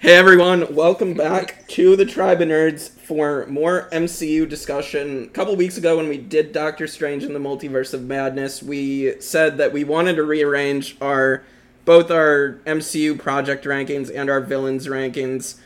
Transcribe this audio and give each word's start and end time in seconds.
Hey 0.00 0.14
everyone, 0.14 0.74
welcome 0.74 1.12
back 1.12 1.68
to 1.68 1.94
the 1.94 2.06
Tribe 2.06 2.40
of 2.40 2.48
Nerds 2.48 2.88
for 2.88 3.44
more 3.48 3.86
MCU 3.92 4.48
discussion. 4.48 5.24
A 5.24 5.28
couple 5.28 5.54
weeks 5.56 5.76
ago, 5.76 5.98
when 5.98 6.08
we 6.08 6.16
did 6.16 6.52
Doctor 6.52 6.86
Strange 6.86 7.22
in 7.22 7.34
the 7.34 7.38
Multiverse 7.38 7.92
of 7.92 8.04
Madness, 8.04 8.62
we 8.62 9.20
said 9.20 9.58
that 9.58 9.74
we 9.74 9.84
wanted 9.84 10.16
to 10.16 10.22
rearrange 10.22 10.96
our 11.02 11.42
both 11.84 12.10
our 12.10 12.60
MCU 12.64 13.18
project 13.18 13.66
rankings 13.66 14.10
and 14.12 14.30
our 14.30 14.40
villains 14.40 14.86
rankings 14.86 15.58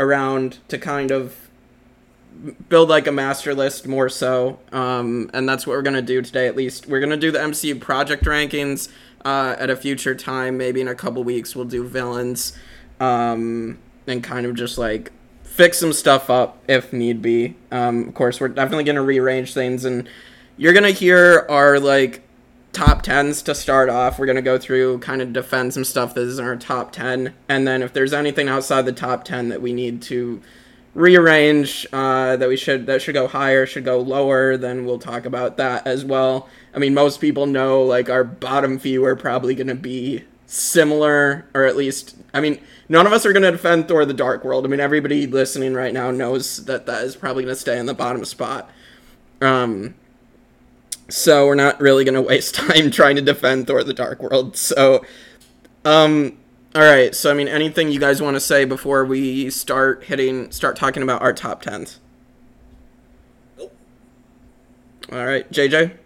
around 0.00 0.58
to 0.66 0.78
kind 0.78 1.12
of 1.12 1.48
build 2.68 2.88
like 2.88 3.06
a 3.06 3.12
master 3.12 3.54
list 3.54 3.86
more 3.86 4.08
so. 4.08 4.58
Um, 4.72 5.30
and 5.32 5.48
that's 5.48 5.64
what 5.64 5.74
we're 5.74 5.82
gonna 5.82 6.02
do 6.02 6.22
today. 6.22 6.48
At 6.48 6.56
least 6.56 6.88
we're 6.88 6.98
gonna 6.98 7.16
do 7.16 7.30
the 7.30 7.38
MCU 7.38 7.80
project 7.80 8.24
rankings 8.24 8.88
uh, 9.24 9.54
at 9.60 9.70
a 9.70 9.76
future 9.76 10.16
time. 10.16 10.58
Maybe 10.58 10.80
in 10.80 10.88
a 10.88 10.94
couple 10.96 11.22
weeks, 11.22 11.54
we'll 11.54 11.66
do 11.66 11.86
villains 11.86 12.52
um, 13.00 13.78
and 14.06 14.22
kind 14.22 14.46
of 14.46 14.54
just 14.54 14.78
like 14.78 15.12
fix 15.42 15.78
some 15.78 15.92
stuff 15.92 16.28
up 16.28 16.58
if 16.68 16.92
need 16.92 17.22
be. 17.22 17.56
Um, 17.70 18.08
of 18.08 18.14
course, 18.14 18.40
we're 18.40 18.48
definitely 18.48 18.84
going 18.84 18.96
to 18.96 19.02
rearrange 19.02 19.54
things, 19.54 19.84
and 19.84 20.08
you're 20.56 20.72
going 20.72 20.84
to 20.84 20.90
hear 20.90 21.46
our 21.48 21.80
like 21.80 22.22
top 22.72 23.02
tens 23.02 23.42
to 23.42 23.54
start 23.54 23.88
off. 23.88 24.18
We're 24.18 24.26
going 24.26 24.36
to 24.36 24.42
go 24.42 24.58
through 24.58 24.98
kind 24.98 25.22
of 25.22 25.32
defend 25.32 25.72
some 25.74 25.84
stuff 25.84 26.14
that 26.14 26.22
is 26.22 26.38
in 26.38 26.44
our 26.44 26.56
top 26.56 26.92
10, 26.92 27.32
and 27.48 27.66
then 27.66 27.82
if 27.82 27.92
there's 27.92 28.12
anything 28.12 28.48
outside 28.48 28.82
the 28.82 28.92
top 28.92 29.24
10 29.24 29.48
that 29.48 29.62
we 29.62 29.72
need 29.72 30.02
to 30.02 30.42
rearrange 30.96 31.86
uh, 31.92 32.36
that 32.36 32.48
we 32.48 32.56
should 32.56 32.86
that 32.86 33.02
should 33.02 33.12
go 33.12 33.28
higher 33.28 33.66
should 33.66 33.84
go 33.84 34.00
lower 34.00 34.56
then 34.56 34.86
we'll 34.86 34.98
talk 34.98 35.26
about 35.26 35.58
that 35.58 35.86
as 35.86 36.06
well 36.06 36.48
i 36.74 36.78
mean 36.78 36.94
most 36.94 37.20
people 37.20 37.44
know 37.44 37.82
like 37.82 38.08
our 38.08 38.24
bottom 38.24 38.78
few 38.78 39.04
are 39.04 39.14
probably 39.14 39.54
going 39.54 39.66
to 39.66 39.74
be 39.74 40.24
similar 40.46 41.44
or 41.52 41.66
at 41.66 41.76
least 41.76 42.16
i 42.32 42.40
mean 42.40 42.58
none 42.88 43.06
of 43.06 43.12
us 43.12 43.26
are 43.26 43.32
going 43.32 43.42
to 43.42 43.50
defend 43.50 43.88
Thor: 43.88 44.04
The 44.04 44.14
Dark 44.14 44.44
World. 44.44 44.64
I 44.64 44.68
mean, 44.68 44.80
everybody 44.80 45.26
listening 45.26 45.74
right 45.74 45.92
now 45.92 46.10
knows 46.10 46.64
that 46.66 46.86
that 46.86 47.04
is 47.04 47.16
probably 47.16 47.44
going 47.44 47.54
to 47.54 47.60
stay 47.60 47.78
in 47.78 47.86
the 47.86 47.94
bottom 47.94 48.24
spot. 48.24 48.70
Um, 49.40 49.94
so 51.08 51.46
we're 51.46 51.54
not 51.54 51.80
really 51.80 52.04
going 52.04 52.14
to 52.22 52.22
waste 52.22 52.54
time 52.54 52.90
trying 52.90 53.16
to 53.16 53.22
defend 53.22 53.66
Thor: 53.66 53.82
The 53.84 53.94
Dark 53.94 54.22
World. 54.22 54.56
So, 54.56 55.04
um, 55.84 56.36
all 56.74 56.82
right. 56.82 57.14
So 57.14 57.30
I 57.30 57.34
mean, 57.34 57.48
anything 57.48 57.90
you 57.90 58.00
guys 58.00 58.20
want 58.22 58.34
to 58.34 58.40
say 58.40 58.64
before 58.64 59.04
we 59.04 59.50
start 59.50 60.04
hitting, 60.04 60.50
start 60.50 60.76
talking 60.76 61.02
about 61.02 61.22
our 61.22 61.32
top 61.32 61.62
tens? 61.62 62.00
Nope. 63.58 63.74
All 65.12 65.24
right, 65.26 65.50
JJ. 65.50 65.96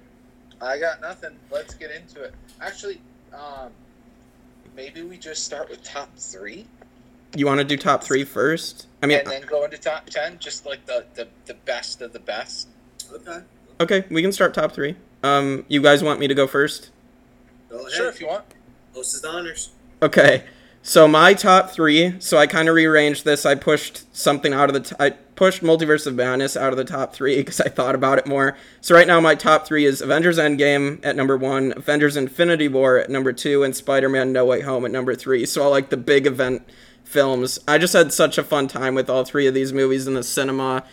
I 0.63 0.79
got 0.79 1.01
nothing. 1.01 1.37
Let's 1.51 1.75
get 1.75 1.91
into 1.91 2.23
it. 2.23 2.35
Actually, 2.61 3.01
um, 3.33 3.71
maybe 4.81 5.03
we 5.03 5.19
just 5.19 5.45
start 5.45 5.69
with 5.69 5.83
top 5.83 6.09
three. 6.17 6.67
You 7.37 7.47
want 7.47 7.59
to 7.59 7.65
do 7.65 7.77
top 7.77 8.03
three 8.03 8.25
first? 8.25 8.87
I 9.03 9.07
mean, 9.07 9.19
and 9.19 9.27
then 9.29 9.43
go 9.43 9.65
into 9.65 9.79
top 9.79 10.07
ten, 10.07 10.39
just 10.39 10.67
like 10.67 10.85
the 10.87 11.05
the, 11.15 11.29
the 11.47 11.55
best 11.55 12.01
of 12.01 12.13
the 12.13 12.19
best. 12.19 12.69
Okay. 13.13 13.41
Okay, 13.81 14.05
we 14.11 14.23
can 14.23 14.33
start 14.33 14.55
top 14.55 14.73
three. 14.73 14.97
Um, 15.23 15.65
you 15.69 15.83
guys 15.83 16.03
want 16.03 16.19
me 16.19 16.29
to 16.29 16.35
go 16.35 16.47
first? 16.47 16.91
Go 17.69 17.79
ahead. 17.79 17.93
Sure, 17.93 18.09
if 18.09 18.21
you 18.21 18.27
want. 18.27 18.45
Host 18.95 19.15
is 19.15 19.21
the 19.21 19.29
honors. 19.29 19.71
Okay. 20.03 20.45
So 20.83 21.07
my 21.07 21.35
top 21.35 21.71
three. 21.71 22.19
So 22.21 22.39
I 22.39 22.47
kind 22.47 22.69
of 22.69 22.75
rearranged 22.75 23.25
this. 23.25 23.45
I 23.45 23.55
pushed 23.55 24.15
something 24.17 24.53
out 24.53 24.71
of 24.71 24.75
the. 24.75 24.81
T- 24.81 24.97
I 24.99 25.11
pushed 25.41 25.63
Multiverse 25.63 26.07
of 26.07 26.15
Madness 26.15 26.55
out 26.55 26.71
of 26.71 26.77
the 26.77 26.85
top 26.85 27.15
three 27.15 27.39
because 27.39 27.63
I 27.63 27.71
thought 27.71 27.95
about 27.95 28.19
it 28.19 28.27
more. 28.27 28.59
So 28.83 28.95
right 28.95 29.07
now 29.07 29.21
my 29.21 29.35
top 29.35 29.67
three 29.67 29.87
is 29.87 30.03
Avengers 30.03 30.37
Endgame 30.37 31.01
at 31.03 31.17
number 31.17 31.35
one, 31.35 31.73
Avengers 31.79 32.15
Infinity 32.15 32.69
War 32.69 32.99
at 32.99 33.09
number 33.09 33.33
two, 33.33 33.63
and 33.63 33.75
Spider-Man 33.75 34.35
No 34.35 34.45
Way 34.45 34.61
Home 34.61 34.85
at 34.85 34.91
number 34.91 35.15
three. 35.15 35.47
So 35.47 35.63
all 35.63 35.71
like 35.71 35.89
the 35.89 35.97
big 35.97 36.27
event 36.27 36.69
films. 37.05 37.59
I 37.67 37.79
just 37.79 37.95
had 37.95 38.13
such 38.13 38.37
a 38.37 38.45
fun 38.45 38.69
time 38.69 38.95
with 38.95 39.09
all 39.09 39.25
three 39.25 39.47
of 39.47 39.55
these 39.55 39.73
movies 39.73 40.07
in 40.07 40.13
the 40.13 40.23
cinema. 40.23 40.85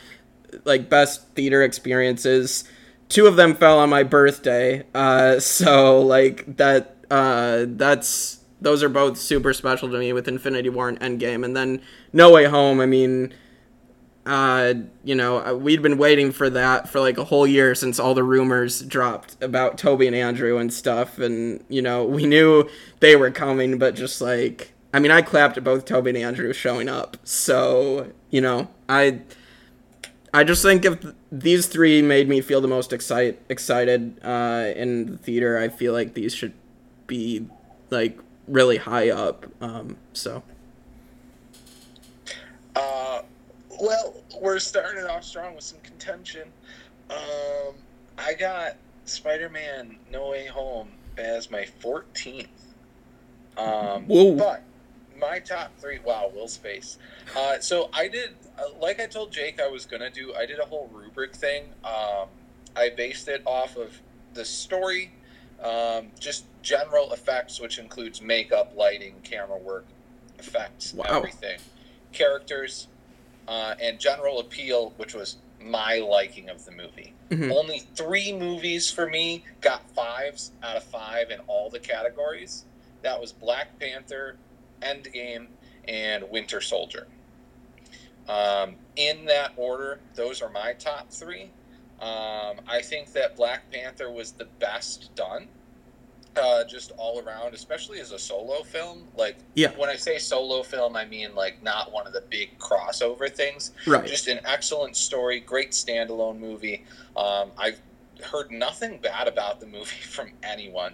Like 0.63 0.89
best 0.89 1.27
theater 1.33 1.61
experiences. 1.61 2.63
Two 3.09 3.27
of 3.27 3.35
them 3.35 3.53
fell 3.53 3.79
on 3.79 3.89
my 3.89 4.03
birthday. 4.03 4.85
Uh, 4.95 5.39
so 5.41 5.99
like 5.99 6.55
that. 6.55 6.95
Uh, 7.11 7.65
that's 7.67 8.39
those 8.61 8.81
are 8.81 8.89
both 8.89 9.17
super 9.17 9.51
special 9.51 9.91
to 9.91 9.99
me 9.99 10.13
with 10.13 10.25
Infinity 10.25 10.69
War 10.69 10.87
and 10.87 10.99
Endgame, 11.01 11.43
and 11.43 11.53
then 11.53 11.81
No 12.13 12.31
Way 12.31 12.45
Home. 12.45 12.79
I 12.79 12.85
mean, 12.85 13.33
uh, 14.27 14.73
you 15.05 15.15
know, 15.15 15.43
uh, 15.43 15.53
we'd 15.53 15.81
been 15.81 15.97
waiting 15.97 16.31
for 16.31 16.49
that 16.49 16.89
for 16.89 16.99
like 16.99 17.17
a 17.17 17.23
whole 17.23 17.47
year 17.47 17.73
since 17.73 17.97
all 17.97 18.13
the 18.13 18.23
rumors 18.23 18.81
dropped 18.81 19.41
about 19.41 19.77
Tobey 19.77 20.05
and 20.05 20.15
Andrew 20.15 20.57
and 20.57 20.71
stuff, 20.71 21.17
and 21.17 21.63
you 21.69 21.81
know, 21.81 22.03
we 22.03 22.25
knew 22.25 22.69
they 22.99 23.15
were 23.15 23.31
coming, 23.31 23.77
but 23.77 23.95
just 23.95 24.19
like, 24.19 24.73
I 24.93 24.99
mean, 24.99 25.11
I 25.11 25.21
clapped 25.21 25.57
at 25.57 25.63
both 25.63 25.85
Tobey 25.85 26.09
and 26.09 26.17
Andrew 26.17 26.51
showing 26.51 26.89
up, 26.89 27.17
so 27.23 28.11
you 28.29 28.41
know, 28.41 28.69
I. 28.87 29.21
I 30.33 30.43
just 30.43 30.61
think 30.61 30.83
if 30.83 31.03
these 31.31 31.67
three 31.67 32.01
made 32.01 32.27
me 32.27 32.41
feel 32.41 32.59
the 32.59 32.67
most 32.67 32.91
excite, 32.91 33.39
excited 33.49 34.19
uh, 34.23 34.71
in 34.75 35.05
the 35.11 35.17
theater, 35.17 35.57
I 35.57 35.69
feel 35.69 35.93
like 35.93 36.13
these 36.13 36.35
should 36.35 36.53
be 37.07 37.47
like 37.89 38.19
really 38.45 38.77
high 38.77 39.09
up. 39.09 39.47
Um, 39.61 39.95
so. 40.13 40.43
Uh, 42.75 43.21
well, 43.79 44.15
we're 44.41 44.59
starting 44.59 45.05
off 45.05 45.23
strong 45.23 45.55
with 45.55 45.63
some 45.63 45.79
contention. 45.81 46.51
Um, 47.09 47.75
I 48.17 48.33
got 48.33 48.77
Spider-Man: 49.05 49.97
No 50.11 50.29
Way 50.29 50.47
Home 50.47 50.89
as 51.17 51.49
my 51.49 51.65
14th. 51.81 52.47
Um, 53.57 54.05
Whoa. 54.07 54.35
But 54.35 54.63
my 55.19 55.39
top 55.39 55.71
three. 55.79 55.99
Wow, 55.99 56.31
Will 56.33 56.47
Space. 56.47 56.97
Uh, 57.35 57.59
so 57.59 57.89
I 57.93 58.07
did, 58.07 58.35
uh, 58.59 58.63
like 58.79 58.99
I 58.99 59.07
told 59.07 59.31
Jake, 59.31 59.59
I 59.59 59.67
was 59.67 59.85
gonna 59.85 60.09
do. 60.09 60.33
I 60.35 60.45
did 60.45 60.59
a 60.59 60.65
whole 60.65 60.89
rubric 60.93 61.35
thing. 61.35 61.63
Um, 61.83 62.27
I 62.75 62.89
based 62.95 63.27
it 63.27 63.41
off 63.45 63.75
of 63.77 63.99
the 64.35 64.45
story, 64.45 65.11
um, 65.63 66.09
just 66.19 66.45
general 66.61 67.11
effects, 67.13 67.59
which 67.59 67.79
includes 67.79 68.21
makeup, 68.21 68.73
lighting, 68.75 69.15
camera 69.23 69.57
work, 69.57 69.85
effects, 70.37 70.93
Wow. 70.93 71.05
everything, 71.09 71.59
characters, 72.11 72.87
uh, 73.47 73.75
and 73.81 73.99
general 73.99 74.39
appeal, 74.39 74.93
which 74.97 75.13
was 75.13 75.37
my 75.59 75.97
liking 75.99 76.49
of 76.49 76.63
the 76.65 76.71
movie. 76.71 77.13
Mhm. 77.29 77.51
Only 77.51 77.79
three 77.95 78.31
movies 78.31 78.89
for 78.89 79.07
me 79.07 79.43
got 79.61 79.89
fives 79.91 80.51
out 80.63 80.77
of 80.77 80.83
five 80.83 81.29
in 81.31 81.39
all 81.47 81.69
the 81.69 81.79
categories. 81.79 82.65
That 83.01 83.19
was 83.19 83.31
Black 83.31 83.77
Panther, 83.79 84.37
Endgame, 84.81 85.47
and 85.87 86.29
Winter 86.29 86.61
Soldier. 86.61 87.07
Um, 88.27 88.75
in 88.95 89.25
that 89.25 89.53
order, 89.55 89.99
those 90.15 90.41
are 90.41 90.49
my 90.49 90.73
top 90.73 91.09
three. 91.11 91.51
Um, 91.99 92.59
I 92.67 92.81
think 92.83 93.13
that 93.13 93.35
Black 93.35 93.71
Panther 93.71 94.11
was 94.11 94.33
the 94.33 94.45
best 94.45 95.15
done, 95.15 95.47
uh, 96.37 96.63
just 96.65 96.91
all 96.97 97.19
around, 97.19 97.53
especially 97.53 97.99
as 97.99 98.11
a 98.11 98.19
solo 98.19 98.63
film. 98.63 99.07
Like, 99.15 99.37
Yeah. 99.55 99.69
when 99.77 99.89
I 99.89 99.95
say 99.95 100.17
solo 100.17 100.63
film, 100.63 100.95
I 100.95 101.05
mean 101.05 101.35
like 101.35 101.61
not 101.63 101.91
one 101.91 102.07
of 102.07 102.13
the 102.13 102.21
big 102.29 102.57
crossover 102.59 103.31
things. 103.33 103.71
Right. 103.85 104.05
Just 104.05 104.27
an 104.27 104.39
excellent 104.45 104.95
story, 104.95 105.39
great 105.39 105.71
standalone 105.71 106.39
movie. 106.39 106.85
Um, 107.15 107.51
I've 107.57 107.79
heard 108.23 108.51
nothing 108.51 108.99
bad 108.99 109.27
about 109.27 109.59
the 109.59 109.65
movie 109.67 109.85
from 110.01 110.31
anyone. 110.43 110.93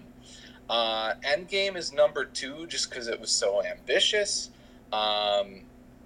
Uh, 0.69 1.13
Endgame 1.25 1.75
is 1.75 1.91
number 1.93 2.25
two 2.25 2.65
just 2.67 2.89
because 2.89 3.07
it 3.07 3.19
was 3.19 3.29
so 3.31 3.63
ambitious. 3.65 4.49
Um, 4.91 5.61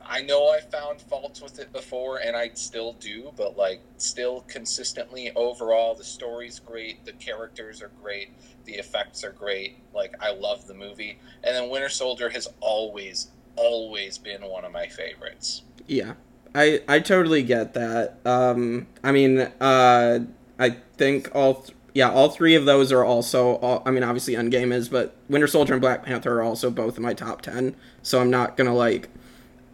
I 0.10 0.22
know 0.22 0.50
I 0.50 0.60
found 0.62 1.02
faults 1.02 1.42
with 1.42 1.60
it 1.60 1.72
before, 1.74 2.18
and 2.18 2.36
I 2.36 2.52
still 2.54 2.94
do, 2.94 3.32
but 3.36 3.58
like, 3.58 3.82
still 3.98 4.42
consistently 4.48 5.32
overall, 5.36 5.96
the 5.96 6.04
story's 6.04 6.60
great, 6.60 7.06
the 7.06 7.14
characters 7.14 7.82
are 7.82 7.92
great, 8.02 8.30
the 8.66 8.74
effects 8.74 9.24
are 9.24 9.32
great. 9.32 9.78
Like, 9.94 10.16
I 10.22 10.32
love 10.34 10.68
the 10.68 10.74
movie. 10.74 11.20
And 11.44 11.56
then 11.56 11.70
Winter 11.70 11.90
Soldier 11.90 12.30
has 12.30 12.48
always, 12.60 13.32
always 13.56 14.18
been 14.18 14.42
one 14.44 14.66
of 14.66 14.72
my 14.72 14.88
favorites. 14.88 15.64
Yeah, 15.88 16.14
I 16.54 16.82
I 16.88 17.00
totally 17.00 17.44
get 17.44 17.74
that. 17.74 18.18
Um, 18.26 18.88
I 19.04 19.12
mean, 19.12 19.40
uh, 19.40 20.20
I 20.60 20.70
think 20.98 21.30
all 21.36 21.56
th- 21.56 21.78
yeah 21.94 22.10
all 22.10 22.30
three 22.30 22.56
of 22.56 22.66
those 22.66 22.92
are 22.92 23.04
also. 23.04 23.56
All, 23.56 23.84
I 23.86 23.92
mean, 23.92 24.04
obviously 24.04 24.34
Endgame 24.36 24.74
is, 24.74 24.90
but 24.90 25.16
Winter 25.30 25.48
Soldier 25.48 25.74
and 25.74 25.82
Black 25.82 26.04
Panther 26.04 26.40
are 26.40 26.44
also 26.44 26.70
both 26.70 26.98
in 26.98 27.04
my 27.04 27.14
top 27.14 27.42
ten. 27.42 27.76
So 28.02 28.20
I'm 28.20 28.30
not 28.30 28.58
gonna 28.58 28.76
like, 28.76 29.10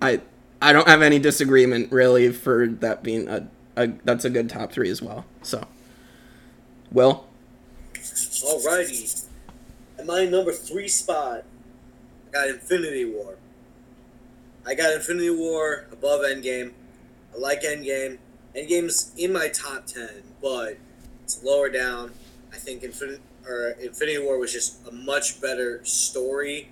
I 0.04 0.22
I 0.62 0.74
don't 0.74 0.88
have 0.88 1.02
any 1.02 1.20
disagreement 1.20 1.92
really 1.92 2.32
for 2.32 2.68
that 2.68 3.04
being 3.04 3.28
a, 3.28 3.48
a 3.76 3.88
that's 4.04 4.26
a 4.26 4.30
good 4.30 4.50
top 4.50 4.72
three 4.72 4.90
as 4.90 5.02
well. 5.02 5.26
So, 5.42 5.66
Will. 6.92 7.26
Alrighty. 7.96 9.26
At 9.98 10.06
my 10.06 10.26
number 10.26 10.52
three 10.52 10.90
spot, 10.90 11.46
I 12.28 12.32
got 12.32 12.50
Infinity 12.50 13.06
War. 13.06 13.38
I 14.66 14.76
got 14.76 14.94
Infinity 14.94 15.30
War 15.30 15.86
above 15.92 16.22
Endgame. 16.22 16.74
I 17.34 17.38
like 17.40 17.64
Endgame. 17.64 18.18
Endgame's 18.56 19.14
in 19.18 19.32
my 19.32 19.48
top 19.48 19.86
ten, 19.86 20.24
but 20.42 20.78
it's 21.24 21.42
lower 21.44 21.70
down. 21.70 22.12
I 22.52 22.58
think 22.58 22.84
Infinity 22.84 23.22
or 23.48 23.76
Infinity 23.82 24.20
War 24.20 24.38
was 24.38 24.52
just 24.52 24.86
a 24.88 24.92
much 24.92 25.42
better 25.42 25.84
story 25.86 26.70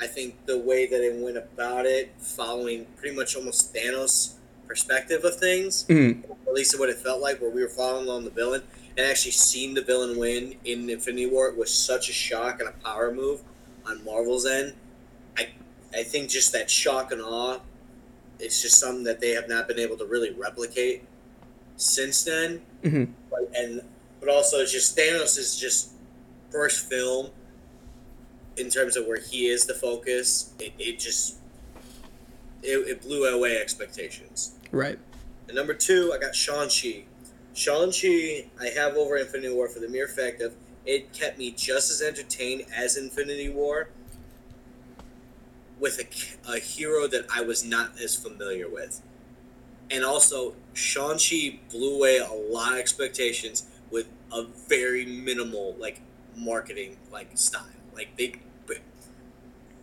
I 0.00 0.06
think 0.06 0.46
the 0.46 0.58
way 0.58 0.86
that 0.86 1.00
it 1.02 1.14
went 1.16 1.36
about 1.36 1.86
it, 1.86 2.12
following 2.18 2.86
pretty 2.96 3.16
much 3.16 3.34
almost 3.36 3.74
Thanos' 3.74 4.32
perspective 4.66 5.24
of 5.24 5.36
things, 5.38 5.84
Mhm. 5.88 6.22
at 6.46 6.52
least 6.52 6.74
of 6.74 6.80
what 6.80 6.88
it 6.88 6.98
felt 6.98 7.20
like, 7.20 7.40
where 7.40 7.50
we 7.50 7.62
were 7.62 7.68
following 7.68 8.06
along 8.06 8.24
the 8.24 8.30
villain 8.30 8.62
and 8.96 9.06
actually 9.06 9.32
seeing 9.32 9.74
the 9.74 9.82
villain 9.82 10.16
win 10.18 10.54
in 10.64 10.88
Infinity 10.90 11.26
War 11.26 11.48
it 11.48 11.56
was 11.56 11.72
such 11.72 12.08
a 12.08 12.12
shock 12.12 12.60
and 12.60 12.68
a 12.68 12.72
power 12.84 13.12
move 13.12 13.40
on 13.86 14.04
Marvel's 14.04 14.46
end. 14.46 14.74
I 15.36 15.48
I 15.94 16.02
think 16.02 16.28
just 16.28 16.52
that 16.52 16.70
shock 16.70 17.12
and 17.12 17.22
awe, 17.22 17.60
it's 18.38 18.60
just 18.60 18.78
something 18.78 19.04
that 19.04 19.20
they 19.20 19.30
have 19.30 19.48
not 19.48 19.66
been 19.66 19.78
able 19.78 19.96
to 19.96 20.04
really 20.04 20.30
replicate 20.30 21.02
since 21.76 22.22
then. 22.24 22.60
Mhm. 22.84 23.08
But, 23.30 23.50
and 23.56 23.80
but 24.20 24.28
also 24.28 24.58
it's 24.58 24.72
just 24.72 24.96
Thanos 24.96 25.38
is 25.38 25.56
just 25.56 25.90
first 26.50 26.88
film 26.90 27.30
in 28.58 28.70
terms 28.70 28.96
of 28.96 29.06
where 29.06 29.20
he 29.20 29.48
is 29.48 29.66
the 29.66 29.74
focus. 29.74 30.52
It, 30.58 30.72
it 30.78 30.98
just 30.98 31.36
it, 32.62 32.78
it 32.88 33.02
blew 33.02 33.24
away 33.24 33.58
expectations. 33.58 34.54
Right. 34.72 34.98
And 35.46 35.56
number 35.56 35.74
two, 35.74 36.12
I 36.14 36.18
got 36.18 36.34
Shang-Chi. 36.34 37.04
Shang-Chi, 37.54 38.46
I 38.60 38.66
have 38.76 38.96
over 38.96 39.16
Infinity 39.16 39.54
War 39.54 39.68
for 39.68 39.80
the 39.80 39.88
mere 39.88 40.08
fact 40.08 40.42
of 40.42 40.54
it 40.84 41.12
kept 41.12 41.38
me 41.38 41.50
just 41.50 41.90
as 41.90 42.02
entertained 42.02 42.64
as 42.74 42.96
Infinity 42.96 43.48
War 43.48 43.90
with 45.78 46.00
a, 46.00 46.50
a 46.52 46.58
hero 46.58 47.06
that 47.06 47.26
I 47.34 47.42
was 47.42 47.64
not 47.64 48.00
as 48.00 48.16
familiar 48.16 48.68
with. 48.68 49.02
And 49.90 50.04
also, 50.04 50.54
Shang-Chi 50.74 51.60
blew 51.70 51.96
away 51.96 52.18
a 52.18 52.30
lot 52.30 52.72
of 52.72 52.78
expectations 52.78 53.66
with 53.90 54.06
a 54.32 54.44
very 54.68 55.06
minimal, 55.06 55.74
like, 55.78 56.00
marketing, 56.36 56.96
like, 57.10 57.36
style. 57.38 57.64
Like, 57.94 58.16
they... 58.16 58.34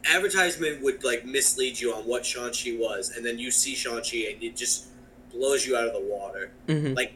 Advertisement 0.08 0.84
would, 0.84 1.04
like, 1.04 1.26
mislead 1.26 1.80
you 1.80 1.94
on 1.94 2.04
what 2.04 2.26
Shang-Chi 2.26 2.78
was, 2.78 3.12
and 3.16 3.26
then 3.26 3.40
you 3.40 3.52
see 3.52 3.76
Shang-Chi 3.76 4.32
and 4.32 4.44
it 4.44 4.56
just 4.56 4.88
blows 5.32 5.66
you 5.66 5.76
out 5.76 5.88
of 5.88 5.94
the 5.94 6.02
water. 6.02 6.52
hmm 6.68 6.94
Like 6.94 7.14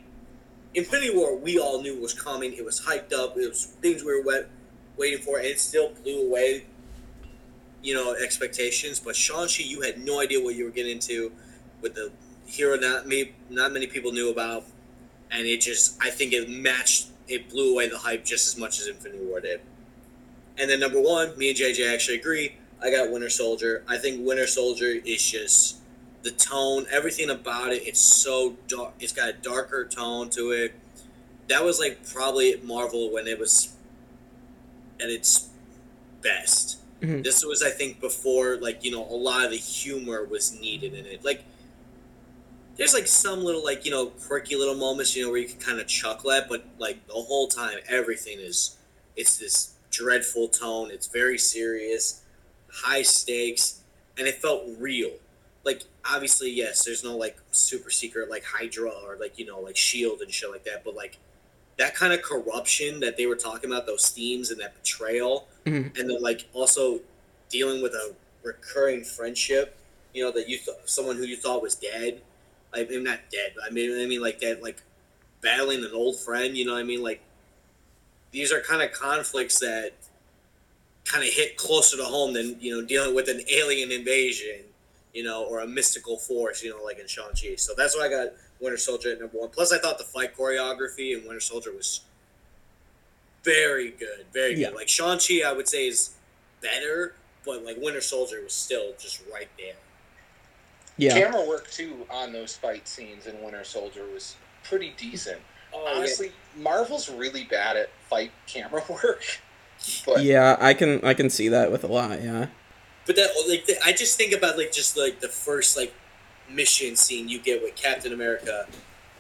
Infinity 0.76 1.16
War, 1.16 1.36
we 1.36 1.58
all 1.58 1.82
knew 1.82 2.00
was 2.00 2.14
coming. 2.14 2.54
It 2.54 2.64
was 2.64 2.82
hyped 2.82 3.14
up. 3.14 3.38
It 3.38 3.48
was 3.48 3.66
things 3.82 4.04
we 4.04 4.14
were 4.14 4.24
wet, 4.24 4.50
waiting 4.98 5.20
for, 5.20 5.38
and 5.38 5.48
it 5.48 5.60
still 5.60 5.92
blew 6.04 6.28
away, 6.28 6.66
you 7.82 7.94
know, 7.94 8.14
expectations. 8.14 9.00
But 9.00 9.16
Shang-Chi, 9.16 9.64
you 9.64 9.82
had 9.82 10.00
no 10.00 10.22
idea 10.22 10.44
what 10.44 10.56
you 10.56 10.66
were 10.66 10.72
getting 10.72 10.94
into 10.94 11.32
with 11.82 11.96
the 11.96 12.12
hero 12.46 12.76
not 12.76 13.08
me 13.08 13.32
not 13.50 13.72
many 13.72 13.86
people 13.88 14.12
knew 14.12 14.30
about, 14.30 14.66
and 15.32 15.46
it 15.46 15.62
just 15.62 15.98
I 16.02 16.10
think 16.10 16.34
it 16.34 16.50
matched. 16.50 17.08
It 17.28 17.50
blew 17.50 17.74
away 17.74 17.88
the 17.88 17.98
hype 17.98 18.26
just 18.26 18.48
as 18.48 18.60
much 18.60 18.80
as 18.80 18.88
Infinity 18.88 19.24
War 19.26 19.40
did. 19.40 19.62
And 20.58 20.70
then 20.70 20.80
number 20.80 21.00
one, 21.00 21.38
me 21.38 21.50
and 21.50 21.58
JJ 21.58 21.94
actually 21.94 22.18
agree. 22.18 22.56
I 22.82 22.92
got 22.92 23.12
Winter 23.12 23.30
Soldier. 23.30 23.84
I 23.88 23.98
think 23.98 24.26
Winter 24.26 24.48
Soldier 24.48 24.94
is 25.06 25.22
just 25.30 25.78
the 26.24 26.32
tone, 26.32 26.86
everything 26.92 27.30
about 27.30 27.72
it. 27.72 27.84
It's 27.88 28.00
so 28.00 28.56
dark. 28.68 28.94
It's 29.00 29.14
got 29.14 29.30
a 29.30 29.34
darker 29.34 29.86
tone 29.86 30.30
to 30.32 30.52
it. 30.52 30.74
That 31.48 31.64
was 31.64 31.80
like 31.80 32.08
probably 32.12 32.56
Marvel 32.64 33.12
when 33.12 33.28
it 33.28 33.40
was 33.40 33.74
at 35.00 35.10
its 35.10 35.50
best. 36.22 36.78
Mhm. 37.02 37.24
This 37.24 37.44
was, 37.46 37.64
I 37.64 37.70
think, 37.70 38.00
before 38.02 38.58
like 38.58 38.84
you 38.84 38.92
know 38.92 39.06
a 39.06 39.16
lot 39.16 39.46
of 39.46 39.52
the 39.52 39.58
humor 39.58 40.26
was 40.26 40.60
needed 40.60 40.94
in 40.94 41.06
it. 41.06 41.24
Like 41.24 41.44
there's 42.76 42.94
like 42.94 43.08
some 43.08 43.44
little 43.44 43.64
like 43.64 43.86
you 43.86 43.92
know 43.92 44.08
quirky 44.08 44.56
little 44.56 44.76
moments 44.76 45.16
you 45.16 45.24
know 45.24 45.32
where 45.32 45.40
you 45.40 45.48
can 45.48 45.60
kind 45.60 45.80
of 45.80 45.88
chuckle 45.88 46.32
at, 46.32 46.48
but 46.50 46.66
like 46.78 47.06
the 47.08 47.14
whole 47.14 47.48
time 47.48 47.78
everything 47.88 48.40
is 48.40 48.78
it's 49.16 49.38
this 49.38 49.74
dreadful 49.92 50.48
tone. 50.50 50.92
It's 50.92 51.08
very 51.08 51.38
serious, 51.38 52.22
high 52.72 53.02
stakes, 53.02 53.82
and 54.18 54.28
it 54.28 54.36
felt 54.42 54.64
real 54.78 55.12
like 55.66 55.84
obviously 56.10 56.50
yes 56.50 56.86
there's 56.86 57.04
no 57.04 57.18
like 57.18 57.38
super 57.52 57.90
secret 57.90 58.30
like 58.30 58.44
hydra 58.46 58.90
or 59.06 59.18
like 59.20 59.38
you 59.38 59.46
know 59.46 59.60
like 59.60 59.76
shield 59.76 60.22
and 60.22 60.32
shit 60.34 60.50
like 60.50 60.64
that 60.64 60.86
but 60.86 60.96
like 60.96 61.18
that 61.78 61.94
kind 61.94 62.14
of 62.14 62.22
corruption 62.22 63.02
that 63.02 63.18
they 63.18 63.26
were 63.26 63.36
talking 63.36 63.70
about 63.70 63.86
those 63.86 64.08
themes 64.10 64.52
and 64.52 64.60
that 64.62 64.74
betrayal 64.82 65.48
Mhm. 65.66 66.00
and 66.00 66.10
then 66.10 66.22
like 66.22 66.48
also 66.54 67.02
dealing 67.50 67.82
with 67.84 67.94
a 67.94 68.16
recurring 68.42 69.04
friendship 69.04 69.76
you 70.14 70.24
know 70.24 70.32
that 70.32 70.48
you 70.48 70.58
thought 70.58 70.78
someone 70.86 71.18
who 71.18 71.24
you 71.26 71.36
thought 71.36 71.62
was 71.62 71.76
dead 71.76 72.22
i 72.74 72.86
mean 72.86 73.04
not 73.04 73.20
dead 73.30 73.52
but 73.54 73.66
i 73.66 73.70
mean 73.70 73.92
i 74.02 74.06
mean 74.08 74.22
like 74.22 74.40
that 74.40 74.64
like 74.64 74.82
battling 75.42 75.84
an 75.84 75.92
old 75.94 76.18
friend 76.18 76.56
you 76.58 76.66
know 76.66 76.74
what 76.74 76.80
i 76.80 76.84
mean 76.84 77.04
like 77.04 77.22
these 78.32 78.52
are 78.54 78.62
kind 78.62 78.82
of 78.82 78.94
conflicts 78.94 79.60
that 79.60 79.92
kind 81.12 81.24
of 81.28 81.34
hit 81.34 81.58
closer 81.58 81.98
to 81.98 82.04
home 82.04 82.34
than 82.34 82.56
you 82.60 82.76
know 82.76 82.86
dealing 82.86 83.16
with 83.16 83.28
an 83.28 83.42
alien 83.52 83.92
invasion 83.92 84.64
you 85.14 85.24
know, 85.24 85.44
or 85.46 85.62
a 85.62 85.68
mystical 85.68 86.18
force, 86.18 86.64
you 86.64 86.70
know, 86.70 86.84
like 86.84 87.00
in 87.00 87.08
Shang-Chi. 87.08 87.56
So 87.56 87.74
that's 87.76 87.98
why 87.98 88.06
I 88.06 88.10
got 88.10 88.28
Winter 88.60 88.78
Soldier 88.78 89.12
at 89.12 89.20
number 89.20 89.38
one. 89.38 89.50
Plus, 89.50 89.72
I 89.72 89.80
thought 89.80 89.98
the 89.98 90.04
fight 90.04 90.36
choreography 90.36 91.18
in 91.18 91.28
Winter 91.28 91.40
Soldier 91.40 91.72
was 91.72 92.02
very 93.44 93.92
good, 93.92 94.26
very 94.34 94.56
good. 94.56 94.62
Yeah. 94.62 94.70
Like 94.70 94.88
Shang-Chi, 94.88 95.42
I 95.46 95.54
would 95.54 95.68
say 95.68 95.88
is 95.88 96.12
better, 96.62 97.16
but 97.46 97.64
like 97.64 97.78
Winter 97.80 98.02
Soldier 98.02 98.42
was 98.44 98.54
still 98.54 98.94
just 99.00 99.22
right 99.34 99.50
there. 99.58 99.76
Yeah. 100.98 101.14
Camera 101.14 101.48
work 101.48 101.70
too 101.72 102.06
on 102.10 102.34
those 102.34 102.56
fight 102.56 102.88
scenes 102.88 103.26
in 103.26 103.42
Winter 103.42 103.64
Soldier 103.64 104.06
was 104.14 104.36
pretty 104.64 104.94
decent. 104.98 105.40
Oh, 105.74 105.94
Honestly, 105.96 106.32
Marvel's 106.58 107.10
really 107.10 107.46
bad 107.46 107.78
at 107.78 107.90
fight 108.10 108.32
camera 108.48 108.84
work. 108.90 109.24
But 110.06 110.24
Yeah, 110.24 110.58
I 110.60 110.74
can 110.74 111.04
I 111.04 111.14
can 111.14 111.30
see 111.30 111.50
that 111.50 111.72
with 111.72 111.84
a 111.84 111.88
lot. 111.88 112.22
Yeah. 112.22 112.48
But 113.06 113.16
that 113.16 113.30
like 113.48 113.66
the, 113.66 113.76
I 113.84 113.92
just 113.94 114.18
think 114.18 114.34
about 114.34 114.58
like 114.58 114.72
just 114.72 114.98
like 114.98 115.20
the 115.20 115.30
first 115.30 115.78
like 115.78 115.94
mission 116.50 116.96
scene 116.96 117.30
you 117.30 117.40
get 117.40 117.62
with 117.62 117.76
Captain 117.76 118.14
America 118.14 118.68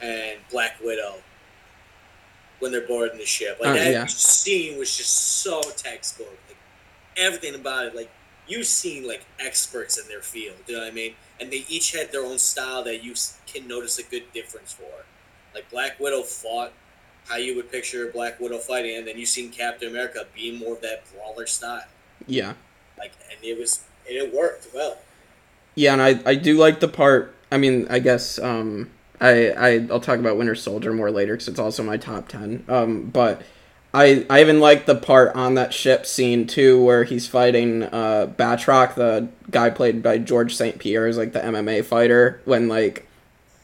and 0.01 0.39
Black 0.51 0.79
Widow 0.83 1.15
when 2.59 2.71
they're 2.71 2.87
boarding 2.87 3.17
the 3.17 3.25
ship. 3.25 3.57
Like 3.59 3.69
Uh, 3.69 3.73
that 3.73 3.91
yeah. 3.91 4.05
scene 4.05 4.77
was 4.77 4.95
just 4.95 5.41
so 5.41 5.61
textbook. 5.75 6.37
Like 6.47 6.57
everything 7.17 7.55
about 7.55 7.85
it, 7.87 7.95
like 7.95 8.11
you've 8.47 8.67
seen 8.67 9.07
like 9.07 9.25
experts 9.39 9.97
in 9.97 10.07
their 10.07 10.21
field. 10.21 10.57
You 10.67 10.75
know 10.75 10.81
what 10.81 10.91
I 10.91 10.93
mean? 10.93 11.13
And 11.39 11.51
they 11.51 11.65
each 11.69 11.93
had 11.93 12.11
their 12.11 12.23
own 12.25 12.37
style 12.37 12.83
that 12.83 13.03
you 13.03 13.13
can 13.47 13.67
notice 13.67 13.97
a 13.97 14.03
good 14.03 14.31
difference 14.33 14.73
for. 14.73 15.05
Like 15.53 15.69
Black 15.71 15.99
Widow 15.99 16.23
fought 16.23 16.73
how 17.29 17.37
you 17.37 17.55
would 17.55 17.71
picture 17.71 18.11
Black 18.11 18.39
Widow 18.39 18.57
fighting, 18.57 18.97
and 18.97 19.07
then 19.07 19.17
you've 19.17 19.29
seen 19.29 19.51
Captain 19.51 19.87
America 19.87 20.25
being 20.35 20.57
more 20.59 20.73
of 20.73 20.81
that 20.81 21.03
brawler 21.13 21.45
style. 21.45 21.83
Yeah. 22.27 22.53
Like, 22.97 23.13
and 23.31 23.39
it 23.43 23.57
was, 23.57 23.83
and 24.07 24.17
it 24.17 24.33
worked 24.33 24.67
well. 24.73 24.97
Yeah, 25.75 25.93
and 25.93 26.01
I, 26.01 26.19
I 26.25 26.35
do 26.35 26.57
like 26.57 26.79
the 26.79 26.87
part. 26.87 27.35
I 27.51 27.57
mean, 27.57 27.87
I 27.89 27.99
guess 27.99 28.39
um, 28.39 28.89
I, 29.21 29.51
I 29.51 29.87
I'll 29.89 29.99
talk 29.99 30.19
about 30.19 30.37
Winter 30.37 30.55
Soldier 30.55 30.93
more 30.93 31.11
later 31.11 31.33
because 31.33 31.47
it's 31.47 31.59
also 31.59 31.83
my 31.83 31.97
top 31.97 32.27
ten. 32.27 32.65
Um, 32.67 33.05
but 33.05 33.41
I 33.93 34.25
I 34.29 34.41
even 34.41 34.59
like 34.59 34.85
the 34.85 34.95
part 34.95 35.35
on 35.35 35.55
that 35.55 35.73
ship 35.73 36.05
scene 36.05 36.47
too 36.47 36.83
where 36.83 37.03
he's 37.03 37.27
fighting 37.27 37.83
uh 37.83 38.31
Batroc, 38.37 38.95
the 38.95 39.29
guy 39.49 39.69
played 39.69 40.03
by 40.03 40.17
George 40.17 40.55
St. 40.55 40.79
Pierre, 40.79 41.07
is 41.07 41.17
like 41.17 41.33
the 41.33 41.39
MMA 41.39 41.85
fighter. 41.85 42.41
When 42.45 42.67
like, 42.67 43.07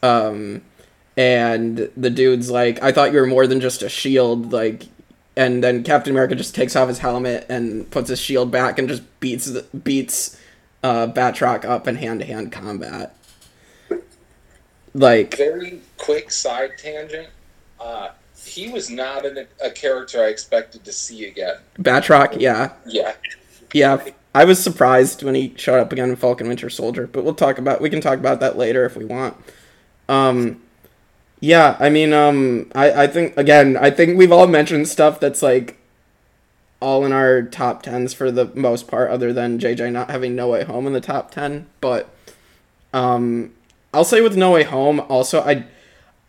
um, 0.02 0.62
and 1.16 1.90
the 1.96 2.10
dude's 2.10 2.50
like, 2.50 2.82
I 2.82 2.92
thought 2.92 3.12
you 3.12 3.18
were 3.18 3.26
more 3.26 3.46
than 3.46 3.60
just 3.60 3.82
a 3.82 3.88
shield, 3.88 4.52
like. 4.52 4.84
And 5.38 5.62
then 5.62 5.82
Captain 5.82 6.12
America 6.12 6.34
just 6.34 6.54
takes 6.54 6.74
off 6.74 6.88
his 6.88 6.98
helmet 6.98 7.44
and 7.50 7.90
puts 7.90 8.08
his 8.08 8.18
shield 8.18 8.50
back 8.50 8.78
and 8.78 8.88
just 8.88 9.02
beats 9.20 9.44
the, 9.44 9.66
beats 9.76 10.40
uh, 10.82 11.08
Batroc 11.08 11.66
up 11.66 11.86
in 11.86 11.96
hand 11.96 12.20
to 12.20 12.26
hand 12.26 12.50
combat. 12.52 13.14
Like, 14.94 15.36
very 15.36 15.82
quick 15.98 16.30
side 16.30 16.70
tangent. 16.78 17.28
Uh, 17.78 18.12
he 18.42 18.70
was 18.70 18.88
not 18.88 19.26
an, 19.26 19.46
a 19.62 19.70
character 19.70 20.22
I 20.22 20.28
expected 20.28 20.84
to 20.86 20.92
see 20.92 21.26
again. 21.26 21.56
Batroc, 21.78 22.40
yeah. 22.40 22.72
Yeah, 22.86 23.12
Yeah. 23.74 24.02
I 24.34 24.44
was 24.44 24.62
surprised 24.62 25.22
when 25.22 25.34
he 25.34 25.54
showed 25.56 25.80
up 25.80 25.92
again 25.92 26.10
in 26.10 26.16
Falcon 26.16 26.46
Winter 26.46 26.68
Soldier, 26.68 27.06
but 27.06 27.24
we'll 27.24 27.34
talk 27.34 27.56
about 27.56 27.80
we 27.80 27.88
can 27.88 28.02
talk 28.02 28.18
about 28.18 28.40
that 28.40 28.58
later 28.58 28.84
if 28.84 28.94
we 28.94 29.06
want. 29.06 29.34
Um 30.10 30.60
yeah, 31.46 31.76
I 31.78 31.90
mean 31.90 32.12
um 32.12 32.70
I 32.74 33.04
I 33.04 33.06
think 33.06 33.36
again, 33.36 33.76
I 33.76 33.90
think 33.90 34.18
we've 34.18 34.32
all 34.32 34.48
mentioned 34.48 34.88
stuff 34.88 35.20
that's 35.20 35.42
like 35.42 35.78
all 36.80 37.06
in 37.06 37.12
our 37.12 37.42
top 37.42 37.82
10s 37.84 38.14
for 38.14 38.30
the 38.32 38.46
most 38.54 38.88
part 38.88 39.10
other 39.10 39.32
than 39.32 39.58
JJ 39.58 39.92
not 39.92 40.10
having 40.10 40.34
No 40.34 40.48
Way 40.48 40.64
Home 40.64 40.86
in 40.88 40.92
the 40.92 41.00
top 41.00 41.30
10, 41.30 41.66
but 41.80 42.10
um 42.92 43.52
I'll 43.94 44.04
say 44.04 44.20
with 44.20 44.36
No 44.36 44.50
Way 44.50 44.64
Home 44.64 44.98
also 45.08 45.40
I 45.40 45.64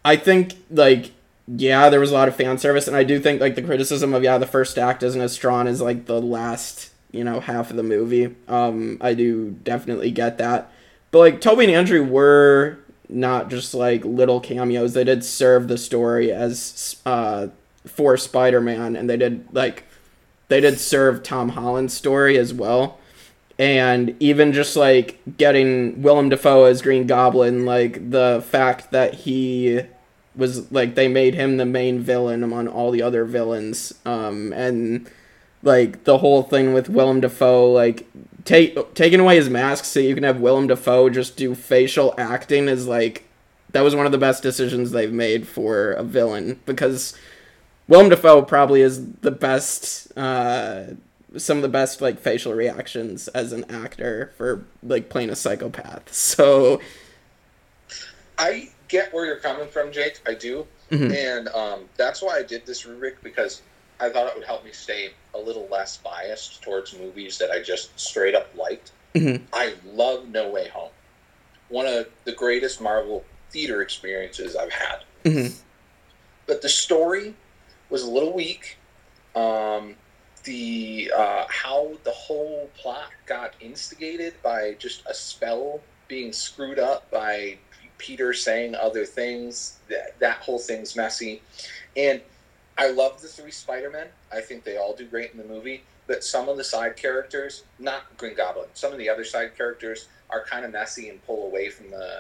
I 0.06 0.18
think 0.18 0.54
like 0.70 1.12
yeah, 1.48 1.90
there 1.90 2.00
was 2.00 2.12
a 2.12 2.14
lot 2.14 2.28
of 2.28 2.36
fan 2.36 2.60
service 2.60 2.88
and 2.88 2.96
I 2.96 3.04
do 3.04 3.20
think 3.20 3.42
like 3.42 3.56
the 3.56 3.64
criticism 3.64 4.14
of 4.14 4.24
yeah, 4.24 4.38
the 4.38 4.46
first 4.46 4.78
act 4.78 5.02
isn't 5.02 5.20
as 5.20 5.34
strong 5.34 5.68
as 5.68 5.82
like 5.82 6.06
the 6.06 6.22
last, 6.22 6.92
you 7.12 7.24
know, 7.24 7.40
half 7.40 7.72
of 7.72 7.76
the 7.76 7.84
movie. 7.84 8.36
Um 8.48 9.00
I 9.02 9.16
do 9.16 9.50
definitely 9.64 10.12
get 10.12 10.38
that. 10.38 10.72
But 11.10 11.20
like 11.20 11.42
Tobey 11.42 11.64
and 11.64 11.74
Andrew 11.74 12.04
were 12.04 12.78
not 13.10 13.50
just 13.50 13.74
like 13.74 14.04
little 14.06 14.40
cameos. 14.40 14.94
They 14.94 15.04
did 15.04 15.24
serve 15.24 15.68
the 15.68 15.78
story 15.78 16.32
as 16.32 16.98
uh 17.06 17.48
for 17.86 18.18
Spider-Man 18.18 18.96
and 18.96 19.10
they 19.10 19.18
did 19.18 19.48
like 19.54 19.84
they 20.50 20.60
did 20.62 20.80
serve 20.80 21.24
Tom 21.24 21.50
Holland's 21.50 21.94
story 21.94 22.38
as 22.38 22.54
well. 22.54 23.00
and 23.60 24.16
even 24.20 24.54
just 24.54 24.76
like 24.76 25.20
getting 25.38 26.02
Willem 26.02 26.30
Dafoe 26.30 26.66
as 26.66 26.82
Green 26.82 27.08
Goblin, 27.08 27.66
like 27.66 28.12
the 28.12 28.44
fact 28.48 28.92
that 28.92 29.14
he 29.16 29.82
was 30.36 30.72
like 30.72 30.94
they 30.96 31.08
made 31.08 31.34
him 31.34 31.58
the 31.58 31.66
main 31.66 32.00
villain 32.00 32.44
among 32.44 32.68
all 32.68 32.92
the 32.92 33.02
other 33.02 33.26
villains, 33.26 33.94
um, 34.06 34.54
and 34.54 35.10
like 35.64 36.04
the 36.04 36.20
whole 36.20 36.44
thing 36.44 36.74
with 36.74 36.90
Willem 36.90 37.22
Dafoe, 37.22 37.72
like 37.72 38.08
take 38.48 38.94
taking 38.96 39.20
away 39.20 39.36
his 39.36 39.50
mask 39.50 39.84
so 39.86 40.00
you 40.00 40.16
can 40.16 40.24
have 40.24 40.40
Willem 40.40 40.68
Dafoe 40.68 41.10
just 41.10 41.36
do 41.38 41.54
facial 41.54 42.14
acting 42.18 42.68
is 42.68 42.88
like 42.88 43.26
that 43.74 43.82
was 43.82 43.94
one 43.96 44.06
of 44.06 44.12
the 44.14 44.18
best 44.18 44.42
decisions 44.42 44.92
they've 44.92 45.12
made 45.12 45.48
for 45.48 45.92
a 45.92 46.04
villain 46.04 46.60
because 46.66 47.14
Willem 47.88 48.10
Dafoe 48.10 48.42
probably 48.42 48.82
is 48.82 49.06
the 49.22 49.32
best. 49.32 50.18
Uh, 50.18 50.84
some 51.36 51.58
of 51.58 51.62
the 51.62 51.70
best 51.70 52.02
like 52.02 52.20
facial 52.20 52.54
reactions 52.54 53.28
as 53.30 53.52
an 53.52 53.66
actor 53.70 54.32
for 54.38 54.66
like 54.82 55.10
playing 55.10 55.30
a 55.30 55.36
psychopath. 55.36 56.04
So 56.14 56.82
I 58.38 58.70
get 58.88 59.14
where 59.14 59.26
you're 59.26 59.40
coming 59.40 59.68
from, 59.68 59.92
Jake. 59.92 60.20
I 60.26 60.34
do, 60.34 60.66
Mhm. 60.92 61.14
and 61.14 61.48
um, 61.50 61.86
that's 61.98 62.22
why 62.22 62.38
I 62.38 62.44
did 62.44 62.66
this 62.66 62.86
rubric 62.86 63.22
because 63.24 63.62
I 64.00 64.10
thought 64.10 64.28
it 64.28 64.36
would 64.36 64.46
help 64.46 64.64
me 64.64 64.72
stay 64.72 65.12
a 65.34 65.40
little 65.40 65.68
less 65.72 65.98
biased 65.98 66.62
towards 66.62 66.94
movies 66.98 67.38
that 67.40 67.52
I 67.52 67.62
just 67.62 67.98
straight 68.00 68.36
up 68.36 68.48
liked. 68.56 68.92
Mhm. 69.16 69.42
I 69.54 69.74
love 69.86 70.28
No 70.28 70.50
Way 70.50 70.68
Home, 70.70 70.92
one 71.70 71.88
of 71.88 72.08
the 72.26 72.32
greatest 72.34 72.80
Marvel 72.82 73.26
theater 73.50 73.82
experiences 73.82 74.56
I've 74.56 74.72
had. 74.72 75.00
Mhm. 75.24 75.54
But 76.46 76.62
the 76.62 76.70
story 76.70 77.34
was 77.90 78.04
a 78.04 78.10
little 78.10 78.34
weak. 78.34 78.78
Um, 79.36 79.96
the 80.44 81.12
uh, 81.16 81.46
how 81.50 81.92
the 82.04 82.12
whole 82.12 82.70
plot 82.78 83.12
got 83.26 83.54
instigated 83.60 84.42
by 84.42 84.74
just 84.80 85.04
a 85.08 85.14
spell 85.14 85.82
being 86.08 86.32
screwed 86.32 86.80
up 86.80 87.10
by 87.12 87.58
Peter 87.98 88.34
saying 88.34 88.76
other 88.76 89.06
things. 89.06 89.78
That, 89.90 90.18
that 90.20 90.38
whole 90.38 90.60
thing's 90.60 90.96
messy. 90.96 91.42
And 91.96 92.22
I 92.78 92.92
love 92.92 93.22
the 93.22 93.28
three 93.28 93.52
Spider 93.52 93.90
Men. 93.90 94.08
I 94.32 94.42
think 94.42 94.64
they 94.64 94.78
all 94.78 94.94
do 94.96 95.06
great 95.06 95.32
in 95.32 95.38
the 95.38 95.44
movie. 95.44 95.84
But 96.06 96.24
some 96.24 96.48
of 96.48 96.58
the 96.58 96.64
side 96.64 96.96
characters, 96.96 97.64
not 97.80 98.16
Green 98.18 98.36
Goblin, 98.36 98.68
some 98.74 98.92
of 98.94 98.98
the 98.98 99.10
other 99.10 99.26
side 99.26 99.58
characters 99.58 100.08
are 100.30 100.44
kind 100.46 100.64
of 100.64 100.72
messy 100.72 101.10
and 101.10 101.26
pull 101.26 101.46
away 101.48 101.70
from 101.70 101.90
the 101.92 102.20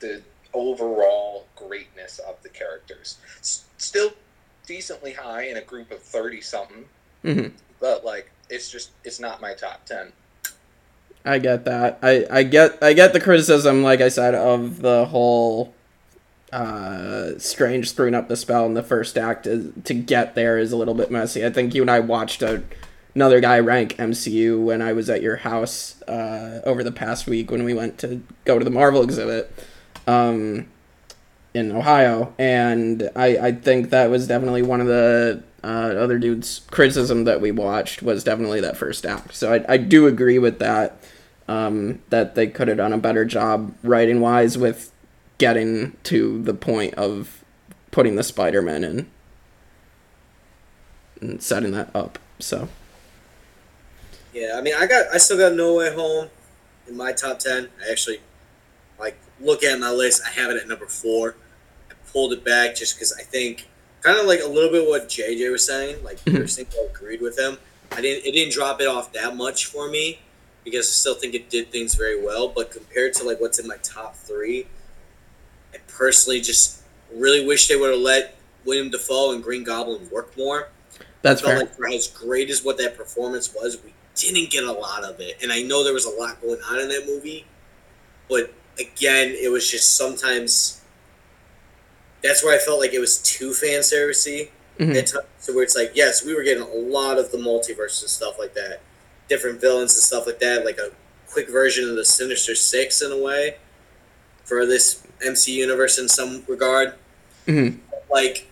the 0.00 0.22
overall 0.54 1.46
greatness 1.56 2.18
of 2.20 2.42
the 2.42 2.48
characters. 2.48 3.18
S- 3.40 3.64
still 3.78 4.12
decently 4.66 5.12
high 5.12 5.42
in 5.44 5.56
a 5.56 5.62
group 5.62 5.90
of 5.90 6.00
thirty 6.02 6.40
something, 6.40 6.84
Mhm. 7.24 7.52
but 7.80 8.04
like 8.04 8.30
it's 8.50 8.70
just 8.70 8.90
it's 9.04 9.20
not 9.20 9.40
my 9.40 9.54
top 9.54 9.84
ten. 9.86 10.12
I 11.24 11.38
get 11.38 11.64
that. 11.66 11.98
I, 12.02 12.26
I 12.30 12.42
get 12.42 12.82
I 12.82 12.92
get 12.92 13.12
the 13.12 13.20
criticism, 13.20 13.82
like 13.82 14.00
I 14.00 14.08
said, 14.08 14.34
of 14.34 14.80
the 14.82 15.06
whole 15.06 15.74
uh 16.52 17.38
strange 17.38 17.90
screwing 17.90 18.14
up 18.14 18.28
the 18.28 18.36
spell 18.36 18.64
in 18.66 18.74
the 18.74 18.82
first 18.82 19.18
act 19.18 19.46
is, 19.46 19.72
to 19.84 19.94
get 19.94 20.34
there 20.34 20.58
is 20.58 20.72
a 20.72 20.76
little 20.76 20.94
bit 20.94 21.10
messy. 21.10 21.44
I 21.44 21.50
think 21.50 21.74
you 21.74 21.82
and 21.82 21.90
I 21.90 22.00
watched 22.00 22.42
a, 22.42 22.62
another 23.14 23.40
guy 23.40 23.58
rank 23.58 23.96
MCU 23.96 24.62
when 24.62 24.80
I 24.80 24.92
was 24.92 25.10
at 25.10 25.22
your 25.22 25.36
house 25.36 26.00
uh 26.02 26.60
over 26.64 26.82
the 26.82 26.92
past 26.92 27.26
week 27.26 27.50
when 27.50 27.64
we 27.64 27.74
went 27.74 27.98
to 27.98 28.22
go 28.44 28.58
to 28.58 28.64
the 28.64 28.70
Marvel 28.70 29.02
exhibit 29.02 29.52
um 30.06 30.66
in 31.54 31.72
Ohio 31.72 32.34
and 32.38 33.10
I 33.14 33.38
I 33.38 33.52
think 33.52 33.90
that 33.90 34.10
was 34.10 34.26
definitely 34.26 34.62
one 34.62 34.80
of 34.80 34.86
the 34.86 35.42
uh, 35.62 35.66
other 35.66 36.18
dude's 36.18 36.60
criticism 36.70 37.24
that 37.24 37.40
we 37.40 37.50
watched 37.50 38.02
was 38.02 38.22
definitely 38.22 38.60
that 38.60 38.76
first 38.76 39.04
act. 39.04 39.34
So 39.34 39.54
I, 39.54 39.64
I 39.74 39.76
do 39.76 40.06
agree 40.06 40.38
with 40.38 40.60
that 40.60 41.02
um, 41.48 42.00
that 42.10 42.34
they 42.34 42.46
could 42.46 42.68
have 42.68 42.76
done 42.76 42.92
a 42.92 42.98
better 42.98 43.24
job 43.24 43.74
writing 43.82 44.20
wise 44.20 44.56
with 44.56 44.92
getting 45.38 45.96
to 46.04 46.42
the 46.42 46.54
point 46.54 46.94
of 46.94 47.44
putting 47.90 48.16
the 48.16 48.22
Spider-Man 48.22 48.84
in 48.84 49.10
and 51.20 51.42
setting 51.42 51.72
that 51.72 51.90
up. 51.94 52.18
So 52.38 52.68
Yeah, 54.32 54.56
I 54.56 54.60
mean, 54.60 54.74
I 54.78 54.86
got, 54.86 55.06
I 55.12 55.18
still 55.18 55.38
got 55.38 55.54
No 55.54 55.74
Way 55.76 55.92
Home 55.94 56.28
in 56.86 56.96
my 56.96 57.12
top 57.12 57.38
ten. 57.38 57.68
I 57.84 57.90
actually, 57.90 58.20
like, 58.98 59.18
look 59.40 59.62
at 59.64 59.78
my 59.80 59.90
list. 59.90 60.22
I 60.26 60.30
have 60.30 60.50
it 60.50 60.56
at 60.60 60.68
number 60.68 60.86
four. 60.86 61.34
I 61.90 61.94
pulled 62.12 62.32
it 62.32 62.44
back 62.44 62.76
just 62.76 62.94
because 62.96 63.12
I 63.18 63.22
think, 63.22 63.66
kind 64.02 64.18
of 64.18 64.26
like 64.26 64.40
a 64.42 64.46
little 64.46 64.70
bit 64.70 64.88
what 64.88 65.08
JJ 65.08 65.50
was 65.50 65.64
saying. 65.66 66.04
Like, 66.04 66.18
Mhm. 66.24 66.36
first 66.42 66.56
thing 66.56 66.66
I 66.72 66.86
agreed 66.90 67.20
with 67.20 67.38
him. 67.38 67.58
I 67.90 68.00
didn't, 68.00 68.26
it 68.26 68.32
didn't 68.32 68.52
drop 68.52 68.80
it 68.80 68.86
off 68.86 69.12
that 69.14 69.34
much 69.34 69.64
for 69.66 69.88
me 69.88 70.20
because 70.62 70.86
I 70.86 70.92
still 70.92 71.14
think 71.14 71.34
it 71.34 71.48
did 71.50 71.72
things 71.72 71.94
very 71.94 72.22
well. 72.22 72.48
But 72.48 72.70
compared 72.70 73.14
to 73.14 73.24
like 73.24 73.40
what's 73.40 73.58
in 73.58 73.66
my 73.66 73.78
top 73.82 74.14
three, 74.14 74.66
I 75.78 75.90
personally 75.90 76.40
just 76.40 76.82
really 77.14 77.44
wish 77.46 77.68
they 77.68 77.76
would 77.76 77.90
have 77.90 78.00
let 78.00 78.36
William 78.64 78.90
Dafoe 78.90 79.32
and 79.32 79.42
Green 79.42 79.64
Goblin 79.64 80.08
work 80.10 80.36
more. 80.36 80.68
that's 81.22 81.42
I 81.42 81.46
felt 81.46 81.58
fair. 81.58 81.66
like 81.66 81.76
for 81.76 81.88
as 81.88 82.06
great 82.08 82.50
as 82.50 82.62
what 82.64 82.78
that 82.78 82.96
performance 82.96 83.54
was, 83.54 83.78
we 83.84 83.92
didn't 84.14 84.50
get 84.50 84.64
a 84.64 84.72
lot 84.72 85.04
of 85.04 85.20
it. 85.20 85.38
And 85.42 85.52
I 85.52 85.62
know 85.62 85.82
there 85.84 85.92
was 85.94 86.04
a 86.04 86.10
lot 86.10 86.40
going 86.40 86.60
on 86.70 86.80
in 86.80 86.88
that 86.88 87.06
movie, 87.06 87.46
but 88.28 88.52
again, 88.78 89.30
it 89.30 89.50
was 89.50 89.68
just 89.70 89.96
sometimes 89.96 90.80
that's 92.22 92.44
where 92.44 92.54
I 92.54 92.58
felt 92.58 92.80
like 92.80 92.92
it 92.92 92.98
was 92.98 93.18
too 93.18 93.52
fan 93.54 93.80
servicey 93.80 94.50
Mhm. 94.78 94.96
at 94.96 95.06
times. 95.06 95.24
So 95.38 95.54
where 95.54 95.62
it's 95.64 95.76
like, 95.76 95.92
yes, 95.94 96.24
we 96.24 96.34
were 96.34 96.42
getting 96.42 96.62
a 96.62 96.66
lot 96.74 97.18
of 97.18 97.30
the 97.32 97.38
multiverse 97.38 98.00
and 98.02 98.10
stuff 98.10 98.38
like 98.38 98.54
that, 98.54 98.80
different 99.28 99.60
villains 99.60 99.94
and 99.94 100.02
stuff 100.02 100.26
like 100.26 100.40
that, 100.40 100.64
like 100.64 100.78
a 100.78 100.90
quick 101.30 101.48
version 101.48 101.88
of 101.88 101.96
the 101.96 102.04
Sinister 102.04 102.54
Six 102.54 103.00
in 103.02 103.12
a 103.12 103.16
way 103.18 103.56
for 104.44 104.66
this 104.66 105.00
MC 105.24 105.52
universe 105.52 105.98
in 105.98 106.08
some 106.08 106.44
regard 106.46 106.94
Mhm. 107.46 107.78
like 108.10 108.46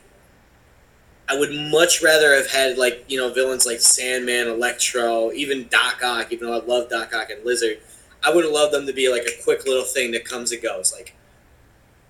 I 1.29 1.37
would 1.37 1.53
much 1.53 2.03
rather 2.03 2.35
have 2.35 2.47
had 2.51 2.79
like 2.79 3.05
you 3.09 3.19
know 3.19 3.33
villains 3.33 3.67
like 3.67 3.81
Sandman, 3.81 4.47
Electro, 4.49 5.33
even 5.33 5.67
Doc 5.69 6.01
Ock. 6.03 6.33
Even 6.33 6.47
though 6.49 6.61
I 6.61 6.65
love 6.65 6.89
Doc 6.89 7.13
Ock 7.15 7.31
and 7.31 7.45
Lizard, 7.45 7.79
I 8.23 8.31
would 8.33 8.45
have 8.45 8.53
loved 8.53 8.73
them 8.73 8.87
to 8.87 8.93
be 8.93 9.09
like 9.09 9.27
a 9.27 9.43
quick 9.43 9.67
little 9.67 9.85
thing 9.85 10.13
that 10.13 10.25
comes 10.25 10.53
and 10.53 10.63
goes. 10.63 10.93
Like 10.93 11.15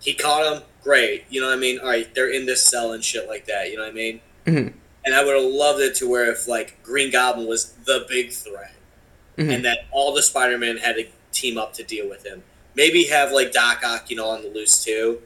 he 0.00 0.12
caught 0.12 0.52
him, 0.54 0.62
great. 0.82 1.24
You 1.30 1.40
know 1.40 1.46
what 1.48 1.54
I 1.56 1.60
mean? 1.60 1.78
All 1.78 1.86
right, 1.88 2.14
they're 2.14 2.28
in 2.28 2.44
this 2.44 2.62
cell 2.62 2.92
and 2.92 3.02
shit 3.02 3.26
like 3.26 3.46
that. 3.46 3.70
You 3.70 3.76
know 3.78 3.84
what 3.84 3.90
I 3.92 3.94
mean? 3.94 4.20
Mhm. 4.46 4.72
And 5.06 5.14
I 5.14 5.24
would 5.24 5.34
have 5.34 5.44
loved 5.50 5.80
it 5.80 5.94
to 5.96 6.08
where 6.08 6.30
if 6.30 6.46
like 6.46 6.82
Green 6.82 7.10
Goblin 7.10 7.46
was 7.46 7.72
the 7.86 8.04
big 8.08 8.32
threat, 8.32 8.74
Mhm. 9.38 9.50
and 9.54 9.64
that 9.64 9.86
all 9.92 10.12
the 10.12 10.22
Spider 10.22 10.58
Man 10.58 10.76
had 10.76 10.96
to 10.96 11.06
team 11.32 11.56
up 11.56 11.72
to 11.74 11.82
deal 11.82 12.06
with 12.08 12.24
him. 12.26 12.42
Maybe 12.76 13.04
have 13.04 13.32
like 13.32 13.52
Doc 13.52 13.82
Ock, 13.84 14.10
you 14.10 14.16
know, 14.16 14.28
on 14.28 14.42
the 14.42 14.48
loose 14.50 14.84
too 14.84 15.20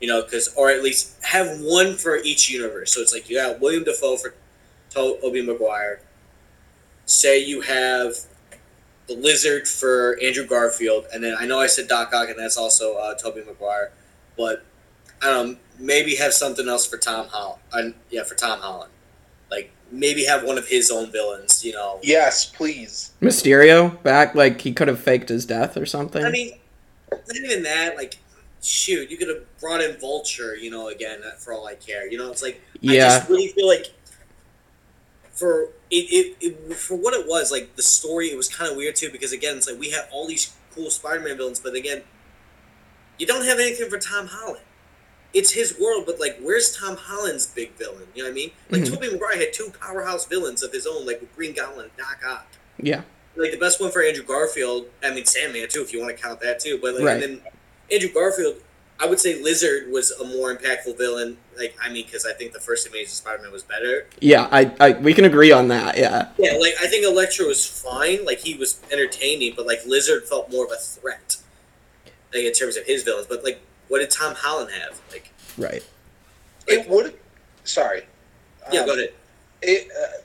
you 0.00 0.08
know, 0.08 0.22
because 0.22 0.52
or 0.56 0.70
at 0.70 0.82
least 0.82 1.16
have 1.24 1.60
one 1.60 1.96
for 1.96 2.16
each 2.18 2.50
universe. 2.50 2.92
So 2.92 3.00
it's 3.00 3.12
like 3.12 3.28
you 3.30 3.36
got 3.36 3.60
William 3.60 3.84
Dafoe 3.84 4.16
for 4.16 4.34
to- 4.90 5.18
Tobey 5.20 5.42
Maguire. 5.42 6.00
Say 7.06 7.38
you 7.44 7.60
have 7.62 8.14
the 9.06 9.14
Lizard 9.14 9.68
for 9.68 10.18
Andrew 10.22 10.44
Garfield, 10.46 11.06
and 11.14 11.22
then 11.22 11.36
I 11.38 11.46
know 11.46 11.60
I 11.60 11.68
said 11.68 11.86
Doc 11.88 12.12
Ock, 12.12 12.28
and 12.28 12.38
that's 12.38 12.56
also 12.56 12.96
uh, 12.96 13.14
Tobey 13.14 13.42
Maguire, 13.46 13.92
but 14.36 14.64
I 15.22 15.26
don't 15.26 15.52
know, 15.52 15.56
maybe 15.78 16.16
have 16.16 16.32
something 16.32 16.68
else 16.68 16.84
for 16.84 16.98
Tom 16.98 17.28
Holland. 17.28 17.60
Uh, 17.72 17.90
yeah, 18.10 18.24
for 18.24 18.34
Tom 18.34 18.60
Holland. 18.60 18.90
Like 19.50 19.70
maybe 19.92 20.24
have 20.24 20.42
one 20.42 20.58
of 20.58 20.66
his 20.66 20.90
own 20.90 21.12
villains. 21.12 21.64
You 21.64 21.72
know, 21.72 22.00
Yes, 22.02 22.44
please. 22.44 23.12
Mysterio 23.22 24.02
back 24.02 24.34
like 24.34 24.60
he 24.60 24.72
could 24.72 24.88
have 24.88 25.00
faked 25.00 25.28
his 25.28 25.46
death 25.46 25.76
or 25.76 25.86
something. 25.86 26.24
I 26.24 26.30
mean, 26.30 26.58
not 27.12 27.36
even 27.36 27.62
that. 27.64 27.96
Like, 27.96 28.18
shoot, 28.62 29.10
you 29.10 29.16
could 29.16 29.28
have 29.28 29.42
brought 29.60 29.80
in 29.80 29.96
Vulture, 29.98 30.56
you 30.56 30.70
know, 30.70 30.88
again 30.88 31.20
for 31.38 31.52
all 31.52 31.66
I 31.66 31.74
care. 31.74 32.10
You 32.10 32.18
know, 32.18 32.30
it's 32.30 32.42
like 32.42 32.60
I 32.82 32.94
just 33.18 33.28
really 33.28 33.48
feel 33.48 33.66
like 33.68 33.86
for 35.32 35.64
it, 35.90 35.96
it, 36.10 36.36
it 36.40 36.74
for 36.76 36.96
what 36.96 37.14
it 37.14 37.26
was, 37.26 37.50
like 37.52 37.76
the 37.76 37.82
story, 37.82 38.28
it 38.28 38.36
was 38.36 38.48
kind 38.48 38.70
of 38.70 38.76
weird 38.76 38.96
too 38.96 39.10
because 39.10 39.32
again, 39.32 39.56
it's 39.56 39.68
like 39.70 39.78
we 39.78 39.90
have 39.90 40.08
all 40.12 40.26
these 40.26 40.54
cool 40.74 40.90
Spider-Man 40.90 41.36
villains, 41.36 41.60
but 41.60 41.74
again, 41.74 42.02
you 43.18 43.26
don't 43.26 43.44
have 43.44 43.58
anything 43.58 43.88
for 43.88 43.98
Tom 43.98 44.26
Holland. 44.28 44.62
It's 45.34 45.52
his 45.52 45.78
world, 45.78 46.04
but 46.06 46.18
like, 46.18 46.38
where's 46.40 46.74
Tom 46.74 46.96
Holland's 46.96 47.46
big 47.46 47.72
villain? 47.74 48.06
You 48.14 48.22
know 48.22 48.28
what 48.30 48.32
I 48.32 48.34
mean? 48.34 48.50
Like 48.70 48.82
Mhm. 48.82 48.94
Tobey 48.94 49.10
Maguire 49.12 49.36
had 49.38 49.52
two 49.52 49.70
powerhouse 49.78 50.24
villains 50.26 50.62
of 50.62 50.72
his 50.72 50.86
own, 50.86 51.04
like 51.06 51.20
with 51.20 51.34
Green 51.36 51.54
Goblin, 51.54 51.86
and 51.86 51.96
Doc 51.96 52.20
Ock 52.26 52.46
yeah. 52.78 53.02
Like 53.36 53.50
the 53.52 53.58
best 53.58 53.80
one 53.80 53.90
for 53.90 54.02
Andrew 54.02 54.24
Garfield. 54.24 54.86
I 55.02 55.12
mean 55.14 55.24
Sandman 55.24 55.68
too, 55.68 55.82
if 55.82 55.92
you 55.92 56.00
want 56.00 56.16
to 56.16 56.22
count 56.22 56.40
that 56.40 56.60
too. 56.60 56.78
But 56.80 56.94
like, 56.94 57.04
Right. 57.04 57.22
and 57.22 57.22
then 57.22 57.40
Andrew 57.92 58.10
Garfield, 58.12 58.56
I 58.98 59.06
would 59.06 59.20
say 59.20 59.42
Lizard 59.42 59.90
was 59.92 60.10
a 60.12 60.24
more 60.24 60.56
impactful 60.56 60.96
villain. 60.98 61.36
Like 61.58 61.76
I 61.82 61.88
mean, 61.90 62.04
because 62.06 62.26
I 62.26 62.32
think 62.32 62.52
the 62.52 62.60
first 62.60 62.86
Amazing 62.88 63.08
Spider-Man 63.14 63.52
was 63.52 63.62
better. 63.62 64.06
Yeah, 64.20 64.48
I, 64.50 64.72
I 64.80 64.92
we 64.92 65.14
can 65.14 65.24
agree 65.24 65.52
on 65.52 65.68
that. 65.68 65.96
Yeah. 65.98 66.28
Yeah, 66.38 66.52
like 66.58 66.74
I 66.80 66.86
think 66.86 67.04
Electro 67.06 67.46
was 67.46 67.64
fine. 67.66 68.24
Like 68.24 68.38
he 68.38 68.54
was 68.54 68.80
entertaining, 68.92 69.54
but 69.56 69.66
like 69.66 69.80
Lizard 69.86 70.24
felt 70.24 70.50
more 70.50 70.64
of 70.64 70.72
a 70.72 70.76
threat. 70.76 71.36
Like 72.34 72.44
in 72.44 72.52
terms 72.52 72.76
of 72.76 72.84
his 72.84 73.02
villains, 73.02 73.26
but 73.28 73.44
like, 73.44 73.60
what 73.88 73.98
did 74.00 74.10
Tom 74.10 74.34
Holland 74.34 74.70
have? 74.72 75.00
Like, 75.10 75.30
Right. 75.56 75.82
It 76.66 76.88
would. 76.88 77.14
Sorry. 77.64 78.02
yeah, 78.72 78.80
Um, 78.80 78.86
go 78.86 78.92
ahead. 78.94 79.12
It. 79.62 79.88
Uh, 79.90 80.18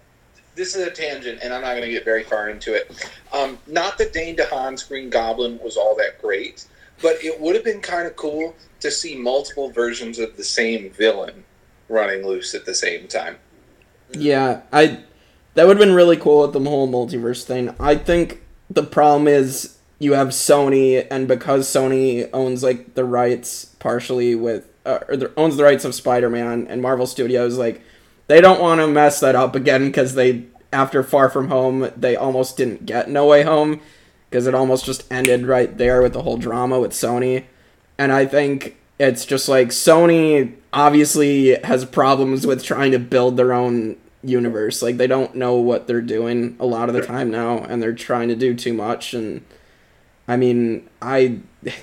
this 0.62 0.76
is 0.76 0.86
a 0.86 0.92
tangent, 0.92 1.40
and 1.42 1.52
I'm 1.52 1.62
not 1.62 1.72
going 1.72 1.82
to 1.82 1.90
get 1.90 2.06
very 2.06 2.24
far 2.24 2.52
into 2.52 2.76
it. 2.76 3.10
Um, 3.34 3.58
not 3.66 3.98
that 3.98 4.14
Dane 4.14 4.36
DeHaan's 4.36 4.84
Green 4.84 5.10
Goblin 5.10 5.60
was 5.64 5.76
all 5.76 5.96
that 5.96 6.22
great, 6.22 6.68
but 7.02 7.16
it 7.24 7.42
would 7.42 7.56
have 7.56 7.64
been 7.64 7.82
kind 7.82 8.06
of 8.06 8.16
cool 8.16 8.56
to 8.80 8.92
see 8.92 9.16
multiple 9.18 9.72
versions 9.72 10.20
of 10.20 10.38
the 10.38 10.44
same 10.44 10.92
villain 10.92 11.44
running 11.90 12.24
loose 12.24 12.54
at 12.54 12.68
the 12.68 12.76
same 12.76 13.08
time. 13.08 13.38
Yeah, 14.12 14.62
I 14.72 15.00
that 15.56 15.66
would 15.66 15.78
have 15.78 15.86
been 15.88 15.96
really 15.96 16.16
cool 16.16 16.44
with 16.44 16.54
the 16.54 16.60
whole 16.60 16.88
multiverse 16.88 17.44
thing. 17.44 17.74
I 17.80 17.96
think 17.96 18.44
the 18.70 18.84
problem 18.84 19.28
is 19.28 19.80
you 19.98 20.14
have 20.14 20.28
Sony, 20.28 21.08
and 21.10 21.28
because 21.28 21.68
Sony 21.68 22.30
owns 22.34 22.62
like 22.62 22.94
the 22.94 23.04
rights 23.04 23.66
partially 23.80 24.36
with 24.36 24.70
uh, 24.86 25.00
or 25.08 25.32
owns 25.38 25.58
the 25.58 25.64
rights 25.64 25.86
of 25.86 25.96
Spider-Man 25.96 26.68
and 26.68 26.84
Marvel 26.84 27.08
Studios, 27.08 27.58
like 27.58 27.82
they 28.28 28.40
don't 28.40 28.62
want 28.62 28.80
to 28.80 28.88
mess 28.88 29.20
that 29.22 29.36
up 29.36 29.56
again 29.56 29.88
because 29.88 30.14
they 30.16 30.46
after 30.74 31.04
Far 31.04 31.30
From 31.30 31.50
Home 31.50 31.92
they 31.96 32.16
almost 32.16 32.58
didn't 32.58 32.86
get 32.86 33.10
No 33.10 33.26
Way 33.26 33.44
Home 33.44 33.82
because 34.30 34.48
it 34.48 34.56
almost 34.56 34.86
just 34.86 35.12
ended 35.12 35.46
right 35.46 35.78
there 35.78 36.02
with 36.02 36.14
the 36.14 36.22
whole 36.22 36.38
drama 36.38 36.80
with 36.80 36.92
Sony, 36.92 37.46
and 37.98 38.12
I 38.12 38.26
think 38.26 38.78
it's 39.00 39.26
just 39.26 39.50
like 39.50 39.70
Sony 39.70 40.54
obviously 40.74 41.56
has 41.64 41.86
problems 41.86 42.46
with 42.46 42.64
trying 42.64 42.92
to 42.92 43.00
build 43.00 43.36
their 43.36 43.52
own 43.52 43.98
universe. 44.24 44.82
Like 44.82 44.98
they 44.98 45.08
don't 45.08 45.36
know 45.36 45.56
what 45.56 45.88
they're 45.88 46.02
doing 46.02 46.56
a 46.60 46.66
lot 46.66 46.88
of 46.88 46.96
the 46.96 47.02
time 47.02 47.32
now, 47.32 47.60
and 47.60 47.82
they're 47.82 47.94
trying 47.94 48.30
to 48.30 48.36
do 48.36 48.54
too 48.54 48.74
much. 48.74 49.14
And 49.14 49.44
I 50.28 50.38
mean, 50.38 50.88
I 51.02 51.40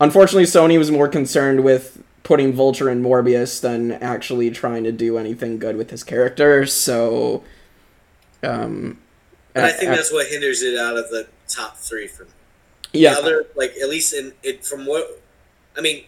unfortunately 0.00 0.44
Sony 0.44 0.78
was 0.78 0.90
more 0.90 1.08
concerned 1.08 1.64
with 1.64 2.02
putting 2.24 2.52
Vulture 2.52 2.90
in 2.90 3.02
Morbius 3.02 3.60
than 3.60 3.92
actually 3.92 4.50
trying 4.50 4.82
to 4.84 4.92
do 4.92 5.18
anything 5.18 5.58
good 5.58 5.76
with 5.76 5.90
his 5.90 6.02
character. 6.02 6.66
So, 6.66 7.44
um, 8.44 8.98
and 9.54 9.64
I 9.64 9.70
think 9.70 9.90
that's 9.90 10.12
what 10.12 10.26
hinders 10.28 10.62
it 10.62 10.78
out 10.78 10.96
of 10.96 11.10
the 11.10 11.26
top 11.48 11.76
three 11.76 12.06
for 12.06 12.24
me. 12.24 12.30
Yeah, 12.92 13.14
the 13.14 13.20
other 13.20 13.46
like 13.56 13.74
at 13.82 13.88
least 13.88 14.14
in 14.14 14.32
it 14.42 14.64
from 14.64 14.86
what 14.86 15.22
I 15.76 15.80
mean, 15.80 16.04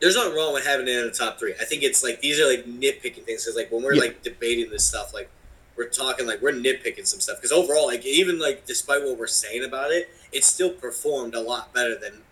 there's 0.00 0.16
nothing 0.16 0.34
wrong 0.34 0.52
with 0.54 0.66
having 0.66 0.88
it 0.88 0.96
in 0.96 1.04
the 1.06 1.12
top 1.12 1.38
three. 1.38 1.54
I 1.60 1.64
think 1.64 1.82
it's 1.82 2.02
like 2.02 2.20
these 2.20 2.40
are 2.40 2.46
like 2.48 2.64
nitpicking 2.66 3.24
things 3.24 3.44
because 3.44 3.54
like 3.56 3.70
when 3.70 3.82
we're 3.82 3.94
Yeah. 3.94 4.02
like 4.02 4.22
debating 4.22 4.70
this 4.70 4.86
stuff, 4.86 5.14
like 5.14 5.28
we're 5.76 5.88
talking 5.88 6.26
like 6.26 6.40
we're 6.42 6.52
nitpicking 6.52 7.06
some 7.06 7.20
stuff 7.20 7.36
because 7.38 7.52
overall, 7.52 7.86
like 7.86 8.04
even 8.04 8.38
like 8.38 8.66
despite 8.66 9.02
what 9.02 9.18
we're 9.18 9.26
saying 9.26 9.64
about 9.64 9.90
it, 9.90 10.08
it 10.32 10.44
still 10.44 10.70
performed 10.70 11.34
a 11.34 11.40
lot 11.40 11.72
better 11.72 11.96
than 11.98 12.22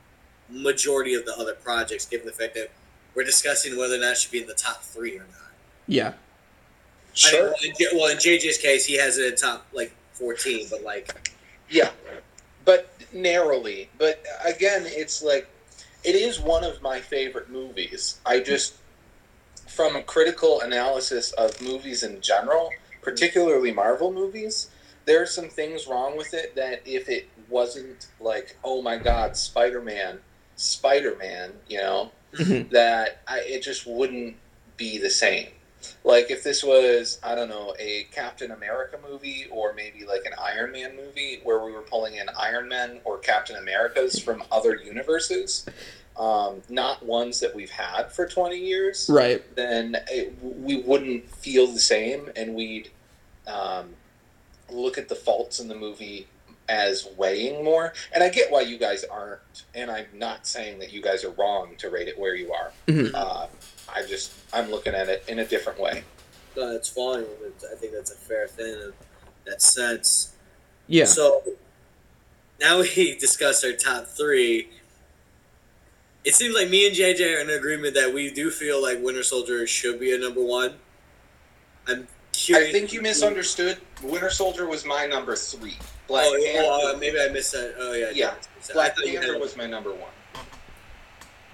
majority 0.49 1.14
of 1.14 1.25
the 1.25 1.35
other 1.38 1.54
projects, 1.54 2.04
given 2.07 2.26
the 2.26 2.33
fact 2.33 2.54
that 2.54 2.71
we're 3.14 3.25
discussing 3.25 3.76
whether 3.78 3.95
or 3.95 3.99
not 3.99 4.12
it 4.12 4.19
should 4.19 4.33
be 4.33 4.40
in 4.40 4.47
the 4.47 4.54
top 4.54 4.83
three 4.83 5.16
or 5.16 5.21
not. 5.31 5.50
yeah, 5.87 6.12
I 7.25 7.33
mean, 7.33 7.42
well, 7.42 7.54
in, 7.64 7.73
J- 7.78 7.87
well, 7.95 8.11
in 8.11 8.16
JJ's 8.19 8.59
case, 8.59 8.87
he 8.87 8.97
has 8.99 9.19
it 9.19 9.33
in 9.33 9.37
top 9.37 9.66
like 9.73 9.95
14, 10.14 10.66
but 10.71 10.83
like 10.83 11.33
Yeah, 11.69 11.90
but 12.64 12.95
narrowly. 13.12 13.90
But 13.99 14.25
again, 14.45 14.85
it's 14.87 15.23
like 15.23 15.49
it 16.04 16.14
is 16.14 16.40
one 16.40 16.64
of 16.64 16.83
my 16.83 17.00
favorite 17.00 17.50
movies. 17.50 18.21
I 18.26 18.40
just, 18.40 18.75
from 19.69 19.97
a 19.97 20.02
critical 20.02 20.61
analysis 20.61 21.33
of 21.33 21.61
movies 21.62 22.02
in 22.02 22.21
general, 22.21 22.71
particularly 23.02 23.73
Marvel 23.73 24.12
movies, 24.12 24.71
there 25.04 25.23
are 25.23 25.26
some 25.26 25.49
things 25.49 25.87
wrong 25.87 26.16
with 26.16 26.35
it 26.35 26.54
that 26.57 26.83
if 26.85 27.09
it 27.09 27.28
wasn't 27.49 28.07
like, 28.21 28.57
oh 28.64 28.83
my 28.83 28.97
God, 28.97 29.37
Spider 29.37 29.81
Man, 29.81 30.21
Spider 30.57 31.16
Man, 31.19 31.52
you 31.69 31.78
know, 31.78 32.11
that 32.71 33.21
I, 33.28 33.41
it 33.41 33.63
just 33.63 33.86
wouldn't 33.86 34.36
be 34.76 34.99
the 34.99 35.10
same. 35.10 35.49
Like 36.04 36.30
if 36.30 36.42
this 36.42 36.62
was, 36.62 37.18
I 37.23 37.34
don't 37.34 37.49
know, 37.49 37.75
a 37.78 38.06
Captain 38.12 38.50
America 38.50 38.99
movie 39.08 39.47
or 39.50 39.73
maybe 39.75 40.04
like 40.04 40.25
an 40.25 40.32
Iron 40.40 40.73
Man 40.73 40.97
movie 40.97 41.40
where 41.45 41.64
we 41.64 41.73
were 41.73 41.82
pulling 41.82 42.16
in 42.16 42.26
Iron 42.38 42.68
Men 42.68 43.00
or 43.04 43.18
Captain 43.18 43.56
Americas 43.56 44.18
from 44.18 44.42
other 44.50 44.76
universes, 44.76 45.66
um, 46.16 46.62
not 46.68 47.04
ones 47.04 47.40
that 47.40 47.54
we've 47.54 47.71
had 47.71 48.12
for 48.12 48.26
20 48.26 48.56
years, 48.56 49.08
right. 49.10 49.42
then 49.56 49.97
it, 50.10 50.36
we 50.42 50.82
wouldn't 50.82 51.28
feel 51.28 51.66
the 51.66 51.80
same 51.80 52.30
and 52.36 52.54
we'd 52.54 52.90
um, 53.47 53.90
look 54.71 54.99
at 54.99 55.08
the 55.08 55.14
faults 55.14 55.60
in 55.60 55.68
the 55.68 55.75
movie 55.75 56.26
as 56.68 57.08
weighing 57.16 57.64
more. 57.64 57.92
And 58.14 58.23
I 58.23 58.28
get 58.30 58.50
why 58.50 58.62
you 58.62 58.78
guys 58.78 59.04
aren't, 59.04 59.40
and 59.75 59.90
I'm 59.90 60.06
not 60.14 60.47
saying 60.47 60.78
that 60.78 60.92
you 60.92 61.02
guys 61.02 61.25
are 61.25 61.30
wrong 61.30 61.75
to 61.78 61.90
rate 61.90 62.08
it 62.08 62.18
where 62.18 62.34
you 62.34 62.52
are. 62.52 62.73
Mhm. 62.86 63.10
Uh, 63.14 63.47
I 63.95 64.05
just 64.07 64.33
I'm 64.52 64.71
looking 64.71 64.95
at 64.95 65.09
it 65.09 65.25
in 65.28 65.39
a 65.39 65.45
different 65.45 65.78
way. 65.78 66.05
no, 66.57 66.71
it's 66.73 66.89
fine. 66.89 67.25
I 67.71 67.76
think 67.76 67.93
that's 67.93 68.11
a 68.13 68.17
fair 68.17 68.47
thing 68.49 68.67
in 68.73 68.93
that 69.47 69.63
sense. 69.63 70.33
Yeah, 70.89 71.05
So 71.05 71.43
now 72.61 72.81
we 72.97 73.17
discuss 73.19 73.65
our 73.65 73.73
top 73.73 74.07
three. 74.07 74.69
It 76.25 76.35
seems 76.35 76.55
like 76.55 76.71
me 76.71 76.87
and 76.87 76.95
JJ 76.97 77.37
are 77.37 77.41
in 77.41 77.50
agreement 77.50 77.95
that 77.95 78.15
we 78.15 78.31
do 78.31 78.50
feel 78.50 78.81
like 78.81 79.02
Winter 79.02 79.25
Soldier 79.25 79.67
should 79.67 79.99
be 79.99 80.15
a 80.15 80.19
number 80.19 80.43
one. 80.43 80.75
I'm 81.89 82.07
curious. 82.33 82.69
I 82.69 82.73
think 82.73 82.93
you 82.93 83.02
misunderstood. 83.02 83.78
Winter 84.05 84.31
Soldier 84.31 84.69
was 84.69 84.85
my 84.85 85.07
number 85.07 85.35
three. 85.35 85.76
Black 86.07 86.25
Oh, 86.28 86.37
yeah, 86.37 86.52
Panther, 86.52 86.69
well, 86.69 86.95
uh, 86.95 86.99
maybe 86.99 87.21
I 87.21 87.28
missed 87.28 87.52
that. 87.52 87.75
Oh 87.78 87.93
yeah, 87.93 88.11
Yeah. 88.15 88.35
I 88.69 88.73
Black 88.73 88.97
Panther 88.97 89.39
was 89.39 89.57
my 89.57 89.67
number 89.67 89.91
one. 89.91 90.11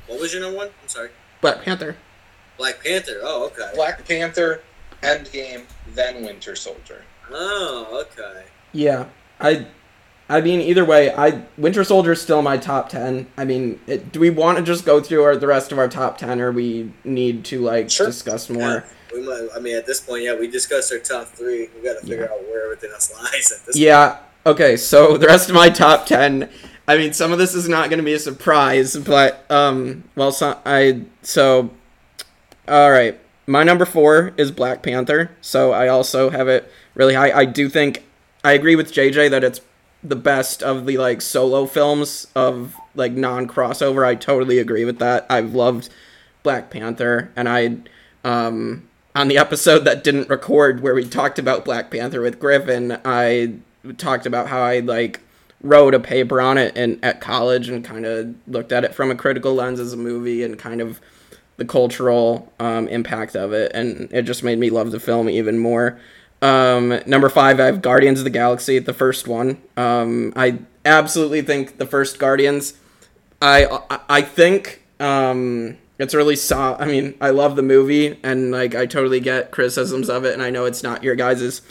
What 0.07 0.20
was 0.20 0.33
your 0.33 0.42
number 0.42 0.59
one? 0.59 0.68
I'm 0.83 0.88
sorry. 0.88 1.11
Black 1.40 1.62
Panther. 1.62 1.96
Black 2.58 2.82
Panther. 2.84 3.20
Oh, 3.22 3.46
okay. 3.46 3.70
Black 3.74 4.06
Panther, 4.06 4.60
Endgame, 5.02 5.62
then 5.94 6.24
Winter 6.24 6.54
Soldier. 6.56 7.02
Oh, 7.30 8.04
okay. 8.12 8.44
Yeah, 8.72 9.06
I, 9.40 9.66
I 10.28 10.40
mean, 10.40 10.60
either 10.60 10.84
way, 10.84 11.14
I 11.14 11.42
Winter 11.56 11.84
Soldier 11.84 12.12
is 12.12 12.20
still 12.20 12.42
my 12.42 12.56
top 12.58 12.88
ten. 12.90 13.28
I 13.36 13.44
mean, 13.44 13.80
it, 13.86 14.12
do 14.12 14.20
we 14.20 14.30
want 14.30 14.58
to 14.58 14.64
just 14.64 14.84
go 14.84 15.00
through 15.00 15.22
our, 15.22 15.36
the 15.36 15.46
rest 15.46 15.72
of 15.72 15.78
our 15.78 15.88
top 15.88 16.18
ten, 16.18 16.40
or 16.40 16.52
we 16.52 16.92
need 17.04 17.44
to 17.46 17.60
like 17.60 17.90
Sure. 17.90 18.06
discuss 18.06 18.50
more? 18.50 18.60
Yeah, 18.62 18.82
we 19.12 19.22
might, 19.26 19.48
I 19.56 19.60
mean, 19.60 19.76
at 19.76 19.86
this 19.86 20.00
point, 20.00 20.24
yeah, 20.24 20.38
we 20.38 20.48
discussed 20.48 20.92
our 20.92 20.98
top 20.98 21.28
three. 21.28 21.70
We 21.74 21.82
got 21.82 22.00
to 22.00 22.06
figure 22.06 22.30
out 22.30 22.42
where 22.42 22.64
everything 22.64 22.90
else 22.92 23.12
lies 23.32 23.52
at 23.52 23.64
this. 23.64 23.76
Yeah. 23.76 24.18
Okay. 24.44 24.76
So 24.76 25.16
the 25.16 25.26
rest 25.26 25.48
of 25.48 25.54
my 25.54 25.70
top 25.70 26.06
ten. 26.06 26.50
I 26.86 26.96
mean, 26.96 27.12
some 27.12 27.32
of 27.32 27.38
this 27.38 27.54
is 27.54 27.68
not 27.68 27.90
going 27.90 27.98
to 27.98 28.04
be 28.04 28.14
a 28.14 28.18
surprise, 28.18 28.96
but 28.96 29.44
um, 29.50 30.04
well, 30.16 30.32
so 30.32 30.58
I 30.64 31.02
so, 31.20 31.70
all 32.68 32.90
right. 32.90 33.18
My 33.46 33.62
number 33.64 33.85
four 33.85 34.33
is 34.37 34.50
Black 34.50 34.83
Panther, 34.83 35.31
so 35.40 35.72
I 35.72 35.88
also 35.88 36.31
have 36.31 36.48
it 36.48 36.70
really 36.94 37.14
high. 37.14 37.33
I 37.33 37.44
do 37.46 37.68
think 37.68 38.04
I 38.44 38.52
agree 38.52 38.76
with 38.76 38.92
JJ 38.92 39.31
that 39.31 39.42
it's 39.42 39.61
the 40.04 40.16
best 40.16 40.62
of 40.62 40.87
the 40.87 40.98
like 40.98 41.20
solo 41.22 41.66
films 41.66 42.26
of 42.35 42.76
like 42.94 43.12
non 43.12 43.48
crossover. 43.48 44.07
I 44.07 44.14
totally 44.14 44.59
agree 44.59 44.85
with 44.85 44.98
that. 44.98 45.26
I've 45.31 45.54
loved 45.54 45.88
Black 46.42 46.70
Panther, 46.70 47.31
and 47.35 47.48
I 47.48 47.78
um 48.22 48.88
on 49.14 49.28
the 49.28 49.38
episode 49.38 49.81
that 49.81 50.04
didn't 50.04 50.28
record 50.28 50.81
where 50.81 50.94
we 50.94 51.04
talked 51.09 51.38
about 51.38 51.64
Black 51.64 51.90
Panther 51.90 52.20
with 52.20 52.38
Griffin, 52.38 52.98
I 53.04 53.54
talked 53.96 54.26
about 54.26 54.48
how 54.48 54.61
I 54.61 54.81
like 54.81 55.20
wrote 55.61 55.94
a 55.94 56.00
paper 56.00 56.40
on 56.40 56.57
it 56.57 56.76
in 56.76 57.00
at 57.02 57.20
college 57.20 57.68
and 57.68 57.85
kind 57.85 58.07
of 58.07 58.35
looked 58.46 58.70
at 58.72 58.85
it 58.85 58.94
from 58.94 59.11
a 59.11 59.14
critical 59.14 59.54
lens 59.54 59.81
as 59.81 59.92
a 59.92 59.96
movie 59.96 60.44
and 60.44 60.59
kind 60.59 60.81
of 60.81 61.00
the 61.58 61.64
cultural 61.64 62.50
um, 62.58 62.88
impact 62.88 63.36
of 63.36 63.52
it, 63.52 63.72
and 63.74 64.08
it 64.12 64.22
just 64.22 64.42
made 64.42 64.58
me 64.58 64.70
love 64.70 64.90
the 64.90 65.00
film 65.00 65.28
even 65.28 65.58
more. 65.58 66.00
Um, 66.40 67.00
number 67.04 67.28
five, 67.28 67.58
I 67.60 67.66
have 67.66 67.82
Guardians 67.82 68.20
of 68.20 68.24
the 68.24 68.30
Galaxy, 68.30 68.78
the 68.78 68.94
first 68.94 69.26
one. 69.26 69.60
Um, 69.76 70.32
I 70.36 70.60
absolutely 70.84 71.42
think 71.42 71.78
the 71.78 71.86
first 71.86 72.18
Guardians. 72.18 72.74
I 73.42 73.80
I, 74.08 74.22
think 74.22 74.82
um, 75.00 75.78
it's 75.98 76.14
really 76.14 76.36
saw. 76.36 76.76
I 76.78 76.86
mean, 76.86 77.14
I 77.20 77.30
love 77.30 77.56
the 77.56 77.62
movie, 77.62 78.18
and 78.22 78.52
like 78.52 78.74
I 78.74 78.86
totally 78.86 79.20
get 79.20 79.50
criticisms 79.50 80.08
of 80.08 80.24
it, 80.24 80.32
and 80.32 80.42
I 80.42 80.50
know 80.50 80.64
it's 80.64 80.82
not 80.82 81.02
your 81.02 81.16
guys's 81.16 81.62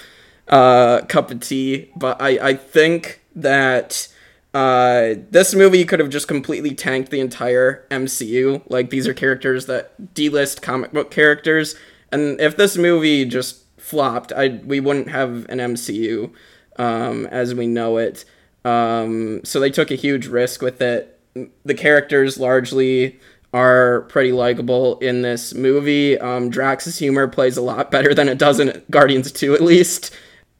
uh, 0.49 1.01
cup 1.07 1.31
of 1.31 1.39
tea, 1.39 1.91
but 1.95 2.21
I 2.21 2.49
I 2.49 2.53
think 2.55 3.21
that 3.35 4.09
uh, 4.57 5.13
this 5.29 5.53
movie 5.53 5.85
could 5.85 5.99
have 5.99 6.09
just 6.09 6.27
completely 6.27 6.73
tanked 6.73 7.11
the 7.11 7.19
entire 7.19 7.85
MCU. 7.91 8.63
Like 8.67 8.89
these 8.89 9.07
are 9.07 9.13
characters 9.13 9.67
that 9.67 10.15
D-list 10.15 10.63
comic 10.63 10.91
book 10.91 11.11
characters, 11.11 11.75
and 12.11 12.41
if 12.41 12.57
this 12.57 12.75
movie 12.75 13.23
just 13.23 13.61
flopped, 13.77 14.33
I 14.33 14.59
we 14.65 14.79
wouldn't 14.79 15.09
have 15.09 15.45
an 15.49 15.59
MCU 15.59 16.31
um, 16.77 17.27
as 17.27 17.53
we 17.53 17.67
know 17.67 17.97
it. 17.97 18.25
Um, 18.65 19.41
so 19.43 19.59
they 19.59 19.69
took 19.69 19.91
a 19.91 19.95
huge 19.95 20.25
risk 20.25 20.63
with 20.63 20.81
it. 20.81 21.19
The 21.63 21.75
characters 21.75 22.39
largely 22.39 23.19
are 23.53 24.01
pretty 24.09 24.31
likable 24.31 24.97
in 24.97 25.21
this 25.21 25.53
movie. 25.53 26.19
Um, 26.19 26.49
Drax's 26.49 26.97
humor 26.97 27.27
plays 27.27 27.57
a 27.57 27.61
lot 27.61 27.91
better 27.91 28.15
than 28.15 28.27
it 28.27 28.39
does 28.39 28.59
in 28.59 28.81
Guardians 28.89 29.31
2, 29.31 29.53
at 29.53 29.61
least. 29.61 30.11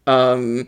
Um, 0.06 0.68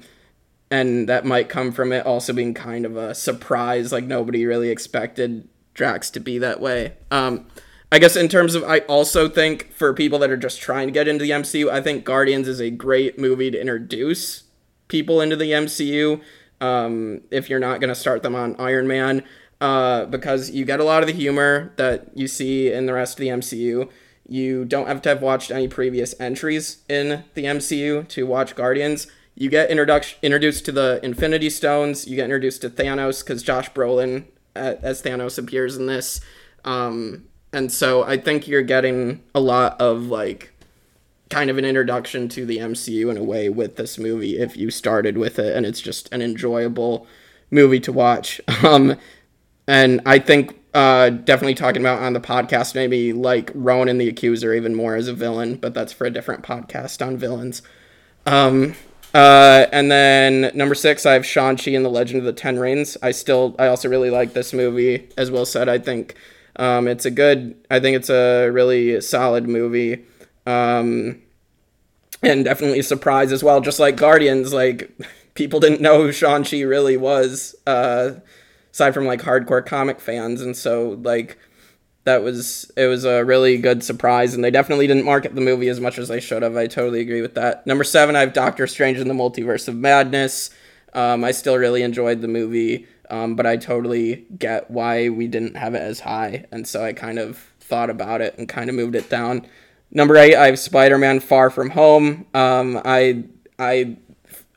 and 0.72 1.10
that 1.10 1.26
might 1.26 1.50
come 1.50 1.72
from 1.72 1.92
it 1.92 2.06
also 2.06 2.34
being 2.34 2.54
kind 2.54 2.86
of 2.86 2.96
a 2.96 3.16
surprise 3.16 3.92
like 3.92 4.04
nobody 4.04 4.46
really 4.46 4.70
expected 4.70 5.48
drax 5.74 6.10
to 6.10 6.20
be 6.20 6.38
that 6.38 6.60
way 6.60 6.94
um, 7.12 7.46
I 7.92 7.98
guess 7.98 8.16
in 8.16 8.28
terms 8.28 8.54
of, 8.54 8.64
I 8.64 8.80
also 8.82 9.28
think 9.28 9.74
for 9.74 9.94
people 9.94 10.20
that 10.20 10.30
are 10.30 10.38
just 10.38 10.62
trying 10.62 10.88
to 10.88 10.92
get 10.92 11.08
into 11.08 11.24
the 11.24 11.32
MCU, 11.32 11.72
I 11.72 11.82
think 11.82 12.06
Guardians 12.06 12.48
is 12.48 12.60
a 12.60 12.70
great 12.70 13.18
movie 13.18 13.50
to 13.50 13.60
introduce 13.60 14.44
people 14.90 15.22
into 15.22 15.36
the 15.36 15.52
MCU. 15.52 16.22
Um, 16.62 17.22
if 17.32 17.50
you're 17.50 17.60
not 17.60 17.80
going 17.80 17.90
to 17.90 17.96
start 17.96 18.22
them 18.22 18.36
on 18.36 18.56
Iron 18.60 18.88
Man, 18.88 19.24
uh, 19.60 20.06
because 20.06 20.52
you 20.52 20.66
get 20.66 20.80
a 20.80 20.84
lot 20.84 21.02
of 21.02 21.08
the 21.08 21.14
humor 21.14 21.74
that 21.78 22.16
you 22.16 22.28
see 22.28 22.72
in 22.72 22.86
the 22.86 22.94
rest 22.94 23.18
of 23.18 23.22
the 23.22 23.28
MCU. 23.30 23.90
You 24.28 24.66
don't 24.66 24.88
have 24.88 25.02
to 25.04 25.10
have 25.10 25.22
watched 25.22 25.50
any 25.50 25.68
previous 25.68 26.14
entries 26.20 26.84
in 26.88 27.24
the 27.34 27.46
MCU 27.46 28.08
to 28.10 28.28
watch 28.28 28.56
Guardians. 28.56 29.08
You 29.40 29.50
get 29.50 29.72
introduction 29.72 30.20
introduced 30.22 30.66
to 30.66 30.74
the 30.74 31.00
Infinity 31.02 31.50
Stones. 31.50 32.06
You 32.06 32.18
get 32.18 32.26
introduced 32.26 32.60
to 32.62 32.70
Thanos 32.70 33.24
because 33.24 33.42
Josh 33.42 33.72
Brolin 33.72 34.26
uh, 34.54 34.76
as 34.82 35.02
Thanos 35.02 35.40
appears 35.40 35.78
in 35.78 35.86
this. 35.86 36.20
Um, 36.66 37.24
and 37.54 37.72
so 37.72 38.04
I 38.04 38.18
think 38.18 38.50
you're 38.50 38.62
getting 38.62 39.24
a 39.34 39.40
lot 39.40 39.80
of 39.80 40.08
like 40.08 40.52
kind 41.30 41.50
of 41.50 41.58
an 41.58 41.64
introduction 41.64 42.28
to 42.28 42.46
the 42.46 42.58
MCU 42.58 43.10
in 43.10 43.16
a 43.16 43.24
way 43.24 43.48
with 43.48 43.78
this 43.78 43.98
movie 43.98 44.38
if 44.38 44.58
you 44.58 44.70
started 44.70 45.18
with 45.18 45.40
it 45.40 45.56
and 45.56 45.66
it's 45.66 45.80
just 45.80 46.12
an 46.12 46.22
enjoyable 46.22 47.08
movie 47.50 47.80
to 47.80 47.94
watch. 47.94 48.42
Um, 48.64 48.98
and 49.68 50.02
I 50.06 50.20
think 50.20 50.60
uh, 50.74 51.12
definitely 51.12 51.56
talking 51.56 51.82
about 51.82 52.02
on 52.02 52.12
the 52.12 52.20
podcast 52.20 52.76
maybe 52.76 53.14
like 53.14 53.52
Ronan 53.54 53.88
and 53.88 54.02
the 54.02 54.10
Accuser 54.10 54.54
even 54.54 54.76
more 54.76 54.96
as 54.96 55.08
a 55.08 55.14
villain, 55.14 55.56
but 55.56 55.74
that's 55.74 55.94
for 55.94 56.06
a 56.06 56.10
different 56.10 56.44
podcast 56.44 57.06
on 57.06 57.18
villains. 57.18 57.62
Um, 58.26 58.76
uh, 59.14 59.66
and 59.72 59.92
then 59.92 60.52
number 60.56 60.76
six, 60.76 61.06
I 61.06 61.14
have 61.14 61.26
Shang 61.26 61.58
Chi 61.58 61.72
and 61.72 61.84
the 61.84 61.90
Legend 61.90 62.20
of 62.20 62.26
the 62.26 62.34
Ten 62.34 62.60
Rings. 62.60 62.98
I 63.02 63.12
still, 63.12 63.56
I 63.58 63.68
also 63.68 63.90
really 63.90 64.10
like 64.10 64.34
this 64.34 64.54
movie. 64.54 65.10
As 65.18 65.32
Will 65.32 65.46
said, 65.46 65.68
I 65.70 65.80
think 65.80 66.16
um, 66.58 66.88
it's 66.88 67.06
a 67.06 67.12
good, 67.12 67.56
I 67.72 67.80
think 67.80 67.96
it's 67.96 68.10
a 68.10 68.50
really 68.50 69.02
solid 69.02 69.48
movie. 69.48 70.06
Um, 70.46 71.22
and 72.22 72.44
definitely 72.46 72.80
a 72.80 72.84
surprise 72.84 73.32
as 73.32 73.44
well. 73.44 73.62
Just 73.62 73.80
like 73.80 73.96
Guardians, 73.96 74.54
like 74.54 74.92
people 75.34 75.60
didn't 75.60 75.82
know 75.82 76.04
who 76.04 76.12
Shang 76.12 76.44
Chi 76.44 76.62
really 76.62 76.98
was, 76.98 77.56
uh, 77.66 78.12
aside 78.72 78.94
from 78.94 79.06
like 79.06 79.22
hardcore 79.22 79.66
comic 79.66 80.00
fans, 80.00 80.42
and 80.42 80.56
so 80.56 81.00
like 81.02 81.38
that 82.06 82.24
was 82.24 82.72
it 82.76 82.88
was 82.88 83.06
a 83.06 83.24
really 83.24 83.58
good 83.58 83.84
surprise, 83.84 84.34
and 84.34 84.44
they 84.44 84.52
definitely 84.52 84.88
didn't 84.88 85.06
market 85.06 85.36
the 85.36 85.42
movie 85.42 85.68
as 85.70 85.80
much 85.80 85.98
as 85.98 86.08
they 86.08 86.20
should 86.20 86.44
have. 86.44 86.56
I 86.56 86.68
totally 86.68 87.02
agree 87.02 87.22
with 87.22 87.36
that. 87.36 87.68
Number 87.68 87.84
seven, 87.84 88.16
I 88.16 88.22
have 88.22 88.34
Doctor 88.34 88.68
Strange 88.68 88.98
in 88.98 89.08
the 89.08 89.14
Multiverse 89.14 89.68
of 89.68 89.76
Madness. 89.76 90.50
Um, 90.94 91.24
I 91.24 91.32
still 91.32 91.58
really 91.58 91.84
enjoyed 91.84 92.22
the 92.22 92.28
movie, 92.28 92.88
um, 93.10 93.36
but 93.36 93.46
I 93.46 93.58
totally 93.58 94.26
get 94.38 94.72
why 94.72 95.10
we 95.10 95.28
didn't 95.28 95.56
have 95.56 95.76
it 95.76 95.82
as 95.82 96.00
high, 96.00 96.46
and 96.52 96.68
so 96.68 96.84
I 96.84 96.94
kind 96.94 97.20
of 97.20 97.38
thought 97.60 97.90
about 97.90 98.22
it 98.22 98.38
and 98.38 98.50
kind 98.50 98.70
of 98.70 98.76
moved 98.76 98.96
it 98.96 99.10
down. 99.10 99.46
Number 99.92 100.16
eight, 100.16 100.36
I 100.36 100.48
have 100.48 100.58
Spider-Man: 100.58 101.20
Far 101.20 101.50
From 101.50 101.72
Home. 101.72 102.26
Um, 102.34 102.82
I 102.86 103.26
I 103.60 103.98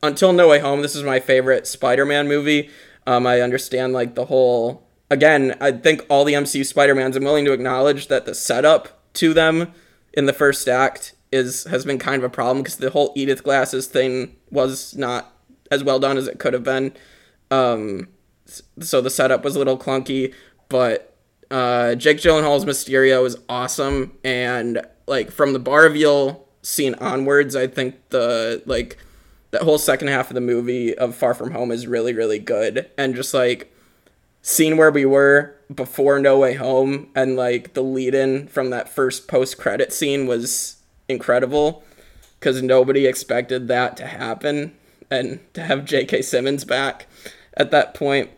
until 0.03 0.33
No 0.33 0.49
Way 0.49 0.61
Home, 0.61 0.83
this 0.83 0.97
is 0.97 1.03
my 1.03 1.21
favorite 1.21 1.67
Spider-Man 1.67 2.29
movie. 2.29 2.71
Um, 3.07 3.27
I 3.27 3.41
understand 3.41 3.93
like 3.93 4.15
the 4.15 4.27
whole. 4.27 4.87
Again, 5.13 5.55
I 5.61 5.73
think 5.73 6.07
all 6.09 6.25
the 6.25 6.33
MCU 6.33 6.65
Spider-Mans. 6.65 7.17
I'm 7.17 7.25
willing 7.25 7.45
to 7.45 7.53
acknowledge 7.53 8.09
that 8.09 8.25
the 8.25 8.35
setup 8.35 8.99
to 9.13 9.35
them 9.35 9.75
in 10.15 10.25
the 10.25 10.33
first 10.33 10.67
act 10.69 11.15
is 11.31 11.65
has 11.65 11.85
been 11.85 11.99
kind 11.99 12.17
of 12.17 12.25
a 12.25 12.33
problem 12.33 12.63
because 12.63 12.77
the 12.77 12.89
whole 12.89 13.13
Edith 13.15 13.45
Glasses 13.45 13.87
thing 13.87 14.35
was 14.51 14.97
not 14.97 15.31
as 15.71 15.85
well 15.85 16.01
done 16.01 16.17
as 16.17 16.27
it 16.29 16.39
could 16.39 16.55
have 16.55 16.65
been. 16.65 16.95
Um, 17.51 18.09
so 18.81 19.03
the 19.03 19.11
setup 19.11 19.45
was 19.45 19.55
a 19.55 19.59
little 19.59 19.77
clunky, 19.77 20.33
but 20.71 21.15
uh, 21.51 21.95
Jake 21.95 22.17
Gyllenhaal's 22.17 22.65
Mysterio 22.65 23.27
is 23.27 23.37
awesome, 23.51 24.17
and 24.25 24.81
like 25.07 25.31
from 25.31 25.53
the 25.53 25.59
bar 25.59 25.83
reveal 25.83 26.49
scene 26.63 26.95
onwards, 26.95 27.55
I 27.55 27.67
think 27.67 27.97
the 28.09 28.63
like 28.65 28.97
that 29.51 29.61
whole 29.61 29.77
second 29.77 30.09
half 30.09 30.31
of 30.31 30.35
the 30.37 30.41
movie 30.41 30.97
of 30.97 31.15
Far 31.15 31.35
From 31.35 31.51
Home 31.51 31.71
is 31.71 31.87
really 31.87 32.15
really 32.15 32.39
good, 32.39 32.91
and 32.97 33.15
just 33.15 33.35
like 33.35 33.69
seeing 34.43 34.77
where 34.77 34.91
we 34.91 35.07
were 35.07 35.57
before 35.73 36.19
No 36.19 36.39
Way 36.39 36.55
Home 36.55 37.09
and 37.15 37.37
like 37.37 37.75
the 37.75 37.83
lead 37.83 38.15
in 38.15 38.49
from 38.49 38.71
that 38.71 38.89
first 38.89 39.29
post 39.29 39.57
credit 39.57 39.93
scene 39.93 40.27
was 40.27 40.77
incredible 41.09 41.85
because 42.39 42.61
nobody 42.63 43.07
expected 43.07 43.69
that 43.69 43.97
to 43.97 44.07
happen 44.07 44.77
and 45.11 45.41
to 45.55 45.63
have 45.63 45.85
J.K. 45.85 46.23
Simmons 46.23 46.65
back 46.65 47.07
at 47.55 47.71
that 47.71 47.95
point. 47.95 48.31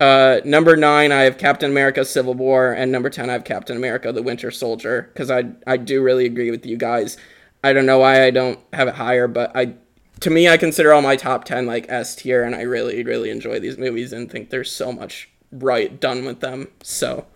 Uh, 0.00 0.40
number 0.44 0.76
nine, 0.76 1.12
I 1.12 1.22
have 1.22 1.38
Captain 1.38 1.70
America: 1.70 2.04
Civil 2.04 2.34
War, 2.34 2.72
and 2.72 2.90
number 2.90 3.08
ten, 3.08 3.30
I 3.30 3.34
have 3.34 3.44
Captain 3.44 3.76
America: 3.76 4.10
The 4.10 4.22
Winter 4.22 4.50
Soldier. 4.50 5.10
Because 5.12 5.30
I 5.30 5.44
I 5.64 5.76
do 5.76 6.02
really 6.02 6.26
agree 6.26 6.50
with 6.50 6.66
you 6.66 6.76
guys. 6.76 7.16
I 7.62 7.72
don't 7.72 7.86
know 7.86 7.98
why 7.98 8.24
I 8.24 8.30
don't 8.30 8.58
have 8.72 8.88
it 8.88 8.96
higher, 8.96 9.28
but 9.28 9.54
I 9.54 9.74
to 10.20 10.30
me 10.30 10.48
I 10.48 10.56
consider 10.56 10.92
all 10.92 11.02
my 11.02 11.14
top 11.14 11.44
ten 11.44 11.66
like 11.66 11.86
S 11.88 12.16
tier, 12.16 12.42
and 12.42 12.56
I 12.56 12.62
really 12.62 13.04
really 13.04 13.30
enjoy 13.30 13.60
these 13.60 13.78
movies 13.78 14.12
and 14.12 14.28
think 14.28 14.50
there's 14.50 14.72
so 14.72 14.90
much 14.90 15.30
right 15.52 16.00
done 16.00 16.24
with 16.24 16.40
them. 16.40 16.68
So, 16.82 17.26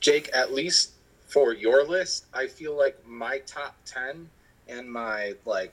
Jake, 0.00 0.30
at 0.34 0.52
least 0.52 0.92
for 1.26 1.52
your 1.52 1.84
list, 1.84 2.26
I 2.32 2.46
feel 2.46 2.76
like 2.76 2.96
my 3.06 3.38
top 3.46 3.74
ten 3.84 4.28
and 4.68 4.90
my 4.90 5.34
like 5.44 5.72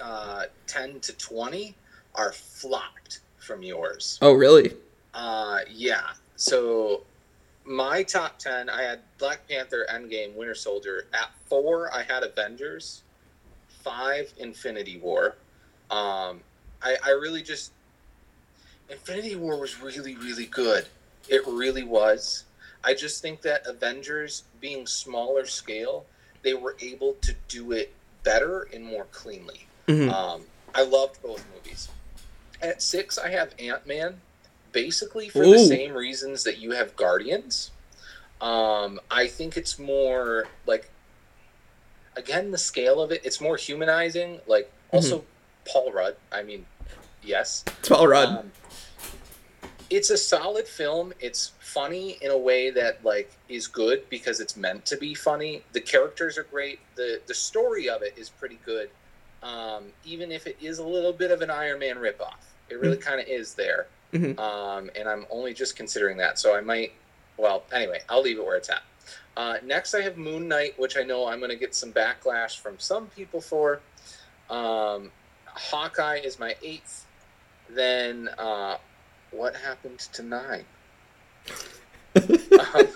uh, 0.00 0.44
ten 0.66 1.00
to 1.00 1.12
twenty 1.14 1.74
are 2.14 2.32
flopped 2.32 3.20
from 3.38 3.62
yours. 3.62 4.18
oh 4.20 4.32
really? 4.32 4.74
Uh, 5.14 5.60
yeah. 5.70 6.10
So 6.36 7.04
my 7.64 8.02
top 8.02 8.38
ten, 8.38 8.68
I 8.68 8.82
had 8.82 9.00
Black 9.18 9.48
Panther, 9.48 9.86
Endgame, 9.90 10.34
Winter 10.34 10.54
Soldier. 10.54 11.06
At 11.14 11.30
four, 11.46 11.92
I 11.94 12.02
had 12.02 12.22
Avengers. 12.22 13.02
Five, 13.82 14.32
Infinity 14.36 14.98
War. 14.98 15.36
Um, 15.90 16.40
I, 16.82 16.96
I 17.02 17.10
really 17.12 17.42
just 17.42 17.72
Infinity 18.90 19.36
War 19.36 19.58
was 19.58 19.80
really, 19.80 20.16
really 20.16 20.46
good. 20.46 20.86
It 21.28 21.46
really 21.46 21.84
was. 21.84 22.44
I 22.82 22.94
just 22.94 23.22
think 23.22 23.42
that 23.42 23.66
Avengers, 23.66 24.44
being 24.60 24.86
smaller 24.86 25.46
scale, 25.46 26.06
they 26.42 26.54
were 26.54 26.76
able 26.80 27.14
to 27.22 27.34
do 27.48 27.72
it 27.72 27.92
better 28.24 28.68
and 28.72 28.84
more 28.84 29.04
cleanly. 29.12 29.66
Mhm. 29.86 30.10
Um, 30.10 30.44
I 30.74 30.82
loved 30.82 31.22
both 31.22 31.44
movies. 31.54 31.88
At 32.62 32.82
six, 32.82 33.18
I 33.18 33.28
have 33.30 33.54
Ant 33.58 33.86
Man, 33.86 34.20
basically 34.72 35.28
for 35.28 35.42
Ooh. 35.42 35.52
the 35.52 35.64
same 35.66 35.92
reasons 35.92 36.44
that 36.44 36.58
you 36.58 36.72
have 36.72 36.96
Guardians. 36.96 37.70
Um, 38.40 39.00
I 39.10 39.26
think 39.26 39.56
it's 39.56 39.78
more 39.78 40.48
like, 40.66 40.90
again, 42.16 42.50
the 42.50 42.58
scale 42.58 43.00
of 43.02 43.12
it. 43.12 43.20
It's 43.24 43.40
more 43.40 43.56
humanizing. 43.56 44.40
Like 44.46 44.70
also 44.90 45.24
Paul 45.66 45.92
Rudd. 45.92 46.16
I 46.32 46.42
mean, 46.42 46.64
yes, 47.22 47.64
It's 47.80 47.88
Paul 47.88 48.08
Rudd. 48.08 48.28
um, 48.28 48.52
it's 49.90 50.10
a 50.10 50.16
solid 50.16 50.66
film. 50.66 51.12
It's 51.20 51.52
funny 51.60 52.16
in 52.22 52.30
a 52.30 52.38
way 52.38 52.70
that 52.70 53.04
like 53.04 53.30
is 53.48 53.66
good 53.66 54.08
because 54.08 54.40
it's 54.40 54.56
meant 54.56 54.86
to 54.86 54.96
be 54.96 55.14
funny. 55.14 55.62
The 55.72 55.80
characters 55.80 56.38
are 56.38 56.44
great. 56.44 56.78
the 56.94 57.20
The 57.26 57.34
story 57.34 57.88
of 57.88 58.02
it 58.02 58.14
is 58.16 58.30
pretty 58.30 58.58
good, 58.64 58.88
um, 59.42 59.86
even 60.04 60.30
if 60.30 60.46
it 60.46 60.56
is 60.60 60.78
a 60.78 60.84
little 60.84 61.12
bit 61.12 61.30
of 61.30 61.42
an 61.42 61.50
Iron 61.50 61.80
Man 61.80 61.96
ripoff. 61.96 62.34
It 62.68 62.78
really 62.80 62.96
kind 62.96 63.20
of 63.20 63.26
is 63.26 63.54
there, 63.54 63.88
Mhm. 64.12 64.38
um, 64.38 64.90
and 64.94 65.08
I'm 65.08 65.26
only 65.28 65.52
just 65.52 65.74
considering 65.76 66.16
that. 66.18 66.38
So 66.38 66.54
I 66.54 66.60
might. 66.60 66.92
Well, 67.36 67.64
anyway, 67.72 68.00
I'll 68.08 68.22
leave 68.22 68.38
it 68.38 68.44
where 68.44 68.56
it's 68.56 68.70
at. 68.70 68.82
Uh, 69.36 69.56
next, 69.64 69.94
I 69.94 70.02
have 70.02 70.16
Moon 70.18 70.46
Knight, 70.46 70.78
which 70.78 70.96
I 70.96 71.02
know 71.02 71.26
I'm 71.26 71.38
going 71.38 71.50
to 71.50 71.56
get 71.56 71.74
some 71.74 71.92
backlash 71.92 72.58
from 72.60 72.78
some 72.78 73.06
people 73.08 73.40
for. 73.40 73.80
Um, 74.50 75.10
Hawkeye 75.46 76.18
is 76.18 76.38
my 76.38 76.54
eighth. 76.62 77.06
Then 77.70 78.28
uh, 78.38 78.76
what 79.30 79.54
happened 79.56 79.98
to 79.98 80.22
nine? 80.22 80.64
Um, 82.16 82.88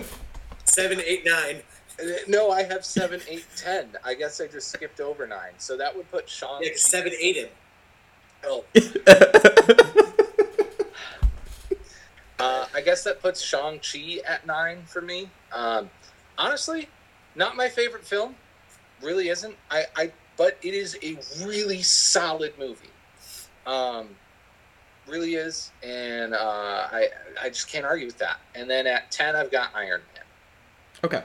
Seven, 0.64 1.00
eight, 1.06 1.24
nine. 1.24 1.62
no, 2.26 2.50
I 2.50 2.64
have 2.64 2.84
seven, 2.84 3.20
eight, 3.28 3.44
ten. 3.56 3.90
I 4.04 4.14
guess 4.14 4.40
I 4.40 4.48
just 4.48 4.68
skipped 4.70 5.00
over 5.00 5.26
nine. 5.26 5.52
So 5.58 5.76
that 5.76 5.96
would 5.96 6.10
put 6.10 6.28
Sean. 6.28 6.62
Yeah, 6.62 6.70
seven, 6.74 7.12
eight 7.20 7.36
him. 7.36 7.48
Oh, 8.44 8.64
uh, 12.40 12.66
I 12.74 12.80
guess 12.80 13.04
that 13.04 13.22
puts 13.22 13.40
Shang 13.40 13.78
Chi 13.80 14.18
at 14.26 14.46
nine 14.46 14.82
for 14.86 15.00
me. 15.00 15.30
Um, 15.52 15.88
honestly, 16.36 16.88
not 17.36 17.56
my 17.56 17.68
favorite 17.68 18.04
film. 18.04 18.34
Really 19.00 19.28
isn't. 19.28 19.54
I, 19.70 19.84
I 19.96 20.12
but 20.36 20.58
it 20.62 20.74
is 20.74 20.98
a 21.02 21.16
really 21.44 21.82
solid 21.82 22.58
movie. 22.58 22.90
Um, 23.66 24.08
really 25.08 25.34
is, 25.34 25.70
and 25.82 26.34
uh, 26.34 26.88
I 26.90 27.08
I 27.40 27.48
just 27.48 27.68
can't 27.68 27.84
argue 27.84 28.06
with 28.06 28.18
that. 28.18 28.38
And 28.54 28.68
then 28.68 28.86
at 28.86 29.10
ten, 29.10 29.36
I've 29.36 29.50
got 29.50 29.70
Iron 29.74 30.00
Man. 30.14 30.24
Okay. 31.04 31.22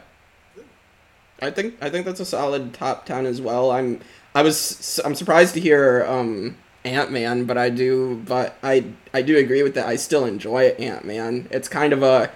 I 1.42 1.52
think 1.52 1.76
I 1.82 1.90
think 1.90 2.06
that's 2.06 2.20
a 2.20 2.26
solid 2.26 2.74
top 2.74 3.06
ten 3.06 3.26
as 3.26 3.42
well. 3.42 3.72
I'm 3.72 4.02
I 4.36 4.42
was 4.42 5.00
I'm 5.06 5.16
surprised 5.16 5.54
to 5.56 5.60
hear 5.60 6.06
um 6.08 6.58
Ant 6.84 7.12
Man, 7.12 7.46
but 7.46 7.58
I 7.58 7.70
do 7.70 8.22
but 8.26 8.58
I 8.64 8.86
I 9.14 9.22
do 9.22 9.38
agree 9.38 9.64
with 9.64 9.76
that. 9.76 9.88
I 9.88 9.96
still 9.96 10.26
enjoy 10.26 10.70
Ant 10.80 11.06
Man. 11.06 11.48
It's 11.52 11.70
kind 11.70 11.94
of 11.94 12.04
a 12.04 12.32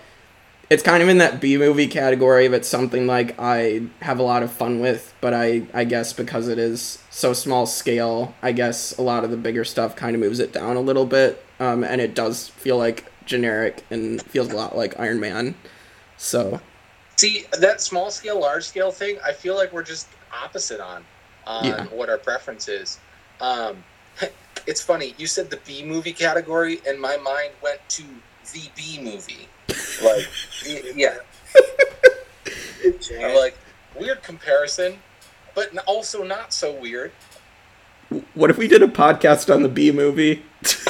it's 0.73 0.81
kind 0.83 1.03
of 1.03 1.07
in 1.09 1.19
that 1.19 1.39
B 1.39 1.57
movie 1.57 1.87
category 1.87 2.47
of 2.47 2.53
it's 2.53 2.67
something 2.67 3.05
like 3.05 3.35
I 3.39 3.83
have 4.01 4.17
a 4.17 4.23
lot 4.23 4.41
of 4.41 4.51
fun 4.51 4.79
with, 4.79 5.13
but 5.21 5.31
I 5.33 5.67
I 5.73 5.83
guess 5.83 6.13
because 6.13 6.47
it 6.47 6.57
is 6.57 6.97
so 7.11 7.31
small 7.33 7.65
scale, 7.67 8.33
I 8.41 8.51
guess 8.53 8.97
a 8.97 9.03
lot 9.03 9.23
of 9.23 9.29
the 9.29 9.37
bigger 9.37 9.63
stuff 9.63 9.95
kind 9.95 10.15
of 10.15 10.19
moves 10.19 10.39
it 10.39 10.51
down 10.51 10.75
a 10.75 10.81
little 10.81 11.05
bit, 11.05 11.45
um, 11.59 11.83
and 11.83 12.01
it 12.01 12.15
does 12.15 12.47
feel 12.49 12.77
like 12.77 13.05
generic 13.25 13.83
and 13.91 14.21
feels 14.23 14.51
a 14.51 14.55
lot 14.55 14.75
like 14.75 14.99
Iron 14.99 15.19
Man. 15.19 15.53
So 16.17 16.59
See 17.17 17.45
that 17.59 17.79
small 17.79 18.09
scale, 18.09 18.39
large 18.39 18.63
scale 18.65 18.91
thing. 18.91 19.17
I 19.23 19.31
feel 19.33 19.55
like 19.55 19.71
we're 19.71 19.83
just 19.83 20.07
opposite 20.43 20.81
on 20.81 21.05
on 21.45 21.65
Yeah. 21.65 21.85
what 21.85 22.09
our 22.09 22.17
preference 22.17 22.67
is. 22.67 22.99
Um, 23.39 23.83
it's 24.65 24.81
funny 24.81 25.13
you 25.19 25.27
said 25.27 25.51
the 25.51 25.59
B 25.67 25.83
movie 25.83 26.13
category, 26.13 26.81
and 26.87 26.99
my 26.99 27.17
mind 27.17 27.51
went 27.61 27.79
to 27.89 28.03
the 28.53 28.63
B 28.75 28.99
movie. 29.01 29.47
Like, 30.03 30.27
yeah, 30.95 31.17
I'm 33.21 33.35
like 33.35 33.57
weird 33.99 34.21
comparison, 34.23 34.99
but 35.55 35.75
also 35.87 36.23
not 36.23 36.53
so 36.53 36.73
weird. 36.73 37.11
what 38.33 38.49
if 38.49 38.57
we 38.57 38.67
did 38.67 38.81
a 38.83 38.87
podcast 38.87 39.53
on 39.53 39.63
the 39.63 39.69
B 39.69 39.91
movie? 39.91 40.43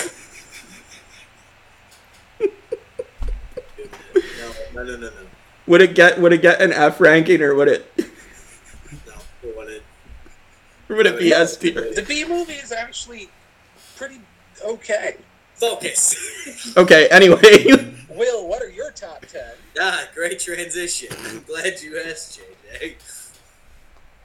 No, 4.75 4.83
no, 4.83 4.83
no, 4.83 4.97
no, 4.97 5.07
no. 5.07 5.11
would 5.67 5.81
it 5.81 5.95
get 5.95 6.19
would 6.19 6.33
it 6.33 6.41
get 6.41 6.61
an 6.61 6.73
F 6.73 6.99
ranking 6.99 7.41
or 7.41 7.53
would 7.55 7.67
it 7.67 7.85
No, 7.97 9.13
we 9.43 9.51
wanted. 9.51 9.83
or 10.89 10.95
would 10.95 11.05
it 11.05 11.19
be 11.19 11.31
S 11.31 11.57
tier? 11.57 11.93
The 11.93 12.01
B 12.01 12.25
movie 12.25 12.53
is 12.53 12.71
actually 12.71 13.29
pretty 13.95 14.19
okay. 14.65 15.17
Focus. 15.69 16.15
Okay, 16.77 17.07
anyway. 17.09 17.65
Will, 18.09 18.47
what 18.47 18.61
are 18.61 18.69
your 18.69 18.91
top 18.91 19.25
ten? 19.25 19.53
ah, 19.79 20.03
great 20.13 20.39
transition. 20.39 21.09
I'm 21.25 21.43
glad 21.43 21.81
you 21.81 21.99
asked, 22.05 22.39
JJ. 22.39 22.95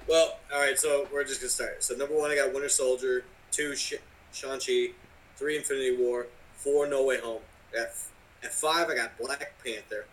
Well, 0.08 0.38
all 0.52 0.60
right, 0.60 0.78
so 0.78 1.06
we're 1.12 1.24
just 1.24 1.40
gonna 1.40 1.50
start. 1.50 1.82
So 1.84 1.94
number 1.94 2.14
one, 2.16 2.30
I 2.30 2.36
got 2.36 2.52
Winter 2.52 2.68
Soldier. 2.68 3.24
Two, 3.50 3.76
Sh- 3.76 3.94
Shang 4.32 4.58
Chi. 4.58 4.88
Three, 5.36 5.56
Infinity 5.56 5.96
War. 5.96 6.26
Four, 6.56 6.86
No 6.88 7.04
Way 7.04 7.20
Home. 7.20 7.42
At, 7.78 7.94
at 8.42 8.52
five, 8.52 8.88
I 8.88 8.94
got 8.94 9.18
Black 9.18 9.52
Panther. 9.64 10.06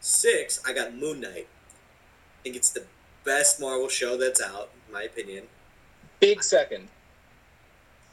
Six, 0.00 0.60
I 0.66 0.72
got 0.72 0.94
Moon 0.94 1.20
Knight. 1.20 1.46
I 1.48 2.42
think 2.42 2.56
it's 2.56 2.70
the 2.70 2.84
best 3.24 3.60
Marvel 3.60 3.88
show 3.88 4.16
that's 4.16 4.40
out, 4.42 4.70
in 4.86 4.92
my 4.92 5.02
opinion. 5.02 5.44
Big 6.20 6.42
second. 6.42 6.88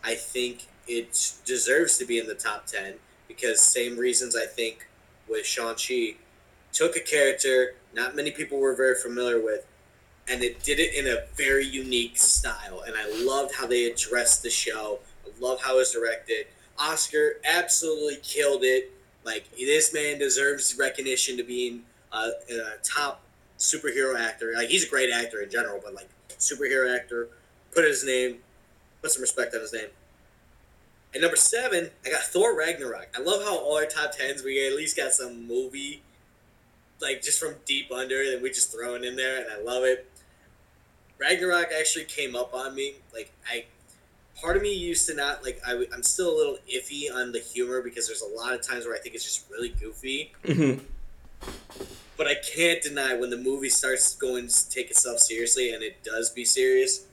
I 0.03 0.15
think 0.15 0.67
it 0.87 1.33
deserves 1.45 1.97
to 1.97 2.05
be 2.05 2.19
in 2.19 2.27
the 2.27 2.35
top 2.35 2.65
10 2.65 2.95
because 3.27 3.61
same 3.61 3.97
reasons 3.97 4.35
I 4.35 4.45
think 4.45 4.87
with 5.27 5.45
Shang-Chi 5.45 6.15
took 6.71 6.95
a 6.95 6.99
character 6.99 7.75
not 7.93 8.15
many 8.15 8.31
people 8.31 8.59
were 8.59 8.75
very 8.75 8.95
familiar 8.95 9.41
with 9.41 9.65
and 10.27 10.43
it 10.43 10.63
did 10.63 10.79
it 10.79 10.95
in 10.95 11.07
a 11.07 11.25
very 11.35 11.65
unique 11.65 12.17
style 12.17 12.83
and 12.85 12.95
I 12.95 13.23
loved 13.23 13.53
how 13.55 13.67
they 13.67 13.85
addressed 13.85 14.43
the 14.43 14.49
show. 14.49 14.99
I 15.25 15.29
love 15.39 15.61
how 15.61 15.75
it 15.75 15.77
was 15.77 15.91
directed. 15.91 16.47
Oscar 16.77 17.37
absolutely 17.45 18.17
killed 18.21 18.63
it. 18.63 18.91
Like 19.23 19.49
this 19.57 19.93
man 19.93 20.19
deserves 20.19 20.75
recognition 20.77 21.37
to 21.37 21.43
being 21.43 21.83
uh, 22.11 22.29
a 22.49 22.83
top 22.83 23.21
superhero 23.57 24.19
actor. 24.19 24.53
Like 24.55 24.69
he's 24.69 24.85
a 24.85 24.89
great 24.89 25.11
actor 25.11 25.41
in 25.41 25.49
general, 25.49 25.79
but 25.83 25.93
like 25.93 26.09
superhero 26.37 26.95
actor. 26.95 27.29
Put 27.73 27.85
his 27.85 28.05
name, 28.05 28.37
put 29.01 29.11
some 29.11 29.21
respect 29.21 29.53
on 29.53 29.61
his 29.61 29.73
name. 29.73 29.89
And 31.15 31.21
number 31.21 31.37
seven, 31.37 31.91
I 32.05 32.09
got 32.09 32.23
Thor 32.23 32.57
Ragnarok. 32.57 33.07
I 33.17 33.21
love 33.21 33.41
how 33.41 33.57
all 33.57 33.77
our 33.77 33.85
top 33.85 34.11
tens 34.11 34.43
we 34.43 34.67
at 34.67 34.75
least 34.75 34.97
got 34.97 35.13
some 35.13 35.47
movie, 35.47 36.01
like 36.99 37.21
just 37.21 37.39
from 37.39 37.55
deep 37.65 37.89
under, 37.89 38.31
that 38.31 38.41
we 38.41 38.49
just 38.49 38.69
throwing 38.69 39.05
in 39.05 39.15
there, 39.15 39.39
and 39.39 39.47
I 39.49 39.63
love 39.63 39.85
it. 39.85 40.11
Ragnarok 41.17 41.69
actually 41.79 42.03
came 42.03 42.35
up 42.35 42.53
on 42.53 42.75
me. 42.75 42.95
Like 43.13 43.31
I, 43.49 43.63
part 44.41 44.57
of 44.57 44.61
me 44.61 44.73
used 44.75 45.07
to 45.07 45.15
not 45.15 45.41
like. 45.41 45.61
I, 45.65 45.85
I'm 45.93 46.03
still 46.03 46.35
a 46.35 46.35
little 46.35 46.57
iffy 46.67 47.05
on 47.09 47.31
the 47.31 47.39
humor 47.39 47.81
because 47.81 48.07
there's 48.07 48.21
a 48.21 48.35
lot 48.35 48.53
of 48.53 48.61
times 48.61 48.85
where 48.85 48.93
I 48.93 48.99
think 48.99 49.15
it's 49.15 49.23
just 49.23 49.49
really 49.49 49.69
goofy. 49.69 50.33
Mhm. 50.43 50.81
But 52.17 52.27
I 52.27 52.35
can't 52.35 52.81
deny 52.81 53.13
when 53.15 53.29
the 53.29 53.37
movie 53.37 53.69
starts 53.69 54.15
going 54.15 54.49
to 54.49 54.69
take 54.69 54.91
itself 54.91 55.19
seriously, 55.19 55.73
and 55.73 55.81
it 55.81 56.03
does 56.03 56.29
be 56.29 56.43
serious. 56.43 57.05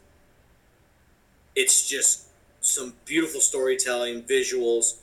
It's 1.54 1.88
just 1.88 2.26
some 2.62 2.94
beautiful 3.04 3.40
storytelling, 3.40 4.22
visuals. 4.22 4.94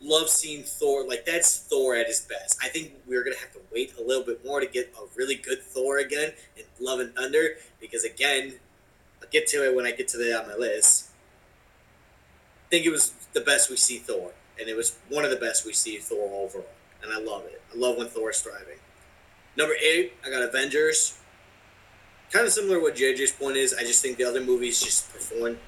Love 0.00 0.28
seeing 0.28 0.62
Thor. 0.62 1.08
Like 1.08 1.26
that's 1.26 1.58
Thor 1.58 1.96
at 1.96 2.06
his 2.06 2.20
best. 2.20 2.58
I 2.62 2.68
think 2.68 2.92
we're 3.08 3.24
gonna 3.24 3.38
have 3.38 3.52
to 3.54 3.60
wait 3.72 3.94
a 3.98 4.02
little 4.02 4.22
bit 4.22 4.44
more 4.44 4.60
to 4.60 4.66
get 4.66 4.94
a 4.96 5.04
really 5.16 5.34
good 5.34 5.60
Thor 5.60 5.98
again 5.98 6.32
in 6.56 6.64
Love 6.78 7.00
and 7.00 7.12
Thunder 7.16 7.56
because 7.80 8.04
again, 8.04 8.54
I'll 9.20 9.28
get 9.30 9.48
to 9.48 9.64
it 9.64 9.74
when 9.74 9.86
I 9.86 9.90
get 9.90 10.06
to 10.08 10.18
the 10.18 10.38
on 10.38 10.46
my 10.46 10.54
list. 10.54 11.10
I 12.66 12.68
think 12.70 12.86
it 12.86 12.90
was 12.90 13.12
the 13.32 13.40
best 13.40 13.70
we 13.70 13.76
see 13.76 13.98
Thor, 13.98 14.32
and 14.60 14.68
it 14.68 14.76
was 14.76 14.98
one 15.08 15.24
of 15.24 15.30
the 15.30 15.36
best 15.36 15.66
we 15.66 15.72
see 15.72 15.96
Thor 15.96 16.44
overall, 16.44 16.68
and 17.02 17.10
I 17.10 17.18
love 17.18 17.46
it. 17.46 17.60
I 17.74 17.76
love 17.76 17.96
when 17.96 18.08
Thor's 18.08 18.40
thriving. 18.40 18.78
Number 19.56 19.74
eight, 19.82 20.12
I 20.24 20.30
got 20.30 20.42
Avengers. 20.42 21.18
Kind 22.30 22.46
of 22.46 22.52
similar 22.52 22.76
to 22.76 22.82
what 22.82 22.94
JJ's 22.94 23.32
point 23.32 23.56
is. 23.56 23.74
I 23.74 23.80
just 23.80 24.02
think 24.02 24.18
the 24.18 24.24
other 24.24 24.42
movies 24.42 24.80
just 24.80 25.10
performed. 25.12 25.58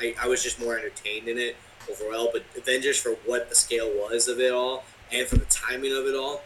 I, 0.00 0.14
I 0.20 0.28
was 0.28 0.42
just 0.42 0.60
more 0.60 0.76
entertained 0.78 1.28
in 1.28 1.38
it 1.38 1.56
overall. 1.90 2.30
But 2.32 2.44
Avengers, 2.56 3.00
for 3.00 3.12
what 3.26 3.48
the 3.48 3.54
scale 3.54 3.88
was 3.94 4.28
of 4.28 4.40
it 4.40 4.52
all, 4.52 4.84
and 5.12 5.26
for 5.26 5.36
the 5.36 5.44
timing 5.46 5.92
of 5.96 6.06
it 6.06 6.14
all, 6.14 6.42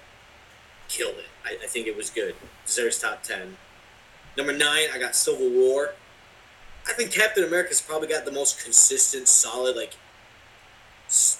killed 0.88 1.16
it. 1.16 1.27
I, 1.45 1.57
I 1.62 1.66
think 1.66 1.87
it 1.87 1.97
was 1.97 2.11
good. 2.11 2.35
Deserves 2.66 2.99
top 2.99 3.23
ten. 3.23 3.57
Number 4.37 4.53
nine, 4.53 4.87
I 4.95 4.99
got 4.99 5.14
Civil 5.14 5.51
War. 5.51 5.95
I 6.88 6.92
think 6.95 7.12
Captain 7.12 7.45
America's 7.45 7.81
probably 7.81 8.09
got 8.09 8.25
the 8.25 8.33
most 8.33 8.62
consistent, 8.64 9.29
solid, 9.29 9.77
like, 9.77 9.95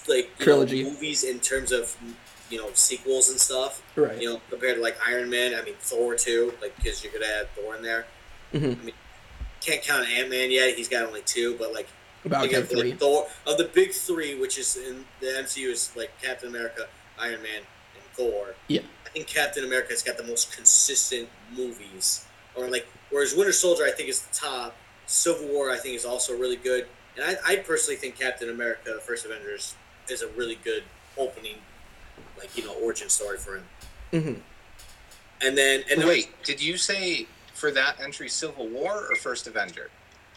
like 0.07 0.29
you 0.39 0.45
know, 0.45 0.45
Trilogy. 0.45 0.83
movies 0.83 1.23
in 1.23 1.39
terms 1.39 1.71
of 1.71 1.95
you 2.49 2.57
know 2.59 2.69
sequels 2.73 3.29
and 3.29 3.39
stuff 3.39 3.81
Right. 3.95 4.21
you 4.21 4.29
know, 4.31 4.41
compared 4.49 4.75
to 4.75 4.81
like 4.81 4.97
Iron 5.07 5.29
Man. 5.29 5.55
I 5.55 5.63
mean, 5.63 5.73
Thor 5.79 6.15
too, 6.15 6.53
like 6.61 6.75
because 6.77 7.03
you're 7.03 7.11
gonna 7.13 7.25
add 7.25 7.47
Thor 7.55 7.75
in 7.75 7.81
there. 7.83 8.05
Mhm. 8.53 8.93
Can't 9.63 9.81
count 9.81 10.07
Ant 10.09 10.29
Man 10.29 10.51
yet; 10.51 10.75
he's 10.75 10.89
got 10.89 11.03
only 11.05 11.21
two. 11.21 11.55
But 11.57 11.73
like, 11.73 11.87
About 12.25 12.41
think 12.41 12.53
of, 12.53 12.69
three. 12.69 12.91
like 12.91 12.99
Thor 12.99 13.27
of 13.47 13.57
the 13.57 13.65
big 13.65 13.91
three, 13.93 14.39
which 14.39 14.57
is 14.57 14.75
in 14.77 15.05
the 15.21 15.27
MCU 15.27 15.69
is 15.71 15.91
like 15.95 16.11
Captain 16.21 16.49
America, 16.49 16.87
Iron 17.19 17.41
Man, 17.41 17.61
and 17.95 18.03
Thor. 18.13 18.55
Yeah. 18.67 18.81
I 19.05 19.09
think 19.09 19.27
Captain 19.27 19.63
America's 19.63 20.01
got 20.03 20.17
the 20.17 20.23
most 20.23 20.51
consistent 20.55 21.29
movies, 21.55 22.25
or 22.55 22.69
like 22.69 22.87
whereas 23.09 23.33
Winter 23.35 23.53
Soldier 23.53 23.83
I 23.85 23.91
think 23.91 24.09
is 24.09 24.21
the 24.21 24.33
top. 24.33 24.75
Civil 25.05 25.47
War 25.47 25.69
I 25.69 25.77
think 25.77 25.95
is 25.95 26.05
also 26.05 26.35
really 26.37 26.55
good, 26.55 26.87
and 27.15 27.25
I, 27.45 27.53
I 27.53 27.55
personally 27.57 27.97
think 27.97 28.17
Captain 28.19 28.49
America: 28.49 28.99
First 29.05 29.25
Avengers 29.25 29.75
is 30.09 30.21
a 30.21 30.27
really 30.29 30.55
good 30.63 30.83
opening, 31.17 31.57
like 32.37 32.57
you 32.57 32.65
know, 32.65 32.73
origin 32.81 33.09
story 33.09 33.37
for 33.37 33.57
him. 33.57 33.65
hmm 34.11 34.33
And 35.45 35.57
then 35.57 35.83
and 35.91 36.01
then 36.01 36.07
Wait, 36.07 36.43
did 36.43 36.61
you 36.61 36.77
say 36.77 37.27
for 37.53 37.71
that 37.71 37.99
entry 38.01 38.29
Civil 38.29 38.67
War 38.67 39.07
or 39.09 39.15
First 39.15 39.47
Avenger? 39.47 39.89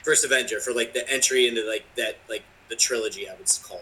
First 0.05 0.25
Avenger 0.25 0.61
for 0.61 0.73
like 0.73 0.93
the 0.95 1.09
entry 1.11 1.49
into 1.49 1.69
like 1.69 1.85
that 1.97 2.19
like 2.29 2.43
the 2.69 2.77
trilogy 2.77 3.29
I 3.29 3.35
would 3.35 3.49
call 3.63 3.79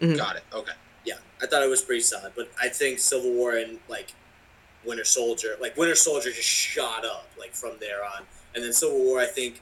it. 0.00 0.04
Mhm. 0.04 0.16
Got 0.16 0.36
it. 0.36 0.44
Okay. 0.52 0.72
Yeah, 1.04 1.14
I 1.42 1.46
thought 1.46 1.62
it 1.62 1.68
was 1.68 1.82
pretty 1.82 2.00
solid, 2.02 2.32
but 2.36 2.50
I 2.60 2.68
think 2.68 2.98
Civil 2.98 3.32
War 3.32 3.56
and 3.56 3.78
like 3.88 4.12
Winter 4.84 5.04
Soldier, 5.04 5.56
like 5.60 5.76
Winter 5.76 5.94
Soldier 5.94 6.30
just 6.30 6.48
shot 6.48 7.04
up 7.04 7.28
like 7.38 7.54
from 7.54 7.72
there 7.80 8.04
on, 8.04 8.22
and 8.54 8.64
then 8.64 8.72
Civil 8.72 8.98
War 8.98 9.20
I 9.20 9.26
think 9.26 9.60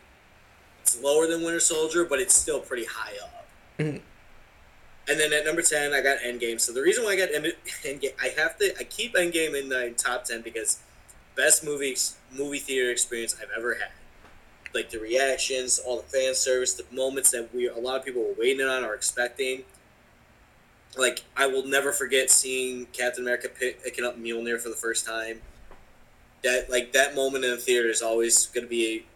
it's 0.82 1.00
lower 1.00 1.26
than 1.26 1.42
Winter 1.42 1.60
Soldier, 1.60 2.04
but 2.04 2.20
it's 2.20 2.34
still 2.34 2.60
pretty 2.60 2.84
high 2.84 3.14
up. 3.22 3.46
Mhm. 3.78 4.00
And 5.08 5.20
then 5.20 5.32
at 5.32 5.44
number 5.44 5.62
ten, 5.62 5.92
I 5.94 6.00
got 6.00 6.18
Endgame. 6.18 6.60
So 6.60 6.72
the 6.72 6.82
reason 6.82 7.04
why 7.04 7.12
I 7.12 7.16
got 7.16 7.32
End- 7.32 7.54
Endgame, 7.84 8.12
I 8.22 8.28
have 8.40 8.58
to, 8.58 8.76
I 8.78 8.84
keep 8.84 9.14
Endgame 9.14 9.60
in 9.60 9.68
the 9.68 9.94
top 9.96 10.24
ten 10.24 10.42
because 10.42 10.78
best 11.36 11.64
movie 11.64 11.96
movie 12.32 12.58
theater 12.58 12.90
experience 12.90 13.36
I've 13.40 13.50
ever 13.56 13.74
had. 13.74 13.90
Like 14.74 14.90
the 14.90 14.98
reactions, 14.98 15.78
all 15.78 15.96
the 15.98 16.02
fan 16.02 16.34
service, 16.34 16.74
the 16.74 16.84
moments 16.94 17.30
that 17.30 17.54
we 17.54 17.68
a 17.68 17.76
lot 17.76 17.98
of 17.98 18.04
people 18.04 18.22
were 18.22 18.34
waiting 18.38 18.66
on 18.66 18.84
or 18.84 18.94
expecting. 18.94 19.64
Like 20.96 21.22
I 21.36 21.46
will 21.46 21.66
never 21.66 21.92
forget 21.92 22.30
seeing 22.30 22.86
Captain 22.86 23.22
America 23.22 23.48
pick, 23.48 23.84
picking 23.84 24.04
up 24.04 24.18
Mjolnir 24.18 24.60
for 24.60 24.68
the 24.68 24.76
first 24.76 25.06
time. 25.06 25.42
That 26.42 26.70
like 26.70 26.92
that 26.92 27.14
moment 27.14 27.44
in 27.44 27.50
the 27.50 27.56
theater 27.56 27.88
is 27.88 28.02
always 28.02 28.46
going 28.46 28.64
to 28.64 28.70
be 28.70 29.06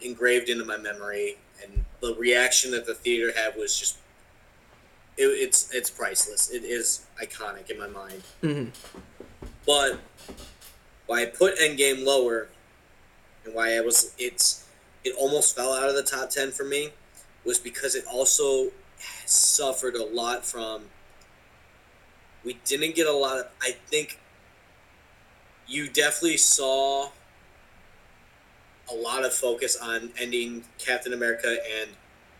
engraved 0.00 0.48
into 0.48 0.64
my 0.64 0.76
memory, 0.76 1.36
and 1.62 1.84
the 2.00 2.14
reaction 2.14 2.70
that 2.72 2.86
the 2.86 2.94
theater 2.94 3.32
had 3.36 3.56
was 3.56 3.78
just 3.78 3.98
it, 5.16 5.24
it's 5.24 5.72
it's 5.72 5.90
priceless. 5.90 6.50
It 6.50 6.64
is 6.64 7.06
iconic 7.22 7.70
in 7.70 7.78
my 7.78 7.88
mind. 7.88 8.22
hmm 8.40 8.64
But 9.66 9.98
why 11.10 11.22
I 11.22 11.26
put 11.26 11.58
Endgame 11.58 12.04
lower, 12.06 12.46
and 13.44 13.52
why 13.52 13.76
I 13.76 13.80
was 13.80 14.14
it's 14.16 14.64
it 15.02 15.12
almost 15.18 15.56
fell 15.56 15.72
out 15.72 15.88
of 15.88 15.96
the 15.96 16.04
top 16.04 16.30
ten 16.30 16.52
for 16.52 16.62
me, 16.62 16.90
was 17.44 17.58
because 17.58 17.96
it 17.96 18.04
also 18.06 18.70
suffered 19.26 19.96
a 19.96 20.04
lot 20.04 20.46
from. 20.46 20.82
We 22.44 22.58
didn't 22.64 22.94
get 22.94 23.08
a 23.08 23.12
lot 23.12 23.38
of. 23.38 23.46
I 23.60 23.72
think. 23.72 24.20
you 25.66 25.88
definitely 25.88 26.36
saw 26.36 27.10
a 28.90 28.94
lot 28.94 29.24
of 29.24 29.32
focus 29.32 29.76
on 29.76 30.10
ending 30.18 30.64
Captain 30.78 31.12
America 31.12 31.58
and 31.80 31.90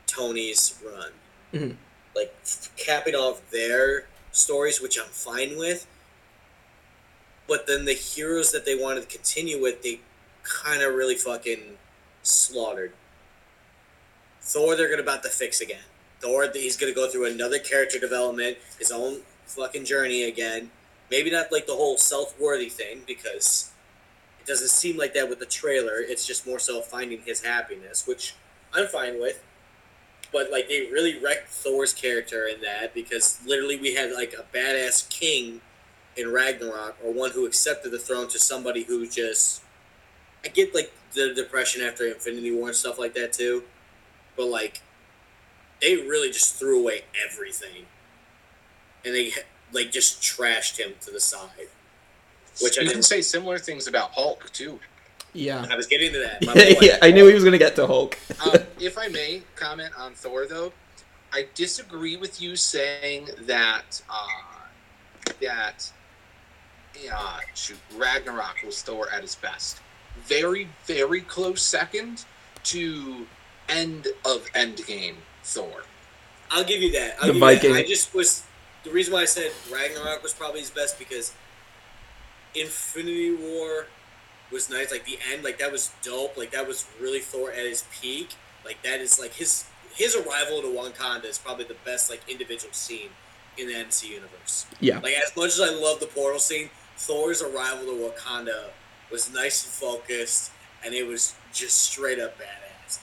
Tony's 0.06 0.74
run. 0.84 1.12
Mhm. 1.52 1.76
Like 2.14 2.34
capping 2.76 3.14
off 3.14 3.48
their 3.50 4.06
stories, 4.32 4.80
which 4.80 4.98
I'm 4.98 5.08
fine 5.10 5.56
with. 5.56 5.86
But 7.50 7.66
then 7.66 7.84
the 7.84 7.94
heroes 7.94 8.52
that 8.52 8.64
they 8.64 8.76
wanted 8.76 9.00
to 9.00 9.16
continue 9.16 9.60
with, 9.60 9.82
they 9.82 9.98
kind 10.44 10.82
of 10.82 10.94
really 10.94 11.16
fucking 11.16 11.78
slaughtered. 12.22 12.92
Thor, 14.40 14.76
they're 14.76 14.88
gonna 14.88 15.02
about 15.02 15.24
to 15.24 15.30
fix 15.30 15.60
again. 15.60 15.82
Thor, 16.20 16.48
he's 16.54 16.76
gonna 16.76 16.94
go 16.94 17.10
through 17.10 17.26
another 17.26 17.58
character 17.58 17.98
development, 17.98 18.58
his 18.78 18.92
own 18.92 19.22
fucking 19.46 19.84
journey 19.84 20.22
again. 20.22 20.70
Maybe 21.10 21.28
not 21.28 21.50
like 21.50 21.66
the 21.66 21.74
whole 21.74 21.98
self-worthy 21.98 22.68
thing 22.68 23.02
because 23.04 23.72
it 24.38 24.46
doesn't 24.46 24.70
seem 24.70 24.96
like 24.96 25.12
that 25.14 25.28
with 25.28 25.40
the 25.40 25.46
trailer. 25.46 25.96
It's 25.98 26.24
just 26.24 26.46
more 26.46 26.60
so 26.60 26.80
finding 26.80 27.22
his 27.22 27.42
happiness, 27.42 28.06
which 28.06 28.36
I'm 28.72 28.86
fine 28.86 29.20
with. 29.20 29.42
But 30.32 30.52
like 30.52 30.68
they 30.68 30.82
really 30.82 31.18
wrecked 31.18 31.48
Thor's 31.48 31.92
character 31.92 32.46
in 32.46 32.60
that 32.60 32.94
because 32.94 33.40
literally 33.44 33.76
we 33.76 33.94
had 33.94 34.12
like 34.12 34.34
a 34.34 34.56
badass 34.56 35.08
king 35.08 35.62
in 36.20 36.32
Ragnarok 36.32 36.96
or 37.04 37.12
one 37.12 37.30
who 37.30 37.46
accepted 37.46 37.90
the 37.92 37.98
throne 37.98 38.28
to 38.28 38.38
somebody 38.38 38.82
who 38.84 39.08
just 39.08 39.62
I 40.44 40.48
get 40.48 40.74
like 40.74 40.92
the 41.12 41.34
depression 41.34 41.82
after 41.82 42.06
Infinity 42.06 42.52
War 42.52 42.68
and 42.68 42.76
stuff 42.76 42.98
like 42.98 43.14
that 43.14 43.32
too. 43.32 43.64
But 44.36 44.46
like 44.46 44.80
they 45.80 45.96
really 45.96 46.30
just 46.30 46.56
threw 46.56 46.80
away 46.80 47.02
everything. 47.28 47.86
And 49.04 49.14
they 49.14 49.32
like 49.72 49.90
just 49.90 50.20
trashed 50.20 50.78
him 50.78 50.92
to 51.02 51.10
the 51.10 51.20
side. 51.20 51.68
Which 52.60 52.78
I 52.78 52.82
you 52.82 52.88
didn't 52.88 52.92
can 52.92 53.02
say 53.02 53.22
similar 53.22 53.58
things 53.58 53.86
about 53.86 54.10
Hulk 54.12 54.50
too. 54.52 54.78
Yeah. 55.32 55.66
I 55.70 55.76
was 55.76 55.86
getting 55.86 56.12
to 56.12 56.18
that. 56.18 56.44
my 56.44 56.54
boy. 56.54 56.76
yeah, 56.80 56.98
I 57.00 57.10
knew 57.10 57.26
he 57.26 57.34
was 57.34 57.44
gonna 57.44 57.58
get 57.58 57.76
to 57.76 57.86
Hulk. 57.86 58.18
um, 58.44 58.60
if 58.80 58.98
I 58.98 59.08
may 59.08 59.42
comment 59.56 59.92
on 59.96 60.14
Thor, 60.14 60.46
though, 60.46 60.72
I 61.32 61.46
disagree 61.54 62.16
with 62.16 62.42
you 62.42 62.56
saying 62.56 63.28
that 63.40 64.02
uh, 64.10 65.30
that 65.40 65.92
uh, 67.12 67.40
shoot, 67.54 67.78
Ragnarok 67.96 68.56
was 68.64 68.82
Thor 68.82 69.08
at 69.12 69.22
his 69.22 69.34
best. 69.34 69.80
Very, 70.24 70.68
very 70.84 71.20
close 71.22 71.62
second 71.62 72.24
to 72.64 73.26
end 73.68 74.08
of 74.24 74.46
Endgame 74.54 75.14
Thor. 75.44 75.82
I'll 76.50 76.64
give 76.64 76.82
you 76.82 76.92
that. 76.92 77.16
I'll 77.20 77.28
The 77.28 77.32
give 77.32 77.34
you 77.34 77.40
that. 77.40 77.62
Viking. 77.62 77.72
I 77.76 77.84
just 77.84 78.12
was 78.14 78.42
the 78.84 78.90
reason 78.90 79.12
why 79.12 79.22
I 79.22 79.26
said 79.26 79.52
Ragnarok 79.72 80.22
was 80.22 80.32
probably 80.32 80.60
his 80.60 80.70
best 80.70 80.98
because 80.98 81.32
Infinity 82.54 83.34
War 83.34 83.86
was 84.50 84.68
nice. 84.68 84.90
Like 84.90 85.04
the 85.04 85.18
end, 85.32 85.44
like 85.44 85.58
that 85.58 85.70
was 85.70 85.92
dope. 86.02 86.36
Like 86.36 86.50
that 86.50 86.66
was 86.66 86.86
really 87.00 87.20
Thor 87.20 87.50
at 87.52 87.64
his 87.64 87.84
peak. 88.00 88.34
Like 88.64 88.82
that 88.82 89.00
is 89.00 89.18
like 89.18 89.34
his 89.34 89.64
his 89.94 90.16
arrival 90.16 90.62
to 90.62 90.68
Wakanda 90.68 91.26
is 91.26 91.38
probably 91.38 91.64
the 91.64 91.76
best 91.84 92.10
like 92.10 92.20
individual 92.28 92.72
scene 92.72 93.10
in 93.58 93.68
the 93.68 93.74
MC 93.74 94.08
universe. 94.12 94.66
Yeah. 94.80 94.98
Like 94.98 95.14
as 95.14 95.36
much 95.36 95.48
as 95.48 95.60
I 95.60 95.70
love 95.70 96.00
the 96.00 96.06
portal 96.06 96.38
scene, 96.38 96.70
Thor's 97.00 97.40
arrival 97.40 97.86
to 97.86 97.92
Wakanda 98.10 98.64
was 99.10 99.32
nice 99.32 99.64
and 99.64 99.72
focused, 99.72 100.52
and 100.84 100.94
it 100.94 101.06
was 101.06 101.34
just 101.50 101.78
straight 101.78 102.18
up 102.18 102.38
badass. 102.38 102.98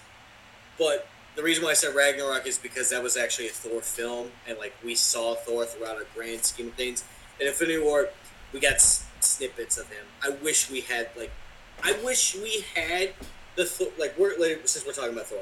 But 0.78 1.08
the 1.36 1.42
reason 1.42 1.64
why 1.64 1.72
I 1.72 1.74
said 1.74 1.96
Ragnarok 1.96 2.46
is 2.46 2.60
because 2.60 2.92
that 2.92 3.02
was 3.02 3.18
actually 3.18 3.48
a 3.48 3.52
Thor 3.52 3.82
film, 3.82 4.28
and 4.48 4.60
like 4.60 4.76
we 4.86 4.94
saw 4.94 5.34
Thor 5.34 5.66
throughout 5.66 5.98
a 6.00 6.06
grand 6.14 6.44
scheme 6.46 6.68
of 6.68 6.74
things. 6.76 7.04
In 7.40 7.48
Infinity 7.48 7.80
War, 7.80 8.10
we 8.54 8.60
got 8.60 8.74
s- 8.74 9.04
snippets 9.20 9.80
of 9.80 9.90
him. 9.90 10.06
I 10.24 10.30
wish 10.30 10.70
we 10.70 10.82
had 10.82 11.10
like, 11.18 11.32
I 11.84 11.94
wish 12.04 12.36
we 12.36 12.66
had 12.76 13.14
the 13.56 13.92
like 13.98 14.16
we're 14.18 14.38
like, 14.38 14.68
since 14.68 14.86
we're 14.86 14.94
talking 14.94 15.14
about 15.14 15.26
Thor. 15.26 15.40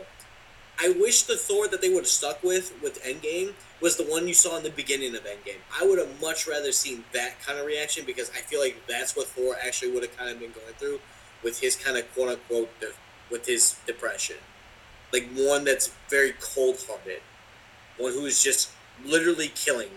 I 0.80 0.90
wish 0.90 1.24
the 1.24 1.38
Thor 1.38 1.68
that 1.70 1.82
they 1.82 1.90
would 1.90 2.00
have 2.04 2.08
stuck 2.08 2.44
with 2.44 2.74
with 2.82 3.02
Endgame 3.04 3.54
was 3.82 3.96
the 3.98 4.04
one 4.04 4.28
you 4.28 4.34
saw 4.34 4.58
in 4.58 4.64
the 4.64 4.70
beginning 4.70 5.16
of 5.16 5.24
Endgame. 5.24 5.60
I 5.80 5.86
would 5.86 6.00
have 6.00 6.22
much 6.22 6.48
rather 6.48 6.72
seen 6.72 7.04
that 7.14 7.40
kind 7.42 7.60
of 7.60 7.66
reaction 7.66 8.06
because 8.06 8.30
I 8.32 8.40
feel 8.42 8.60
like 8.60 8.76
that's 8.88 9.16
what 9.16 9.28
Thor 9.28 9.56
actually 9.66 9.92
would 9.92 10.04
have 10.04 10.16
kind 10.18 10.30
of 10.32 10.40
been 10.40 10.52
going 10.52 10.74
through 10.78 11.00
with 11.44 11.60
his 11.60 11.76
kind 11.76 11.98
of 11.98 12.12
quote 12.14 12.30
unquote 12.30 12.80
de- 12.80 12.92
with 13.32 13.46
his 13.46 13.76
depression. 13.86 14.38
Like 15.14 15.30
one 15.36 15.64
that's 15.64 15.92
very 16.10 16.34
cold 16.40 16.78
hearted, 16.88 17.22
one 17.98 18.14
who 18.14 18.26
is 18.26 18.44
just 18.44 18.72
literally 19.06 19.50
killing 19.56 19.90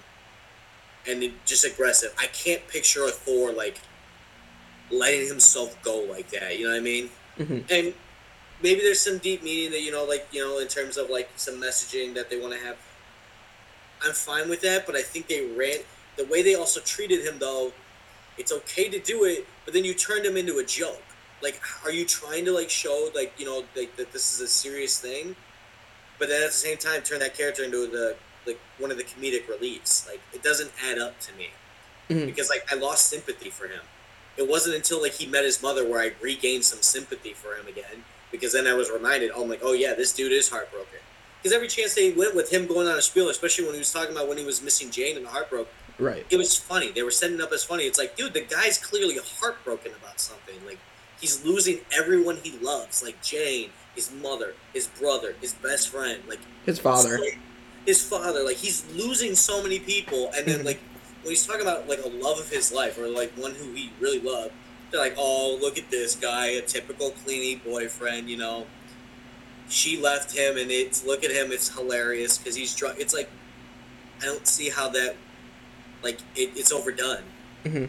and 1.08 1.32
just 1.44 1.64
aggressive. 1.64 2.14
I 2.18 2.26
can't 2.26 2.66
picture 2.68 3.04
a 3.04 3.10
Thor 3.10 3.52
like 3.52 3.80
letting 4.90 5.26
himself 5.26 5.80
go 5.82 5.98
like 6.00 6.30
that. 6.30 6.58
You 6.58 6.64
know 6.66 6.72
what 6.72 6.78
I 6.78 6.82
mean? 6.82 7.10
Mhm. 7.38 7.70
And 7.70 7.94
maybe 8.62 8.80
there's 8.80 9.00
some 9.00 9.18
deep 9.18 9.42
meaning 9.42 9.70
that 9.70 9.82
you 9.82 9.90
know, 9.90 10.04
like 10.04 10.26
you 10.32 10.44
know, 10.44 10.58
in 10.58 10.68
terms 10.68 10.96
of 10.96 11.10
like 11.10 11.30
some 11.36 11.54
messaging 11.60 12.14
that 12.14 12.30
they 12.30 12.40
want 12.40 12.54
to 12.54 12.60
have. 12.60 12.76
I'm 14.04 14.12
fine 14.12 14.48
with 14.48 14.60
that, 14.62 14.86
but 14.86 14.94
I 14.94 15.02
think 15.02 15.26
they 15.26 15.44
ran 15.46 15.78
the 16.16 16.24
way 16.24 16.42
they 16.42 16.54
also 16.54 16.80
treated 16.80 17.24
him 17.26 17.38
though. 17.38 17.72
It's 18.36 18.52
okay 18.52 18.88
to 18.88 19.00
do 19.00 19.24
it, 19.24 19.46
but 19.64 19.74
then 19.74 19.84
you 19.84 19.94
turned 19.94 20.24
him 20.24 20.36
into 20.36 20.58
a 20.58 20.64
joke. 20.64 21.02
Like, 21.42 21.60
are 21.84 21.90
you 21.90 22.04
trying 22.04 22.44
to 22.44 22.52
like 22.52 22.70
show 22.70 23.10
like 23.14 23.32
you 23.38 23.44
know 23.46 23.64
like 23.76 23.96
that 23.96 24.12
this 24.12 24.32
is 24.34 24.40
a 24.40 24.48
serious 24.48 24.98
thing, 25.00 25.34
but 26.18 26.28
then 26.28 26.42
at 26.42 26.48
the 26.48 26.52
same 26.52 26.76
time 26.78 27.02
turn 27.02 27.18
that 27.20 27.36
character 27.36 27.64
into 27.64 27.86
the 27.86 28.16
like 28.46 28.60
one 28.78 28.90
of 28.90 28.96
the 28.96 29.04
comedic 29.04 29.48
reliefs? 29.48 30.06
Like, 30.08 30.20
it 30.32 30.42
doesn't 30.42 30.70
add 30.84 30.98
up 30.98 31.18
to 31.20 31.32
me 31.34 31.48
Mhm. 32.08 32.26
because 32.26 32.48
like 32.48 32.66
I 32.72 32.76
lost 32.76 33.08
sympathy 33.08 33.50
for 33.50 33.66
him. 33.66 33.82
It 34.36 34.46
wasn't 34.48 34.76
until 34.76 35.02
like 35.02 35.14
he 35.14 35.26
met 35.26 35.44
his 35.44 35.60
mother 35.62 35.84
where 35.88 36.00
I 36.00 36.12
regained 36.20 36.64
some 36.64 36.82
sympathy 36.82 37.32
for 37.34 37.56
him 37.56 37.66
again. 37.66 38.04
Because 38.30 38.52
then 38.52 38.66
I 38.66 38.74
was 38.74 38.90
reminded, 38.90 39.30
oh, 39.34 39.42
I'm 39.42 39.48
like, 39.48 39.60
oh 39.62 39.72
yeah, 39.72 39.94
this 39.94 40.12
dude 40.12 40.32
is 40.32 40.48
heartbroken. 40.50 40.98
Because 41.42 41.54
every 41.54 41.68
chance 41.68 41.94
they 41.94 42.10
went 42.12 42.34
with 42.34 42.50
him 42.52 42.66
going 42.66 42.86
on 42.88 42.98
a 42.98 43.02
spiel, 43.02 43.28
especially 43.28 43.64
when 43.64 43.74
he 43.74 43.78
was 43.78 43.92
talking 43.92 44.12
about 44.12 44.28
when 44.28 44.38
he 44.38 44.44
was 44.44 44.60
missing 44.62 44.90
Jane 44.90 45.16
and 45.16 45.26
heartbroken, 45.26 45.72
Right. 45.98 46.26
it 46.30 46.36
was 46.36 46.56
funny. 46.56 46.90
They 46.92 47.02
were 47.02 47.10
setting 47.10 47.40
up 47.40 47.52
as 47.52 47.64
funny. 47.64 47.84
It's 47.84 47.98
like, 47.98 48.16
dude, 48.16 48.34
the 48.34 48.40
guy's 48.42 48.78
clearly 48.78 49.18
heartbroken 49.40 49.92
about 50.00 50.20
something. 50.20 50.54
Like 50.66 50.78
he's 51.20 51.44
losing 51.44 51.80
everyone 51.96 52.38
he 52.42 52.58
loves, 52.58 53.02
like 53.02 53.22
Jane, 53.22 53.70
his 53.94 54.10
mother, 54.12 54.54
his 54.72 54.86
brother, 54.88 55.34
his 55.40 55.54
best 55.54 55.88
friend, 55.88 56.22
like 56.28 56.38
His 56.66 56.78
father. 56.78 57.18
his 57.86 58.02
father. 58.04 58.44
Like 58.44 58.56
he's 58.56 58.84
losing 58.94 59.34
so 59.34 59.62
many 59.62 59.78
people, 59.80 60.30
and 60.36 60.46
then 60.46 60.60
Mhm. 60.60 60.64
like 60.66 60.80
when 61.22 61.30
he's 61.30 61.46
talking 61.46 61.62
about 61.62 61.88
like 61.88 62.04
a 62.04 62.08
love 62.08 62.38
of 62.38 62.48
his 62.50 62.70
life 62.72 62.98
or 62.98 63.08
like 63.08 63.32
one 63.32 63.54
who 63.54 63.72
he 63.72 63.90
really 64.00 64.20
loved, 64.20 64.52
they're 64.90 65.00
like, 65.00 65.14
oh, 65.18 65.58
look 65.60 65.78
at 65.78 65.90
this 65.90 66.14
guy, 66.14 66.46
a 66.48 66.62
typical 66.62 67.10
cleanie 67.10 67.62
boyfriend, 67.62 68.28
you 68.30 68.36
know. 68.36 68.66
She 69.68 70.00
left 70.00 70.34
him, 70.34 70.56
and 70.56 70.70
it's 70.70 71.04
look 71.04 71.24
at 71.24 71.30
him. 71.30 71.52
It's 71.52 71.74
hilarious 71.74 72.38
because 72.38 72.54
he's 72.54 72.74
drunk. 72.74 72.96
It's 72.98 73.12
like 73.12 73.28
I 74.22 74.24
don't 74.24 74.46
see 74.46 74.70
how 74.70 74.88
that 74.90 75.16
like 76.02 76.20
it, 76.34 76.50
it's 76.56 76.72
overdone. 76.72 77.22
Mhm. 77.64 77.88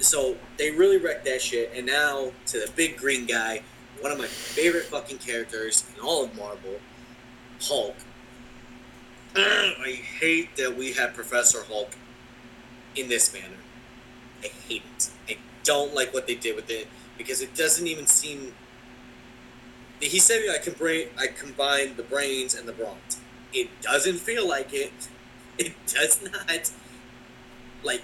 So 0.00 0.36
they 0.58 0.70
really 0.72 0.98
wrecked 0.98 1.24
that 1.26 1.40
shit, 1.40 1.72
and 1.74 1.86
now 1.86 2.32
to 2.46 2.58
the 2.58 2.70
big 2.74 2.96
green 2.96 3.24
guy, 3.24 3.62
one 4.00 4.12
of 4.12 4.18
my 4.18 4.26
favorite 4.26 4.84
fucking 4.84 5.18
characters 5.18 5.84
in 5.94 6.00
all 6.00 6.24
of 6.24 6.36
Marvel, 6.36 6.80
Hulk. 7.62 7.96
I 9.36 10.00
hate 10.20 10.56
that 10.56 10.76
we 10.76 10.92
have 10.92 11.14
Professor 11.14 11.62
Hulk 11.64 11.94
in 12.94 13.08
this 13.08 13.32
manner. 13.32 13.56
I 14.42 14.48
hate 14.48 14.82
it. 14.96 15.10
I 15.28 15.36
don't 15.66 15.94
like 15.94 16.14
what 16.14 16.26
they 16.26 16.34
did 16.34 16.56
with 16.56 16.70
it 16.70 16.88
because 17.18 17.42
it 17.42 17.54
doesn't 17.54 17.86
even 17.86 18.06
seem. 18.06 18.54
He 20.00 20.18
said 20.18 20.42
I 20.54 20.58
can 20.58 20.74
bring 20.74 21.08
I 21.18 21.26
combine 21.26 21.96
the 21.96 22.02
brains 22.02 22.54
and 22.54 22.68
the 22.68 22.72
bronze. 22.72 23.18
It 23.52 23.68
doesn't 23.82 24.18
feel 24.18 24.48
like 24.48 24.72
it. 24.72 24.92
It 25.58 25.72
does 25.86 26.20
not. 26.22 26.70
Like 27.82 28.02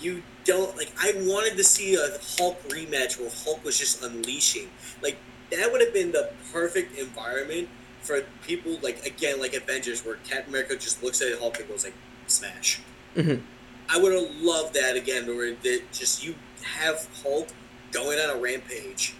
you 0.00 0.22
don't 0.44 0.76
like. 0.76 0.92
I 1.00 1.12
wanted 1.16 1.56
to 1.56 1.64
see 1.64 1.94
a 1.94 2.18
Hulk 2.36 2.60
rematch 2.68 3.20
where 3.20 3.30
Hulk 3.44 3.64
was 3.64 3.78
just 3.78 4.02
unleashing. 4.02 4.68
Like 5.02 5.16
that 5.52 5.70
would 5.70 5.80
have 5.80 5.94
been 5.94 6.12
the 6.12 6.30
perfect 6.52 6.98
environment 6.98 7.68
for 8.02 8.22
people 8.46 8.76
like 8.82 9.06
again 9.06 9.40
like 9.40 9.54
Avengers 9.54 10.04
where 10.04 10.16
Captain 10.28 10.48
America 10.48 10.76
just 10.76 11.02
looks 11.02 11.22
at 11.22 11.38
Hulk 11.38 11.60
and 11.60 11.68
goes 11.68 11.84
like 11.84 11.94
smash. 12.26 12.80
Mhm. 13.16 13.42
I 13.88 13.98
would 13.98 14.12
have 14.12 14.34
loved 14.40 14.74
that 14.74 14.96
again 14.96 15.26
where 15.28 15.54
that 15.54 15.82
just 15.92 16.24
you 16.24 16.34
have 16.64 17.08
Hulk 17.22 17.48
going 17.92 18.18
on 18.18 18.36
a 18.36 18.40
rampage 18.40 19.14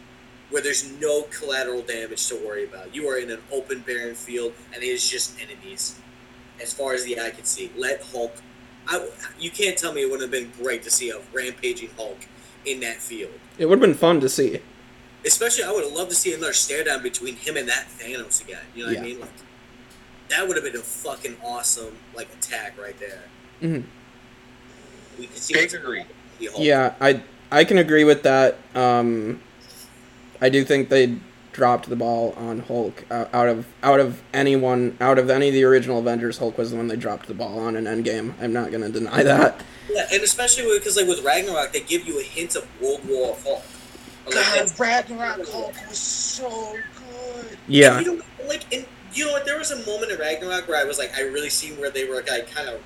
where 0.51 0.63
there's 0.63 0.91
no 1.01 1.23
collateral 1.25 1.83
damage 1.83 2.27
to 2.29 2.37
worry 2.37 2.65
about. 2.65 2.95
You 2.95 3.09
are 3.09 3.19
in 3.19 3.31
an 3.31 3.41
open 3.53 3.81
barren 3.81 4.15
field 4.15 4.53
and 4.73 4.83
it 4.83 4.87
is 4.87 5.09
just 5.09 5.41
enemies 5.41 5.99
as 6.63 6.73
far 6.73 6.95
as 6.95 7.05
the 7.05 7.21
eye 7.21 7.31
can 7.31 7.45
see. 7.45 7.71
Let 7.77 8.03
Hulk 8.03 8.35
I, 8.87 9.09
you 9.39 9.51
can't 9.51 9.77
tell 9.77 9.93
me 9.93 10.03
it 10.03 10.11
wouldn't 10.11 10.23
have 10.23 10.31
been 10.31 10.53
great 10.63 10.83
to 10.83 10.91
see 10.91 11.11
a 11.11 11.19
rampaging 11.33 11.91
Hulk 11.97 12.19
in 12.65 12.81
that 12.81 12.97
field. 12.97 13.33
It 13.59 13.67
would 13.67 13.79
have 13.79 13.89
been 13.89 13.95
fun 13.97 14.21
to 14.21 14.29
see. 14.29 14.61
Especially, 15.25 15.65
I 15.65 15.73
would 15.73 15.85
have 15.85 15.93
loved 15.93 16.11
to 16.11 16.17
see 16.17 16.35
another 16.35 16.53
stare 16.53 16.85
down 16.85 17.03
between 17.03 17.37
him 17.37 17.57
and 17.57 17.69
that 17.69 17.87
Thanos 17.99 18.43
again. 18.45 18.61
You 18.75 18.85
know 18.85 18.93
what 18.93 18.99
I 18.99 19.03
mean? 19.03 19.21
Like, 19.21 19.31
that 20.29 20.47
would 20.47 20.57
have 20.57 20.65
been 20.65 20.77
a 20.77 20.85
fucking 20.85 21.37
awesome 21.43 21.97
like 22.15 22.29
attack 22.35 22.79
right 22.81 22.99
there. 22.99 23.23
Mhm. 23.63 23.85
We 25.19 25.27
could 25.29 25.39
see 25.39 25.55
Big 25.55 25.73
agree. 25.73 26.05
the 26.39 26.47
Hulk. 26.47 26.59
Yeah, 26.61 26.95
I 27.01 27.23
I 27.51 27.65
can 27.65 27.79
agree 27.79 28.05
with 28.05 28.23
that. 28.25 28.57
Um, 28.75 29.41
I 30.41 30.49
do 30.49 30.65
think 30.65 30.89
they 30.89 31.17
dropped 31.53 31.89
the 31.89 31.95
ball 31.97 32.33
on 32.37 32.59
Hulk 32.61 33.05
uh, 33.11 33.27
out 33.33 33.49
of 33.49 33.67
out 33.83 34.01
of 34.01 34.21
anyone 34.33 34.97
out 35.01 35.19
of 35.19 35.31
any 35.31 35.49
of 35.49 35.55
the 35.55 35.65
original 35.65 35.99
Avengers. 36.01 36.39
Hulk 36.39 36.59
was 36.59 36.73
the 36.73 36.77
one 36.77 36.89
they 36.89 36.97
dropped 36.97 37.27
the 37.29 37.35
ball 37.35 37.61
on 37.61 37.77
in 37.77 37.85
Endgame. 37.85 38.35
I'm 38.41 38.53
not 38.53 38.73
gonna 38.73 38.89
deny 38.89 39.23
that. 39.23 39.63
Yeah, 39.89 40.07
and 40.13 40.23
especially 40.23 40.77
because 40.79 40.97
like 40.97 41.07
with 41.07 41.23
Ragnarok, 41.25 41.73
they 41.73 41.81
give 41.81 42.07
you 42.07 42.19
a 42.19 42.23
hint 42.23 42.57
of 42.57 42.67
World 42.81 43.01
War 43.09 43.37
Hulk. 43.45 43.63
Like, 44.27 44.35
God, 44.35 44.81
Ragnarok 44.81 45.47
Hulk 45.49 45.75
was 45.89 45.99
so 45.99 46.73
good. 46.73 47.59
Yeah, 47.69 48.01
You 48.01 48.17
know, 48.17 48.23
like, 48.49 48.73
and 48.75 48.85
you 49.13 49.27
know 49.27 49.33
what? 49.33 49.45
There 49.45 49.59
was 49.59 49.71
a 49.71 49.85
moment 49.87 50.11
in 50.13 50.19
Ragnarok 50.19 50.67
where 50.67 50.81
I 50.81 50.85
was 50.85 50.99
like, 50.99 51.17
I 51.17 51.23
really 51.23 51.51
seen 51.51 51.79
where 51.79 51.91
they 51.91 52.09
were 52.09 52.25
like 52.29 52.51
kind 52.51 52.69
of 52.69 52.81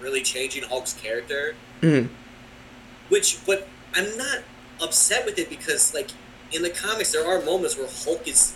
really 0.00 0.22
changing 0.22 0.64
Hulk's 0.64 0.92
character. 0.92 1.54
Mhm. 1.80 2.08
Which, 3.08 3.38
but 3.46 3.66
I'm 3.96 4.16
not 4.16 4.38
upset 4.82 5.24
with 5.24 5.38
it 5.38 5.48
because, 5.48 5.94
like, 5.94 6.10
in 6.52 6.62
the 6.62 6.70
comics, 6.70 7.12
there 7.12 7.26
are 7.26 7.42
moments 7.42 7.76
where 7.76 7.88
Hulk 7.88 8.28
is 8.28 8.54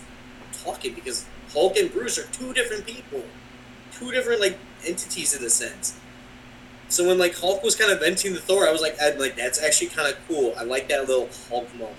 talking 0.65 0.95
because 0.95 1.27
Hulk 1.53 1.77
and 1.77 1.91
Bruce 1.93 2.19
are 2.19 2.27
two 2.27 2.53
different 2.53 2.87
people, 2.87 3.25
two 3.93 4.13
different 4.13 4.41
like 4.41 4.59
entities 4.87 5.35
in 5.35 5.45
a 5.45 5.51
sense. 5.51 5.99
So 6.89 7.07
when 7.09 7.19
like 7.19 7.37
Hulk 7.37 7.63
was 7.65 7.75
kind 7.75 7.91
of 7.91 8.01
venting 8.01 8.35
to 8.35 8.41
Thor, 8.41 8.69
I 8.69 8.73
was 8.73 8.81
like, 8.81 8.97
I'm 9.03 9.19
like, 9.19 9.37
that's 9.37 9.61
actually 9.63 9.89
kind 9.89 10.09
of 10.13 10.17
cool. 10.29 10.55
I 10.59 10.63
like 10.65 10.89
that 10.89 11.09
little 11.09 11.29
Hulk 11.49 11.73
moment, 11.75 11.97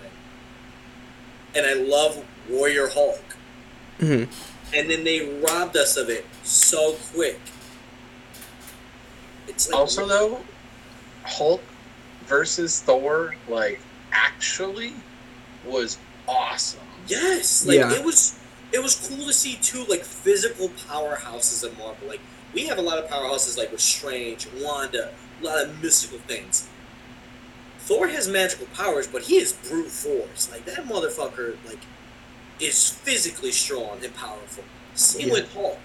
and 1.55 1.65
I 1.65 1.73
love 1.73 2.23
Warrior 2.49 2.87
Hulk 2.89 3.23
Mhm. 3.99 4.27
and 4.73 4.89
then 4.89 5.03
they 5.03 5.19
robbed 5.41 5.75
us 5.77 5.97
of 5.97 6.09
it 6.09 6.25
so 6.43 6.93
quick. 7.13 7.39
It's 9.47 9.69
like 9.69 9.79
Also, 9.79 10.07
though, 10.07 10.43
Hulk 11.23 11.61
versus 12.35 12.79
Thor, 12.81 13.35
like, 13.49 13.81
actually 14.13 14.93
was 15.65 15.97
awesome. 16.27 16.79
yes, 17.07 17.65
like 17.67 17.77
Yeah. 17.77 17.91
it 17.93 18.03
was. 18.05 18.35
It 18.73 18.81
was 18.81 18.95
cool 18.95 19.25
to 19.27 19.33
see 19.33 19.57
two 19.61 19.83
like 19.89 20.05
physical 20.05 20.69
powerhouses 20.87 21.67
in 21.67 21.77
Marvel. 21.77 22.07
Like 22.07 22.21
we 22.53 22.67
have 22.67 22.77
a 22.77 22.81
lot 22.81 22.97
of 22.99 23.09
powerhouses 23.09 23.57
like 23.57 23.69
with 23.71 23.81
Strange, 23.81 24.47
Wanda, 24.61 25.11
a 25.41 25.45
lot 25.45 25.61
of 25.65 25.81
mystical 25.83 26.19
things. 26.19 26.67
Thor 27.79 28.07
has 28.07 28.29
magical 28.29 28.67
powers, 28.67 29.07
but 29.07 29.23
he 29.23 29.35
is 29.35 29.51
brute 29.51 29.89
force. 29.91 30.49
Like 30.51 30.63
that 30.65 30.85
motherfucker, 30.85 31.57
like 31.67 31.79
is 32.61 32.89
physically 32.89 33.51
strong 33.51 33.99
and 34.05 34.15
powerful. 34.15 34.63
Same 34.93 35.27
Yeah. 35.27 35.33
with 35.33 35.53
Hulk. 35.53 35.79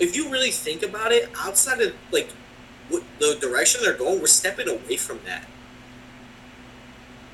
If 0.00 0.16
you 0.16 0.28
really 0.28 0.50
think 0.50 0.82
about 0.82 1.12
it, 1.12 1.30
outside 1.38 1.80
of 1.80 1.94
like 2.10 2.30
what, 2.88 3.04
the 3.20 3.36
direction 3.40 3.80
they're 3.84 3.92
going, 3.94 4.18
we're 4.20 4.26
stepping 4.26 4.68
away 4.68 4.96
from 4.96 5.20
that. 5.24 5.46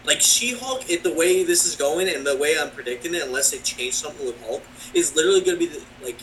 Like 0.04 0.20
She-Hulk, 0.20 0.88
it, 0.90 1.02
the 1.02 1.12
way 1.12 1.44
this 1.44 1.66
is 1.66 1.76
going 1.76 2.08
and 2.08 2.26
the 2.26 2.36
way 2.36 2.56
I'm 2.58 2.70
predicting 2.70 3.14
it, 3.14 3.22
unless 3.22 3.50
they 3.50 3.58
change 3.58 3.94
something 3.94 4.24
with 4.26 4.42
Hulk, 4.46 4.62
is 4.94 5.14
literally 5.14 5.40
going 5.42 5.58
to 5.58 5.66
be 5.66 5.66
the, 5.66 5.82
like 6.02 6.18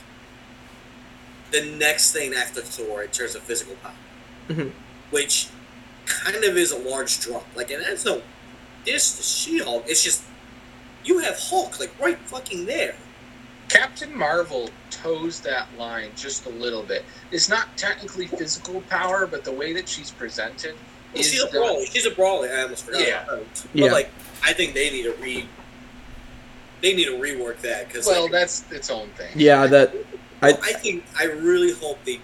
the 1.51 1.61
next 1.77 2.11
thing 2.11 2.33
after 2.33 2.61
Thor 2.61 3.03
in 3.03 3.09
terms 3.09 3.35
of 3.35 3.43
physical 3.43 3.75
power, 3.75 3.93
Mhm. 4.49 4.71
which 5.11 5.47
kind 6.05 6.43
of 6.43 6.57
is 6.57 6.71
a 6.71 6.77
large 6.77 7.19
drop. 7.19 7.45
Like, 7.55 7.71
and 7.71 7.83
that's 7.83 8.03
no 8.05 8.21
this 8.85 9.17
to 9.17 9.23
She-Hulk. 9.23 9.85
It's 9.87 10.03
just 10.03 10.23
you 11.03 11.19
have 11.19 11.37
Hulk 11.39 11.79
like 11.79 11.91
right 11.99 12.17
fucking 12.25 12.65
there. 12.65 12.95
Captain 13.69 14.17
Marvel 14.17 14.69
toes 14.89 15.41
that 15.41 15.67
line 15.77 16.09
just 16.15 16.45
a 16.45 16.49
little 16.49 16.83
bit. 16.83 17.03
It's 17.31 17.49
not 17.49 17.75
technically 17.77 18.27
physical 18.27 18.79
power, 18.89 19.27
but 19.27 19.43
the 19.43 19.51
way 19.51 19.73
that 19.73 19.87
she's 19.89 20.09
presented 20.09 20.73
Well, 20.73 20.86
is 21.13 21.29
she's 21.29 21.41
a 21.41 21.45
done- 21.51 21.61
brawler. 21.61 21.85
She's 21.85 22.05
a 22.05 22.11
brawler. 22.11 22.49
I 22.49 22.61
almost 22.63 22.85
forgot. 22.85 23.07
Yeah. 23.07 23.21
Um, 23.21 23.39
About 23.39 23.39
her. 23.39 23.69
Yeah. 23.73 23.85
But 23.85 23.91
like, 23.93 24.09
I 24.43 24.53
think 24.53 24.73
they 24.73 24.89
need 24.89 25.03
to 25.03 25.13
re. 25.13 25.47
They 26.81 26.93
need 26.93 27.05
to 27.05 27.17
rework 27.17 27.59
that 27.61 27.87
because 27.87 28.05
Well, 28.05 28.23
like, 28.23 28.31
that's 28.31 28.63
its 28.71 28.89
own 28.91 29.09
thing. 29.17 29.31
yeah. 29.35 29.65
That 29.67 29.93
I- 30.41 30.49
I, 30.49 30.51
I 30.51 30.73
think 30.73 31.03
I 31.17 31.23
really 31.25 31.73
hope 31.73 31.97
they 32.05 32.19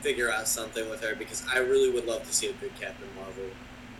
figure 0.00 0.30
out 0.30 0.48
something 0.48 0.88
with 0.88 1.02
her 1.02 1.14
because 1.14 1.44
I 1.52 1.58
really 1.58 1.90
would 1.90 2.06
love 2.06 2.26
to 2.26 2.34
see 2.34 2.48
a 2.48 2.52
good 2.54 2.74
Captain 2.80 3.06
Marvel. 3.14 3.44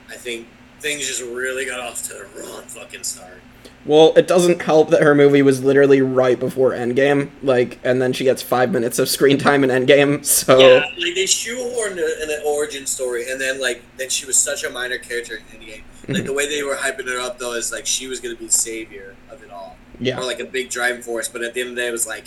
I 0.09 0.17
think 0.17 0.49
things 0.81 1.07
just 1.07 1.21
really 1.23 1.65
got 1.67 1.79
off 1.79 2.03
to 2.05 2.15
the 2.15 2.27
wrong 2.41 2.63
fucking 2.63 3.05
start. 3.05 3.41
Well, 3.85 4.13
it 4.17 4.29
doesn't 4.29 4.63
help 4.63 4.91
that 4.91 5.03
her 5.03 5.15
movie 5.15 5.43
was 5.43 5.65
literally 5.65 6.01
right 6.01 6.39
before 6.39 6.71
Endgame. 6.71 7.31
Like, 7.43 7.79
and 7.83 8.01
then 8.01 8.13
she 8.13 8.25
gets 8.25 8.41
five 8.43 8.71
minutes 8.71 8.99
of 8.99 9.09
screen 9.09 9.39
time 9.39 9.65
in 9.65 9.71
Endgame. 9.71 10.25
So 10.43 10.59
Yeah, 10.59 10.85
like 10.99 11.15
they 11.15 11.25
shoehorned 11.25 11.99
an 11.99 12.43
origin 12.47 12.87
story, 12.87 13.31
and 13.31 13.41
then 13.41 13.61
like 13.61 13.83
then 13.97 14.09
she 14.09 14.27
was 14.27 14.37
such 14.37 14.65
a 14.65 14.71
minor 14.71 14.99
character 14.99 15.41
in 15.53 15.61
the 15.61 15.67
game. 15.67 15.85
Like 16.09 16.19
mm-hmm. 16.19 16.27
the 16.27 16.33
way 16.33 16.49
they 16.49 16.63
were 16.63 16.75
hyping 16.75 17.09
her 17.09 17.21
up 17.21 17.39
though 17.39 17.53
is 17.53 17.71
like 17.71 17.87
she 17.87 18.09
was 18.09 18.19
gonna 18.21 18.37
be 18.37 18.47
the 18.47 18.53
savior 18.53 19.15
of 19.31 19.43
it 19.43 19.51
all. 19.51 19.77
yeah, 20.01 20.19
or 20.19 20.25
like 20.25 20.41
a 20.41 20.45
big 20.45 20.71
driving 20.71 21.03
force. 21.03 21.29
But 21.29 21.43
at 21.43 21.55
the 21.55 21.61
end 21.61 21.71
of 21.71 21.77
the 21.77 21.83
day, 21.83 21.89
it 21.89 21.93
was 21.93 22.07
like, 22.07 22.25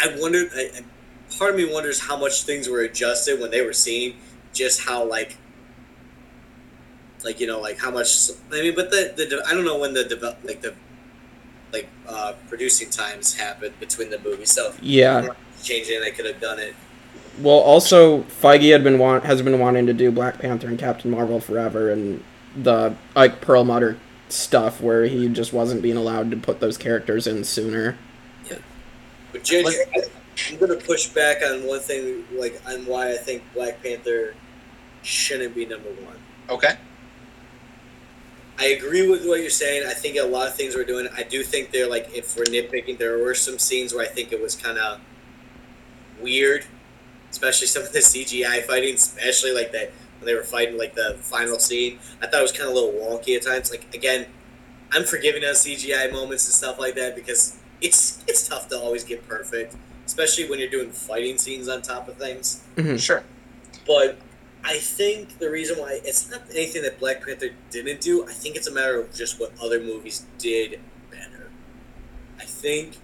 I 0.00 0.16
wondered. 0.18 0.50
I, 0.54 0.70
I- 0.78 0.84
part 1.38 1.50
of 1.50 1.56
me 1.56 1.70
wonders 1.70 2.00
how 2.00 2.16
much 2.16 2.44
things 2.44 2.68
were 2.68 2.80
adjusted 2.80 3.40
when 3.40 3.50
they 3.50 3.62
were 3.62 3.72
seeing 3.72 4.16
just 4.52 4.80
how 4.82 5.04
like, 5.04 5.36
like 7.24 7.40
you 7.40 7.46
know, 7.46 7.60
like 7.60 7.78
how 7.78 7.90
much. 7.90 8.30
I 8.52 8.62
mean, 8.62 8.74
but 8.74 8.90
the 8.90 9.12
the 9.16 9.42
I 9.46 9.54
don't 9.54 9.64
know 9.64 9.78
when 9.78 9.94
the 9.94 10.04
develop 10.04 10.38
like 10.44 10.60
the 10.60 10.74
like 11.72 11.88
uh 12.08 12.34
producing 12.48 12.90
times 12.90 13.34
happened 13.34 13.78
between 13.80 14.10
the 14.10 14.18
movies. 14.18 14.52
So 14.52 14.72
yeah. 14.80 15.28
changing, 15.62 16.00
they 16.00 16.10
could 16.10 16.26
have 16.26 16.40
done 16.40 16.58
it. 16.58 16.74
Well, 17.40 17.56
also 17.56 18.22
Feige 18.22 18.70
had 18.70 18.84
been 18.84 18.98
want 18.98 19.24
has 19.24 19.42
been 19.42 19.58
wanting 19.58 19.86
to 19.86 19.92
do 19.92 20.10
Black 20.12 20.38
Panther 20.38 20.68
and 20.68 20.78
Captain 20.78 21.10
Marvel 21.10 21.40
forever, 21.40 21.90
and 21.90 22.22
the 22.56 22.94
like 23.16 23.40
Perlmutter 23.40 23.98
stuff 24.28 24.80
where 24.80 25.04
he 25.04 25.28
just 25.28 25.52
wasn't 25.52 25.82
being 25.82 25.96
allowed 25.96 26.30
to 26.30 26.36
put 26.36 26.60
those 26.60 26.78
characters 26.78 27.26
in 27.26 27.42
sooner. 27.42 27.96
Yeah, 28.48 28.58
but 29.32 29.42
Ginger, 29.42 29.72
I'm 30.50 30.58
gonna 30.58 30.76
push 30.76 31.08
back 31.08 31.42
on 31.42 31.66
one 31.66 31.80
thing, 31.80 32.24
like 32.32 32.60
on 32.68 32.86
why 32.86 33.12
I 33.12 33.16
think 33.16 33.42
Black 33.52 33.82
Panther 33.82 34.34
shouldn't 35.02 35.54
be 35.54 35.66
number 35.66 35.90
one. 35.90 36.16
Okay. 36.48 36.76
I 38.58 38.66
agree 38.66 39.08
with 39.08 39.26
what 39.26 39.40
you're 39.40 39.50
saying. 39.50 39.86
I 39.86 39.94
think 39.94 40.16
a 40.16 40.22
lot 40.22 40.46
of 40.46 40.54
things 40.54 40.76
we're 40.76 40.84
doing. 40.84 41.08
I 41.16 41.24
do 41.24 41.42
think 41.42 41.72
they're 41.72 41.88
like, 41.88 42.08
if 42.14 42.36
we're 42.36 42.44
nitpicking, 42.44 42.98
there 42.98 43.18
were 43.18 43.34
some 43.34 43.58
scenes 43.58 43.92
where 43.92 44.04
I 44.04 44.08
think 44.08 44.32
it 44.32 44.40
was 44.40 44.54
kind 44.54 44.78
of 44.78 45.00
weird, 46.20 46.64
especially 47.30 47.66
some 47.66 47.82
of 47.82 47.92
the 47.92 47.98
CGI 47.98 48.62
fighting, 48.62 48.94
especially 48.94 49.52
like 49.52 49.72
that 49.72 49.92
when 50.18 50.26
they 50.26 50.34
were 50.34 50.44
fighting 50.44 50.78
like 50.78 50.94
the 50.94 51.16
final 51.20 51.58
scene. 51.58 51.98
I 52.22 52.26
thought 52.26 52.40
it 52.40 52.42
was 52.42 52.52
kind 52.52 52.68
of 52.68 52.76
a 52.76 52.78
little 52.78 52.92
wonky 52.92 53.36
at 53.36 53.42
times. 53.42 53.70
Like 53.70 53.92
again, 53.92 54.26
I'm 54.92 55.04
forgiving 55.04 55.44
on 55.44 55.54
CGI 55.54 56.12
moments 56.12 56.46
and 56.46 56.54
stuff 56.54 56.78
like 56.78 56.94
that 56.94 57.16
because 57.16 57.58
it's 57.80 58.22
it's 58.28 58.46
tough 58.46 58.68
to 58.68 58.78
always 58.78 59.02
get 59.02 59.26
perfect, 59.28 59.76
especially 60.06 60.48
when 60.48 60.60
you're 60.60 60.70
doing 60.70 60.90
fighting 60.92 61.38
scenes 61.38 61.68
on 61.68 61.82
top 61.82 62.08
of 62.08 62.16
things. 62.16 62.62
Mm-hmm. 62.76 62.96
Sure. 62.96 63.24
But 63.86 64.16
I 64.64 64.78
think 64.78 65.38
the 65.38 65.50
reason 65.50 65.78
why 65.78 66.00
it's 66.04 66.30
not 66.30 66.42
anything 66.50 66.82
that 66.82 66.98
Black 66.98 67.24
Panther 67.24 67.50
didn't 67.70 68.00
do. 68.00 68.24
I 68.26 68.32
think 68.32 68.56
it's 68.56 68.66
a 68.66 68.72
matter 68.72 68.98
of 68.98 69.14
just 69.14 69.38
what 69.38 69.52
other 69.62 69.78
movies 69.78 70.24
did 70.38 70.80
better. 71.10 71.50
I 72.40 72.44
think 72.44 72.96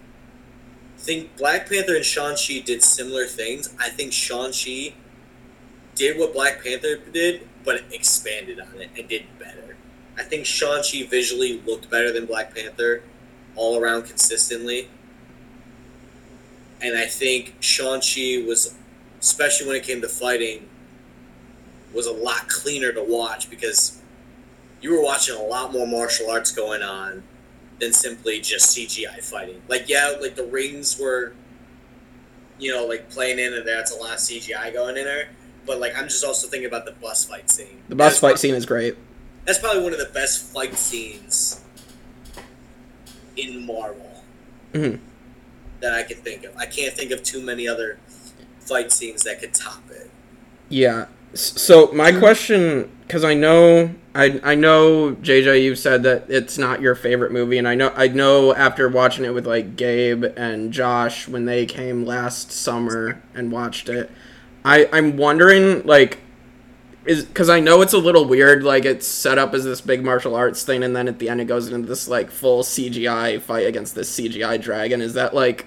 I 0.97 1.03
think 1.03 1.37
Black 1.37 1.69
Panther 1.69 1.97
and 1.97 2.05
Shang-Chi 2.05 2.61
did 2.61 2.83
similar 2.83 3.27
things. 3.27 3.75
I 3.79 3.89
think 3.91 4.13
Shang-Chi 4.13 4.95
did 5.95 6.19
what 6.19 6.33
Black 6.33 6.63
Panther 6.63 6.97
did, 6.97 7.47
but 7.65 7.85
expanded 7.91 8.59
on 8.61 8.81
it 8.81 8.91
and 8.97 9.09
did 9.09 9.25
better. 9.39 9.77
I 10.19 10.23
think 10.23 10.47
Shang-Chi 10.47 11.05
visually 11.05 11.61
looked 11.67 11.91
better 11.91 12.13
than 12.13 12.27
Black 12.27 12.55
Panther 12.55 13.03
all 13.55 13.79
around 13.79 14.05
consistently. 14.05 14.89
And 16.81 16.97
I 16.97 17.07
think 17.07 17.55
Shang-Chi 17.61 18.45
was, 18.47 18.75
especially 19.21 19.67
when 19.67 19.77
it 19.77 19.83
came 19.83 20.01
to 20.01 20.09
fighting, 20.09 20.70
was 21.95 22.07
a 22.07 22.13
lot 22.13 22.49
cleaner 22.49 22.93
to 22.93 23.03
watch 23.03 23.51
because 23.51 24.01
you 24.81 24.93
were 24.93 25.03
watching 25.03 25.37
a 25.37 25.43
lot 25.43 25.73
more 25.73 25.87
martial 25.87 26.31
arts 26.31 26.53
going 26.53 26.83
on 26.83 27.23
than 27.81 27.93
simply 27.93 28.41
just 28.41 28.77
CGI 28.77 29.23
fighting. 29.23 29.61
Like, 29.69 29.89
yeah, 29.89 30.15
like 30.21 30.37
the 30.37 30.45
rings 30.45 30.99
were, 30.99 31.33
you 32.59 32.73
know, 32.73 32.87
like 32.87 33.11
playing 33.11 33.39
in 33.39 33.55
and 33.55 33.67
that's 33.67 33.95
a 33.95 33.99
lot 33.99 34.13
of 34.15 34.19
CGI 34.19 34.73
going 34.73 34.97
in 34.97 35.05
there. 35.05 35.29
But 35.67 35.81
like, 35.81 35.97
I'm 35.97 36.05
just 36.05 36.25
also 36.25 36.47
thinking 36.49 36.67
about 36.69 36.85
the 36.87 36.93
bus 36.93 37.25
fight 37.25 37.51
scene. 37.51 37.83
The 37.89 37.95
bus 37.95 38.13
That's 38.13 38.21
fight 38.21 38.29
prob- 38.31 38.39
scene 38.39 38.55
is 38.55 38.67
great. 38.67 38.97
That's 39.47 39.59
probably 39.59 39.83
one 39.83 39.93
of 39.93 39.99
the 39.99 40.11
best 40.13 40.53
fight 40.53 40.75
scenes 40.75 41.61
in 43.37 43.65
Marvel 43.67 44.23
Mhm. 44.75 45.01
that 45.81 45.93
I 45.95 46.03
can 46.03 46.19
think 46.19 46.45
of. 46.45 46.57
I 46.57 46.67
can't 46.67 46.95
think 46.95 47.11
of 47.11 47.23
too 47.23 47.41
many 47.41 47.67
other 47.67 47.99
fight 48.61 48.93
scenes 48.93 49.23
that 49.25 49.41
could 49.41 49.55
top 49.55 49.83
it. 49.91 50.11
Yeah. 50.69 51.07
So 51.35 51.91
my 51.93 52.11
question, 52.13 52.91
because 53.07 53.23
I 53.25 53.35
know, 53.35 53.95
I 54.15 54.41
I 54.43 54.55
know 54.57 55.13
JJ, 55.23 55.63
you've 55.63 55.79
said 55.79 56.03
that 56.03 56.25
it's 56.29 56.59
not 56.59 56.81
your 56.81 56.95
favorite 56.95 57.31
movie, 57.31 57.59
and 57.59 57.69
I 57.69 57.75
know 57.77 57.93
I 57.97 58.09
know 58.09 58.55
after 58.55 58.89
watching 58.89 59.25
it 59.25 59.33
with 59.33 59.47
like 59.47 59.77
Gabe 59.77 60.25
and 60.37 60.73
Josh 60.73 61.29
when 61.29 61.45
they 61.45 61.67
came 61.67 62.05
last 62.05 62.51
summer 62.51 63.23
and 63.35 63.53
watched 63.53 63.89
it, 63.89 64.11
I 64.65 64.89
I'm 64.93 65.17
wondering 65.17 65.87
like, 65.87 66.19
is 67.05 67.25
because 67.25 67.49
I 67.49 67.61
know 67.61 67.81
it's 67.83 67.93
a 67.93 67.99
little 67.99 68.25
weird. 68.25 68.65
Like 68.65 68.85
it's 68.85 69.07
set 69.07 69.39
up 69.39 69.55
as 69.55 69.63
this 69.65 69.81
big 69.81 70.03
martial 70.05 70.35
arts 70.35 70.65
thing, 70.65 70.83
and 70.83 70.97
then 70.97 71.07
at 71.07 71.21
the 71.21 71.29
end 71.29 71.41
it 71.41 71.45
goes 71.45 71.69
into 71.71 71.87
this 71.87 72.09
like 72.09 72.33
full 72.33 72.65
CGI 72.65 73.41
fight 73.41 73.67
against 73.69 73.95
this 73.95 74.11
CGI 74.19 74.61
dragon. 74.61 75.01
Is 75.01 75.15
that 75.15 75.33
like, 75.33 75.67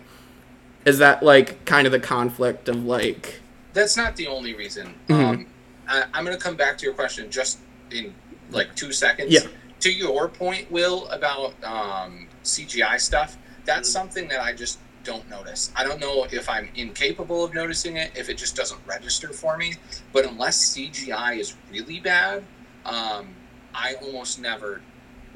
is 0.84 0.98
that 0.98 1.24
like 1.24 1.64
kind 1.64 1.86
of 1.88 1.94
the 1.94 2.00
conflict 2.02 2.68
of 2.68 2.84
like? 2.84 3.40
That's 3.72 3.96
not 3.98 4.18
the 4.18 4.28
only 4.28 4.54
reason. 4.54 4.94
Mhm. 5.08 5.24
Um, 5.24 5.46
I, 5.88 6.04
I'm 6.14 6.26
going 6.26 6.38
to 6.38 6.42
come 6.44 6.56
back 6.56 6.78
to 6.80 6.86
your 6.86 6.94
question 6.94 7.30
just 7.30 7.60
in 7.92 8.14
like 8.52 8.76
two 8.76 8.92
seconds. 8.92 9.32
Yeah. 9.32 9.42
To 9.82 9.92
your 9.92 10.30
point, 10.30 10.72
Will, 10.72 11.08
about 11.10 11.54
um, 11.64 12.28
CGI 12.44 13.00
stuff, 13.00 13.38
that's 13.66 13.90
Mhm. 13.90 13.94
something 13.94 14.28
that 14.30 14.42
I 14.42 14.54
just 14.54 14.80
don't 15.04 15.30
notice. 15.30 15.72
I 15.76 15.84
don't 15.84 16.00
know 16.00 16.26
if 16.32 16.48
I'm 16.50 16.70
incapable 16.76 17.44
of 17.44 17.54
noticing 17.54 17.98
it, 17.98 18.12
if 18.16 18.30
it 18.30 18.38
just 18.38 18.56
doesn't 18.56 18.80
register 18.86 19.30
for 19.34 19.58
me. 19.58 19.76
But 20.14 20.26
unless 20.26 20.58
CGI 20.74 21.38
is 21.40 21.56
really 21.70 22.00
bad, 22.00 22.44
um, 22.86 23.36
I 23.76 23.96
almost 23.96 24.40
never 24.40 24.82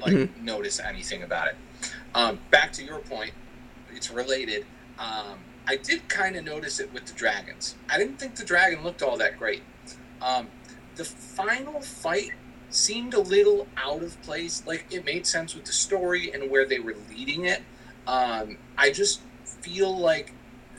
like 0.00 0.14
Mhm. 0.14 0.40
notice 0.42 0.80
anything 0.80 1.22
about 1.24 1.48
it. 1.48 1.56
Um, 2.14 2.38
back 2.50 2.72
to 2.74 2.84
your 2.84 3.00
point, 3.00 3.32
it's 3.94 4.10
related. 4.10 4.64
Um, 4.98 5.40
I 5.66 5.76
did 5.76 6.08
kind 6.08 6.36
of 6.36 6.44
notice 6.44 6.80
it 6.80 6.90
with 6.94 7.04
the 7.04 7.12
dragons. 7.12 7.74
I 7.90 7.98
didn't 7.98 8.18
think 8.18 8.36
the 8.36 8.44
dragon 8.44 8.82
looked 8.82 9.02
all 9.02 9.18
that 9.18 9.38
great. 9.38 9.62
Um, 10.22 10.48
the 10.96 11.04
final 11.04 11.80
fight 11.80 12.32
seemed 12.70 13.14
a 13.14 13.20
little 13.20 13.66
out 13.76 14.02
of 14.02 14.20
place. 14.22 14.62
Like 14.66 14.86
it 14.90 15.04
made 15.04 15.26
sense 15.26 15.54
with 15.54 15.64
the 15.64 15.72
story 15.72 16.32
and 16.32 16.50
where 16.50 16.66
they 16.66 16.78
were 16.78 16.96
leading 17.10 17.44
it. 17.44 17.62
Um, 18.06 18.58
I 18.76 18.90
just 18.90 19.20
feel 19.44 19.96
like 19.96 20.32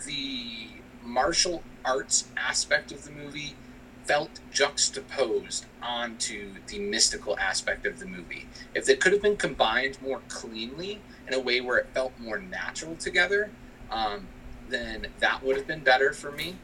the 0.06 0.68
martial 1.04 1.64
arts 1.86 2.28
aspect 2.38 2.92
of 2.92 3.04
the 3.04 3.12
movie 3.12 3.56
felt 4.04 4.40
juxtaposed 4.52 5.66
onto 5.84 6.54
the 6.68 6.80
mystical 6.80 7.38
aspect 7.38 7.86
of 7.86 8.00
the 8.00 8.06
movie. 8.06 8.48
If 8.74 8.86
they 8.86 8.96
could 8.96 9.14
have 9.14 9.22
been 9.22 9.38
combined 9.38 10.02
more 10.02 10.22
cleanly 10.28 11.02
in 11.28 11.34
a 11.34 11.40
way 11.40 11.62
where 11.62 11.78
it 11.78 11.88
felt 11.94 12.14
more 12.20 12.40
natural 12.40 12.96
together, 12.96 13.52
um, 13.92 14.28
then 14.68 15.08
that 15.20 15.44
would 15.44 15.58
have 15.58 15.68
been 15.68 15.84
better 15.84 16.12
for 16.12 16.32
me. 16.32 16.56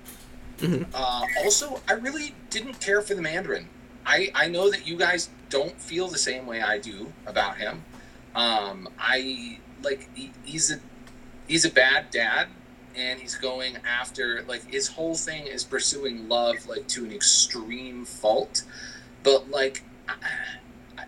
Mhm. 0.58 0.88
Uh, 0.94 1.26
also, 1.44 1.82
I 1.88 1.94
really 1.94 2.34
didn't 2.50 2.80
care 2.80 3.02
for 3.02 3.14
the 3.16 3.22
Mandarin. 3.22 3.68
I, 4.06 4.32
I 4.36 4.48
know 4.48 4.70
that 4.72 4.88
you 4.88 4.98
guys 4.98 5.30
don't 5.50 5.80
feel 5.82 6.08
the 6.08 6.18
same 6.18 6.46
way 6.46 6.62
I 6.62 6.78
do 6.80 7.12
about 7.26 7.58
him. 7.58 7.84
Um, 8.36 8.88
I 9.00 9.60
like 9.84 10.10
he, 10.16 10.32
he's 10.44 10.72
a 10.72 10.80
he's 11.48 11.66
a 11.66 11.70
bad 11.72 12.10
dad, 12.12 12.48
and 12.96 13.20
he's 13.20 13.36
going 13.36 13.78
after 13.86 14.44
like 14.44 14.70
his 14.70 14.90
whole 14.90 15.16
thing 15.16 15.48
is 15.48 15.64
pursuing 15.64 16.30
love 16.30 16.68
like 16.68 16.88
to 16.90 17.06
an 17.06 17.12
extreme 17.12 18.06
fault. 18.06 18.64
But 19.24 19.50
like, 19.50 19.84
I, 20.08 21.04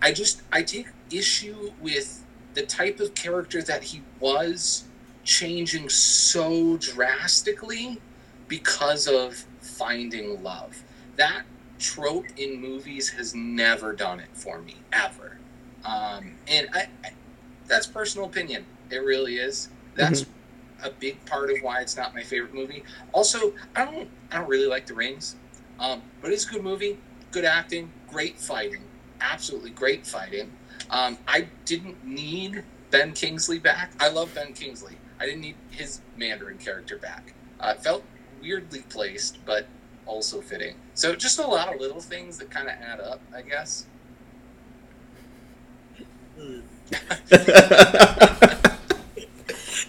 I 0.00 0.12
just 0.12 0.42
I 0.52 0.62
take 0.62 0.88
issue 1.10 1.72
with 1.80 2.24
the 2.54 2.62
type 2.62 3.00
of 3.00 3.14
character 3.14 3.62
that 3.62 3.84
he 3.84 4.02
was 4.20 4.84
changing 5.24 5.88
so 5.88 6.76
drastically 6.78 8.00
because 8.48 9.06
of 9.06 9.44
finding 9.60 10.42
love. 10.42 10.82
That 11.16 11.42
trope 11.78 12.26
in 12.36 12.60
movies 12.60 13.08
has 13.10 13.34
never 13.34 13.92
done 13.92 14.20
it 14.20 14.28
for 14.34 14.60
me 14.60 14.76
ever, 14.92 15.38
um, 15.84 16.34
and 16.48 16.68
I, 16.72 16.88
I, 17.04 17.10
that's 17.66 17.86
personal 17.86 18.26
opinion. 18.26 18.64
It 18.90 18.98
really 18.98 19.36
is. 19.36 19.68
That's 19.94 20.24
a 20.82 20.90
big 20.90 21.24
part 21.26 21.50
of 21.50 21.58
why 21.62 21.80
it's 21.80 21.96
not 21.96 22.14
my 22.14 22.22
favorite 22.22 22.54
movie. 22.54 22.82
Also, 23.12 23.52
I 23.74 23.84
don't 23.84 24.08
I 24.30 24.38
don't 24.38 24.48
really 24.48 24.66
like 24.66 24.86
The 24.86 24.94
Rings, 24.94 25.36
um, 25.78 26.02
but 26.20 26.32
it's 26.32 26.46
a 26.46 26.50
good 26.50 26.62
movie, 26.62 26.98
good 27.30 27.44
acting, 27.44 27.90
great 28.08 28.38
fighting, 28.38 28.82
absolutely 29.20 29.70
great 29.70 30.06
fighting. 30.06 30.50
Um, 30.90 31.18
I 31.26 31.48
didn't 31.64 32.04
need 32.04 32.64
Ben 32.90 33.12
Kingsley 33.12 33.58
back. 33.58 33.92
I 34.00 34.08
love 34.08 34.34
Ben 34.34 34.52
Kingsley. 34.52 34.96
I 35.22 35.26
didn't 35.26 35.42
need 35.42 35.56
his 35.70 36.00
Mandarin 36.16 36.58
character 36.58 36.98
back. 36.98 37.34
Uh, 37.60 37.74
it 37.76 37.82
felt 37.84 38.04
weirdly 38.40 38.82
placed, 38.88 39.38
but 39.46 39.68
also 40.04 40.40
fitting. 40.40 40.74
So 40.94 41.14
just 41.14 41.38
a 41.38 41.46
lot 41.46 41.72
of 41.72 41.80
little 41.80 42.00
things 42.00 42.38
that 42.38 42.50
kind 42.50 42.66
of 42.68 42.74
add 42.74 43.00
up, 43.00 43.20
I 43.34 43.42
guess. 43.42 43.86
Hmm. 46.36 46.60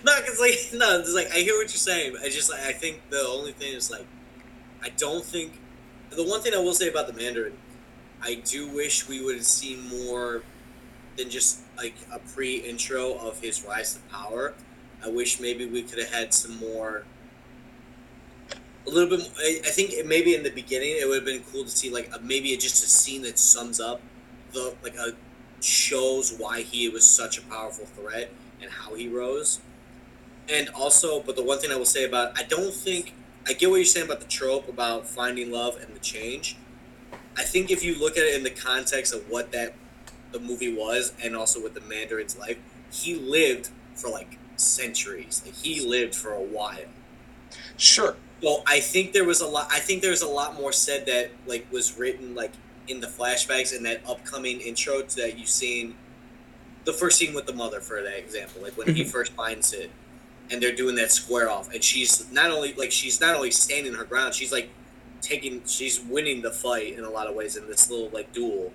No, 0.04 0.14
because 0.22 0.40
like 0.40 0.60
no, 0.74 1.00
it's 1.00 1.14
like 1.14 1.32
I 1.32 1.40
hear 1.40 1.54
what 1.56 1.64
you're 1.64 1.70
saying. 1.70 2.16
I 2.22 2.30
just 2.30 2.50
like 2.52 2.62
I 2.62 2.74
think 2.74 3.02
the 3.10 3.26
only 3.28 3.52
thing 3.54 3.74
is 3.74 3.90
like 3.92 4.06
I 4.84 4.90
don't 4.90 5.24
think 5.26 5.54
the 6.12 6.24
one 6.24 6.42
thing 6.42 6.54
I 6.54 6.60
will 6.60 6.74
say 6.74 6.90
about 6.90 7.08
the 7.08 7.14
Mandarin, 7.14 7.54
I 8.22 8.36
do 8.36 8.68
wish 8.70 9.08
we 9.08 9.24
would 9.24 9.36
have 9.36 9.46
seen 9.46 9.90
more 9.90 10.44
than 11.18 11.30
just 11.30 11.62
like 11.78 11.96
a 12.12 12.20
pre-intro 12.20 13.16
of 13.16 13.40
his 13.40 13.64
rise 13.66 13.96
to 13.96 14.02
power. 14.14 14.54
I 15.04 15.10
wish 15.10 15.40
maybe 15.40 15.66
we 15.66 15.84
could 15.84 16.00
have 16.00 16.14
had 16.14 16.34
some 16.34 16.58
more. 16.58 17.04
A 18.86 18.90
little 18.90 19.18
bit. 19.18 19.30
I, 19.38 19.62
I 19.66 19.70
think 19.70 20.06
maybe 20.06 20.36
in 20.36 20.44
the 20.44 20.50
beginning 20.50 20.98
it 21.00 21.08
would 21.08 21.18
have 21.18 21.26
been 21.26 21.44
cool 21.52 21.64
to 21.64 21.70
see 21.70 21.90
like 21.90 22.10
a, 22.14 22.20
maybe 22.20 22.56
just 22.58 22.84
a 22.84 22.88
scene 22.88 23.22
that 23.24 23.40
sums 23.40 23.80
up 23.80 24.02
the 24.52 24.76
like 24.84 24.96
a 24.96 25.14
shows 25.62 26.36
why 26.38 26.62
he 26.62 26.90
was 26.90 27.06
such 27.06 27.38
a 27.38 27.42
powerful 27.44 27.86
threat 27.86 28.30
and 28.62 28.72
how 28.72 28.94
he 28.96 29.08
rose. 29.08 29.60
And 30.50 30.70
also, 30.70 31.22
but 31.22 31.36
the 31.36 31.44
one 31.44 31.60
thing 31.60 31.72
I 31.72 31.78
will 31.78 31.86
say 31.86 32.04
about 32.04 32.38
I 32.38 32.44
don't 32.44 32.74
think 32.74 33.14
I 33.48 33.54
get 33.54 33.70
what 33.70 33.78
you're 33.78 33.86
saying 33.86 34.06
about 34.06 34.20
the 34.20 34.28
trope 34.28 34.68
about 34.68 35.08
finding 35.08 35.52
love 35.52 35.78
and 35.82 35.96
the 35.96 36.00
change. 36.00 36.58
I 37.38 37.44
think 37.44 37.72
if 37.72 37.84
you 37.84 37.98
look 37.98 38.18
at 38.18 38.24
it 38.24 38.36
in 38.36 38.44
the 38.44 38.50
context 38.50 39.14
of 39.14 39.30
what 39.30 39.52
that 39.52 39.74
the 40.32 40.40
movie 40.40 40.74
was 40.74 41.14
and 41.24 41.36
also 41.36 41.62
with 41.62 41.74
the 41.74 41.82
Mandarin's 41.82 42.38
life, 42.38 42.58
he 42.92 43.16
lived 43.16 43.70
for 43.96 44.10
like 44.10 44.38
centuries. 44.64 45.42
Like 45.46 45.56
he 45.56 45.86
lived 45.86 46.16
for 46.16 46.34
a 46.34 46.42
while. 46.42 46.86
Sure. 47.78 48.16
So 48.42 48.62
I 48.68 48.80
think 48.80 49.14
there 49.14 49.24
was 49.24 49.42
a 49.42 49.48
lot. 49.48 49.68
I 49.72 49.80
think 49.80 50.02
there's 50.02 50.22
a 50.22 50.28
lot 50.28 50.56
more 50.56 50.72
said 50.72 51.06
that 51.06 51.32
like 51.48 51.66
was 51.72 51.98
written 51.98 52.36
like 52.36 52.52
in 52.88 53.00
the 53.00 53.08
flashbacks 53.08 53.76
and 53.76 53.86
that 53.86 54.02
upcoming 54.08 54.60
intro 54.60 55.02
that 55.02 55.38
you've 55.38 55.50
seen. 55.50 55.96
The 56.86 56.94
first 56.94 57.18
scene 57.18 57.34
with 57.34 57.46
the 57.46 57.54
mother, 57.54 57.80
for 57.80 58.02
that 58.02 58.20
example, 58.20 58.62
like 58.62 58.78
when 58.78 58.94
he 58.94 59.04
Mhm. 59.06 59.10
first 59.10 59.32
finds 59.34 59.72
it, 59.72 59.90
and 60.52 60.62
they're 60.62 60.76
doing 60.76 60.96
that 60.96 61.12
square 61.14 61.50
off, 61.50 61.74
and 61.74 61.82
she's 61.82 62.30
not 62.32 62.52
only 62.52 62.74
like 62.74 62.92
she's 62.92 63.22
not 63.22 63.36
only 63.36 63.52
standing 63.52 63.94
her 63.94 64.04
ground, 64.04 64.36
she's 64.36 64.52
like 64.52 64.70
taking, 65.22 65.64
she's 65.66 66.02
winning 66.02 66.42
the 66.42 66.52
fight 66.52 66.98
in 66.98 67.06
a 67.06 67.10
lot 67.10 67.28
of 67.28 67.36
ways 67.36 67.56
in 67.56 67.66
this 67.68 67.90
little 67.90 68.10
like 68.10 68.34
duel, 68.34 68.74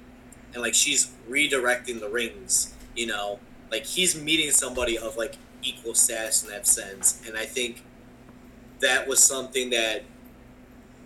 and 0.54 0.62
like 0.62 0.72
she's 0.74 1.10
redirecting 1.28 2.00
the 2.00 2.08
rings. 2.08 2.72
You 2.96 3.08
know, 3.08 3.38
like 3.70 3.84
he's 3.84 4.16
meeting 4.16 4.50
somebody 4.52 4.96
of 4.96 5.18
like 5.18 5.36
equal 5.62 5.94
status 5.94 6.44
in 6.44 6.50
that 6.50 6.66
sense, 6.66 7.22
and 7.26 7.36
I 7.36 7.44
think 7.44 7.82
that 8.80 9.08
was 9.08 9.22
something 9.22 9.70
that 9.70 10.04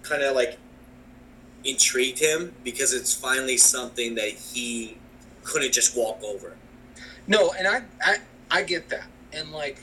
kind 0.03 0.23
of 0.23 0.35
like 0.35 0.59
intrigued 1.65 2.19
him 2.19 2.55
because 2.65 2.93
it's 2.93 3.15
finally 3.15 3.57
something 3.57 4.15
that 4.17 4.31
he 4.31 4.97
couldn't 5.45 5.73
just 5.73 5.97
walk 5.97 6.23
over. 6.23 6.57
No, 7.27 7.53
and 7.53 7.67
I, 7.67 7.83
I 8.05 8.17
I 8.51 8.63
get 8.63 8.89
that, 8.91 9.07
and 9.33 9.53
like, 9.53 9.79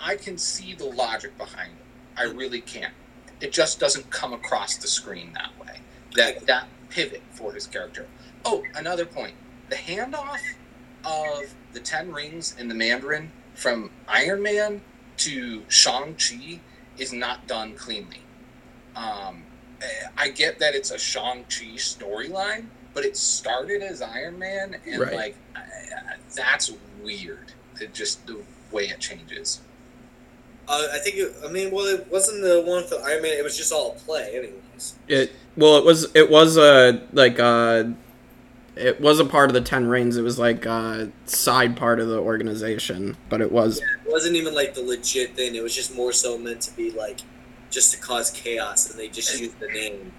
I 0.00 0.16
can 0.16 0.38
see 0.38 0.74
the 0.74 0.86
logic 0.86 1.36
behind 1.36 1.72
it. 1.72 2.20
I 2.20 2.26
mm-hmm. 2.26 2.38
really 2.38 2.60
can't. 2.60 2.94
It 3.40 3.52
just 3.52 3.80
doesn't 3.80 4.08
come 4.10 4.32
across 4.32 4.76
the 4.76 4.86
screen 4.86 5.32
that 5.34 5.50
way. 5.60 5.80
That 6.14 6.46
that 6.46 6.68
pivot 6.88 7.22
for 7.32 7.52
his 7.52 7.66
character. 7.66 8.06
Oh, 8.44 8.62
another 8.76 9.04
point: 9.04 9.34
the 9.68 9.76
handoff 9.76 10.38
of 11.04 11.54
the 11.72 11.80
Ten 11.80 12.12
Rings 12.12 12.54
and 12.58 12.70
the 12.70 12.74
Mandarin 12.74 13.30
from 13.54 13.90
Iron 14.08 14.42
Man 14.42 14.80
to 15.18 15.62
Shang 15.68 16.14
Chi 16.16 16.60
is 16.98 17.12
not 17.12 17.46
done 17.46 17.74
cleanly. 17.74 18.20
Um, 18.96 19.42
I 20.16 20.30
get 20.30 20.58
that 20.60 20.74
it's 20.74 20.90
a 20.90 20.98
Shang 20.98 21.44
Chi 21.44 21.74
storyline, 21.76 22.66
but 22.94 23.04
it 23.04 23.16
started 23.16 23.82
as 23.82 24.00
Iron 24.02 24.38
Man, 24.38 24.76
and 24.86 25.00
Right. 25.00 25.14
like 25.14 25.36
I- 25.54 25.60
I- 25.60 26.16
that's 26.34 26.72
weird. 27.02 27.52
It 27.80 27.92
just 27.92 28.26
the 28.26 28.38
way 28.70 28.84
it 28.88 29.00
changes. 29.00 29.60
Uh, 30.66 30.86
I 30.92 30.98
think. 30.98 31.16
It, 31.16 31.34
I 31.44 31.48
mean, 31.48 31.70
well, 31.70 31.84
it 31.86 32.06
wasn't 32.10 32.40
the 32.42 32.62
one 32.62 32.78
with 32.82 32.90
the 32.90 32.96
Iron 32.98 33.22
Man. 33.22 33.32
It 33.32 33.44
was 33.44 33.56
just 33.56 33.72
all 33.72 33.92
a 33.92 33.94
play, 34.00 34.30
anyways. 34.36 34.94
It 35.08 35.32
well, 35.56 35.76
it 35.76 35.84
was 35.84 36.08
it 36.14 36.30
was 36.30 36.56
a 36.56 37.02
like 37.12 37.38
uh 37.38 37.84
it 38.76 39.00
was 39.00 39.20
a 39.20 39.24
part 39.24 39.50
of 39.50 39.54
the 39.54 39.60
Ten 39.60 39.86
Rings. 39.86 40.16
It 40.16 40.22
was 40.22 40.38
like 40.38 40.66
a 40.66 41.10
side 41.26 41.76
part 41.76 42.00
of 42.00 42.08
the 42.08 42.18
organization, 42.18 43.16
but 43.28 43.40
it 43.40 43.50
was 43.52 43.78
It 43.78 43.84
wasn't 44.06 44.36
even 44.36 44.54
like 44.54 44.74
the 44.74 44.82
legit 44.82 45.36
thing. 45.36 45.54
It 45.54 45.62
was 45.62 45.74
just 45.74 45.94
more 45.94 46.12
so 46.12 46.36
meant 46.38 46.60
to 46.62 46.76
be 46.76 46.90
like 46.90 47.20
just 47.70 47.92
to 47.92 47.98
cause 47.98 48.30
chaos, 48.30 48.90
and 48.90 48.98
they 48.98 49.08
just 49.08 49.38
used 49.40 49.58
the 49.60 49.68
name. 49.68 50.12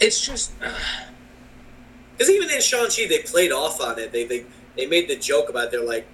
It's 0.00 0.24
just 0.24 0.52
Because 2.12 2.30
even 2.30 2.48
in 2.50 2.60
Shang 2.60 2.86
Chi, 2.88 3.06
they 3.08 3.18
played 3.20 3.50
off 3.52 3.80
on 3.80 3.98
it. 3.98 4.12
They 4.12 4.24
they 4.24 4.44
they 4.76 4.86
made 4.86 5.08
the 5.08 5.16
joke 5.16 5.48
about. 5.48 5.64
It. 5.66 5.70
They're 5.72 5.84
like 5.84 6.06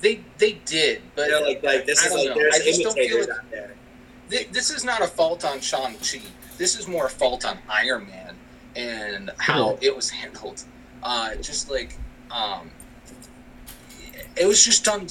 they 0.00 0.20
they 0.38 0.52
did, 0.64 1.02
but 1.14 1.28
they're 1.28 1.40
like 1.40 1.62
like 1.62 1.86
this 1.86 2.02
I 2.02 2.06
is 2.06 2.14
like 2.14 2.28
know. 2.28 2.34
there's 2.34 2.54
I 2.54 2.58
just 2.58 2.82
don't 2.82 2.94
feel 2.94 3.02
imitators 3.04 3.26
it- 3.26 3.30
out 3.30 3.50
there. 3.50 3.74
th- 4.30 4.48
this 4.50 4.70
is 4.70 4.84
not 4.84 5.00
a 5.00 5.06
fault 5.06 5.44
on 5.44 5.60
Shang 5.60 5.94
Chi. 5.98 6.20
This 6.58 6.78
is 6.78 6.88
more 6.88 7.06
a 7.06 7.10
fault 7.10 7.44
on 7.44 7.58
Iron 7.68 8.06
Man 8.08 8.36
and 8.76 9.30
how 9.38 9.78
it 9.80 9.94
was 9.94 10.10
handled. 10.10 10.64
Uh, 11.04 11.34
just 11.36 11.70
like 11.70 11.96
um, 12.30 12.70
it 14.36 14.46
was 14.46 14.64
just 14.64 14.84
done. 14.84 15.06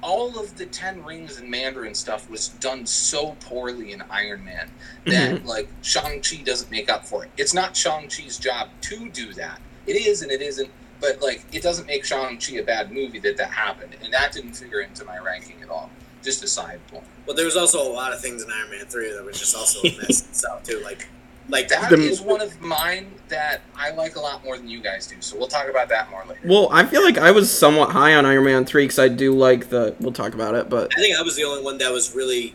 All 0.00 0.38
of 0.38 0.56
the 0.56 0.66
Ten 0.66 1.04
Rings 1.04 1.40
and 1.40 1.50
Mandarin 1.50 1.94
stuff 1.94 2.30
was 2.30 2.48
done 2.48 2.86
so 2.86 3.36
poorly 3.40 3.92
in 3.92 4.02
Iron 4.10 4.44
Man 4.44 4.70
that 5.06 5.44
like 5.44 5.68
Shang 5.82 6.22
Chi 6.22 6.42
doesn't 6.44 6.70
make 6.70 6.88
up 6.88 7.04
for 7.04 7.24
it. 7.24 7.30
It's 7.36 7.52
not 7.52 7.76
Shang 7.76 8.08
Chi's 8.08 8.38
job 8.38 8.68
to 8.82 9.08
do 9.08 9.32
that. 9.34 9.60
It 9.86 9.96
is 9.96 10.22
and 10.22 10.30
it 10.30 10.40
isn't. 10.40 10.70
But 11.00 11.22
like, 11.22 11.44
it 11.52 11.62
doesn't 11.62 11.86
make 11.86 12.04
Shang 12.04 12.38
Chi 12.38 12.56
a 12.56 12.62
bad 12.62 12.92
movie 12.92 13.18
that 13.20 13.36
that 13.36 13.50
happened, 13.50 13.96
and 14.02 14.12
that 14.12 14.32
didn't 14.32 14.54
figure 14.54 14.80
into 14.80 15.04
my 15.04 15.18
ranking 15.18 15.62
at 15.62 15.68
all. 15.68 15.90
Just 16.22 16.42
a 16.42 16.48
side 16.48 16.80
point. 16.88 17.04
Well, 17.26 17.36
there 17.36 17.44
was 17.44 17.56
also 17.56 17.80
a 17.80 17.92
lot 17.92 18.12
of 18.12 18.20
things 18.20 18.42
in 18.42 18.50
Iron 18.50 18.70
Man 18.70 18.86
three 18.86 19.12
that 19.12 19.24
was 19.24 19.38
just 19.38 19.56
also 19.56 19.80
a 19.80 19.96
mess 19.96 20.22
itself 20.28 20.64
too. 20.64 20.80
Like, 20.84 21.08
like 21.48 21.68
That 21.68 21.90
The- 21.90 21.96
is 22.00 22.20
one 22.20 22.40
of 22.40 22.60
mine 22.60 23.12
that 23.28 23.62
I 23.76 23.90
like 23.90 24.16
a 24.16 24.20
lot 24.20 24.44
more 24.44 24.56
than 24.56 24.68
you 24.68 24.80
guys 24.80 25.06
do. 25.06 25.16
So 25.20 25.36
we'll 25.38 25.48
talk 25.48 25.68
about 25.68 25.88
that 25.88 26.10
more 26.10 26.24
later. 26.28 26.40
Well, 26.44 26.68
I 26.72 26.84
feel 26.84 27.02
like 27.02 27.18
I 27.18 27.30
was 27.30 27.50
somewhat 27.50 27.90
high 27.90 28.14
on 28.14 28.24
Iron 28.26 28.44
Man 28.44 28.64
3 28.64 28.84
because 28.84 28.98
I 28.98 29.08
do 29.08 29.32
like 29.32 29.68
the. 29.70 29.94
We'll 30.00 30.12
talk 30.12 30.34
about 30.34 30.54
it, 30.54 30.68
but. 30.68 30.92
I 30.96 31.00
think 31.00 31.18
I 31.18 31.22
was 31.22 31.36
the 31.36 31.44
only 31.44 31.62
one 31.62 31.78
that 31.78 31.90
was 31.92 32.14
really 32.14 32.54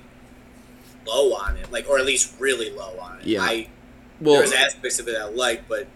low 1.05 1.33
on 1.35 1.57
it, 1.57 1.71
like, 1.71 1.89
or 1.89 1.97
at 1.99 2.05
least 2.05 2.33
really 2.39 2.71
low 2.71 2.97
on 2.99 3.19
it. 3.19 3.25
Yeah. 3.25 3.41
I, 3.41 3.67
Well, 4.21 4.35
there 4.35 4.41
was 4.43 4.53
aspects 4.53 4.99
of 4.99 5.07
it 5.07 5.17
I 5.19 5.25
like, 5.25 5.67
but 5.67 5.87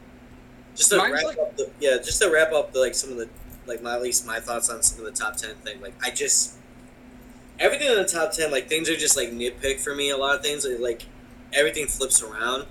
just 0.76 0.90
to 0.92 0.98
wrap 0.98 1.24
like- 1.24 1.38
up, 1.38 1.56
the, 1.58 1.70
yeah, 1.80 1.98
just 1.98 2.22
to 2.22 2.30
wrap 2.30 2.52
up 2.52 2.74
the 2.74 2.80
like 2.80 2.94
some 2.96 3.12
of 3.12 3.18
the 3.18 3.30
like 3.66 3.82
my 3.82 3.96
at 3.96 4.02
least 4.02 4.26
my 4.26 4.40
thoughts 4.40 4.70
on 4.70 4.82
some 4.82 5.00
of 5.00 5.06
the 5.06 5.12
top 5.18 5.36
ten 5.38 5.56
thing. 5.56 5.82
Like, 5.82 5.94
I 6.04 6.10
just 6.12 6.56
everything 7.60 7.90
in 7.90 7.96
the 7.96 8.06
top 8.06 8.32
ten, 8.32 8.52
like 8.52 8.68
things 8.70 8.90
are 8.90 8.96
just 8.96 9.16
like 9.18 9.30
nitpick 9.30 9.80
for 9.80 9.96
me. 9.96 10.10
A 10.10 10.18
lot 10.18 10.36
of 10.36 10.42
things, 10.44 10.66
like 10.80 11.04
everything 11.54 11.88
flips 11.88 12.22
around 12.22 12.66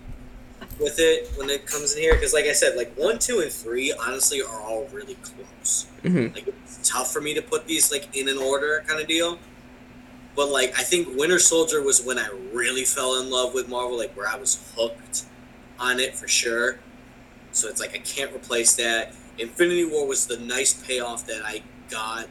with 0.80 0.98
it 0.98 1.30
when 1.36 1.50
it 1.50 1.66
comes 1.66 1.94
in 1.94 2.02
here. 2.02 2.14
Because, 2.14 2.32
like 2.34 2.46
I 2.46 2.52
said, 2.52 2.76
like 2.76 2.92
one, 2.96 3.18
two, 3.18 3.40
and 3.40 3.50
three, 3.50 3.92
honestly, 3.92 4.42
are 4.42 4.60
all 4.60 4.86
really 4.92 5.16
close. 5.16 5.86
mhm. 6.02 6.34
Like 6.34 6.46
it's 6.48 6.88
tough 6.88 7.12
for 7.12 7.20
me 7.20 7.34
to 7.34 7.42
put 7.42 7.66
these 7.66 7.90
like 7.90 8.14
in 8.16 8.28
an 8.28 8.38
order 8.38 8.84
kind 8.86 9.00
of 9.00 9.06
deal. 9.06 9.38
But 10.34 10.50
like 10.50 10.78
I 10.78 10.82
think 10.82 11.16
Winter 11.16 11.38
Soldier 11.38 11.82
was 11.82 12.02
when 12.02 12.18
I 12.18 12.28
really 12.52 12.84
fell 12.84 13.20
in 13.20 13.30
love 13.30 13.54
with 13.54 13.68
Marvel, 13.68 13.96
like 13.96 14.16
where 14.16 14.28
I 14.28 14.36
was 14.36 14.72
hooked 14.76 15.24
on 15.78 15.98
it 16.00 16.14
for 16.16 16.28
sure. 16.28 16.78
So 17.52 17.68
it's 17.68 17.80
like 17.80 17.94
I 17.94 17.98
can't 17.98 18.34
replace 18.34 18.76
that. 18.76 19.14
Infinity 19.38 19.84
War 19.84 20.06
was 20.06 20.26
the 20.26 20.38
nice 20.38 20.74
payoff 20.74 21.26
that 21.26 21.42
I 21.44 21.62
got 21.90 22.28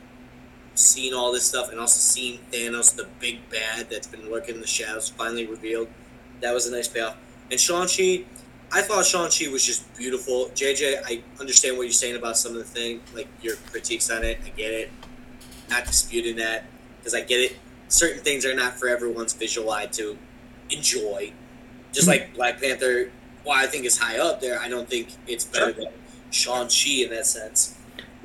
seeing 0.76 1.14
all 1.14 1.32
this 1.32 1.46
stuff 1.46 1.72
and 1.72 1.80
also 1.80 2.00
seeing 2.00 2.39
Thanos, 2.52 2.96
the 2.96 3.08
big 3.20 3.50
bad 3.50 3.89
that's 3.89 4.08
been 4.08 4.30
lurking 4.30 4.56
in 4.56 4.62
the 4.62 4.68
shadows, 4.68 5.10
finally 5.10 5.46
revealed. 5.48 5.88
That 6.41 6.54
was 6.54 6.68
a 6.68 6.72
nice 6.72 6.88
payoff. 6.88 7.16
And 7.52 7.60
Shang-Chi, 7.60 8.26
I 8.72 8.82
thought 8.82 9.06
Shang-Chi 9.06 9.52
was 9.52 9.64
just 9.64 9.93
beautiful. 9.96 10.48
JJ, 10.56 11.02
I 11.06 11.22
understand 11.39 11.78
what 11.78 11.84
you're 11.84 11.91
saying 11.93 12.16
about 12.16 12.38
some 12.38 12.54
of 12.54 12.58
the 12.58 12.64
thing, 12.64 13.02
like 13.14 13.28
your 13.41 13.56
critiques 13.72 14.10
on 14.10 14.24
it. 14.24 14.39
I 14.46 14.50
get 14.50 14.74
it. 14.74 14.91
Not 15.70 15.86
disputing 15.86 16.36
that, 16.38 16.66
because 17.00 17.14
I 17.14 17.22
get 17.22 17.39
it. 17.39 17.58
Certain 17.88 18.22
things 18.22 18.46
are 18.46 18.54
not 18.54 18.74
for 18.80 18.88
everyone's 18.88 19.34
visual 19.34 19.72
eye 19.72 19.86
to 19.88 20.18
enjoy. 20.70 21.32
Just 21.91 22.08
like 22.08 22.26
mm-hmm. 22.26 22.36
Black 22.36 22.60
Panther, 22.60 23.12
while 23.43 23.64
I 23.64 23.68
think 23.68 23.86
is 23.86 23.98
high 23.98 24.18
up 24.20 24.41
there, 24.41 24.60
I 24.60 24.68
don't 24.68 24.89
think 24.89 25.10
it's 25.28 25.46
better 25.46 25.72
than 25.72 25.88
Shang-Chi 26.32 27.04
in 27.04 27.10
that 27.12 27.26
sense. 27.26 27.78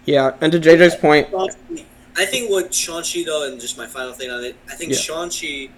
Yeah, 0.06 0.34
and 0.40 0.50
to 0.52 0.58
JJ's 0.58 0.96
point, 0.96 1.28
I 2.16 2.24
think 2.24 2.50
what 2.50 2.74
Shang-Chi, 2.74 3.22
though, 3.24 3.46
and 3.46 3.60
just 3.60 3.78
my 3.78 3.86
final 3.86 4.12
thing 4.12 4.30
on 4.30 4.42
it, 4.42 4.56
I 4.68 4.74
think 4.74 4.92
Yeah. 4.92 4.98
Shang-Chi 4.98 5.68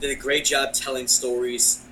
did 0.00 0.10
a 0.10 0.14
great 0.14 0.44
job 0.44 0.72
telling 0.74 1.08
stories, 1.08 1.83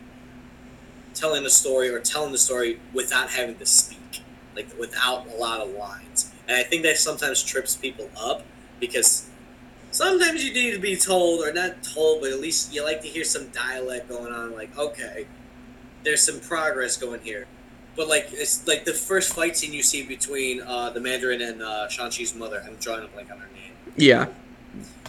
telling 1.14 1.44
a 1.44 1.50
story 1.50 1.88
or 1.90 2.00
telling 2.00 2.32
the 2.32 2.38
story 2.38 2.80
without 2.92 3.30
having 3.30 3.56
to 3.56 3.66
speak, 3.66 4.22
like 4.56 4.68
without 4.78 5.26
a 5.28 5.36
lot 5.36 5.60
of 5.60 5.70
lines. 5.74 6.32
And 6.48 6.56
I 6.56 6.62
think 6.62 6.82
that 6.82 6.96
sometimes 6.98 7.42
trips 7.42 7.76
people 7.76 8.10
up 8.20 8.42
because 8.80 9.28
sometimes 9.90 10.44
you 10.44 10.52
need 10.52 10.72
to 10.72 10.80
be 10.80 10.96
told, 10.96 11.40
or 11.40 11.52
not 11.52 11.82
told, 11.82 12.20
but 12.22 12.30
at 12.30 12.40
least 12.40 12.74
you 12.74 12.84
like 12.84 13.00
to 13.02 13.08
hear 13.08 13.24
some 13.24 13.48
dialect 13.48 14.08
going 14.08 14.32
on, 14.32 14.52
like, 14.52 14.76
okay, 14.76 15.26
there's 16.04 16.22
some 16.22 16.40
progress 16.40 16.96
going 16.96 17.20
here. 17.20 17.46
But 17.94 18.08
like 18.08 18.28
it's 18.32 18.66
like 18.66 18.84
the 18.84 18.94
first 18.94 19.34
fight 19.34 19.56
scene 19.56 19.72
you 19.72 19.82
see 19.82 20.04
between 20.04 20.62
uh, 20.62 20.90
the 20.90 21.00
Mandarin 21.00 21.42
and 21.42 21.62
uh, 21.62 21.88
Shang-Chi's 21.88 22.34
mother. 22.34 22.62
I'm 22.66 22.76
drawing 22.76 23.04
a 23.04 23.08
blank 23.08 23.30
on 23.30 23.38
her 23.38 23.48
name. 23.54 23.72
yeah, 23.96 24.26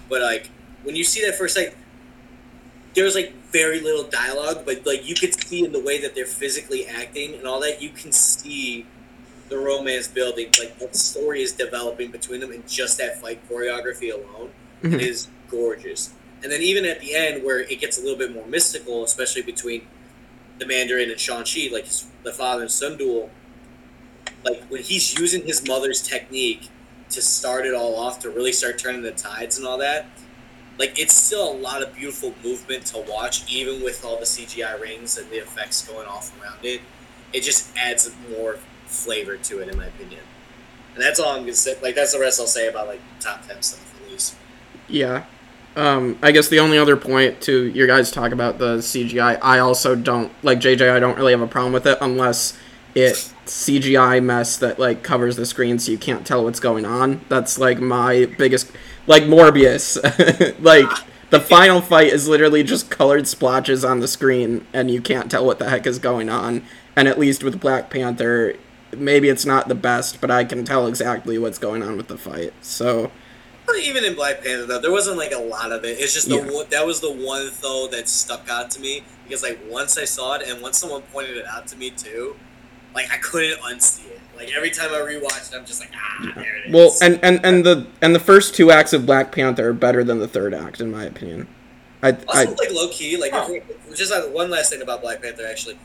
But 0.09 0.21
like 0.21 0.49
when 0.83 0.95
you 0.95 1.05
see 1.05 1.25
that 1.25 1.35
first 1.35 1.55
like 1.55 1.77
there 2.93 3.05
was 3.05 3.15
like 3.15 3.33
very 3.53 3.79
little 3.79 4.03
dialogue, 4.03 4.63
but 4.65 4.85
like 4.85 5.07
you 5.07 5.15
could 5.15 5.33
see 5.41 5.63
in 5.63 5.71
the 5.71 5.79
way 5.79 6.01
that 6.01 6.15
they're 6.15 6.25
physically 6.25 6.85
acting 6.87 7.35
and 7.35 7.45
all 7.47 7.61
that, 7.61 7.81
you 7.81 7.89
can 7.89 8.11
see 8.11 8.85
the 9.49 9.57
romance 9.57 10.07
building, 10.07 10.47
like 10.59 10.73
what 10.79 10.95
story 10.95 11.41
is 11.43 11.51
developing 11.53 12.09
between 12.11 12.39
them, 12.41 12.51
and 12.51 12.67
just 12.67 12.97
that 12.97 13.21
fight 13.21 13.39
choreography 13.47 14.11
alone 14.11 14.51
Mhm. 14.83 14.99
is 14.99 15.27
gorgeous. 15.49 16.09
And 16.41 16.51
then 16.51 16.61
even 16.61 16.83
at 16.83 16.99
the 16.99 17.13
end, 17.15 17.43
where 17.43 17.59
it 17.59 17.79
gets 17.79 17.97
a 17.97 18.01
little 18.01 18.17
bit 18.17 18.33
more 18.33 18.45
mystical, 18.47 19.03
especially 19.03 19.43
between 19.43 19.87
the 20.57 20.65
Mandarin 20.65 21.09
and 21.11 21.19
Shang 21.19 21.43
Chi, 21.45 21.69
like 21.71 21.85
his, 21.85 22.05
the 22.23 22.33
father 22.33 22.63
and 22.63 22.71
son 22.71 22.97
duel, 22.97 23.29
like 24.43 24.63
when 24.69 24.81
he's 24.81 25.17
using 25.17 25.45
his 25.45 25.65
mother's 25.65 26.01
technique 26.01 26.69
to 27.11 27.21
start 27.21 27.65
it 27.65 27.73
all 27.73 27.95
off, 27.95 28.19
to 28.19 28.29
really 28.29 28.51
start 28.51 28.77
turning 28.79 29.03
the 29.03 29.11
tides 29.11 29.57
and 29.57 29.67
all 29.67 29.77
that, 29.77 30.05
like 30.79 30.99
it's 30.99 31.13
still 31.13 31.51
a 31.51 31.55
lot 31.55 31.83
of 31.83 31.93
beautiful 31.93 32.33
movement 32.43 32.85
to 32.87 32.99
watch, 33.07 33.49
even 33.51 33.83
with 33.83 34.03
all 34.03 34.17
the 34.17 34.25
CGI 34.25 34.79
rings 34.79 35.17
and 35.17 35.29
the 35.29 35.37
effects 35.37 35.87
going 35.87 36.07
off 36.07 36.33
around 36.41 36.63
it. 36.63 36.81
It 37.31 37.41
just 37.41 37.75
adds 37.77 38.11
more 38.31 38.57
flavor 38.85 39.37
to 39.37 39.59
it, 39.59 39.69
in 39.69 39.77
my 39.77 39.85
opinion. 39.87 40.21
And 40.95 41.03
that's 41.03 41.19
all 41.19 41.29
I'm 41.33 41.41
gonna 41.41 41.53
say. 41.53 41.75
Like 41.81 41.95
that's 41.95 42.13
the 42.13 42.19
rest 42.19 42.39
I'll 42.39 42.47
say 42.47 42.67
about 42.67 42.87
like 42.87 43.01
top 43.19 43.45
ten 43.47 43.61
stuff 43.61 43.93
at 44.03 44.11
least. 44.11 44.35
yeah. 44.87 45.25
Um, 45.75 46.19
I 46.21 46.31
guess 46.31 46.49
the 46.49 46.59
only 46.59 46.77
other 46.77 46.95
point 46.95 47.41
to 47.41 47.65
your 47.69 47.87
guys 47.87 48.11
talk 48.11 48.31
about 48.31 48.59
the 48.59 48.77
CGI, 48.77 49.39
I 49.41 49.57
also 49.57 49.95
don't 49.95 50.31
like 50.43 50.59
JJ. 50.59 50.91
I 50.91 50.99
don't 50.99 51.17
really 51.17 51.31
have 51.31 51.41
a 51.41 51.47
problem 51.47 51.73
with 51.73 51.87
it 51.87 51.97
unless 51.99 52.55
it 52.93 53.33
CGI 53.47 54.23
mess 54.23 54.57
that 54.57 54.77
like 54.77 55.01
covers 55.01 55.35
the 55.35 55.47
screen 55.47 55.79
so 55.79 55.91
you 55.91 55.97
can't 55.97 56.27
tell 56.27 56.43
what's 56.43 56.59
going 56.59 56.85
on. 56.85 57.21
That's 57.27 57.57
like 57.57 57.79
my 57.79 58.25
biggest, 58.37 58.71
like 59.07 59.23
Morbius. 59.23 59.97
like 60.61 60.89
the 61.29 61.39
final 61.39 61.81
fight 61.81 62.07
is 62.07 62.27
literally 62.27 62.63
just 62.63 62.89
colored 62.89 63.27
splotches 63.27 63.83
on 63.83 63.99
the 63.99 64.07
screen 64.07 64.65
and 64.73 64.91
you 64.91 65.01
can't 65.01 65.29
tell 65.31 65.45
what 65.45 65.59
the 65.59 65.69
heck 65.69 65.87
is 65.87 65.99
going 65.99 66.29
on. 66.29 66.63
And 66.95 67.07
at 67.07 67.17
least 67.17 67.43
with 67.43 67.59
Black 67.59 67.89
Panther, 67.89 68.53
maybe 68.95 69.29
it's 69.29 69.45
not 69.45 69.67
the 69.67 69.75
best, 69.75 70.21
but 70.21 70.29
I 70.29 70.43
can 70.43 70.63
tell 70.63 70.85
exactly 70.87 71.37
what's 71.37 71.57
going 71.57 71.81
on 71.81 71.97
with 71.97 72.07
the 72.07 72.17
fight. 72.17 72.53
So. 72.61 73.11
Even 73.81 74.03
in 74.03 74.13
Black 74.13 74.43
Panther, 74.43 74.67
though, 74.67 74.79
there 74.79 74.91
wasn't 74.91 75.17
like 75.17 75.31
a 75.31 75.39
lot 75.39 75.71
of 75.71 75.83
it. 75.85 75.97
It's 75.99 76.13
just 76.13 76.29
the 76.29 76.35
Yeah. 76.35 76.51
one, 76.51 76.65
that 76.69 76.85
was 76.85 76.99
the 76.99 77.11
one 77.11 77.49
though 77.61 77.87
that 77.87 78.07
stuck 78.07 78.47
out 78.49 78.69
to 78.71 78.79
me 78.79 79.03
because 79.23 79.41
like 79.41 79.59
once 79.69 79.97
I 79.97 80.05
saw 80.05 80.35
it 80.35 80.47
and 80.47 80.61
once 80.61 80.77
someone 80.77 81.01
pointed 81.13 81.37
it 81.37 81.45
out 81.47 81.65
to 81.67 81.75
me 81.77 81.89
too, 81.89 82.35
like 82.93 83.11
I 83.11 83.17
couldn't 83.17 83.59
unsee 83.61 84.05
it. 84.11 84.21
Like 84.45 84.53
every 84.55 84.71
time 84.71 84.89
I 84.91 84.97
rewatch 84.99 85.51
it, 85.51 85.57
I'm 85.57 85.65
just 85.65 85.79
like, 85.79 85.91
ah, 85.95 86.31
there 86.35 86.57
it 86.57 86.67
is. 86.67 86.73
Well, 86.73 86.93
and, 87.01 87.19
and, 87.23 87.39
and 87.45 87.65
the 87.65 87.87
and 88.01 88.13
the 88.13 88.19
first 88.19 88.55
two 88.55 88.71
acts 88.71 88.93
of 88.93 89.05
Black 89.05 89.31
Panther 89.31 89.69
are 89.69 89.73
better 89.73 90.03
than 90.03 90.19
the 90.19 90.27
third 90.27 90.53
act, 90.53 90.79
in 90.81 90.91
my 90.91 91.03
opinion. 91.05 91.47
I, 92.01 92.11
also 92.11 92.23
I 92.33 92.43
like 92.43 92.71
low 92.71 92.89
key, 92.89 93.15
like 93.17 93.31
Huh. 93.31 93.47
if 93.49 93.49
we- 93.89 93.95
just 93.95 94.11
like, 94.11 94.33
one 94.33 94.49
last 94.49 94.71
thing 94.71 94.81
about 94.81 95.01
Black 95.01 95.21
Panther 95.21 95.45
actually. 95.47 95.77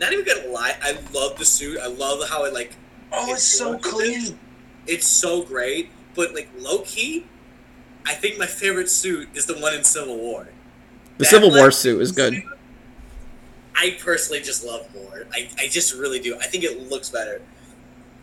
Not 0.00 0.12
even 0.12 0.24
gonna 0.24 0.48
lie, 0.48 0.76
I 0.82 0.96
love 1.12 1.38
the 1.38 1.44
suit. 1.44 1.78
I 1.80 1.86
love 1.88 2.28
how 2.28 2.44
it 2.44 2.52
like 2.54 2.72
Oh, 3.12 3.32
it's 3.32 3.42
so 3.42 3.78
clean. 3.78 4.38
it's 4.86 5.06
so 5.06 5.42
great. 5.42 5.90
But 6.14 6.34
like 6.34 6.48
low 6.58 6.80
key, 6.80 7.26
I 8.06 8.14
think 8.14 8.38
my 8.38 8.46
favorite 8.46 8.90
suit 8.90 9.28
is 9.34 9.46
the 9.46 9.54
one 9.58 9.74
in 9.74 9.84
Civil 9.84 10.16
War. 10.18 10.48
the 11.18 11.24
That 11.24 11.30
Civil 11.30 11.50
War 11.50 11.58
black 11.60 11.72
suit 11.72 12.00
is 12.00 12.10
good. 12.12 12.34
suit, 12.34 12.44
I 13.80 13.96
personally 14.02 14.40
just 14.42 14.64
love 14.64 14.92
more. 14.94 15.26
I, 15.32 15.48
I 15.58 15.68
just 15.68 15.94
really 15.94 16.18
do. 16.18 16.36
I 16.36 16.46
think 16.46 16.64
it 16.64 16.88
looks 16.90 17.10
better. 17.10 17.40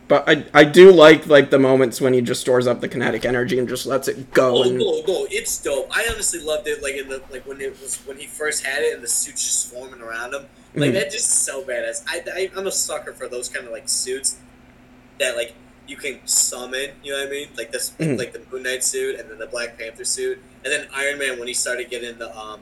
But 0.08 0.28
I 0.28 0.44
I 0.54 0.64
do 0.64 0.92
like 0.92 1.26
like 1.26 1.50
the 1.50 1.58
moments 1.58 2.00
when 2.00 2.12
he 2.12 2.20
just 2.20 2.40
stores 2.40 2.66
up 2.68 2.80
the 2.80 2.88
kinetic 2.88 3.24
energy 3.24 3.58
and 3.58 3.66
just 3.68 3.86
lets 3.86 4.06
it 4.06 4.32
go. 4.32 4.58
Oh 4.58 4.62
And 4.62 4.78
no, 4.78 5.02
no, 5.06 5.26
it's 5.30 5.60
dope. 5.60 5.88
I 5.90 6.06
honestly 6.12 6.38
loved 6.40 6.68
it. 6.68 6.80
Like 6.82 6.94
in 6.94 7.08
the 7.08 7.22
like 7.30 7.44
when 7.46 7.60
it 7.60 7.80
was 7.80 7.96
when 8.06 8.16
he 8.18 8.26
first 8.26 8.64
had 8.64 8.82
it 8.82 8.94
and 8.94 9.02
the 9.02 9.08
suits 9.08 9.42
just 9.44 9.70
swarming 9.70 10.00
around 10.00 10.34
him. 10.34 10.46
Like 10.74 10.90
Mhm. 10.90 10.94
that 10.94 11.10
just 11.10 11.30
so 11.44 11.62
badass. 11.64 12.04
I, 12.06 12.22
I 12.32 12.50
I'm 12.56 12.66
a 12.68 12.70
sucker 12.72 13.14
for 13.14 13.26
those 13.28 13.48
kind 13.48 13.66
of 13.66 13.72
like 13.72 13.88
suits 13.88 14.36
that 15.18 15.36
like 15.36 15.54
you 15.88 15.96
can 15.96 16.20
summon. 16.26 16.90
You 17.02 17.12
know 17.12 17.18
what 17.20 17.28
I 17.28 17.30
mean? 17.30 17.48
Like 17.56 17.72
this 17.72 17.90
Mhm. 17.98 18.16
like 18.18 18.32
the 18.32 18.42
Moon 18.52 18.62
Knight 18.62 18.84
suit 18.84 19.18
and 19.18 19.28
then 19.28 19.38
the 19.38 19.46
Black 19.46 19.76
Panther 19.78 20.04
suit 20.04 20.38
and 20.64 20.72
then 20.72 20.86
Iron 20.94 21.18
Man 21.18 21.36
when 21.38 21.48
he 21.48 21.54
started 21.54 21.90
getting 21.90 22.16
the 22.18 22.30
um 22.38 22.60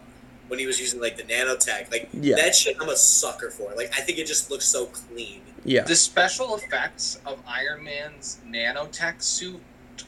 when 0.49 0.59
he 0.59 0.67
was 0.67 0.79
using 0.81 1.01
like 1.01 1.17
the 1.17 1.23
nanotech 1.25 1.91
like 1.91 2.09
Yeah. 2.13 2.37
that 2.37 2.55
shit 2.55 2.77
I'm 2.81 2.89
a 2.89 2.97
sucker 2.97 3.51
for. 3.51 3.73
Like 3.75 3.93
I 3.99 4.03
think 4.03 4.19
it 4.19 4.27
just 4.27 4.51
looks 4.51 4.65
so 4.67 4.87
clean. 4.87 5.41
yeah, 5.65 5.83
The 5.85 5.97
special 5.97 6.57
effects 6.57 7.19
of 7.27 7.39
Iron 7.49 7.85
Man's 7.85 8.41
nanotech 8.47 9.23
suit 9.23 9.61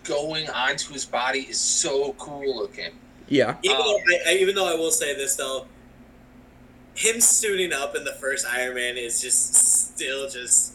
going 0.05 0.49
onto 0.51 0.93
his 0.93 1.05
body 1.07 1.41
is 1.49 1.59
so 1.59 2.12
cool 2.18 2.57
looking. 2.57 2.91
Yeah. 3.28 3.57
Even 3.62 3.76
Um, 3.76 3.82
though 3.84 3.97
I, 3.97 4.20
I, 4.32 4.34
even 4.34 4.55
though 4.55 4.68
I 4.68 4.74
will 4.74 4.91
say 4.91 5.14
this 5.16 5.37
though, 5.37 5.66
him 6.95 7.20
suiting 7.20 7.72
up 7.72 7.95
in 7.97 8.05
the 8.05 8.12
first 8.12 8.47
Iron 8.47 8.74
Man 8.74 8.97
is 8.97 9.20
just 9.20 9.55
still 9.55 10.28
just 10.28 10.74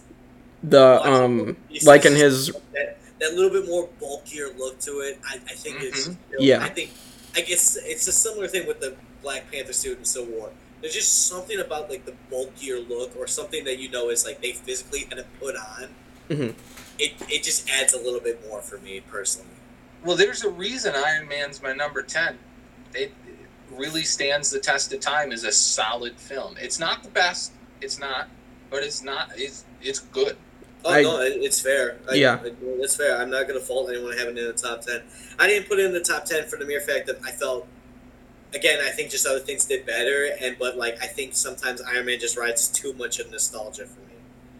The 0.64 1.02
um 1.04 1.58
like 1.84 2.06
in 2.06 2.14
his 2.14 2.48
that, 2.74 2.98
that 3.20 3.34
little 3.34 3.50
bit 3.52 3.68
more 3.68 3.88
bulkier 4.00 4.50
look 4.58 4.80
to 4.82 5.00
it. 5.02 5.20
I, 5.28 5.36
I 5.36 5.54
think 5.54 5.82
it's 5.82 6.08
Mhm. 6.08 6.18
Yeah. 6.40 6.64
I 6.64 6.70
think 6.70 6.92
I 7.36 7.42
guess 7.42 7.78
it's 7.82 8.08
a 8.08 8.12
similar 8.12 8.48
thing 8.48 8.68
with 8.68 8.80
the 8.82 8.96
Black 9.22 9.52
Panther 9.52 9.74
suit 9.74 9.98
in 10.00 10.06
Civil 10.06 10.34
War. 10.34 10.52
There's 10.82 10.94
just 10.94 11.28
something 11.28 11.60
about 11.60 11.90
like 11.90 12.06
the 12.06 12.14
bulkier 12.30 12.80
look 12.80 13.16
or 13.16 13.28
something 13.28 13.64
that 13.66 13.78
you 13.80 13.90
know 13.90 14.10
is 14.10 14.26
like 14.26 14.42
they 14.42 14.52
physically 14.54 15.02
had 15.02 15.18
to 15.18 15.26
put 15.40 15.56
on. 15.56 15.90
Mhm. 16.30 16.56
It 16.98 17.14
it 17.30 17.44
just 17.44 17.70
adds 17.70 17.94
a 17.94 18.00
little 18.00 18.20
bit 18.20 18.46
more 18.48 18.62
for 18.62 18.78
me 18.80 19.00
personally. 19.02 19.48
Well, 20.04 20.16
there's 20.18 20.44
a 20.44 20.50
reason 20.50 20.96
Iron 20.96 21.28
Man's 21.28 21.62
my 21.62 21.74
number 21.74 22.02
10. 22.02 22.40
It 22.96 23.14
really 23.70 24.04
stands 24.04 24.50
the 24.50 24.60
test 24.60 24.92
of 24.94 25.00
time 25.00 25.32
as 25.32 25.44
a 25.44 25.52
solid 25.52 26.20
film. 26.20 26.56
It's 26.60 26.80
not 26.80 27.04
the 27.04 27.10
best, 27.10 27.52
it's 27.80 28.00
not, 28.00 28.28
but 28.70 28.84
it's 28.84 29.02
not, 29.04 29.30
it's, 29.36 29.64
it's 29.82 30.00
good. 30.00 30.36
Oh 30.84 30.90
I- 30.92 31.04
no, 31.04 31.22
it, 31.22 31.34
it's 31.42 31.62
fair. 31.62 32.00
I, 32.10 32.16
Yeah. 32.16 32.40
I- 32.44 32.52
it's 32.82 32.96
fair. 32.96 33.18
I'm 33.18 33.30
not 33.30 33.48
gonna 33.48 33.60
fault 33.60 33.90
anyone 33.92 34.18
having 34.18 34.36
it 34.38 34.42
in 34.42 34.48
the 34.48 34.54
top 34.54 34.82
ten. 34.82 35.04
I 35.38 35.46
didn't 35.48 35.70
put 35.70 35.78
it 35.80 35.86
in 35.86 35.94
the 35.94 36.00
top 36.02 36.26
ten 36.26 36.48
for 36.48 36.58
the 36.58 36.66
mere 36.66 36.82
fact 36.82 37.06
that 37.08 37.20
I 37.24 37.32
felt, 37.32 37.68
again, 38.54 38.80
I 38.84 38.90
think 38.90 39.12
just 39.12 39.26
other 39.26 39.40
things 39.40 39.66
did 39.66 39.86
better, 39.86 40.36
and 40.42 40.58
but 40.60 40.78
like 40.78 41.02
I 41.02 41.08
think 41.08 41.36
sometimes 41.36 41.82
Iron 41.82 42.06
Man 42.06 42.20
just 42.20 42.38
rides 42.38 42.68
too 42.68 42.94
much 42.94 43.20
of 43.20 43.32
nostalgia 43.32 43.86
for 43.86 44.00
me. 44.02 44.06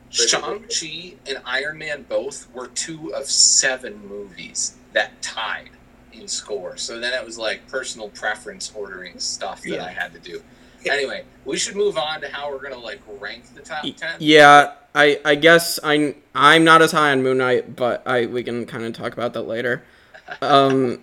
Shang-Chi 0.10 1.14
and 1.28 1.42
Iron 1.46 1.78
Man 1.78 2.06
both 2.08 2.54
were 2.54 2.68
two 2.68 3.14
of 3.16 3.26
seven 3.26 4.06
movies 4.08 4.76
that 4.94 5.22
tied 5.22 5.70
in 6.12 6.28
score. 6.28 6.76
So 6.78 7.00
then 7.00 7.14
it 7.14 7.26
was 7.26 7.38
like 7.38 7.66
personal 7.68 8.10
preference 8.10 8.72
ordering 8.76 9.20
stuff 9.20 9.62
that 9.62 9.70
Yeah. 9.70 9.86
I 9.86 9.90
had 9.90 10.14
to 10.14 10.20
do. 10.20 10.42
Anyway, 10.90 11.24
we 11.46 11.58
should 11.58 11.76
move 11.76 11.98
on 11.98 12.20
to 12.22 12.28
how 12.28 12.52
we're 12.52 12.60
going 12.60 12.74
to 12.74 12.80
like 12.80 13.00
rank 13.20 13.54
the 13.54 13.62
top 13.62 13.84
10. 13.84 14.16
Yeah, 14.20 14.74
I 14.96 15.20
I 15.24 15.36
guess 15.36 15.80
I'm 15.84 16.16
I'm 16.36 16.64
not 16.64 16.82
as 16.82 16.92
high 16.92 17.12
on 17.12 17.24
Moon 17.24 17.38
Knight, 17.38 17.76
but 17.76 18.02
I 18.06 18.26
we 18.26 18.44
can 18.44 18.66
kind 18.66 18.84
of 18.84 18.94
talk 18.94 19.14
about 19.14 19.34
that 19.34 19.44
later. 19.44 19.84
Um 20.42 21.02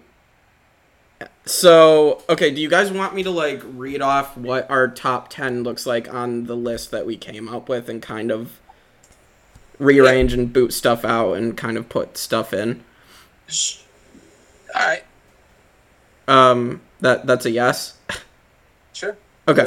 so, 1.49 2.23
okay, 2.29 2.51
do 2.51 2.61
you 2.61 2.69
guys 2.69 2.93
want 2.93 3.15
me 3.15 3.23
to 3.23 3.31
like 3.31 3.63
read 3.65 4.03
off 4.03 4.37
what 4.37 4.71
our 4.71 4.87
top 4.89 5.29
10 5.31 5.63
looks 5.63 5.87
like 5.87 6.13
on 6.13 6.45
the 6.45 6.55
list 6.55 6.91
that 6.91 7.07
we 7.07 7.17
came 7.17 7.49
up 7.49 7.69
with 7.69 7.89
and 7.89 8.03
kind 8.03 8.31
of 8.31 8.61
rearrange 9.79 10.33
and 10.33 10.53
boot 10.53 10.73
stuff 10.73 11.05
out 11.05 11.35
and 11.35 11.57
kind 11.57 11.77
of 11.79 11.89
put 11.89 12.17
stuff 12.19 12.53
in? 12.53 12.85
All 14.75 14.87
right, 14.87 15.05
Um 16.27 16.83
that 17.01 17.27
that's 17.27 17.47
a 17.47 17.51
yes. 17.51 17.97
sure. 18.93 19.17
Okay. 19.47 19.67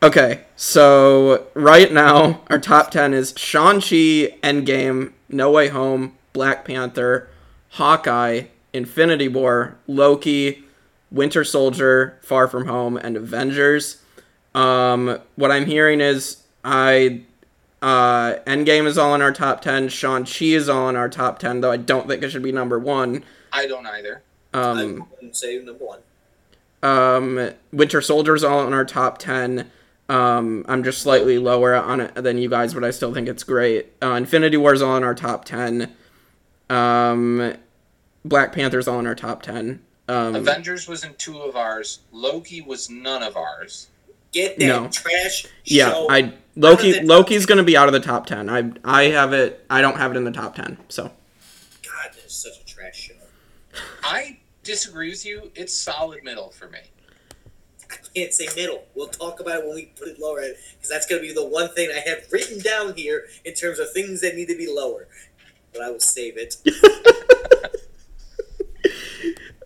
Okay, 0.00 0.44
so 0.54 1.48
right 1.54 1.92
now 1.92 2.42
our 2.48 2.58
top 2.60 2.92
ten 2.92 3.12
is 3.12 3.34
Shang-Chi, 3.36 4.38
Endgame, 4.44 5.12
No 5.28 5.50
Way 5.50 5.68
Home, 5.68 6.16
Black 6.32 6.64
Panther, 6.64 7.28
Hawkeye, 7.70 8.44
Infinity 8.72 9.26
War, 9.26 9.76
Loki, 9.88 10.64
Winter 11.10 11.44
Soldier, 11.44 12.18
Far 12.22 12.48
From 12.48 12.66
Home, 12.66 12.96
and 12.96 13.16
Avengers. 13.16 14.02
Um, 14.54 15.18
what 15.36 15.50
I'm 15.50 15.66
hearing 15.66 16.00
is 16.00 16.42
I 16.64 17.22
uh, 17.80 18.34
Endgame 18.46 18.86
is 18.86 18.98
all 18.98 19.14
in 19.14 19.22
our 19.22 19.32
top 19.32 19.60
ten. 19.62 19.88
Shang-Chi 19.88 20.46
is 20.46 20.68
all 20.68 20.88
in 20.88 20.96
our 20.96 21.08
top 21.08 21.38
ten, 21.38 21.60
though 21.60 21.70
I 21.70 21.76
don't 21.76 22.08
think 22.08 22.22
it 22.22 22.30
should 22.30 22.42
be 22.42 22.52
number 22.52 22.78
one. 22.78 23.24
I 23.52 23.66
don't 23.66 23.86
either. 23.86 24.22
Um, 24.52 24.78
I 25.02 25.14
wouldn't 25.14 25.36
say 25.36 25.58
number 25.62 25.84
one. 25.84 26.00
um, 26.82 27.50
Winter 27.72 28.00
Soldier's 28.00 28.42
all 28.44 28.66
in 28.66 28.72
our 28.72 28.84
top 28.84 29.18
ten. 29.18 29.70
Um, 30.08 30.64
I'm 30.68 30.82
just 30.84 31.02
slightly 31.02 31.38
lower 31.38 31.74
on 31.74 32.00
it 32.00 32.14
than 32.14 32.38
you 32.38 32.48
guys, 32.48 32.72
but 32.72 32.82
I 32.82 32.90
still 32.90 33.12
think 33.12 33.28
it's 33.28 33.44
great. 33.44 33.92
Uh, 34.02 34.12
Infinity 34.12 34.56
War's 34.56 34.80
all 34.82 34.96
in 34.96 35.04
our 35.04 35.14
top 35.14 35.44
ten. 35.44 35.94
Um, 36.70 37.54
Black 38.24 38.52
Panther's 38.52 38.88
all 38.88 38.98
in 39.00 39.06
our 39.06 39.14
top 39.14 39.42
ten. 39.42 39.82
Um, 40.08 40.34
Avengers 40.34 40.88
was 40.88 41.04
in 41.04 41.14
two 41.14 41.38
of 41.38 41.54
ours. 41.54 42.00
Loki 42.12 42.62
was 42.62 42.88
none 42.88 43.22
of 43.22 43.36
ours. 43.36 43.88
Get 44.32 44.58
that 44.58 44.66
no. 44.66 44.88
trash 44.88 45.46
yeah, 45.64 45.90
show. 45.90 46.06
I 46.10 46.32
Loki 46.56 46.92
the- 46.92 47.02
Loki's 47.02 47.46
gonna 47.46 47.62
be 47.62 47.76
out 47.76 47.88
of 47.88 47.92
the 47.92 48.00
top 48.00 48.26
ten. 48.26 48.48
I 48.48 48.72
I 48.84 49.04
have 49.04 49.32
it. 49.32 49.64
I 49.70 49.80
don't 49.80 49.96
have 49.96 50.12
it 50.12 50.16
in 50.16 50.24
the 50.24 50.32
top 50.32 50.54
ten. 50.54 50.78
So 50.88 51.04
God, 51.04 52.12
this 52.14 52.24
is 52.26 52.32
such 52.34 52.60
a 52.60 52.66
trash 52.66 52.96
show. 52.96 53.14
I 54.02 54.38
disagree 54.64 55.10
with 55.10 55.24
you. 55.24 55.50
It's 55.54 55.74
solid 55.74 56.24
middle 56.24 56.50
for 56.50 56.68
me. 56.68 56.80
I 57.90 57.96
can't 58.14 58.32
say 58.32 58.48
middle. 58.54 58.84
We'll 58.94 59.08
talk 59.08 59.40
about 59.40 59.60
it 59.60 59.66
when 59.66 59.74
we 59.74 59.86
put 59.98 60.08
it 60.08 60.20
lower, 60.20 60.40
because 60.40 60.90
that's 60.90 61.06
going 61.06 61.22
to 61.22 61.26
be 61.26 61.32
the 61.32 61.46
one 61.46 61.72
thing 61.74 61.90
I 61.90 62.00
have 62.06 62.30
written 62.30 62.60
down 62.60 62.94
here 62.94 63.24
in 63.46 63.54
terms 63.54 63.78
of 63.78 63.92
things 63.92 64.20
that 64.20 64.36
need 64.36 64.48
to 64.48 64.56
be 64.56 64.70
lower. 64.70 65.08
But 65.72 65.82
I 65.82 65.90
will 65.90 66.00
save 66.00 66.36
it. 66.36 66.56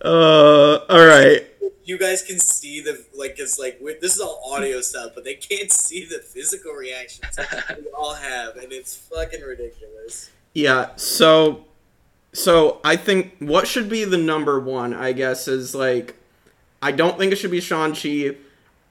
uh, 0.04 0.84
all 0.88 1.06
right. 1.06 1.46
You 1.84 1.98
guys 1.98 2.22
can 2.22 2.38
see 2.38 2.80
the 2.80 3.04
like, 3.14 3.36
it's 3.38 3.58
like 3.58 3.78
we 3.80 3.94
this 4.00 4.14
is 4.14 4.20
all 4.20 4.42
audio 4.52 4.80
stuff, 4.80 5.12
but 5.14 5.24
they 5.24 5.34
can't 5.34 5.70
see 5.72 6.04
the 6.04 6.18
physical 6.18 6.72
reactions 6.72 7.38
we 7.78 7.88
all 7.90 8.14
have, 8.14 8.56
and 8.56 8.72
it's 8.72 8.96
fucking 8.96 9.42
ridiculous. 9.42 10.30
Yeah, 10.54 10.90
so 10.96 11.64
so 12.32 12.80
I 12.84 12.96
think 12.96 13.34
what 13.38 13.66
should 13.66 13.88
be 13.88 14.04
the 14.04 14.18
number 14.18 14.58
one, 14.60 14.94
I 14.94 15.12
guess, 15.12 15.48
is 15.48 15.74
like 15.74 16.16
I 16.80 16.92
don't 16.92 17.18
think 17.18 17.32
it 17.32 17.36
should 17.36 17.50
be 17.50 17.60
Shang-Chi. 17.60 18.36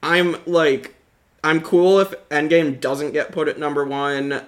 I'm 0.03 0.38
like 0.45 0.95
I'm 1.43 1.62
cool 1.62 1.99
if 1.99 2.14
Endgame 2.30 2.80
doesn't 2.80 3.12
get 3.12 3.32
put 3.32 3.47
at 3.47 3.57
number 3.57 3.84
one. 3.84 4.41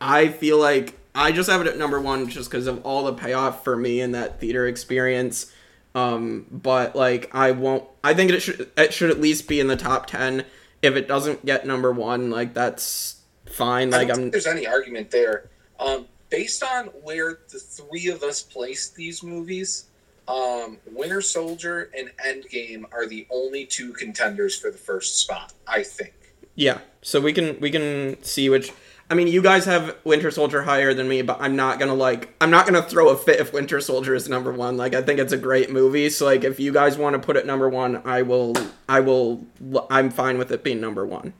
I 0.00 0.28
feel 0.28 0.58
like 0.58 0.98
I 1.14 1.32
just 1.32 1.48
have 1.48 1.60
it 1.60 1.66
at 1.68 1.78
number 1.78 2.00
one 2.00 2.28
just 2.28 2.50
because 2.50 2.66
of 2.66 2.84
all 2.84 3.04
the 3.04 3.12
payoff 3.12 3.62
for 3.62 3.76
me 3.76 4.00
in 4.00 4.12
that 4.12 4.40
theater 4.40 4.66
experience. 4.66 5.52
Um, 5.94 6.46
but 6.50 6.96
like 6.96 7.30
I 7.34 7.52
won't. 7.52 7.84
I 8.02 8.14
think 8.14 8.30
it 8.30 8.40
should 8.40 8.70
it 8.76 8.92
should 8.92 9.10
at 9.10 9.20
least 9.20 9.46
be 9.48 9.60
in 9.60 9.68
the 9.68 9.76
top 9.76 10.06
ten. 10.06 10.44
If 10.82 10.96
it 10.96 11.08
doesn't 11.08 11.46
get 11.46 11.66
number 11.66 11.92
one, 11.92 12.30
like 12.30 12.52
that's 12.52 13.20
fine. 13.46 13.94
I 13.94 13.98
Like 13.98 14.08
don't 14.08 14.16
I'm 14.16 14.22
think 14.22 14.32
there's 14.32 14.46
any 14.46 14.66
argument 14.66 15.10
there. 15.10 15.50
Um, 15.78 16.06
based 16.30 16.62
on 16.62 16.86
where 16.86 17.38
the 17.50 17.58
three 17.58 18.08
of 18.08 18.22
us 18.22 18.42
placed 18.42 18.96
these 18.96 19.22
movies, 19.22 19.86
um, 20.26 20.78
Winter 20.92 21.20
Soldier 21.20 21.90
and 21.96 22.10
Endgame 22.26 22.84
are 22.92 23.06
the 23.06 23.26
only 23.30 23.64
two 23.64 23.92
contenders 23.92 24.58
for 24.58 24.70
the 24.70 24.78
first 24.78 25.18
spot. 25.18 25.52
I 25.66 25.82
think. 25.84 26.14
Yeah, 26.56 26.78
so 27.02 27.20
we 27.20 27.32
can 27.32 27.58
we 27.60 27.70
can 27.70 28.22
see 28.22 28.48
which. 28.50 28.72
I 29.10 29.14
mean, 29.14 29.26
you 29.28 29.42
guys 29.42 29.66
have 29.66 29.96
Winter 30.04 30.30
Soldier 30.30 30.62
higher 30.62 30.94
than 30.94 31.08
me, 31.08 31.20
but 31.22 31.36
I'm 31.40 31.56
not 31.56 31.78
gonna 31.78 31.94
like 31.94 32.34
I'm 32.40 32.50
not 32.50 32.64
gonna 32.64 32.82
throw 32.82 33.10
a 33.10 33.16
fit 33.16 33.38
if 33.38 33.52
Winter 33.52 33.80
Soldier 33.80 34.14
is 34.14 34.28
number 34.28 34.52
one. 34.52 34.76
Like 34.76 34.94
I 34.94 35.02
think 35.02 35.20
it's 35.20 35.32
a 35.32 35.36
great 35.38 35.70
movie, 35.70 36.08
so 36.08 36.24
like 36.24 36.42
if 36.42 36.58
you 36.58 36.72
guys 36.72 36.96
want 36.96 37.14
to 37.14 37.18
put 37.18 37.36
it 37.36 37.46
number 37.46 37.68
one, 37.68 38.00
I 38.04 38.22
will 38.22 38.54
I 38.88 39.00
will 39.00 39.44
I'm 39.90 40.10
fine 40.10 40.38
with 40.38 40.50
it 40.50 40.64
being 40.64 40.80
number 40.80 41.04
one. 41.04 41.34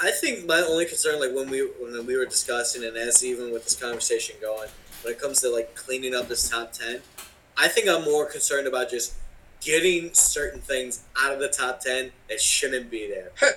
I 0.00 0.10
think 0.12 0.46
my 0.46 0.60
only 0.60 0.84
concern, 0.84 1.18
like 1.18 1.34
when 1.34 1.48
we 1.48 1.60
when 1.80 2.06
we 2.06 2.16
were 2.16 2.26
discussing, 2.26 2.84
and 2.84 2.96
as 2.96 3.24
even 3.24 3.52
with 3.52 3.64
this 3.64 3.74
conversation 3.74 4.36
going, 4.40 4.68
when 5.02 5.14
it 5.14 5.20
comes 5.20 5.40
to 5.40 5.48
like 5.48 5.74
cleaning 5.74 6.14
up 6.14 6.28
this 6.28 6.48
top 6.48 6.72
ten, 6.72 7.00
I 7.56 7.68
think 7.68 7.88
I'm 7.88 8.04
more 8.04 8.26
concerned 8.26 8.68
about 8.68 8.90
just 8.90 9.14
getting 9.60 10.12
certain 10.12 10.60
things 10.60 11.02
out 11.20 11.32
of 11.32 11.40
the 11.40 11.48
top 11.48 11.80
ten 11.80 12.12
that 12.28 12.40
shouldn't 12.40 12.90
be 12.90 13.08
there. 13.08 13.30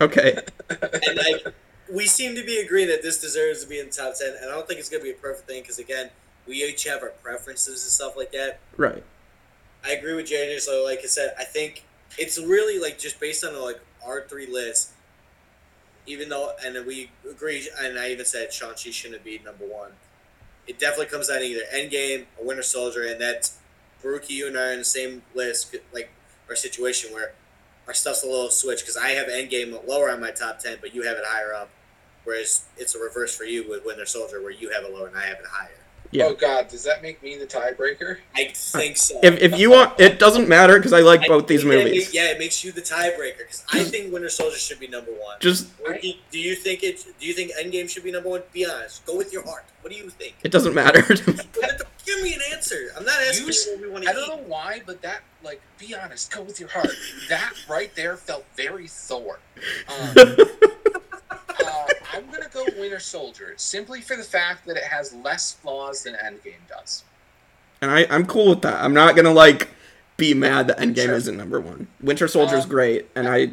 Okay. 0.00 0.36
and 0.68 1.16
like 1.16 1.54
we 1.94 2.06
seem 2.06 2.34
to 2.34 2.44
be 2.44 2.58
agreeing 2.58 2.88
that 2.88 3.02
this 3.02 3.20
deserves 3.20 3.62
to 3.62 3.68
be 3.68 3.78
in 3.78 3.86
the 3.86 3.92
top 3.92 4.14
ten, 4.18 4.34
and 4.40 4.50
I 4.50 4.54
don't 4.54 4.66
think 4.66 4.80
it's 4.80 4.88
gonna 4.88 5.02
be 5.02 5.12
a 5.12 5.14
perfect 5.14 5.48
thing 5.48 5.62
because 5.62 5.78
again, 5.78 6.10
we 6.46 6.56
each 6.64 6.84
have 6.84 7.02
our 7.02 7.10
preferences 7.22 7.84
and 7.84 7.90
stuff 7.90 8.16
like 8.16 8.32
that. 8.32 8.58
Right. 8.76 9.02
I 9.84 9.92
agree 9.92 10.14
with 10.14 10.26
JJ. 10.26 10.60
So, 10.60 10.84
like 10.84 11.00
I 11.04 11.06
said, 11.06 11.34
I 11.38 11.44
think 11.44 11.84
it's 12.18 12.38
really 12.38 12.78
like 12.80 12.98
just 12.98 13.20
based 13.20 13.44
on 13.44 13.60
like 13.60 13.80
our 14.04 14.26
three 14.26 14.46
lists. 14.46 14.92
Even 16.06 16.28
though, 16.28 16.52
and 16.62 16.84
we 16.86 17.10
agree, 17.28 17.66
and 17.80 17.98
I 17.98 18.10
even 18.10 18.26
said 18.26 18.52
Shang-Chi 18.52 18.90
shouldn't 18.90 19.24
be 19.24 19.40
number 19.42 19.64
one. 19.64 19.92
It 20.66 20.78
definitely 20.78 21.06
comes 21.06 21.28
down 21.28 21.38
to 21.38 21.44
either 21.46 21.62
Endgame 21.74 22.26
or 22.36 22.46
Winter 22.46 22.62
Soldier, 22.62 23.04
and 23.04 23.18
that's 23.18 23.56
Baruki, 24.02 24.30
you 24.30 24.46
and 24.46 24.58
I 24.58 24.68
are 24.68 24.72
in 24.72 24.80
the 24.80 24.84
same 24.84 25.22
list, 25.34 25.74
like 25.94 26.10
our 26.46 26.56
situation 26.56 27.14
where 27.14 27.32
our 27.86 27.94
stuff's 27.94 28.22
a 28.22 28.26
little 28.26 28.50
switch 28.50 28.80
because 28.80 28.98
I 28.98 29.10
have 29.10 29.28
Endgame 29.28 29.86
lower 29.86 30.10
on 30.10 30.20
my 30.20 30.30
top 30.30 30.58
ten, 30.58 30.76
but 30.78 30.94
you 30.94 31.02
have 31.04 31.16
it 31.16 31.24
higher 31.26 31.54
up. 31.54 31.70
Whereas 32.24 32.64
it's 32.76 32.94
a 32.94 32.98
reverse 32.98 33.36
for 33.36 33.44
you 33.44 33.68
with 33.68 33.84
Winter 33.84 34.06
Soldier, 34.06 34.40
where 34.42 34.50
you 34.50 34.70
have 34.70 34.84
it 34.84 34.92
lower 34.92 35.06
and 35.08 35.16
I 35.16 35.26
have 35.26 35.38
it 35.38 35.46
higher. 35.50 35.70
Yeah. 36.10 36.26
Oh 36.26 36.34
God, 36.34 36.68
does 36.68 36.84
that 36.84 37.02
make 37.02 37.20
me 37.24 37.36
the 37.38 37.46
tiebreaker? 37.46 38.18
I 38.36 38.44
think 38.54 38.96
so. 38.96 39.18
If, 39.22 39.40
if 39.42 39.58
you 39.58 39.70
want, 39.72 39.98
it 39.98 40.20
doesn't 40.20 40.48
matter 40.48 40.76
because 40.78 40.92
I 40.92 41.00
like 41.00 41.22
I 41.22 41.26
both 41.26 41.48
these 41.48 41.64
movies. 41.64 42.06
ma- 42.14 42.20
yeah, 42.20 42.30
it 42.30 42.38
makes 42.38 42.62
you 42.62 42.70
the 42.70 42.82
tiebreaker 42.82 43.38
because 43.38 43.64
I 43.72 43.82
think 43.82 44.12
Winter 44.12 44.28
Soldier 44.28 44.56
should 44.56 44.78
be 44.78 44.86
number 44.86 45.10
one. 45.10 45.38
Just 45.40 45.68
Or 45.84 45.94
do, 45.98 46.12
do 46.30 46.38
you 46.38 46.54
think 46.54 46.84
it? 46.84 47.04
Do 47.18 47.26
you 47.26 47.32
think 47.32 47.50
Endgame 47.60 47.88
should 47.90 48.04
be 48.04 48.12
number 48.12 48.28
one? 48.28 48.42
Be 48.52 48.64
honest. 48.64 49.04
Go 49.06 49.16
with 49.16 49.32
your 49.32 49.42
heart. 49.44 49.64
What 49.80 49.92
do 49.92 49.98
you 49.98 50.08
think? 50.08 50.36
it 50.44 50.52
doesn't 50.52 50.74
matter. 50.74 51.02
Give 52.06 52.22
me 52.22 52.34
an 52.34 52.40
answer. 52.52 52.76
I'm 52.96 53.04
not 53.04 53.18
asking 53.22 53.48
You 53.48 53.52
you 53.52 53.72
what 53.72 53.80
we 53.82 53.88
want 53.92 54.06
I 54.08 54.12
to 54.12 54.20
don't 54.20 54.24
eat. 54.38 54.42
know 54.42 54.48
why, 54.48 54.82
but 54.86 55.02
that 55.02 55.22
like, 55.42 55.60
be 55.78 55.94
honest, 55.96 56.30
go 56.32 56.42
with 56.42 56.60
your 56.60 56.68
heart. 56.68 56.90
That 57.28 57.52
right 57.68 57.90
there 57.96 58.16
felt 58.16 58.44
very 58.56 58.86
Thor. 58.86 59.40
Um, 59.88 60.14
I'm 62.14 62.30
gonna 62.30 62.48
go 62.52 62.64
Winter 62.78 63.00
Soldier 63.00 63.54
simply 63.56 64.00
for 64.00 64.16
the 64.16 64.22
fact 64.22 64.66
that 64.66 64.76
it 64.76 64.84
has 64.84 65.12
less 65.14 65.52
flaws 65.54 66.02
than 66.04 66.14
Endgame 66.14 66.66
does. 66.68 67.04
and 67.80 67.90
I, 67.90 68.06
I'm 68.10 68.24
cool 68.26 68.50
with 68.50 68.62
that. 68.62 68.82
I'm 68.82 68.94
not 68.94 69.14
gonna 69.16 69.32
like 69.32 69.68
be 70.16 70.32
mad 70.34 70.68
that 70.68 70.78
Endgame 70.78 71.04
Sure. 71.06 71.14
isn't 71.16 71.36
number 71.36 71.60
one. 71.60 71.88
Winter 72.00 72.28
Soldier's 72.28 72.64
Um, 72.64 72.70
great, 72.70 73.08
and 73.14 73.28
I 73.28 73.50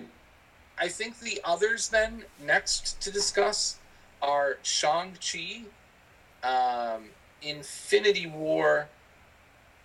I 0.78 0.88
think 0.88 1.20
the 1.20 1.40
others 1.44 1.90
then 1.90 2.24
next 2.44 3.00
to 3.02 3.12
discuss 3.12 3.78
are 4.22 4.58
Shang 4.64 5.18
Chi, 5.22 5.64
um, 6.44 7.10
Infinity 7.42 8.28
War, 8.28 8.88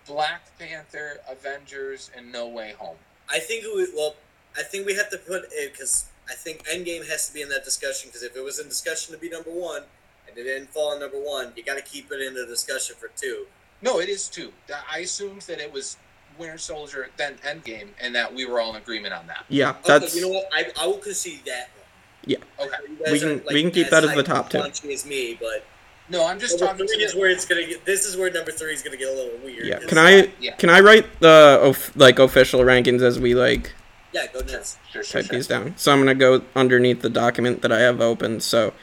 Black 0.07 0.57
Panther, 0.57 1.19
Avengers, 1.29 2.09
and 2.15 2.31
No 2.31 2.47
Way 2.47 2.73
Home. 2.79 2.97
I 3.29 3.39
think 3.39 3.65
we 3.65 3.87
well, 3.95 4.15
I 4.55 4.63
think 4.63 4.85
we 4.85 4.95
have 4.95 5.09
to 5.09 5.17
put 5.17 5.45
it 5.51 5.71
because 5.73 6.05
I 6.29 6.33
think 6.33 6.65
Endgame 6.67 7.07
has 7.09 7.27
to 7.27 7.33
be 7.33 7.41
in 7.41 7.49
that 7.49 7.63
discussion 7.63 8.09
because 8.09 8.23
if 8.23 8.35
it 8.35 8.43
was 8.43 8.59
in 8.59 8.67
discussion 8.67 9.13
to 9.13 9.19
be 9.19 9.29
number 9.29 9.49
one 9.49 9.83
and 10.27 10.37
it 10.37 10.43
didn't 10.43 10.69
fall 10.69 10.93
in 10.93 10.99
number 10.99 11.17
one, 11.19 11.53
you 11.55 11.63
got 11.63 11.75
to 11.77 11.81
keep 11.83 12.11
it 12.11 12.21
in 12.21 12.33
the 12.33 12.45
discussion 12.45 12.95
for 12.99 13.09
two. 13.15 13.45
No, 13.81 13.99
it 13.99 14.09
is 14.09 14.27
two. 14.27 14.51
I 14.91 14.99
assumed 14.99 15.41
that 15.43 15.59
it 15.59 15.71
was 15.71 15.97
Winter 16.37 16.57
Soldier, 16.57 17.09
then 17.17 17.35
Endgame, 17.45 17.89
and 18.01 18.13
that 18.15 18.33
we 18.33 18.45
were 18.45 18.59
all 18.59 18.71
in 18.71 18.81
agreement 18.81 19.13
on 19.13 19.25
that. 19.27 19.45
yeah, 19.49 19.69
Okay, 19.71 19.79
that's 19.85 20.15
you 20.15 20.21
know 20.21 20.29
what? 20.29 20.49
I, 20.53 20.65
I 20.79 20.87
will 20.87 20.97
concede 20.97 21.41
that 21.45 21.69
one. 21.75 21.85
Yeah. 22.25 22.37
Okay. 22.59 23.11
We 23.11 23.19
can- 23.19 23.29
aren't, 23.29 23.45
we 23.47 23.61
can 23.61 23.71
keep 23.71 23.89
that 23.89 24.03
as 24.03 24.13
the 24.13 24.23
top 24.23 24.49
two. 24.49 24.57
launchy 24.57 24.91
as 24.93 25.05
me, 25.05 25.37
but 25.39 25.65
No, 26.09 26.25
I'm 26.25 26.39
just 26.39 26.59
number 26.59 26.73
talking 26.73 26.87
three 26.87 26.97
to 26.99 27.03
is 27.03 27.15
where 27.15 27.29
it's 27.29 27.45
gonna 27.45 27.65
get. 27.65 27.85
This 27.85 28.05
is 28.05 28.17
where 28.17 28.29
number 28.31 28.51
three 28.51 28.73
is 28.73 28.81
gonna 28.81 28.97
get 28.97 29.07
a 29.09 29.13
little 29.13 29.37
weird. 29.43 29.65
Yeah. 29.65 29.79
Can 29.79 29.97
I 29.97 30.31
Yeah. 30.39 30.55
can 30.55 30.69
I 30.69 30.79
write 30.81 31.05
the 31.19 31.59
of, 31.61 31.91
like 31.95 32.19
official 32.19 32.61
rankings 32.61 33.01
as 33.01 33.19
we 33.19 33.33
like 33.35 33.73
Yeah, 34.13 34.27
go 34.27 34.39
nuts. 34.39 34.77
Sure, 34.91 35.03
sure, 35.03 35.21
type 35.21 35.29
sure. 35.29 35.37
these 35.37 35.47
down? 35.47 35.73
So 35.77 35.91
I'm 35.91 35.99
gonna 35.99 36.15
go 36.15 36.41
underneath 36.55 37.01
the 37.01 37.09
document 37.09 37.61
that 37.61 37.71
I 37.71 37.79
have 37.79 37.99
open. 38.01 38.39
So 38.39 38.73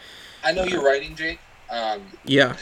I 0.44 0.52
know 0.52 0.64
you're 0.64 0.84
writing, 0.84 1.14
Jake. 1.16 1.38
Um, 1.70 2.02
yeah, 2.24 2.56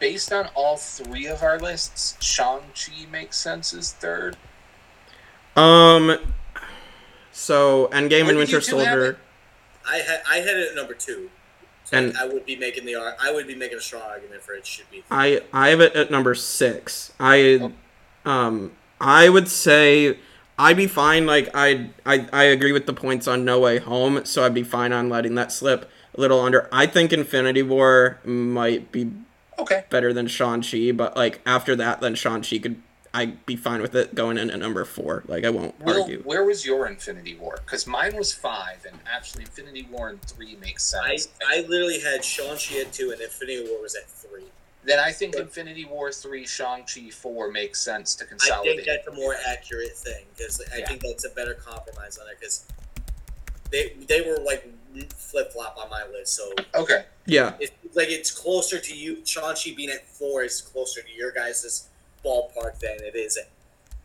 based 0.00 0.32
on 0.32 0.48
all 0.54 0.76
three 0.76 1.26
of 1.26 1.42
our 1.42 1.58
lists, 1.58 2.16
Shang-Chi 2.20 3.06
makes 3.10 3.36
sense 3.36 3.72
as 3.72 3.92
third. 3.92 4.36
um, 5.56 6.18
so 7.32 7.88
Endgame 7.92 8.22
Where 8.22 8.28
and 8.30 8.38
Winter 8.38 8.56
you 8.56 8.60
two 8.62 8.76
have 8.78 8.86
Soldier. 8.88 9.18
I 9.88 9.96
had 9.98 10.22
I 10.28 10.36
had 10.38 10.56
it 10.56 10.70
at 10.70 10.74
number 10.74 10.94
two. 10.94 11.30
So 11.84 11.96
And- 11.96 12.16
I 12.18 12.26
would 12.26 12.44
be 12.44 12.56
making 12.56 12.84
the 12.84 12.96
ar- 12.96 13.16
I 13.18 13.32
would 13.32 13.46
be 13.46 13.54
making 13.54 13.78
a 13.78 13.80
strong 13.80 14.02
argument 14.02 14.42
for 14.42 14.52
it 14.54 14.66
should 14.66 14.90
be. 14.90 15.02
I 15.10 15.40
I 15.52 15.68
have 15.70 15.80
it 15.80 15.94
at 15.96 16.10
number 16.10 16.34
six. 16.34 17.12
I 17.18 17.72
Oh. 18.26 18.30
um 18.30 18.72
I 19.00 19.28
would 19.28 19.48
say 19.48 20.18
I'd 20.58 20.76
be 20.76 20.86
fine. 20.86 21.26
Like 21.26 21.48
I 21.54 21.90
I 22.04 22.26
I 22.32 22.44
agree 22.44 22.72
with 22.72 22.86
the 22.86 22.92
points 22.92 23.28
on 23.28 23.44
No 23.44 23.60
Way 23.60 23.78
Home, 23.78 24.24
so 24.24 24.44
I'd 24.44 24.54
be 24.54 24.62
fine 24.64 24.92
on 24.92 25.08
letting 25.08 25.34
that 25.36 25.52
slip 25.52 25.88
a 26.16 26.20
little 26.20 26.40
under. 26.40 26.68
I 26.72 26.86
think 26.86 27.12
Infinity 27.12 27.62
War 27.62 28.18
might 28.24 28.90
be 28.92 29.12
Okay. 29.58 29.84
better 29.90 30.12
than 30.12 30.26
Shang 30.28 30.62
Chi, 30.62 30.92
but 30.92 31.16
like 31.16 31.40
after 31.46 31.74
that, 31.76 32.00
then 32.00 32.14
Shang 32.14 32.42
Chi 32.42 32.58
could 32.58 32.80
I'd 33.14 33.44
be 33.46 33.56
fine 33.56 33.80
with 33.80 33.94
it 33.94 34.14
going 34.14 34.36
in 34.36 34.50
at 34.50 34.58
number 34.58 34.84
four. 34.84 35.24
Like 35.26 35.44
I 35.44 35.50
won't 35.50 35.80
Will, 35.80 36.02
argue. 36.02 36.22
where 36.24 36.44
was 36.44 36.66
your 36.66 36.86
Infinity 36.86 37.36
War? 37.36 37.58
Because 37.64 37.86
mine 37.86 38.14
was 38.16 38.32
five, 38.34 38.84
and 38.86 38.98
actually 39.12 39.44
Infinity 39.44 39.88
War 39.90 40.10
and 40.10 40.20
three 40.22 40.56
makes 40.56 40.84
sense. 40.84 41.04
I, 41.04 41.16
sense. 41.16 41.28
I 41.48 41.60
literally 41.68 42.00
had 42.00 42.22
Shang-Chi 42.24 42.80
at 42.80 42.92
two 42.92 43.10
and 43.10 43.20
Infinity 43.20 43.66
War 43.70 43.80
was 43.82 43.94
at 43.96 44.08
three. 44.08 44.44
Then 44.84 44.98
I 44.98 45.12
think 45.12 45.34
Infinity 45.36 45.84
War 45.84 46.12
three, 46.12 46.46
Shang-Chi 46.46 47.10
four 47.10 47.50
makes 47.50 47.80
sense 47.80 48.14
to 48.16 48.24
consolidate. 48.24 48.52
I 48.52 48.56
consolidate. 48.76 48.86
think 48.86 49.04
that's 49.06 49.16
a 49.16 49.20
more 49.20 49.34
accurate 49.46 49.96
thing 49.96 50.24
because 50.36 50.62
I 50.72 50.78
Yeah. 50.78 50.88
think 50.88 51.02
that's 51.02 51.24
a 51.24 51.30
better 51.30 51.54
compromise 51.54 52.18
on 52.18 52.28
it 52.28 52.38
because 52.38 52.64
they 53.70 53.90
they 54.06 54.22
were 54.22 54.38
like 54.38 54.66
flip 55.14 55.52
flop 55.52 55.76
on 55.78 55.90
my 55.90 56.04
list. 56.06 56.34
So 56.34 56.52
okay. 56.74 57.04
Yeah, 57.26 57.54
it's 57.60 57.72
like 57.94 58.08
it's 58.08 58.30
closer 58.30 58.78
to 58.78 58.96
you. 58.96 59.24
Shang-Chi 59.24 59.74
being 59.76 59.90
at 59.90 60.08
four 60.08 60.42
is 60.42 60.62
closer 60.62 61.02
to 61.02 61.12
your 61.12 61.32
guys' 61.32 61.88
ballpark 62.24 62.78
than 62.78 62.96
it 63.02 63.14
is 63.14 63.36
at 63.36 63.50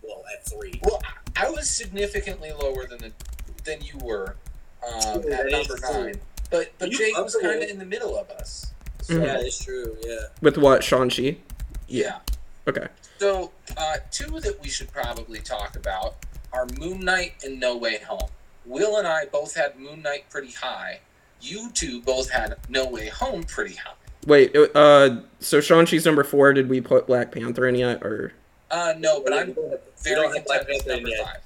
well 0.01 0.23
at 0.33 0.45
three. 0.45 0.79
Well, 0.83 1.01
I 1.37 1.49
was 1.49 1.69
significantly 1.69 2.51
lower 2.51 2.85
than 2.85 2.97
the 2.99 3.11
than 3.63 3.81
you 3.81 3.97
were 4.03 4.35
um, 4.85 5.21
True, 5.21 5.31
at 5.31 5.49
number 5.49 5.79
nine. 5.81 6.15
But 6.51 6.73
but 6.77 6.89
Jake 6.91 7.17
was 7.17 7.35
kind 7.41 7.63
of 7.63 7.69
in 7.69 7.79
the 7.79 7.85
middle 7.85 8.17
of 8.17 8.29
us. 8.31 8.72
So. 9.03 9.21
Yeah, 9.21 9.37
it's 9.39 9.63
true. 9.63 9.95
Yeah. 10.05 10.15
with 10.41 10.57
what 10.57 10.83
Shang 10.83 11.09
Chi? 11.09 11.37
yeah. 11.87 12.19
Okay. 12.67 12.87
So 13.19 13.51
uh, 13.77 13.95
two 14.11 14.39
that 14.39 14.61
we 14.61 14.69
should 14.69 14.91
probably 14.91 15.39
talk 15.39 15.75
about 15.75 16.15
are 16.51 16.65
Moon 16.79 16.99
Knight 17.01 17.33
and 17.43 17.59
No 17.59 17.77
Way 17.77 17.99
Home. 18.07 18.29
Will 18.65 18.97
and 18.97 19.07
I 19.07 19.25
both 19.25 19.55
had 19.55 19.77
Moon 19.79 20.01
Knight 20.01 20.29
pretty 20.29 20.51
high. 20.51 20.99
You 21.41 21.69
two 21.71 22.01
both 22.01 22.29
had 22.29 22.55
No 22.69 22.85
Way 22.87 23.09
Home 23.09 23.43
pretty 23.43 23.75
high. 23.75 23.91
Wait, 24.25 24.55
uh, 24.73 25.17
so 25.41 25.59
Shang 25.59 25.85
Chi's 25.85 26.05
number 26.05 26.23
four. 26.23 26.53
Did 26.53 26.69
we 26.69 26.79
put 26.79 27.07
Black 27.07 27.31
Panther 27.33 27.67
in 27.67 27.75
yet, 27.75 28.01
or 28.03 28.31
Uh, 28.71 28.93
no, 28.97 29.21
but 29.21 29.33
I'm 29.33 29.47
We 29.49 29.53
don't 29.53 29.71
have- 29.71 29.79
we 30.05 30.09
very 30.11 30.15
don't 30.21 30.33
content 30.47 30.67
with 30.69 30.87
number 30.87 31.09
yet. 31.09 31.25
five. 31.25 31.37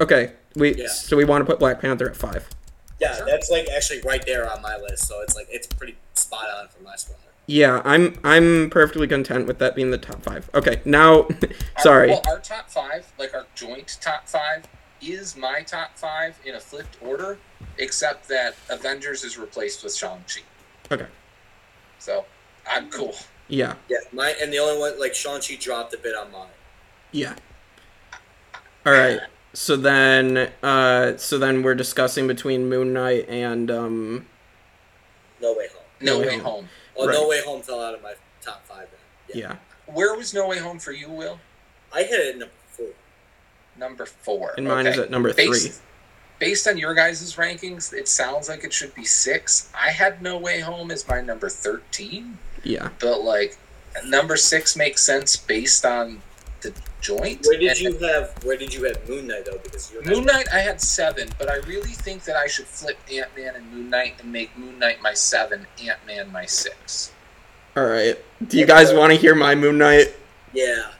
okay? 0.00 0.32
We 0.54 0.74
Yeah. 0.76 0.86
so 0.88 1.16
we 1.16 1.24
want 1.24 1.42
to 1.42 1.44
put 1.44 1.58
Black 1.58 1.80
Panther 1.80 2.08
at 2.08 2.16
five. 2.16 2.48
Yeah, 3.00 3.16
Sure. 3.16 3.26
that's 3.26 3.48
like 3.50 3.68
actually 3.68 4.00
right 4.02 4.24
there 4.26 4.50
on 4.50 4.60
my 4.62 4.76
list. 4.76 5.06
So 5.06 5.20
it's 5.22 5.36
like 5.36 5.46
it's 5.50 5.66
pretty 5.66 5.96
spot 6.14 6.46
on 6.58 6.68
for 6.68 6.82
my 6.82 6.96
spot. 6.96 7.16
Yeah, 7.46 7.80
I'm 7.84 8.18
I'm 8.24 8.68
perfectly 8.70 9.06
content 9.08 9.46
with 9.46 9.58
that 9.60 9.74
being 9.74 9.90
the 9.90 9.98
top 9.98 10.22
five. 10.22 10.50
Okay, 10.54 10.82
now, 10.84 11.22
Our- 11.22 11.28
sorry. 11.78 12.08
well, 12.08 12.22
our 12.28 12.40
top 12.40 12.68
five, 12.70 13.10
like 13.18 13.32
our 13.34 13.46
joint 13.54 13.96
top 14.02 14.28
five, 14.28 14.64
is 15.00 15.34
my 15.36 15.62
top 15.62 15.96
five 15.96 16.38
in 16.44 16.56
a 16.56 16.60
flipped 16.60 16.98
order, 17.00 17.38
except 17.78 18.28
that 18.28 18.54
Avengers 18.68 19.24
is 19.24 19.38
replaced 19.38 19.82
with 19.84 19.94
Shang-Chi. 19.94 20.40
Okay. 20.92 21.06
So 22.00 22.26
I'm 22.70 22.90
cool. 22.90 23.14
Yeah, 23.48 23.76
Yeah, 23.88 23.98
my 24.12 24.34
and 24.42 24.52
the 24.52 24.58
only 24.58 24.78
one 24.78 25.00
like 25.00 25.14
Shang-Chi 25.14 25.56
dropped 25.58 25.94
a 25.94 25.98
bit 25.98 26.14
on 26.14 26.30
mine. 26.30 26.48
yeah. 27.12 27.34
All 28.84 28.92
right. 28.92 29.20
So 29.58 29.74
then, 29.74 30.52
uh, 30.62 31.16
so 31.16 31.36
then 31.36 31.64
we're 31.64 31.74
discussing 31.74 32.28
between 32.28 32.68
Moon 32.68 32.92
Knight 32.92 33.28
and 33.28 33.68
um. 33.72 34.26
No 35.42 35.52
Way 35.52 35.66
Home. 35.74 35.82
No, 36.00 36.12
No 36.12 36.18
Way 36.20 36.26
Way 36.26 36.32
Home. 36.36 36.42
Home. 36.44 36.68
Oh, 36.96 37.06
Right. 37.08 37.12
No 37.12 37.26
Way 37.28 37.42
Home 37.44 37.62
fell 37.62 37.82
out 37.82 37.92
of 37.92 38.00
my 38.00 38.14
top 38.40 38.64
five. 38.68 38.86
Then. 39.28 39.36
Yeah. 39.36 39.56
Where 39.86 40.14
was 40.14 40.32
No 40.32 40.46
Way 40.46 40.58
Home 40.60 40.78
for 40.78 40.92
you, 40.92 41.08
Will? 41.10 41.40
I 41.92 42.02
had 42.02 42.20
it 42.20 42.34
at 42.34 42.38
number 42.38 42.54
four. 42.68 42.86
Number 43.76 44.06
four. 44.06 44.54
And 44.56 44.68
mine 44.68 44.86
is 44.86 44.94
Okay. 44.94 45.02
at 45.06 45.10
number 45.10 45.32
three. 45.32 45.46
Based, 45.48 45.80
based 46.38 46.68
on 46.68 46.78
your 46.78 46.94
guys' 46.94 47.34
rankings, 47.34 47.92
it 47.92 48.06
sounds 48.06 48.48
like 48.48 48.62
it 48.62 48.72
should 48.72 48.94
be 48.94 49.04
six. 49.04 49.70
I 49.74 49.90
had 49.90 50.22
No 50.22 50.38
Way 50.38 50.60
Home 50.60 50.92
as 50.92 51.06
my 51.08 51.20
number 51.20 51.48
thirteen, 51.50 52.38
Yeah. 52.62 52.90
but 53.00 53.22
like 53.22 53.56
number 54.04 54.36
six 54.36 54.76
makes 54.76 55.02
sense 55.02 55.36
based 55.36 55.84
on 55.84 56.14
the 56.14 56.27
joint. 57.00 57.44
Where 57.46 57.58
did 57.58 57.70
And 57.70 57.80
you 57.80 57.98
have 58.08 58.44
Where 58.44 58.56
did 58.56 58.72
you 58.74 58.84
have 58.84 59.08
Moon 59.08 59.26
Knight 59.26 59.44
though? 59.46 59.58
Because 59.62 59.92
you 59.92 60.02
Moon 60.02 60.24
Knight, 60.24 60.46
I 60.52 60.58
had 60.58 60.80
seven, 60.80 61.28
but 61.38 61.48
I 61.50 61.56
really 61.66 61.90
think 61.92 62.24
that 62.24 62.36
I 62.36 62.46
should 62.46 62.66
flip 62.66 62.98
Ant 63.12 63.28
Man 63.36 63.54
and 63.56 63.72
Moon 63.72 63.90
Knight 63.90 64.14
and 64.20 64.32
make 64.32 64.56
Moon 64.58 64.78
Knight 64.78 65.00
my 65.02 65.14
seven, 65.14 65.66
Ant 65.84 65.98
Man 66.06 66.30
my 66.32 66.46
six. 66.46 67.12
All 67.76 67.84
right. 67.86 68.18
Do 68.48 68.58
you 68.58 68.66
guys 68.66 68.92
want 68.92 69.12
to 69.12 69.18
hear 69.18 69.34
my 69.34 69.54
Moon 69.54 69.78
Knight? 69.78 70.14
Yeah, 70.52 70.90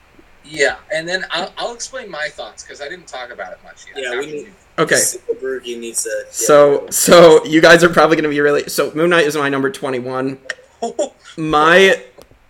Yeah, 0.44 0.76
and 0.92 1.08
then 1.08 1.24
I'll, 1.30 1.52
I'll 1.56 1.74
explain 1.74 2.10
my 2.10 2.28
thoughts 2.30 2.62
because 2.62 2.80
I 2.80 2.88
didn't 2.88 3.06
talk 3.08 3.30
about 3.30 3.52
it 3.52 3.58
much 3.64 3.86
yet. 3.86 3.96
Yeah, 4.04 4.18
we 4.18 4.26
need- 4.26 4.52
Okay. 4.78 4.94
Super 4.94 5.60
needs 5.60 6.04
to. 6.04 6.10
yeah. 6.24 6.30
So 6.30 6.86
so 6.90 7.44
you 7.44 7.60
guys 7.60 7.82
are 7.82 7.88
probably 7.88 8.14
gonna 8.16 8.28
be 8.28 8.40
really 8.40 8.68
so 8.68 8.92
Moon 8.94 9.10
Knight 9.10 9.26
is 9.26 9.36
my 9.36 9.48
number 9.48 9.70
twenty 9.70 9.98
one. 9.98 10.38
My 11.36 12.00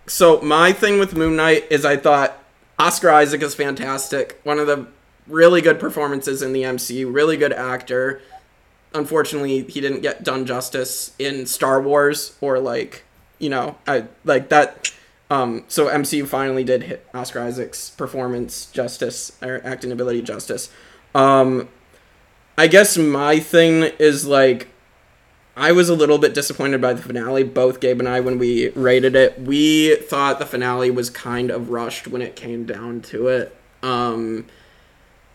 so 0.07 0.41
my 0.43 0.73
thing 0.73 0.99
with 0.99 1.17
Moon 1.17 1.37
Knight 1.37 1.65
is 1.71 1.85
I 1.87 1.97
thought 1.97 2.38
Oscar 2.79 3.11
Isaac 3.11 3.43
is 3.43 3.55
fantastic. 3.55 4.41
One 4.45 4.59
of 4.59 4.66
the 4.66 4.87
really 5.26 5.61
good 5.61 5.79
performances 5.79 6.43
in 6.43 6.53
the 6.53 6.62
MCU. 6.62 7.12
Really 7.12 7.37
good 7.37 7.53
actor. 7.53 8.20
Unfortunately, 8.95 9.62
he 9.64 9.81
didn't 9.81 10.01
get 10.01 10.24
done 10.24 10.47
justice 10.47 11.12
in 11.18 11.47
Star 11.47 11.81
Wars 11.81 12.37
or 12.41 12.59
like 12.59 13.05
you 13.39 13.51
know 13.51 13.76
I 13.87 14.05
like 14.24 14.49
that. 14.49 14.93
Um, 15.31 15.64
so 15.68 15.89
MCU 15.89 16.26
finally 16.26 16.64
did 16.64 16.85
hit 16.85 17.07
Oscar 17.12 17.41
Isaac's 17.41 17.91
performance 17.91 18.66
justice 18.66 19.37
or 19.43 19.61
acting 19.62 19.93
ability 19.93 20.22
justice. 20.22 20.70
Um, 21.14 21.68
I 22.57 22.66
guess 22.66 22.97
my 22.97 23.39
thing 23.39 23.93
is 23.99 24.26
like 24.26 24.68
I 25.59 25.73
was 25.73 25.89
a 25.89 25.95
little 25.95 26.19
bit 26.19 26.35
disappointed 26.35 26.81
by 26.81 26.93
the 26.95 27.03
finale. 27.03 27.43
Both 27.43 27.81
Gabe 27.81 27.99
and 27.99 28.09
I, 28.09 28.21
when 28.21 28.39
we 28.39 28.71
rated 28.71 29.17
it, 29.17 29.41
we 29.41 29.97
thought 29.97 30.39
the 30.39 30.47
finale 30.47 30.91
was 30.91 31.11
kind 31.11 31.51
of 31.51 31.71
rushed 31.71 32.07
when 32.07 32.23
it 32.23 32.37
came 32.37 32.65
down 32.65 33.01
to 33.03 33.27
it. 33.27 33.57
Um, 33.83 34.47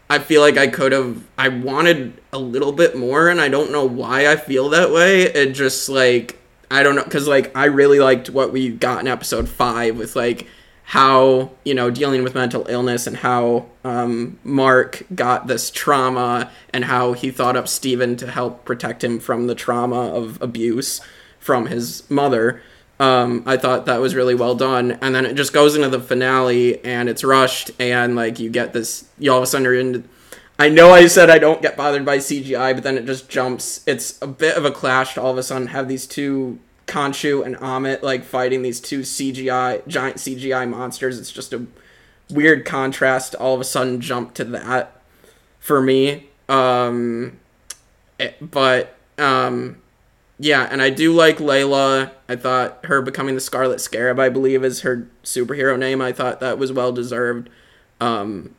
I 0.09 0.19
feel 0.19 0.41
like 0.41 0.57
I 0.57 0.67
could 0.67 0.93
have. 0.93 1.24
I 1.38 1.49
wanted 1.49 2.21
a 2.32 2.39
little 2.39 2.71
bit 2.71 2.95
more, 2.97 3.28
and 3.28 3.41
I 3.41 3.49
don't 3.49 3.71
know 3.71 3.86
why 3.86 4.32
I 4.32 4.38
feel 4.38 4.69
that 4.69 4.91
way. 4.91 5.24
It 5.24 5.51
just 5.51 5.89
like 5.89 6.39
I 6.71 6.82
don't 6.82 6.95
know, 6.95 7.03
because 7.03 7.28
like 7.28 7.55
I 7.55 7.65
really 7.65 7.99
liked 7.99 8.30
what 8.30 8.51
we 8.51 8.69
got 8.69 9.01
in 9.01 9.07
episode 9.07 9.49
five 9.49 9.97
with 9.97 10.15
like 10.15 10.47
how 10.93 11.49
you 11.63 11.73
know 11.73 11.89
dealing 11.89 12.21
with 12.21 12.35
mental 12.35 12.67
illness 12.69 13.07
and 13.07 13.17
how 13.17 13.65
um, 13.83 14.37
Mark 14.43 15.01
got 15.15 15.47
this 15.47 15.71
trauma 15.71 16.51
and 16.71 16.85
how 16.85 17.13
he 17.13 17.31
thought 17.31 17.57
up 17.57 17.67
Steven 17.67 18.15
to 18.15 18.29
help 18.29 18.63
protect 18.63 19.03
him 19.03 19.19
from 19.19 19.47
the 19.47 19.55
trauma 19.55 20.13
of 20.13 20.39
abuse 20.39 21.01
from 21.39 21.65
his 21.65 22.07
mother. 22.11 22.61
Um, 22.99 23.41
I 23.47 23.57
thought 23.57 23.87
that 23.87 24.01
was 24.01 24.13
really 24.13 24.35
well 24.35 24.53
done, 24.53 24.99
and 25.01 25.15
then 25.15 25.25
it 25.25 25.33
just 25.33 25.51
goes 25.51 25.75
into 25.75 25.89
the 25.89 25.99
finale 25.99 26.79
and 26.85 27.09
it's 27.09 27.23
rushed 27.23 27.71
and 27.79 28.15
like 28.15 28.39
you 28.39 28.51
get 28.51 28.73
this. 28.73 29.09
You 29.17 29.31
all 29.31 29.39
of 29.39 29.43
a 29.45 29.47
sudden 29.47 29.65
are 29.65 29.73
in. 29.73 30.07
I 30.59 30.69
know 30.69 30.91
I 30.91 31.07
said 31.07 31.31
I 31.31 31.39
don't 31.39 31.63
get 31.63 31.75
bothered 31.75 32.05
by 32.05 32.19
CGI, 32.19 32.75
but 32.75 32.83
then 32.83 32.99
it 32.99 33.07
just 33.07 33.29
jumps. 33.29 33.83
It's 33.87 34.21
a 34.21 34.27
bit 34.27 34.57
of 34.57 34.63
a 34.63 34.69
clash 34.69 35.15
to 35.15 35.23
all 35.23 35.31
of 35.31 35.39
a 35.39 35.43
sudden 35.43 35.69
have 35.69 35.87
these 35.87 36.05
two 36.05 36.59
Khonshu 36.88 37.45
and 37.45 37.55
Ammit 37.57 38.01
like 38.01 38.23
fighting 38.23 38.61
these 38.61 38.79
two 38.79 39.01
CGI 39.01 39.88
giant 39.88 40.17
CGI 40.17 40.69
monsters. 40.69 41.19
It's 41.19 41.31
just 41.31 41.53
a 41.53 41.65
weird 42.29 42.65
contrast. 42.65 43.36
All 43.36 43.53
of 43.53 43.61
a 43.61 43.65
sudden, 43.65 44.01
jump 44.01 44.34
to 44.36 44.43
that 44.45 45.01
for 45.59 45.81
me. 45.81 46.29
Um, 46.49 47.39
it, 48.19 48.51
but 48.51 48.95
um, 49.17 49.77
yeah, 50.39 50.67
and 50.69 50.81
I 50.81 50.89
do 50.89 51.13
like 51.13 51.38
Layla. 51.38 52.11
I 52.27 52.36
thought 52.36 52.86
her 52.86 53.01
becoming 53.01 53.36
the 53.36 53.41
Scarlet 53.41 53.79
Scarab, 53.79 54.19
I 54.19 54.29
believe, 54.29 54.63
is 54.63 54.81
her 54.81 55.07
superhero 55.23 55.77
name. 55.77 56.01
I 56.01 56.11
thought 56.11 56.39
that 56.41 56.57
was 56.57 56.71
well 56.71 56.91
deserved. 56.91 57.49
Um, 58.01 58.55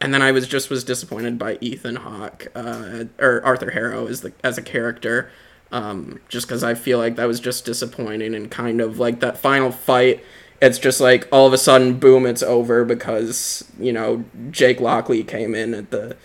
and 0.00 0.14
then 0.14 0.22
I 0.22 0.30
was 0.32 0.46
just 0.46 0.70
was 0.70 0.84
disappointed 0.84 1.38
by 1.38 1.58
Ethan 1.60 1.96
Hawke 1.96 2.46
uh, 2.54 3.04
or 3.18 3.44
Arthur 3.44 3.72
Harrow 3.72 4.06
as 4.06 4.20
the 4.22 4.32
as 4.44 4.56
a 4.56 4.62
character 4.62 5.30
um, 5.72 6.20
just 6.28 6.46
because 6.46 6.64
I 6.64 6.74
feel 6.74 6.98
like 6.98 7.16
that 7.16 7.26
was 7.26 7.40
just 7.40 7.64
disappointing 7.64 8.34
and 8.34 8.50
kind 8.50 8.80
of 8.80 8.98
like 8.98 9.20
that 9.20 9.38
final 9.38 9.70
fight. 9.70 10.24
It's 10.60 10.78
just 10.78 11.00
like 11.00 11.28
all 11.30 11.46
of 11.46 11.52
a 11.52 11.58
sudden, 11.58 11.98
boom, 11.98 12.26
it's 12.26 12.42
over 12.42 12.84
because 12.84 13.64
you 13.78 13.92
know 13.92 14.24
Jake 14.50 14.80
Lockley 14.80 15.22
came 15.22 15.54
in 15.54 15.74
at 15.74 15.90
the 15.90 16.16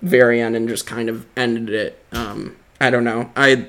very 0.00 0.40
end 0.40 0.56
and 0.56 0.68
just 0.68 0.86
kind 0.86 1.08
of 1.08 1.26
ended 1.36 1.70
it. 1.70 2.04
Um, 2.12 2.56
I 2.80 2.90
don't 2.90 3.04
know. 3.04 3.30
I 3.36 3.66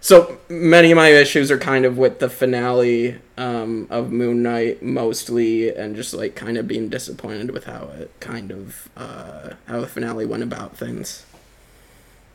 so 0.00 0.38
many 0.48 0.92
of 0.92 0.96
my 0.96 1.08
issues 1.08 1.50
are 1.50 1.58
kind 1.58 1.84
of 1.84 1.98
with 1.98 2.20
the 2.20 2.30
finale 2.30 3.18
um, 3.36 3.86
of 3.90 4.10
Moon 4.10 4.42
Knight 4.42 4.82
mostly, 4.82 5.74
and 5.74 5.94
just 5.94 6.14
like 6.14 6.34
kind 6.34 6.56
of 6.56 6.66
being 6.66 6.88
disappointed 6.88 7.50
with 7.50 7.64
how 7.64 7.90
it 7.98 8.10
kind 8.18 8.50
of 8.50 8.88
uh, 8.96 9.50
how 9.66 9.80
the 9.80 9.86
finale 9.86 10.24
went 10.24 10.42
about 10.42 10.76
things. 10.76 11.26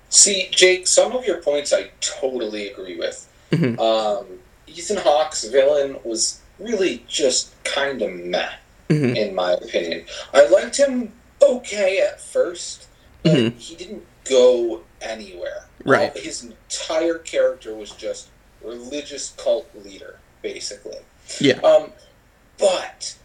See, 0.09 0.47
Jake, 0.51 0.87
some 0.87 1.11
of 1.13 1.25
your 1.25 1.41
points 1.41 1.73
I 1.73 1.91
totally 1.99 2.69
agree 2.69 2.97
with. 2.97 3.27
Mhm. 3.51 3.79
Um, 3.79 4.39
Ethan 4.67 4.97
Hawke's 4.97 5.43
villain 5.45 5.97
was 6.03 6.39
really 6.59 7.03
just 7.07 7.49
kind 7.63 8.01
of 8.01 8.11
meh, 8.11 8.49
Mhm. 8.89 9.15
in 9.17 9.35
my 9.35 9.53
opinion. 9.53 10.05
I 10.33 10.45
liked 10.47 10.77
him 10.77 11.13
okay 11.41 11.99
at 11.99 12.21
first, 12.21 12.83
but 13.23 13.33
Mhm. 13.33 13.57
he 13.59 13.75
didn't 13.75 14.05
go 14.23 14.83
anywhere. 15.01 15.67
Right. 15.83 16.15
Uh, 16.15 16.19
his 16.19 16.43
entire 16.43 17.17
character 17.19 17.73
was 17.75 17.91
just 17.91 18.27
religious 18.61 19.33
cult 19.37 19.67
leader, 19.75 20.19
basically. 20.41 20.99
Yeah. 21.39 21.59
Um, 21.59 21.93
but 22.57 23.15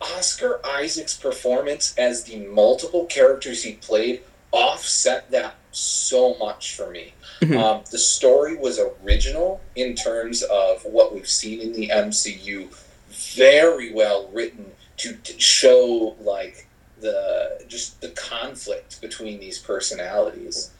Oscar 0.00 0.60
Isaac's 0.64 1.14
performance 1.14 1.94
as 1.96 2.24
the 2.24 2.36
multiple 2.36 3.06
characters 3.06 3.62
he 3.62 3.74
played 3.74 4.22
offset 4.52 5.30
that 5.30 5.54
so 5.72 6.34
much 6.38 6.74
for 6.74 6.90
me. 6.90 7.14
Mhm. 7.40 7.56
Um, 7.56 7.84
the 7.90 7.98
story 7.98 8.56
was 8.56 8.78
original 9.04 9.60
in 9.76 9.94
terms 9.94 10.42
of 10.42 10.84
what 10.84 11.14
we've 11.14 11.28
seen 11.28 11.60
in 11.60 11.72
the 11.72 11.90
MCU, 11.90 12.68
very 13.08 13.92
well 13.92 14.28
written 14.32 14.72
to, 14.98 15.14
to 15.14 15.40
show 15.40 16.16
like 16.20 16.66
the 17.00 17.64
just 17.68 18.00
the 18.00 18.10
conflict 18.10 19.00
between 19.00 19.40
these 19.40 19.58
personalities. 19.58 20.70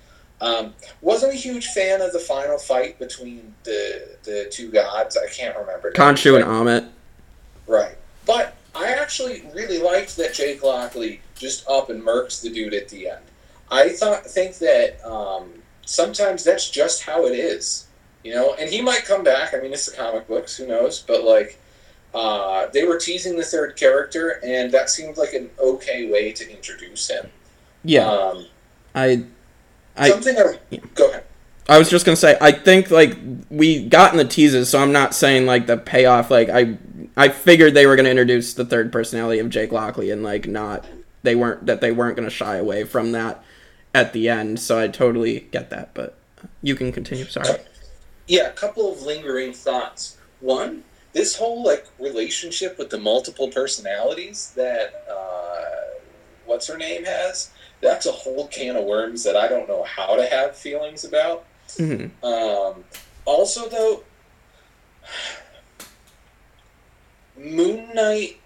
Um, 0.42 0.74
wasn't 1.02 1.32
a 1.32 1.36
huge 1.36 1.66
fan 1.68 2.00
of 2.00 2.12
the 2.12 2.18
final 2.18 2.58
fight 2.58 2.98
between 2.98 3.54
the 3.64 4.16
the 4.24 4.48
two 4.50 4.70
gods. 4.70 5.16
I 5.16 5.28
can't 5.28 5.56
remember. 5.56 5.92
Khonshu 5.92 6.36
and 6.36 6.44
Ammit. 6.44 6.88
Right. 7.66 7.96
But 8.26 8.56
I 8.74 8.92
actually 8.92 9.44
really 9.54 9.78
liked 9.78 10.16
that 10.16 10.34
Jake 10.34 10.62
Lockley 10.62 11.20
just 11.36 11.66
up 11.68 11.90
and 11.90 12.02
murks 12.02 12.42
the 12.42 12.50
dude 12.50 12.74
at 12.74 12.88
the 12.88 13.08
end. 13.08 13.22
I 13.70 13.90
thought 13.90 14.26
think 14.26 14.58
that 14.58 15.04
um, 15.06 15.50
sometimes 15.84 16.44
that's 16.44 16.68
just 16.70 17.02
how 17.02 17.26
it 17.26 17.32
is, 17.38 17.86
you 18.24 18.34
know. 18.34 18.54
And 18.54 18.68
he 18.68 18.82
might 18.82 19.04
come 19.04 19.22
back. 19.22 19.54
I 19.54 19.60
mean, 19.60 19.72
it's 19.72 19.86
the 19.86 19.96
comic 19.96 20.26
books. 20.26 20.56
Who 20.56 20.66
knows? 20.66 21.00
But 21.00 21.24
like, 21.24 21.58
uh, 22.14 22.66
they 22.72 22.84
were 22.84 22.98
teasing 22.98 23.36
the 23.36 23.44
third 23.44 23.76
character, 23.76 24.40
and 24.44 24.72
that 24.72 24.90
seemed 24.90 25.16
like 25.16 25.32
an 25.34 25.50
okay 25.62 26.10
way 26.10 26.32
to 26.32 26.50
introduce 26.50 27.08
him. 27.08 27.30
Yeah, 27.84 28.10
Um, 28.10 28.46
I, 28.94 29.24
I, 29.96 30.10
something. 30.10 30.36
I, 30.36 30.58
yeah. 30.70 30.80
Go 30.94 31.08
ahead. 31.10 31.24
I 31.68 31.78
was 31.78 31.88
just 31.88 32.04
gonna 32.04 32.16
say. 32.16 32.36
I 32.40 32.50
think 32.50 32.90
like 32.90 33.16
we 33.48 33.86
got 33.86 34.10
in 34.12 34.18
the 34.18 34.24
teases, 34.24 34.68
so 34.68 34.80
I'm 34.80 34.92
not 34.92 35.14
saying 35.14 35.46
like 35.46 35.68
the 35.68 35.76
payoff. 35.76 36.30
Like 36.30 36.48
I, 36.48 36.76
I 37.16 37.28
figured 37.28 37.74
they 37.74 37.86
were 37.86 37.94
gonna 37.94 38.08
introduce 38.08 38.54
the 38.54 38.64
third 38.64 38.90
personality 38.90 39.38
of 39.38 39.48
Jake 39.50 39.70
Lockley, 39.70 40.10
and 40.10 40.24
like 40.24 40.48
not 40.48 40.84
they 41.22 41.36
weren't 41.36 41.66
that 41.66 41.80
they 41.80 41.92
weren't 41.92 42.16
gonna 42.16 42.28
shy 42.28 42.56
away 42.56 42.82
from 42.82 43.12
that 43.12 43.44
at 43.94 44.12
the 44.12 44.28
end. 44.28 44.60
So 44.60 44.78
I 44.78 44.88
totally 44.88 45.40
get 45.50 45.70
that. 45.70 45.94
But 45.94 46.16
you 46.62 46.74
can 46.74 46.92
continue. 46.92 47.24
Sorry. 47.24 47.58
Yeah, 48.26 48.46
a 48.48 48.52
couple 48.52 48.92
of 48.92 49.02
lingering 49.02 49.52
thoughts. 49.52 50.16
One, 50.40 50.84
this 51.12 51.36
whole 51.36 51.64
like 51.64 51.86
relationship 51.98 52.78
with 52.78 52.90
the 52.90 52.98
multiple 52.98 53.48
personalities 53.48 54.52
that 54.56 55.04
uh, 55.10 55.98
what's 56.46 56.66
her 56.66 56.76
name 56.76 57.04
has. 57.04 57.50
That's 57.80 58.04
a 58.04 58.12
whole 58.12 58.46
can 58.48 58.76
of 58.76 58.84
worms 58.84 59.24
that 59.24 59.36
I 59.36 59.48
don't 59.48 59.66
know 59.66 59.84
how 59.84 60.14
to 60.16 60.26
have 60.26 60.54
feelings 60.54 61.04
about. 61.04 61.46
hmm 61.78 62.06
Um, 62.22 62.84
also, 63.24 63.68
though, 63.68 64.04
Moon 67.38 67.88
Knight 67.94 68.39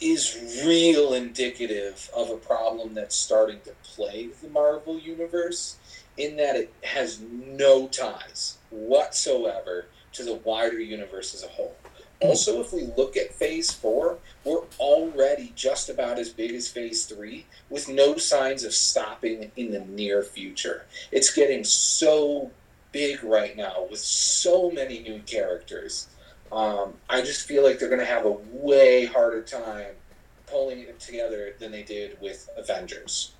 is 0.00 0.62
real 0.64 1.14
indicative 1.14 2.10
of 2.14 2.30
a 2.30 2.36
problem 2.36 2.94
that's 2.94 3.16
starting 3.16 3.60
to 3.64 3.72
plague 3.82 4.34
the 4.42 4.48
Marvel 4.48 4.98
universe 4.98 5.76
in 6.16 6.36
that 6.36 6.56
it 6.56 6.72
has 6.82 7.20
no 7.20 7.88
ties 7.88 8.58
whatsoever 8.70 9.86
to 10.12 10.24
the 10.24 10.34
wider 10.34 10.80
universe 10.80 11.34
as 11.34 11.44
a 11.44 11.48
whole. 11.48 11.76
Hmm. 12.22 12.28
Also, 12.28 12.60
if 12.60 12.72
we 12.72 12.88
look 12.96 13.16
at 13.16 13.34
Phase 13.34 13.72
4, 13.72 14.18
we're 14.44 14.64
already 14.78 15.52
just 15.54 15.88
about 15.88 16.18
as 16.18 16.30
big 16.30 16.52
as 16.52 16.68
Phase 16.68 17.06
3 17.06 17.44
with 17.68 17.88
no 17.88 18.16
signs 18.16 18.64
of 18.64 18.72
stopping 18.72 19.50
in 19.56 19.72
the 19.72 19.80
near 19.80 20.22
future. 20.22 20.86
It's 21.12 21.34
getting 21.34 21.64
so 21.64 22.50
big 22.92 23.22
right 23.22 23.56
now 23.56 23.86
with 23.90 24.00
so 24.00 24.70
many 24.70 25.00
new 25.00 25.20
characters. 25.26 26.08
Um, 26.52 26.94
I 27.08 27.20
just 27.22 27.46
feel 27.46 27.64
like 27.64 27.78
they're 27.78 27.88
going 27.88 28.00
to 28.00 28.06
have 28.06 28.24
a 28.24 28.36
way 28.52 29.06
harder 29.06 29.42
time 29.42 29.94
pulling 30.46 30.80
it 30.80 30.98
together 31.00 31.54
than 31.58 31.72
they 31.72 31.82
did 31.82 32.16
with 32.20 32.48
Avengers. 32.56 33.32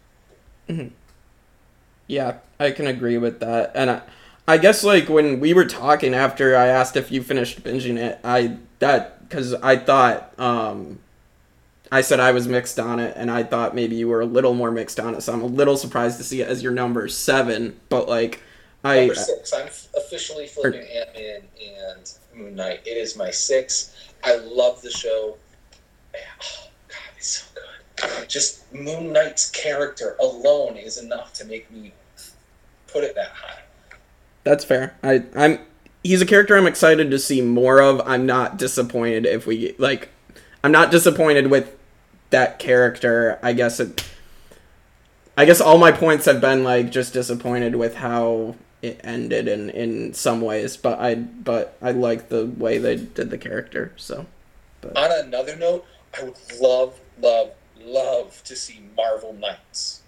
Yeah, 2.08 2.38
I 2.58 2.70
can 2.70 2.86
agree 2.86 3.18
with 3.18 3.40
that. 3.40 3.72
And 3.74 3.90
I, 3.90 4.02
I 4.48 4.58
guess 4.58 4.84
like 4.84 5.08
when 5.08 5.40
we 5.40 5.54
were 5.54 5.64
talking 5.64 6.14
after 6.14 6.56
I 6.56 6.66
asked 6.66 6.96
if 6.96 7.10
you 7.10 7.22
finished 7.22 7.62
binging 7.62 7.96
it, 7.96 8.18
I 8.24 8.58
that 8.78 9.28
because 9.28 9.54
I 9.54 9.76
thought 9.76 10.38
um, 10.38 11.00
I 11.90 12.00
said 12.00 12.20
I 12.20 12.32
was 12.32 12.46
mixed 12.46 12.78
on 12.78 13.00
it, 13.00 13.14
and 13.16 13.30
I 13.30 13.42
thought 13.42 13.74
maybe 13.74 13.96
you 13.96 14.08
were 14.08 14.20
a 14.20 14.26
little 14.26 14.54
more 14.54 14.70
mixed 14.70 15.00
on 15.00 15.14
it. 15.14 15.22
So 15.22 15.32
I'm 15.32 15.42
a 15.42 15.46
little 15.46 15.76
surprised 15.76 16.18
to 16.18 16.24
see 16.24 16.40
it 16.40 16.48
as 16.48 16.62
your 16.62 16.72
number 16.72 17.08
seven. 17.08 17.78
But 17.88 18.08
like 18.08 18.40
I 18.84 19.00
Number 19.00 19.14
six, 19.16 19.52
I'm 19.52 19.68
officially 19.96 20.46
flipping 20.46 20.86
Ant 20.86 21.14
Man 21.14 21.42
and 21.60 22.12
Moon 22.36 22.54
Knight. 22.54 22.80
It 22.84 22.96
is 22.96 23.16
my 23.16 23.30
six. 23.30 23.94
I 24.22 24.36
love 24.36 24.82
the 24.82 24.90
show. 24.90 25.36
Oh, 26.14 26.68
God, 26.88 26.96
it's 27.16 27.28
so 27.28 27.46
good. 27.54 28.28
Just 28.28 28.72
Moon 28.72 29.12
Knight's 29.12 29.50
character 29.50 30.16
alone 30.20 30.76
is 30.76 30.98
enough 30.98 31.32
to 31.34 31.44
make 31.44 31.70
me 31.70 31.92
put 32.86 33.04
it 33.04 33.14
that 33.14 33.30
high. 33.30 33.60
That's 34.44 34.64
fair. 34.64 34.94
I 35.02 35.24
I'm 35.34 35.58
he's 36.04 36.22
a 36.22 36.26
character 36.26 36.56
I'm 36.56 36.66
excited 36.66 37.10
to 37.10 37.18
see 37.18 37.40
more 37.40 37.80
of. 37.80 38.00
I'm 38.06 38.26
not 38.26 38.58
disappointed 38.58 39.26
if 39.26 39.46
we 39.46 39.74
like 39.78 40.10
I'm 40.62 40.72
not 40.72 40.90
disappointed 40.90 41.50
with 41.50 41.76
that 42.30 42.58
character. 42.58 43.38
I 43.42 43.52
guess 43.52 43.80
it 43.80 44.04
I 45.36 45.44
guess 45.44 45.60
all 45.60 45.78
my 45.78 45.92
points 45.92 46.24
have 46.26 46.40
been 46.40 46.64
like 46.64 46.90
just 46.90 47.12
disappointed 47.12 47.76
with 47.76 47.96
how 47.96 48.54
it 48.82 49.00
ended 49.02 49.48
in 49.48 49.70
in 49.70 50.14
some 50.14 50.40
ways, 50.40 50.76
but 50.76 50.98
I 51.00 51.14
but 51.14 51.76
I 51.82 51.92
like 51.92 52.28
the 52.28 52.46
way 52.46 52.78
they 52.78 52.96
did 52.96 53.30
the 53.30 53.38
character. 53.38 53.92
So, 53.96 54.26
but 54.80 54.96
On 54.96 55.26
another 55.26 55.56
note, 55.56 55.84
I 56.18 56.24
would 56.24 56.36
love, 56.60 57.00
love, 57.20 57.50
love 57.80 58.42
to 58.44 58.56
see 58.56 58.82
Marvel 58.96 59.32
Knights. 59.34 60.02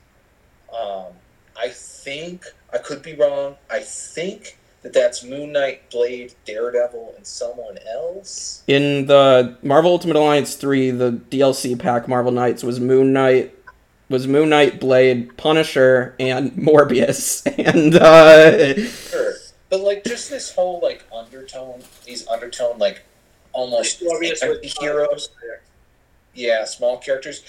Um, 0.72 1.12
I 1.60 1.68
think 1.70 2.44
I 2.72 2.78
could 2.78 3.02
be 3.02 3.14
wrong. 3.14 3.56
I 3.70 3.80
think 3.80 4.58
that 4.82 4.92
that's 4.92 5.24
Moon 5.24 5.52
Knight, 5.52 5.90
Blade, 5.90 6.34
Daredevil, 6.44 7.14
and 7.16 7.26
someone 7.26 7.78
else. 7.92 8.62
in 8.68 9.06
the 9.06 9.56
Marvel 9.62 9.90
Ultimate 9.90 10.16
Alliance 10.16 10.54
three, 10.54 10.90
the 10.90 11.12
DLC 11.12 11.76
pack 11.78 12.06
Marvel 12.06 12.30
Knights 12.32 12.62
was 12.62 12.78
Moon 12.78 13.12
Knight. 13.12 13.54
Was 14.08 14.26
Moon 14.26 14.48
Knight, 14.48 14.80
Blade, 14.80 15.36
Punisher, 15.36 16.14
and 16.18 16.52
Morbius, 16.52 17.46
and 17.58 17.94
uh, 17.94 18.86
Sure, 18.88 19.34
but 19.68 19.80
like 19.80 20.04
just 20.04 20.30
this 20.30 20.54
whole 20.54 20.80
like 20.82 21.04
undertone, 21.14 21.82
these 22.06 22.26
undertone 22.26 22.78
like 22.78 23.02
almost 23.52 24.00
Morbius 24.00 24.46
with 24.48 24.62
the 24.62 24.72
heroes. 24.80 25.28
Yeah, 26.34 26.64
small 26.64 26.98
characters. 26.98 27.42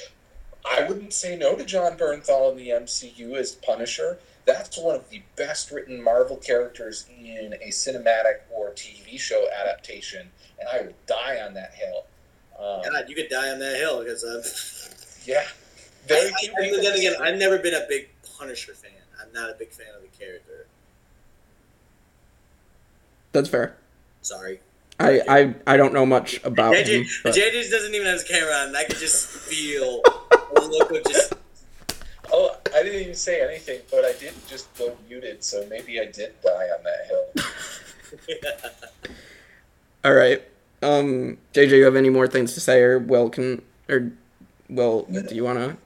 I 0.70 0.84
wouldn't 0.84 1.14
say 1.14 1.38
no 1.38 1.56
to 1.56 1.64
Jon 1.64 1.98
Bernthal 1.98 2.52
in 2.52 2.58
the 2.58 2.70
MCU 2.70 3.36
as 3.36 3.54
Punisher. 3.54 4.20
That's 4.46 4.78
one 4.78 4.96
of 4.96 5.10
the 5.10 5.22
best 5.36 5.72
written 5.72 6.02
Marvel 6.02 6.36
characters 6.36 7.06
in 7.18 7.54
a 7.54 7.70
cinematic 7.70 8.40
or 8.52 8.72
TV 8.72 9.20
show 9.20 9.48
adaptation, 9.62 10.30
and 10.60 10.68
I 10.68 10.82
would 10.82 11.06
die 11.06 11.40
on 11.46 11.54
that 11.54 11.74
hill. 11.74 12.06
Um, 12.60 12.82
God, 12.84 13.06
you 13.08 13.16
could 13.16 13.30
die 13.30 13.50
on 13.52 13.60
that 13.60 13.78
hill 13.78 14.04
because 14.04 14.24
uh, 14.24 14.44
yeah, 15.26 15.44
I, 15.46 15.59
very 16.08 16.30
I, 16.30 16.50
I, 16.60 16.82
then 16.82 16.96
again, 16.96 17.14
I've 17.22 17.38
never 17.38 17.58
been 17.58 17.74
a 17.74 17.86
big 17.88 18.10
Punisher 18.38 18.74
fan. 18.74 18.92
I'm 19.22 19.32
not 19.34 19.50
a 19.50 19.54
big 19.54 19.70
fan 19.70 19.88
of 19.96 20.02
the 20.02 20.08
character. 20.18 20.66
that's 23.32 23.50
fair. 23.50 23.76
Sorry. 24.22 24.60
I, 25.00 25.22
I 25.30 25.56
I 25.66 25.78
don't 25.78 25.94
know 25.94 26.06
much 26.06 26.44
about 26.44 26.76
him. 26.76 27.04
JJ, 27.04 27.24
but- 27.24 27.36
JJ 27.36 27.70
doesn't 27.72 27.94
even 27.96 28.06
have 28.08 28.16
his 28.20 28.24
camera 28.24 28.54
on. 28.54 28.68
and 28.70 28.78
I 28.78 28.84
could 28.84 28.98
just 28.98 29.28
feel 29.28 30.02
a 30.58 30.62
look 30.62 30.92
of 30.92 31.04
just. 31.06 31.34
Oh, 32.32 32.56
I 32.76 32.84
didn't 32.84 33.02
even 33.02 33.16
say 33.16 33.42
anything, 33.42 33.80
but 33.90 34.06
I 34.06 34.14
did 34.20 34.34
just 34.48 34.76
go 34.78 34.96
muted, 35.08 35.44
so 35.44 35.66
maybe 35.70 36.00
I 36.00 36.06
did 36.06 36.34
die 36.44 36.68
on 36.78 36.84
that 36.84 37.08
hill. 37.08 37.26
All 40.06 40.14
right. 40.14 40.44
Um, 40.82 41.38
JJ, 41.54 41.72
you 41.78 41.86
have 41.86 41.96
any 41.96 42.10
more 42.10 42.28
things 42.28 42.54
to 42.54 42.60
say, 42.60 42.82
or 42.82 43.00
Will 43.00 43.30
can, 43.30 43.62
or 43.90 44.12
Will, 44.70 45.04
do 45.04 45.34
you 45.36 45.44
wanna? 45.44 45.78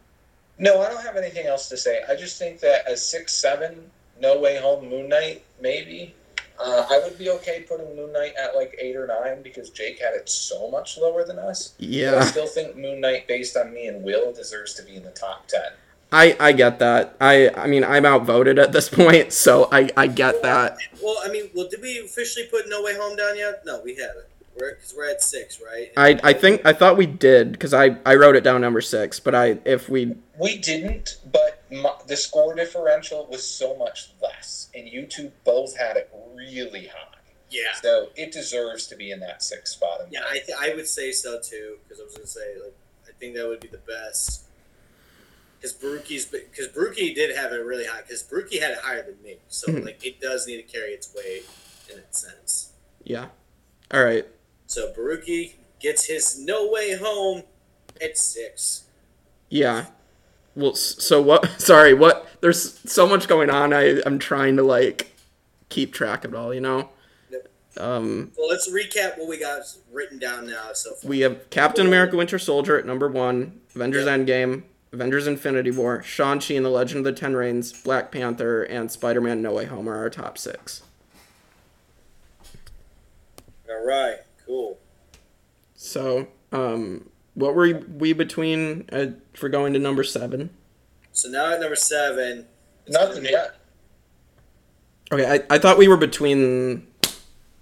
No, 0.59 0.81
I 0.81 0.89
don't 0.89 1.03
have 1.03 1.15
anything 1.15 1.47
else 1.47 1.69
to 1.69 1.77
say. 1.77 2.01
I 2.09 2.15
just 2.15 2.37
think 2.37 2.59
that 2.59 2.89
a 2.89 2.95
six 2.95 3.33
seven, 3.33 3.89
No 4.19 4.39
Way 4.39 4.57
Home, 4.57 4.87
Moon 4.89 5.09
Knight, 5.09 5.43
maybe. 5.61 6.13
Uh, 6.59 6.85
I 6.89 7.01
would 7.03 7.17
be 7.17 7.29
okay 7.31 7.65
putting 7.67 7.95
Moon 7.95 8.13
Knight 8.13 8.33
at 8.41 8.55
like 8.55 8.75
eight 8.79 8.95
or 8.95 9.07
nine 9.07 9.41
because 9.41 9.71
Jake 9.71 9.99
had 9.99 10.13
it 10.13 10.29
so 10.29 10.69
much 10.69 10.97
lower 10.97 11.25
than 11.25 11.39
us. 11.39 11.73
But 11.79 12.21
I 12.21 12.25
still 12.25 12.47
think 12.47 12.77
Moon 12.77 13.01
Knight, 13.01 13.27
based 13.27 13.57
on 13.57 13.73
me 13.73 13.87
and 13.87 14.03
Will, 14.03 14.31
deserves 14.31 14.75
to 14.75 14.83
be 14.83 14.95
in 14.95 15.03
the 15.03 15.11
top 15.11 15.47
ten. 15.47 15.71
I 16.11 16.37
I 16.39 16.51
get 16.51 16.77
that. 16.79 17.15
I 17.19 17.49
I 17.57 17.65
mean 17.65 17.83
I'm 17.83 18.05
outvoted 18.05 18.59
at 18.59 18.71
this 18.71 18.87
point, 19.01 19.33
so 19.33 19.67
I 19.71 19.89
I 19.97 20.05
get 20.05 20.43
that. 20.43 20.77
Well, 21.01 21.17
I 21.25 21.29
mean, 21.29 21.49
well, 21.55 21.67
did 21.67 21.81
we 21.81 21.99
officially 21.99 22.45
put 22.45 22.69
No 22.69 22.83
Way 22.83 22.95
Home 22.95 23.15
down 23.15 23.35
yet? 23.35 23.63
No, 23.65 23.81
we 23.83 23.95
haven't. 23.95 24.27
We're 24.59 24.75
because 24.75 24.93
we're 24.95 25.09
at 25.09 25.21
six, 25.21 25.59
right? 25.61 25.91
I 25.97 26.19
I 26.23 26.33
think 26.33 26.65
I 26.65 26.73
thought 26.73 26.97
we 26.97 27.05
did 27.05 27.51
because 27.53 27.73
I 27.73 27.97
I 28.05 28.15
wrote 28.15 28.35
it 28.35 28.43
down 28.43 28.61
number 28.61 28.81
six, 28.81 29.19
but 29.19 29.33
I 29.35 29.57
if 29.65 29.89
we 29.89 30.15
We 30.39 30.57
didn't, 30.57 31.17
but 31.31 31.63
my, 31.71 31.93
the 32.07 32.15
score 32.15 32.53
differential 32.55 33.27
was 33.31 33.43
so 33.47 33.75
much 33.75 34.11
less, 34.21 34.69
and 34.75 34.87
you 34.87 35.05
two 35.07 35.31
both 35.43 35.75
had 35.77 35.97
it 35.97 36.11
really 36.35 36.87
high. 36.87 37.17
Yeah. 37.49 37.73
So 37.81 38.09
it 38.15 38.31
deserves 38.31 38.87
to 38.87 38.95
be 38.95 39.11
in 39.11 39.19
that 39.21 39.43
sixth 39.43 39.73
spot. 39.73 40.07
Yeah, 40.11 40.21
I, 40.29 40.39
th- 40.39 40.57
I 40.59 40.73
would 40.75 40.87
say 40.87 41.11
so 41.11 41.39
too 41.39 41.77
because 41.83 41.99
I 41.99 42.03
was 42.05 42.13
gonna 42.15 42.27
say 42.27 42.55
like 42.63 42.75
I 43.07 43.11
think 43.19 43.35
that 43.35 43.47
would 43.47 43.59
be 43.59 43.67
the 43.67 43.77
best. 43.79 44.45
Because 45.59 45.77
Baruki's 45.77 46.25
because 46.25 46.67
Baruki 46.67 47.15
did 47.15 47.35
have 47.35 47.53
it 47.53 47.63
really 47.63 47.85
high 47.85 48.01
because 48.01 48.21
Baruki 48.23 48.59
had 48.61 48.71
it 48.71 48.79
higher 48.79 49.01
than 49.03 49.21
me, 49.23 49.37
so 49.47 49.71
Mhm. 49.71 49.85
like 49.85 50.05
it 50.05 50.19
does 50.19 50.45
need 50.45 50.57
to 50.57 50.63
carry 50.63 50.91
its 50.91 51.13
weight 51.15 51.45
in 51.91 51.97
its 51.99 52.19
sense. 52.21 52.69
yeah. 53.03 53.27
All 53.91 54.03
right. 54.03 54.25
So 54.73 54.91
Baruki 54.91 55.53
gets 55.79 56.05
his 56.07 56.39
No 56.39 56.67
Way 56.67 56.95
Home 56.97 57.43
at 58.01 58.17
six. 58.17 58.85
Yeah. 59.49 59.85
Well, 60.55 60.73
so 60.73 61.21
what? 61.21 61.47
Sorry, 61.59 61.93
what? 61.93 62.27
There's 62.41 62.79
so 62.91 63.07
much 63.07 63.27
going 63.27 63.51
on. 63.51 63.71
I 63.71 64.01
I'm 64.05 64.17
trying 64.17 64.57
to 64.57 64.63
like 64.63 65.15
keep 65.69 65.93
track 65.93 66.25
of 66.25 66.33
it 66.33 66.37
all. 66.37 66.53
You 66.53 66.61
know. 66.61 66.89
Yep. 67.29 67.47
Um, 67.77 68.31
Well, 68.35 68.49
let's 68.49 68.67
recap 68.67 69.19
what 69.19 69.27
we 69.27 69.39
got 69.39 69.61
written 69.91 70.17
down 70.17 70.47
now. 70.47 70.73
So 70.73 70.95
far. 70.95 71.07
we 71.07 71.19
have 71.19 71.49
Captain 71.51 71.85
America: 71.85 72.17
Winter 72.17 72.39
Soldier 72.39 72.77
at 72.79 72.85
number 72.87 73.07
one, 73.07 73.61
Avengers 73.75 74.05
Yeah. 74.05 74.17
Endgame, 74.17 74.63
Avengers: 74.91 75.27
Infinity 75.27 75.69
War, 75.69 76.01
Shang 76.01 76.39
Chi 76.39 76.55
and 76.55 76.65
the 76.65 76.69
Legend 76.69 77.05
of 77.05 77.13
the 77.13 77.19
Ten 77.19 77.35
Rings, 77.35 77.79
Black 77.83 78.11
Panther, 78.11 78.63
and 78.63 78.91
Spider-Man: 78.91 79.39
No 79.43 79.53
Way 79.53 79.65
Home 79.65 79.87
are 79.87 79.97
our 79.97 80.09
top 80.09 80.39
six. 80.39 80.81
All 83.69 83.85
right, 83.85 84.17
cool. 84.45 84.77
So, 85.75 86.27
um, 86.51 87.09
what 87.33 87.55
were 87.55 87.81
we 87.97 88.13
between 88.13 88.87
uh, 88.91 89.07
for 89.33 89.49
going 89.49 89.73
to 89.73 89.79
number 89.79 90.03
seven? 90.03 90.49
So 91.11 91.29
now 91.29 91.51
at 91.53 91.59
number 91.59 91.75
seven, 91.75 92.45
Nothing 92.87 93.23
yet. 93.25 93.55
Okay, 95.11 95.25
I, 95.49 95.55
I 95.55 95.57
thought 95.59 95.77
we 95.77 95.87
were 95.87 95.97
between 95.97 96.87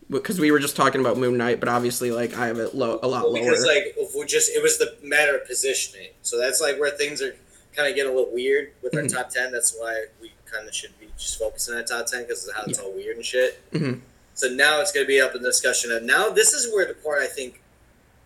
because 0.10 0.40
we 0.40 0.52
were 0.52 0.60
just 0.60 0.76
talking 0.76 1.00
about 1.00 1.18
Moon 1.18 1.38
Knight, 1.38 1.60
but 1.60 1.70
obviously, 1.70 2.12
like 2.12 2.36
I 2.36 2.48
have 2.48 2.58
it 2.60 2.74
low 2.76 3.00
a 3.04 3.08
lot 3.08 3.24
Well, 3.24 3.34
lower. 3.34 3.44
because 3.44 3.66
like 3.66 3.94
if 3.98 4.16
we 4.16 4.26
just 4.26 4.50
it 4.52 4.62
was 4.64 4.78
the 4.78 4.96
matter 5.04 5.36
of 5.36 5.46
positioning. 5.48 6.10
So 6.22 6.38
that's 6.40 6.60
like 6.62 6.80
where 6.80 6.90
things 6.92 7.22
are 7.22 7.36
kind 7.76 7.88
of 7.90 7.96
getting 7.96 8.12
a 8.12 8.16
little 8.16 8.34
weird 8.34 8.72
with 8.82 8.96
our 8.96 9.02
Mhm. 9.04 9.14
top 9.14 9.30
ten. 9.30 9.52
That's 9.52 9.76
why 9.78 10.06
we 10.22 10.32
kind 10.52 10.68
of 10.68 10.74
should 10.74 10.98
be 11.00 11.08
just 11.18 11.38
focusing 11.40 11.76
on 11.76 11.86
top 11.86 12.08
ten 12.08 12.24
because 12.24 12.48
of 12.48 12.56
how 12.56 12.64
it's 12.64 12.80
Yeah. 12.80 12.86
all 12.86 12.94
weird 12.94 13.16
and 13.18 13.26
shit. 13.26 13.60
Mhm. 13.72 14.02
So 14.42 14.48
now 14.48 14.82
it's 14.82 14.92
going 14.92 15.06
to 15.06 15.08
be 15.08 15.22
up 15.22 15.36
in 15.36 15.44
discussion 15.44 15.92
And 15.92 16.08
now. 16.08 16.30
This 16.30 16.54
is 16.54 16.74
where 16.74 16.88
the 16.88 16.96
part 16.96 17.22
I 17.22 17.28
think 17.28 17.62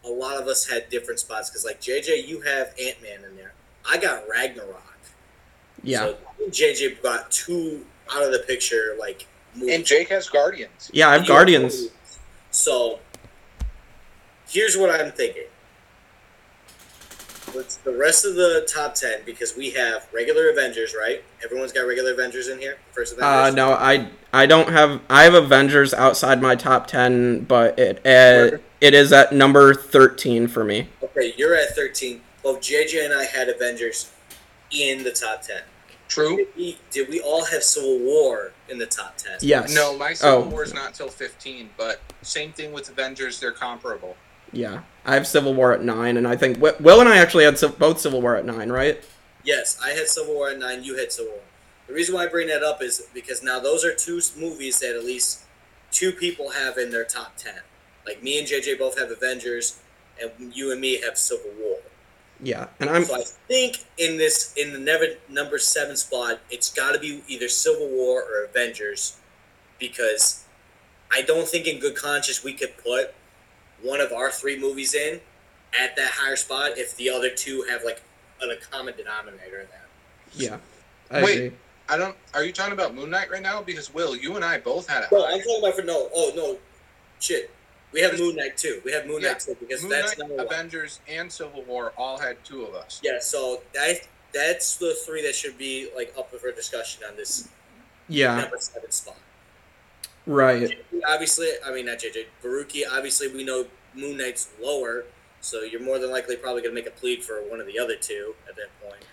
a 0.05 0.09
lot 0.09 0.41
of 0.41 0.47
us 0.47 0.65
had 0.65 0.89
different 0.89 1.19
spots 1.19 1.49
because 1.49 1.65
like 1.65 1.81
JJ, 1.81 2.25
you 2.25 2.39
have 2.39 2.73
Ant 2.81 3.01
Man 3.03 3.29
in 3.29 3.35
there. 3.35 3.51
I 3.85 3.97
got 3.97 4.23
Ragnarok. 4.31 4.97
yeah, 5.83 5.99
So 5.99 6.17
JJ 6.47 7.03
got 7.03 7.29
two 7.31 7.85
out 8.13 8.23
of 8.23 8.31
the 8.31 8.39
picture 8.39 8.95
like 8.97 9.27
movies. 9.55 9.75
And 9.75 9.85
Jake 9.85 10.07
has 10.07 10.29
Guardians. 10.29 10.89
yeah, 10.93 11.09
I 11.09 11.17
have 11.17 11.27
Guardians. 11.27 11.89
So 12.49 12.99
here's 14.47 14.77
what 14.77 14.89
I'm 14.89 15.11
thinking. 15.11 15.47
Let's 17.55 17.77
the 17.77 17.95
rest 17.95 18.25
of 18.25 18.35
the 18.35 18.67
top 18.71 18.95
ten 18.95 19.19
because 19.25 19.55
we 19.55 19.71
have 19.71 20.07
regular 20.13 20.49
Avengers, 20.49 20.93
right? 20.97 21.23
Everyone's 21.43 21.71
got 21.71 21.81
regular 21.81 22.11
Avengers 22.13 22.47
in 22.47 22.59
here. 22.59 22.77
First 22.91 23.13
Uh, 23.13 23.25
Avengers. 23.25 23.55
no, 23.55 23.71
I 23.71 24.09
I 24.33 24.45
don't 24.45 24.69
have 24.69 25.01
I 25.09 25.23
have 25.23 25.33
Avengers 25.33 25.93
outside 25.93 26.41
my 26.41 26.55
top 26.55 26.87
ten, 26.87 27.41
but 27.41 27.77
it 27.79 27.97
uh, 28.05 28.57
it 28.81 28.93
is 28.93 29.13
at 29.13 29.31
number 29.33 29.73
thirteen 29.73 30.47
for 30.47 30.63
me. 30.63 30.89
Okay, 31.03 31.33
you're 31.37 31.55
at 31.55 31.75
thirteen. 31.75 32.21
Both 32.43 32.61
JJ 32.61 33.05
and 33.05 33.13
I 33.13 33.23
had 33.23 33.49
Avengers 33.49 34.11
in 34.71 35.03
the 35.03 35.11
top 35.11 35.41
ten. 35.41 35.61
True. 36.07 36.35
Did 36.37 36.47
we, 36.55 36.77
did 36.91 37.09
we 37.09 37.19
all 37.21 37.45
have 37.45 37.63
Civil 37.63 37.97
War 37.99 38.51
in 38.69 38.77
the 38.77 38.85
top 38.85 39.17
ten? 39.17 39.37
Yes. 39.41 39.73
No, 39.73 39.97
my 39.97 40.13
Civil 40.13 40.53
Oh. 40.55 40.59
is 40.59 40.71
not 40.71 40.93
till 40.93 41.07
15, 41.09 41.71
but 41.77 41.99
same 42.21 42.51
thing 42.51 42.71
with 42.73 42.89
Avengers, 42.89 43.39
they're 43.39 43.51
comparable. 43.51 44.15
Yeah, 44.51 44.81
I 45.05 45.15
have 45.15 45.27
Civil 45.27 45.53
War 45.53 45.73
at 45.73 45.83
nine, 45.83 46.17
and 46.17 46.27
I 46.27 46.35
think 46.35 46.59
Will 46.61 46.99
and 46.99 47.09
I 47.09 47.17
actually 47.17 47.43
had 47.43 47.59
both 47.77 47.99
Civil 47.99 48.21
War 48.21 48.35
at 48.35 48.45
nine, 48.45 48.71
right? 48.71 49.03
Yes, 49.43 49.79
I 49.83 49.91
had 49.91 50.07
Civil 50.07 50.33
War 50.33 50.49
at 50.49 50.59
nine. 50.59 50.83
You 50.83 50.97
had 50.97 51.11
Civil 51.11 51.33
War. 51.33 51.41
The 51.87 51.93
reason 51.93 52.15
why 52.15 52.23
I 52.23 52.27
bring 52.27 52.47
that 52.47 52.63
up 52.63 52.81
is 52.81 53.07
because 53.13 53.43
now 53.43 53.59
those 53.59 53.85
are 53.85 53.93
two 53.93 54.19
movies 54.37 54.79
that 54.79 54.95
at 54.95 55.05
least 55.05 55.43
two 55.91 56.11
people 56.11 56.51
have 56.51 56.77
in 56.77 56.89
their 56.89 57.05
top 57.05 57.37
ten. 57.37 57.59
Like 58.05 58.23
me 58.23 58.39
and 58.39 58.47
JJ 58.47 58.79
both 58.79 58.99
have 58.99 59.11
Avengers, 59.11 59.79
and 60.21 60.31
you 60.55 60.71
and 60.71 60.81
me 60.81 61.01
have 61.01 61.17
Civil 61.17 61.51
War. 61.59 61.77
Yeah, 62.41 62.67
and 62.79 62.89
I'm 62.89 63.05
so 63.05 63.15
I 63.15 63.23
think 63.47 63.85
in 63.97 64.17
this 64.17 64.53
in 64.57 64.73
the 64.73 64.79
never 64.79 65.05
number 65.29 65.57
seven 65.57 65.95
spot, 65.95 66.39
it's 66.49 66.71
got 66.71 66.93
to 66.93 66.99
be 66.99 67.23
either 67.27 67.47
Civil 67.47 67.87
War 67.89 68.23
or 68.23 68.45
Avengers, 68.45 69.17
because 69.79 70.43
I 71.13 71.21
don't 71.21 71.47
think 71.47 71.67
in 71.67 71.79
good 71.79 71.95
conscience 71.95 72.43
we 72.43 72.53
could 72.53 72.75
put 72.77 73.13
one 73.85 74.01
of 74.01 74.11
our 74.11 74.31
three 74.31 74.59
movies 74.59 74.93
in 74.93 75.19
at 75.79 75.95
that 75.95 76.11
higher 76.11 76.35
spot 76.35 76.77
if 76.77 76.95
the 76.97 77.09
other 77.09 77.29
two 77.29 77.63
have 77.69 77.83
like 77.83 78.01
a 78.41 78.55
common 78.71 78.93
denominator 78.97 79.61
in 79.61 79.67
that. 79.67 79.85
yeah. 80.33 80.57
I 81.11 81.23
Wait. 81.23 81.37
agree. 81.37 81.57
I 81.87 81.97
don't. 81.97 82.15
Are 82.33 82.43
you 82.43 82.51
talking 82.51 82.73
about 82.73 82.95
Moon 82.95 83.11
Knight 83.11 83.29
right 83.29 83.41
now? 83.43 83.61
Because 83.61 83.93
Will, 83.93 84.15
you 84.15 84.35
and 84.35 84.43
I 84.43 84.57
both 84.59 84.87
had 84.87 85.03
it. 85.03 85.09
No. 85.11 85.23
I'm 85.25 85.37
talking 85.39 85.59
about 85.59 85.75
for 85.75 85.83
no. 85.83 86.09
Oh 86.15 86.31
no, 86.35 86.57
shit. 87.19 87.51
We 87.93 88.01
have 88.01 88.17
Moon 88.19 88.35
Knight 88.35 88.57
too. 88.57 88.81
We 88.83 88.91
have 88.91 89.05
Moon 89.05 89.21
Yeah, 89.21 89.29
Knight 89.33 89.39
too 89.41 89.55
because 89.59 89.81
Moon 89.83 89.91
that's 89.91 90.17
Knight, 90.17 90.27
number 90.29 90.43
one. 90.43 90.45
Avengers, 90.53 90.99
and 91.07 91.31
Civil 91.31 91.61
War 91.63 91.93
all 91.95 92.17
had 92.17 92.43
two 92.43 92.63
of 92.65 92.73
us. 92.73 92.99
Yeah, 93.03 93.19
so 93.21 93.61
that 93.75 94.07
that's 94.33 94.77
the 94.77 94.95
three 95.05 95.21
that 95.21 95.35
should 95.35 95.57
be 95.59 95.89
like 95.95 96.11
up 96.17 96.31
for 96.31 96.51
discussion 96.51 97.03
on 97.07 97.15
this 97.15 97.49
Yeah, 98.09 98.35
number 98.41 98.57
seven 98.59 98.89
spot. 98.91 99.15
Right. 100.25 100.79
Obviously, 101.07 101.49
I 101.65 101.71
mean 101.73 101.85
not 101.85 101.99
JJ 101.99 102.25
Baruki. 102.43 102.81
Obviously, 102.91 103.27
we 103.27 103.43
know 103.43 103.65
Moon 103.93 104.17
Knight's 104.17 104.49
lower, 104.61 105.05
so 105.41 105.61
you're 105.61 105.81
more 105.81 105.99
than 105.99 106.11
likely 106.11 106.35
probably 106.35 106.61
going 106.61 106.75
to 106.75 106.81
make 106.81 106.87
a 106.87 106.95
plead 106.95 107.23
for 107.23 107.35
one 107.49 107.59
of 107.59 107.67
the 107.67 107.77
other 107.79 107.95
two 107.95 108.33
at 108.49 108.55
that 108.55 108.69
point. 108.81 109.03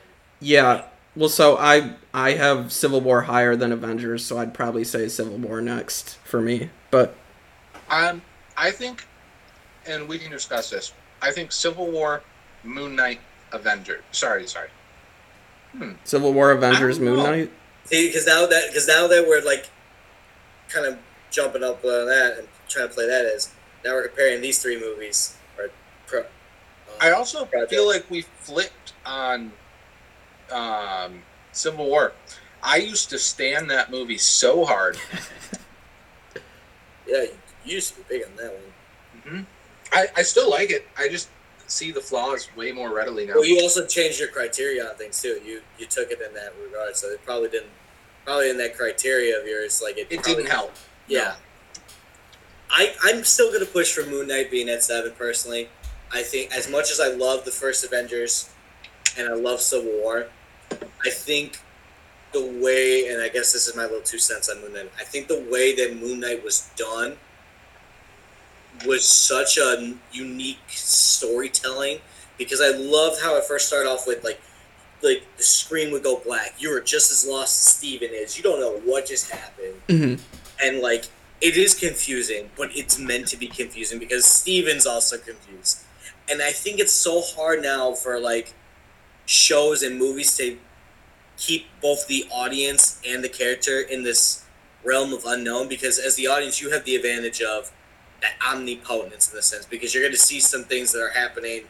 Yeah. 0.41 0.87
Well, 1.15 1.29
so 1.29 1.59
I 1.59 1.95
I 2.15 2.33
have 2.33 2.73
Civil 2.73 3.01
War 3.03 3.23
higher 3.23 3.55
than 3.55 3.71
Avengers, 3.73 4.25
so 4.25 4.39
I'd 4.39 4.55
probably 4.55 4.85
say 4.85 5.09
Civil 5.09 5.37
War 5.37 5.61
next 5.61 6.17
for 6.25 6.41
me. 6.41 6.71
But 6.91 7.15
Um, 7.91 8.23
I 8.57 8.71
think, 8.71 9.07
and 9.87 10.09
we 10.09 10.19
can 10.19 10.31
discuss 10.31 10.71
this. 10.71 10.95
I 11.21 11.31
think 11.31 11.53
Civil 11.53 11.91
War, 11.91 12.23
Moon 12.65 12.97
Knight, 12.97 13.21
Avenger. 13.53 14.03
Sorry, 14.13 14.47
sorry. 14.47 14.71
Civil 16.05 16.33
War, 16.33 16.51
Avengers, 16.51 16.99
Moon. 16.99 17.17
Knight. 17.19 17.51
See, 17.85 18.09
because 18.09 18.27
now 18.27 18.47
that 18.47 18.69
because 18.69 18.87
now 18.89 19.07
that 19.07 19.27
we're 19.27 19.43
like 19.45 19.69
kind 20.73 20.86
of 20.86 20.99
jumping 21.31 21.62
up 21.62 21.85
on 21.85 22.07
that 22.07 22.36
and 22.39 22.49
trying 22.69 22.89
to 22.89 22.94
play 22.94 23.07
that 23.07 23.24
as 23.24 23.53
now 23.85 23.93
we're 23.93 24.09
comparing 24.09 24.40
these 24.40 24.62
three 24.62 24.78
movies. 24.78 25.36
Or 25.59 25.69
pro, 26.07 26.20
uh, 26.20 26.24
I 27.01 27.11
also 27.12 27.44
Project. 27.44 27.70
feel 27.70 27.86
like 27.86 28.09
we 28.11 28.23
flipped 28.23 28.94
on 29.05 29.53
um, 30.51 31.23
Civil 31.53 31.86
War. 31.86 32.12
I 32.62 32.77
used 32.77 33.11
to 33.11 33.19
stand 33.19 33.70
that 33.70 33.90
movie 33.90 34.19
so 34.19 34.65
hard. 34.65 34.97
yeah, 37.07 37.24
you 37.65 37.74
used 37.74 37.94
to 37.94 38.01
be 38.03 38.19
big 38.19 38.24
on 38.24 38.36
that 38.36 38.53
one. 38.53 39.23
hmm 39.24 39.40
I, 39.93 40.07
I 40.16 40.23
still 40.23 40.49
like 40.49 40.70
it. 40.70 40.86
I 40.97 41.09
just 41.09 41.28
see 41.66 41.93
the 41.93 42.01
flaws 42.01 42.49
way 42.57 42.73
more 42.73 42.94
readily 42.94 43.27
now. 43.27 43.35
Well, 43.35 43.44
you 43.44 43.61
also 43.61 43.86
changed 43.86 44.20
your 44.20 44.28
criteria 44.28 44.89
on 44.89 44.94
things 44.97 45.20
too. 45.20 45.40
You 45.44 45.61
you 45.78 45.86
took 45.86 46.11
it 46.11 46.20
in 46.20 46.32
that 46.35 46.53
regard, 46.65 46.97
so 46.97 47.09
it 47.09 47.23
probably 47.24 47.49
didn't 47.49 47.70
probably 48.24 48.51
in 48.51 48.59
that 48.59 48.77
criteria 48.77 49.39
of 49.39 49.47
yours 49.47 49.81
like 49.82 49.99
it. 49.99 50.07
it 50.11 50.23
didn't 50.23 50.47
help. 50.49 50.74
Yeah. 51.09 51.35
I 52.70 52.94
I'm 53.03 53.24
still 53.24 53.53
gonna 53.53 53.66
push 53.66 53.93
for 53.93 54.09
Moon 54.09 54.28
Knight 54.28 54.51
being 54.51 54.69
at 54.69 54.82
seven 54.82 55.12
personally. 55.16 55.69
I 56.12 56.23
think 56.23 56.55
as 56.55 56.70
much 56.70 56.90
as 56.90 57.01
I 57.01 57.09
love 57.09 57.44
the 57.44 57.51
first 57.51 57.85
Avengers 57.85 58.51
and 59.19 59.28
I 59.28 59.35
love 59.35 59.61
Civil 59.61 59.93
War, 60.01 60.28
I 61.05 61.11
think 61.11 61.59
the 62.32 62.44
way 62.62 63.09
and 63.09 63.23
I 63.23 63.28
guess 63.28 63.53
this 63.53 63.69
is 63.69 63.77
my 63.77 63.82
little 63.82 64.01
two 64.01 64.19
cents 64.19 64.49
on 64.49 64.61
Moon 64.62 64.73
Knight. 64.73 64.90
I 64.99 65.05
think 65.05 65.28
the 65.28 65.47
way 65.51 65.74
that 65.74 66.01
Moon 66.01 66.20
Knight 66.20 66.43
was 66.43 66.70
done 66.77 67.16
was 68.86 69.07
such 69.07 69.59
a 69.59 69.94
unique 70.12 70.59
storytelling 70.69 71.99
because 72.39 72.61
I 72.61 72.70
loved 72.70 73.20
how 73.20 73.36
it 73.36 73.44
first 73.44 73.69
started 73.69 73.89
off 73.89 74.07
with 74.07 74.24
like 74.24 74.40
like 75.03 75.24
the 75.37 75.43
screen 75.43 75.93
would 75.93 76.03
go 76.03 76.19
black. 76.24 76.55
You 76.59 76.70
were 76.70 76.81
just 76.81 77.11
as 77.11 77.27
lost 77.27 77.59
as 77.61 77.74
Steven 77.74 78.11
is. 78.12 78.37
You 78.37 78.43
don't 78.43 78.61
know 78.61 78.79
what 78.85 79.07
just 79.07 79.31
happened 79.31 79.74
hmm 79.89 80.15
and 80.62 80.81
like 80.81 81.07
it 81.41 81.57
is 81.57 81.74
confusing, 81.74 82.51
but 82.57 82.70
it's 82.77 82.99
meant 82.99 83.27
to 83.29 83.37
be 83.37 83.49
confusing 83.49 83.99
because 83.99 84.24
Steven's 84.24 84.87
also 84.87 85.19
confused. 85.19 85.83
And 86.31 86.41
I 86.41 86.53
think 86.53 86.79
it's 86.79 86.93
so 86.93 87.20
hard 87.20 87.62
now 87.62 87.95
for 87.95 88.20
like 88.20 88.55
shows 89.27 89.83
and 89.83 89.99
movies 89.99 90.37
to 90.37 90.57
keep 91.37 91.66
both 91.81 92.07
the 92.07 92.27
audience 92.31 93.01
and 93.07 93.24
the 93.24 93.29
character 93.29 93.81
in 93.81 94.05
this 94.05 94.45
realm 94.85 95.12
of 95.12 95.24
unknown 95.24 95.69
because 95.69 95.99
as 95.99 96.16
the 96.16 96.27
audience 96.27 96.61
you 96.61 96.70
have 96.70 96.85
the 96.85 96.95
advantage 96.95 97.41
of 97.41 97.73
that 98.20 98.35
omnipotence 98.47 99.33
in 99.33 99.39
a 99.39 99.43
sense 99.43 99.65
because 99.65 99.95
you're 99.95 100.03
going 100.03 100.12
to 100.12 100.19
see 100.19 100.41
some 100.41 100.65
things 100.65 100.93
that 100.93 101.01
are 101.01 101.11
happening 101.11 101.62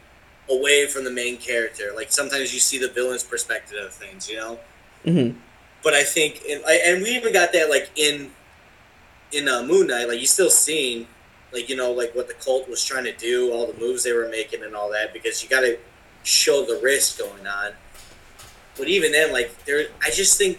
away 0.50 0.86
from 0.86 1.04
the 1.04 1.10
main 1.10 1.36
character 1.36 1.92
like 1.94 2.10
sometimes 2.12 2.52
you 2.52 2.60
see 2.60 2.78
the 2.78 2.88
villain's 2.88 3.22
perspective 3.22 3.78
of 3.84 3.92
things 3.92 4.28
you 4.28 4.36
know 4.36 4.58
hmm 5.04 5.30
but 5.82 5.94
I 5.94 6.04
think, 6.04 6.42
and, 6.48 6.62
and 6.64 7.02
we 7.02 7.10
even 7.10 7.32
got 7.32 7.52
that 7.52 7.68
like 7.68 7.90
in 7.96 8.30
in 9.32 9.48
uh, 9.48 9.62
Moon 9.62 9.86
Knight, 9.88 10.08
like 10.08 10.20
you 10.20 10.26
still 10.26 10.50
seeing, 10.50 11.06
like 11.52 11.68
you 11.68 11.76
know, 11.76 11.90
like 11.90 12.14
what 12.14 12.28
the 12.28 12.34
cult 12.34 12.68
was 12.68 12.84
trying 12.84 13.04
to 13.04 13.16
do, 13.16 13.52
all 13.52 13.66
the 13.66 13.78
moves 13.78 14.04
they 14.04 14.12
were 14.12 14.28
making, 14.28 14.62
and 14.62 14.74
all 14.74 14.90
that, 14.92 15.12
because 15.12 15.42
you 15.42 15.48
got 15.48 15.60
to 15.60 15.78
show 16.22 16.64
the 16.64 16.80
risk 16.82 17.18
going 17.18 17.46
on. 17.46 17.72
But 18.78 18.88
even 18.88 19.12
then, 19.12 19.32
like 19.32 19.64
there, 19.64 19.88
I 20.02 20.10
just 20.10 20.38
think 20.38 20.58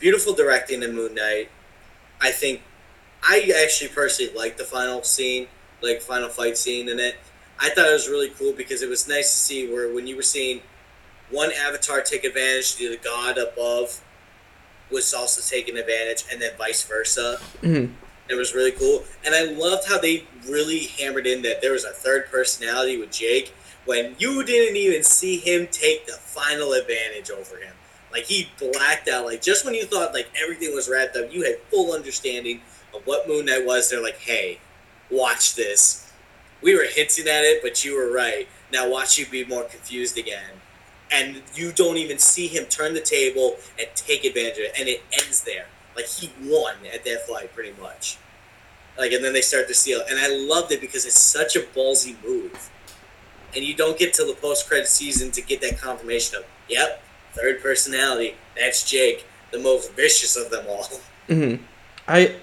beautiful 0.00 0.32
directing 0.32 0.82
in 0.82 0.94
Moon 0.94 1.14
Knight. 1.14 1.50
I 2.20 2.30
think 2.30 2.62
I 3.22 3.52
actually 3.62 3.88
personally 3.88 4.32
like 4.34 4.56
the 4.56 4.64
final 4.64 5.02
scene, 5.02 5.48
like 5.82 6.00
final 6.00 6.30
fight 6.30 6.56
scene 6.56 6.88
in 6.88 6.98
it. 6.98 7.16
I 7.60 7.70
thought 7.70 7.88
it 7.88 7.92
was 7.92 8.08
really 8.08 8.30
cool 8.30 8.52
because 8.52 8.82
it 8.82 8.88
was 8.88 9.08
nice 9.08 9.30
to 9.30 9.36
see 9.36 9.68
where 9.72 9.92
when 9.92 10.06
you 10.06 10.16
were 10.16 10.22
seeing 10.22 10.60
one 11.30 11.50
avatar 11.52 12.00
take 12.02 12.24
advantage 12.24 12.76
to 12.76 12.90
the 12.90 12.96
god 12.96 13.38
above 13.38 14.00
was 14.90 15.12
also 15.14 15.40
taking 15.42 15.76
advantage, 15.78 16.24
and 16.30 16.40
then 16.40 16.52
vice 16.58 16.82
versa. 16.84 17.38
hmm 17.62 17.86
It 18.28 18.34
was 18.36 18.54
really 18.54 18.72
cool, 18.72 19.04
and 19.24 19.34
I 19.34 19.44
loved 19.44 19.88
how 19.88 19.98
they 19.98 20.24
really 20.48 20.86
hammered 20.86 21.26
in 21.26 21.42
that 21.42 21.60
there 21.62 21.72
was 21.72 21.84
a 21.84 21.90
third 21.90 22.26
personality 22.30 22.96
with 22.98 23.10
Jake 23.10 23.54
when 23.84 24.14
you 24.18 24.44
didn't 24.44 24.76
even 24.76 25.02
see 25.02 25.38
him 25.38 25.68
take 25.70 26.06
the 26.06 26.14
final 26.14 26.72
advantage 26.72 27.30
over 27.30 27.56
him. 27.58 27.74
Like 28.12 28.24
he 28.24 28.48
blacked 28.58 29.08
out. 29.08 29.26
Like 29.26 29.42
just 29.42 29.64
when 29.64 29.74
you 29.74 29.84
thought 29.84 30.14
like 30.14 30.28
everything 30.40 30.74
was 30.74 30.88
wrapped 30.88 31.16
up, 31.16 31.32
you 31.32 31.42
had 31.44 31.58
full 31.70 31.92
understanding 31.92 32.60
of 32.94 33.06
what 33.06 33.28
Moon 33.28 33.46
Knight 33.46 33.66
was. 33.66 33.90
They're 33.90 34.02
like, 34.02 34.18
"Hey, 34.18 34.60
watch 35.10 35.54
this. 35.54 36.03
We 36.64 36.74
were 36.74 36.86
hinting 36.90 37.28
at 37.28 37.44
it, 37.44 37.62
but 37.62 37.84
you 37.84 37.94
were 37.94 38.10
right. 38.10 38.48
Now 38.72 38.88
watch 38.88 39.18
you 39.18 39.26
be 39.26 39.44
more 39.44 39.64
confused 39.64 40.18
again." 40.18 40.54
And 41.12 41.42
you 41.54 41.70
don't 41.70 41.98
even 41.98 42.18
see 42.18 42.48
him 42.48 42.64
turn 42.64 42.94
the 42.94 43.00
table 43.00 43.58
and 43.78 43.86
take 43.94 44.24
advantage 44.24 44.58
of 44.58 44.64
it, 44.64 44.72
and 44.76 44.88
it 44.88 45.02
ends 45.12 45.42
there. 45.44 45.66
Like 45.94 46.06
he 46.06 46.32
won 46.42 46.74
at 46.92 47.04
that 47.04 47.28
fight, 47.28 47.54
pretty 47.54 47.74
much. 47.80 48.16
Like, 48.96 49.12
and 49.12 49.24
then 49.24 49.32
they 49.32 49.42
start 49.42 49.68
to 49.68 49.74
seal, 49.74 50.02
and 50.08 50.18
I 50.18 50.28
loved 50.28 50.72
it 50.72 50.80
because 50.80 51.04
it's 51.04 51.20
such 51.20 51.56
a 51.56 51.60
ballsy 51.60 52.14
move, 52.24 52.70
and 53.54 53.64
you 53.64 53.74
don't 53.74 53.98
get 53.98 54.14
to 54.14 54.24
the 54.24 54.34
post 54.34 54.68
credit 54.68 54.88
season 54.88 55.30
to 55.32 55.42
get 55.42 55.60
that 55.62 55.78
confirmation 55.78 56.38
of, 56.38 56.44
yep, 56.68 57.02
third 57.34 57.60
personality, 57.60 58.36
that's 58.56 58.88
Jake, 58.88 59.26
the 59.50 59.58
most 59.58 59.92
vicious 59.92 60.36
of 60.36 60.50
them 60.50 60.64
all. 60.68 60.88
hmm 61.28 61.56
I 62.06 62.36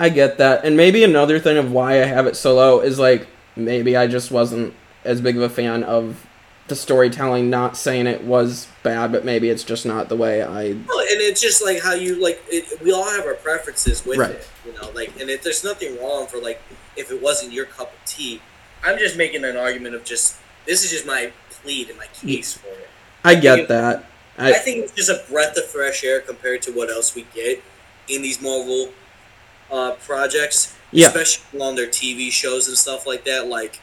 I 0.00 0.08
get 0.08 0.38
that, 0.38 0.64
and 0.64 0.76
maybe 0.76 1.04
another 1.04 1.38
thing 1.38 1.58
of 1.58 1.72
why 1.72 2.02
I 2.02 2.06
have 2.06 2.26
it 2.26 2.36
so 2.36 2.54
low 2.54 2.80
is 2.80 2.98
like 2.98 3.26
maybe 3.58 3.96
I 3.96 4.06
just 4.06 4.30
wasn't 4.30 4.74
as 5.04 5.20
big 5.20 5.36
of 5.36 5.42
a 5.42 5.48
fan 5.48 5.82
of 5.84 6.26
the 6.68 6.76
storytelling. 6.76 7.50
Not 7.50 7.76
saying 7.76 8.06
it 8.06 8.24
was 8.24 8.68
bad, 8.82 9.12
but 9.12 9.24
maybe 9.24 9.48
it's 9.50 9.64
just 9.64 9.84
not 9.86 10.08
the 10.08 10.16
way 10.16 10.42
I. 10.42 10.72
Well, 10.72 11.00
and 11.00 11.20
it's 11.20 11.40
just 11.40 11.62
like 11.64 11.82
how 11.82 11.94
you 11.94 12.22
like. 12.22 12.42
It, 12.48 12.80
we 12.82 12.92
all 12.92 13.08
have 13.10 13.24
our 13.26 13.34
preferences 13.34 14.04
with 14.04 14.18
Right. 14.18 14.30
it, 14.32 14.48
you 14.66 14.72
know. 14.74 14.90
Like, 14.90 15.18
and 15.20 15.28
if 15.30 15.42
there's 15.42 15.64
nothing 15.64 15.98
wrong 16.00 16.26
for 16.26 16.38
like 16.40 16.60
if 16.96 17.10
it 17.10 17.22
wasn't 17.22 17.52
your 17.52 17.66
cup 17.66 17.92
of 17.92 18.04
tea. 18.04 18.40
I'm 18.84 18.96
just 18.98 19.16
making 19.16 19.44
an 19.44 19.56
argument 19.56 19.94
of 19.96 20.04
just 20.04 20.36
this 20.66 20.84
is 20.84 20.90
just 20.90 21.04
my 21.06 21.32
plead 21.50 21.88
and 21.88 21.98
my 21.98 22.06
case 22.14 22.54
for 22.54 22.68
it. 22.68 22.88
I 23.24 23.34
get 23.34 23.68
that. 23.68 24.04
I, 24.36 24.50
I 24.50 24.58
think 24.58 24.84
it's 24.84 24.92
just 24.92 25.10
a 25.10 25.20
breath 25.28 25.56
of 25.56 25.64
fresh 25.66 26.04
air 26.04 26.20
compared 26.20 26.62
to 26.62 26.70
what 26.72 26.88
else 26.88 27.14
we 27.16 27.26
get 27.34 27.60
in 28.08 28.22
these 28.22 28.40
Marvel 28.40 28.90
uh, 29.70 29.92
projects, 29.92 30.74
Yeah. 30.92 31.08
especially 31.08 31.60
on 31.60 31.74
their 31.74 31.86
TV 31.88 32.30
shows 32.30 32.68
and 32.68 32.76
stuff 32.76 33.06
like 33.06 33.24
that. 33.24 33.46
Like, 33.48 33.80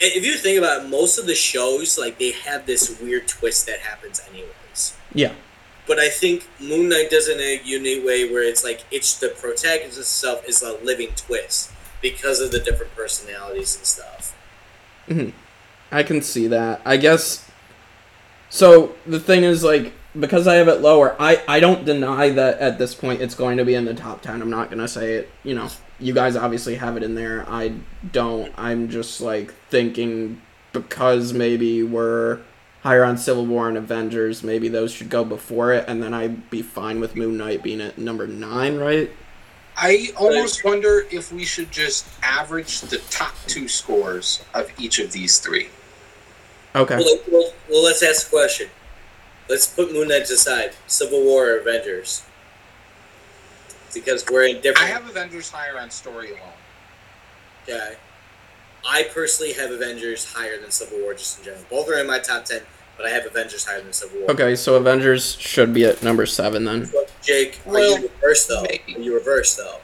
if 0.00 0.24
you 0.24 0.34
think 0.34 0.58
about 0.58 0.84
it, 0.84 0.88
most 0.88 1.18
of 1.18 1.26
the 1.26 1.34
shows, 1.34 1.98
like 1.98 2.18
they 2.18 2.32
have 2.32 2.66
this 2.66 2.98
weird 3.00 3.28
twist 3.28 3.66
that 3.66 3.80
happens 3.80 4.20
anyways. 4.30 4.94
yeah. 5.14 5.32
But 5.86 5.98
I 5.98 6.08
think 6.08 6.46
Moon 6.60 6.88
Knight 6.88 7.10
does 7.10 7.26
it 7.28 7.38
in 7.38 7.42
a 7.42 7.60
unique 7.64 8.04
way 8.06 8.30
where 8.30 8.44
it's 8.44 8.62
like 8.62 8.82
it's 8.92 9.18
the 9.18 9.28
protagonist 9.30 9.98
itself 9.98 10.44
is 10.48 10.62
a 10.62 10.74
living 10.84 11.08
twist 11.16 11.72
because 12.00 12.40
of 12.40 12.52
the 12.52 12.60
different 12.60 12.94
personalities 12.94 13.76
and 13.76 13.84
stuff. 13.84 14.36
Hmm, 15.08 15.30
I 15.90 16.02
can 16.04 16.22
see 16.22 16.46
that. 16.46 16.80
I 16.84 16.96
guess. 16.96 17.44
So 18.50 18.94
the 19.06 19.18
thing 19.20 19.42
is, 19.42 19.64
like, 19.64 19.92
because 20.18 20.46
I 20.46 20.56
have 20.56 20.68
it 20.68 20.80
lower, 20.80 21.16
I 21.18 21.42
I 21.46 21.60
don't 21.60 21.84
deny 21.84 22.30
that 22.30 22.58
at 22.58 22.78
this 22.78 22.94
point 22.94 23.20
it's 23.20 23.34
going 23.34 23.58
to 23.58 23.64
be 23.64 23.74
in 23.74 23.84
the 23.84 23.94
top 23.94 24.22
ten. 24.22 24.42
I'm 24.42 24.50
not 24.50 24.70
gonna 24.70 24.88
say 24.88 25.14
it. 25.14 25.30
You 25.44 25.54
know, 25.54 25.68
you 25.98 26.14
guys 26.14 26.36
obviously 26.36 26.76
have 26.76 26.96
it 26.96 27.02
in 27.02 27.14
there. 27.14 27.44
I 27.48 27.74
don't. 28.12 28.52
I'm 28.56 28.88
just 28.88 29.20
like 29.20 29.52
thinking 29.68 30.40
because 30.72 31.32
maybe 31.32 31.82
we're 31.82 32.40
higher 32.82 33.04
on 33.04 33.18
Civil 33.18 33.46
War 33.46 33.68
and 33.68 33.76
Avengers, 33.76 34.42
maybe 34.42 34.68
those 34.68 34.92
should 34.92 35.10
go 35.10 35.24
before 35.24 35.72
it, 35.72 35.84
and 35.86 36.02
then 36.02 36.14
I'd 36.14 36.48
be 36.50 36.62
fine 36.62 37.00
with 37.00 37.14
Moon 37.14 37.36
Knight 37.36 37.62
being 37.62 37.80
at 37.80 37.98
number 37.98 38.26
nine, 38.26 38.78
right? 38.78 39.10
I 39.76 40.12
almost 40.16 40.64
wonder 40.64 41.06
if 41.10 41.32
we 41.32 41.44
should 41.44 41.70
just 41.70 42.06
average 42.22 42.80
the 42.82 42.98
top 43.10 43.34
two 43.46 43.68
scores 43.68 44.44
of 44.54 44.70
each 44.78 44.98
of 44.98 45.12
these 45.12 45.38
three. 45.38 45.68
Okay. 46.74 46.96
Well, 46.96 47.18
well, 47.30 47.52
well, 47.68 47.84
let's 47.84 48.02
ask 48.02 48.26
a 48.28 48.30
question. 48.30 48.68
Let's 49.50 49.66
put 49.66 49.92
Moon 49.92 50.06
Knight 50.06 50.30
aside. 50.30 50.74
Civil 50.86 51.24
War 51.24 51.50
or 51.50 51.58
Avengers? 51.58 52.22
Because 53.92 54.24
we're 54.30 54.44
in 54.44 54.60
different. 54.60 54.78
I 54.78 54.92
have 54.92 55.08
Avengers 55.08 55.50
higher 55.50 55.76
on 55.76 55.90
story 55.90 56.30
alone. 56.30 56.52
Okay. 57.64 57.96
I 58.88 59.08
personally 59.12 59.52
have 59.54 59.72
Avengers 59.72 60.32
higher 60.32 60.56
than 60.56 60.70
Civil 60.70 61.00
War, 61.00 61.14
just 61.14 61.40
in 61.40 61.46
general. 61.46 61.64
Both 61.68 61.88
are 61.90 61.98
in 61.98 62.06
my 62.06 62.20
top 62.20 62.44
ten, 62.44 62.62
but 62.96 63.06
I 63.06 63.10
have 63.10 63.26
Avengers 63.26 63.66
higher 63.66 63.80
than 63.80 63.92
Civil 63.92 64.20
War. 64.20 64.30
Okay, 64.30 64.54
so 64.54 64.76
Avengers 64.76 65.34
should 65.34 65.74
be 65.74 65.84
at 65.84 66.00
number 66.00 66.26
seven 66.26 66.64
then. 66.64 66.88
But 66.92 67.12
Jake, 67.20 67.60
are 67.66 67.80
you 67.80 68.08
reverse 68.22 68.46
though? 68.46 68.62
maybe. 68.62 68.94
Are 68.96 69.00
you 69.00 69.14
reverse 69.14 69.56
though? 69.56 69.80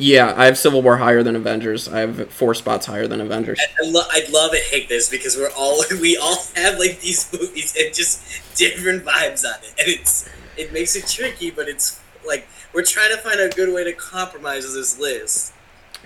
Yeah, 0.00 0.32
I 0.36 0.44
have 0.46 0.56
Civil 0.56 0.80
War 0.82 0.96
higher 0.98 1.22
than 1.24 1.34
Avengers. 1.34 1.88
I 1.88 2.00
have 2.00 2.30
four 2.30 2.54
spots 2.54 2.86
higher 2.86 3.08
than 3.08 3.20
Avengers. 3.20 3.58
I, 3.60 3.84
I 3.86 3.90
lo- 3.90 4.06
I'd 4.12 4.30
love 4.30 4.52
to 4.52 4.58
hate 4.58 4.88
this 4.88 5.08
because 5.08 5.36
we're 5.36 5.50
all 5.56 5.82
we 6.00 6.16
all 6.16 6.38
have 6.54 6.78
like 6.78 7.00
these 7.00 7.28
movies 7.32 7.74
and 7.78 7.92
just 7.92 8.22
different 8.56 9.04
vibes 9.04 9.44
on 9.44 9.54
it, 9.62 9.74
and 9.78 9.88
it's 9.88 10.28
it 10.56 10.72
makes 10.72 10.94
it 10.96 11.06
tricky, 11.08 11.50
but 11.50 11.68
it's 11.68 12.00
like 12.26 12.46
we're 12.72 12.84
trying 12.84 13.10
to 13.10 13.16
find 13.18 13.40
a 13.40 13.48
good 13.48 13.74
way 13.74 13.82
to 13.84 13.92
compromise 13.92 14.72
this 14.72 14.98
list. 15.00 15.52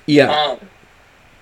Yeah, 0.06 0.31
Um, 0.32 0.69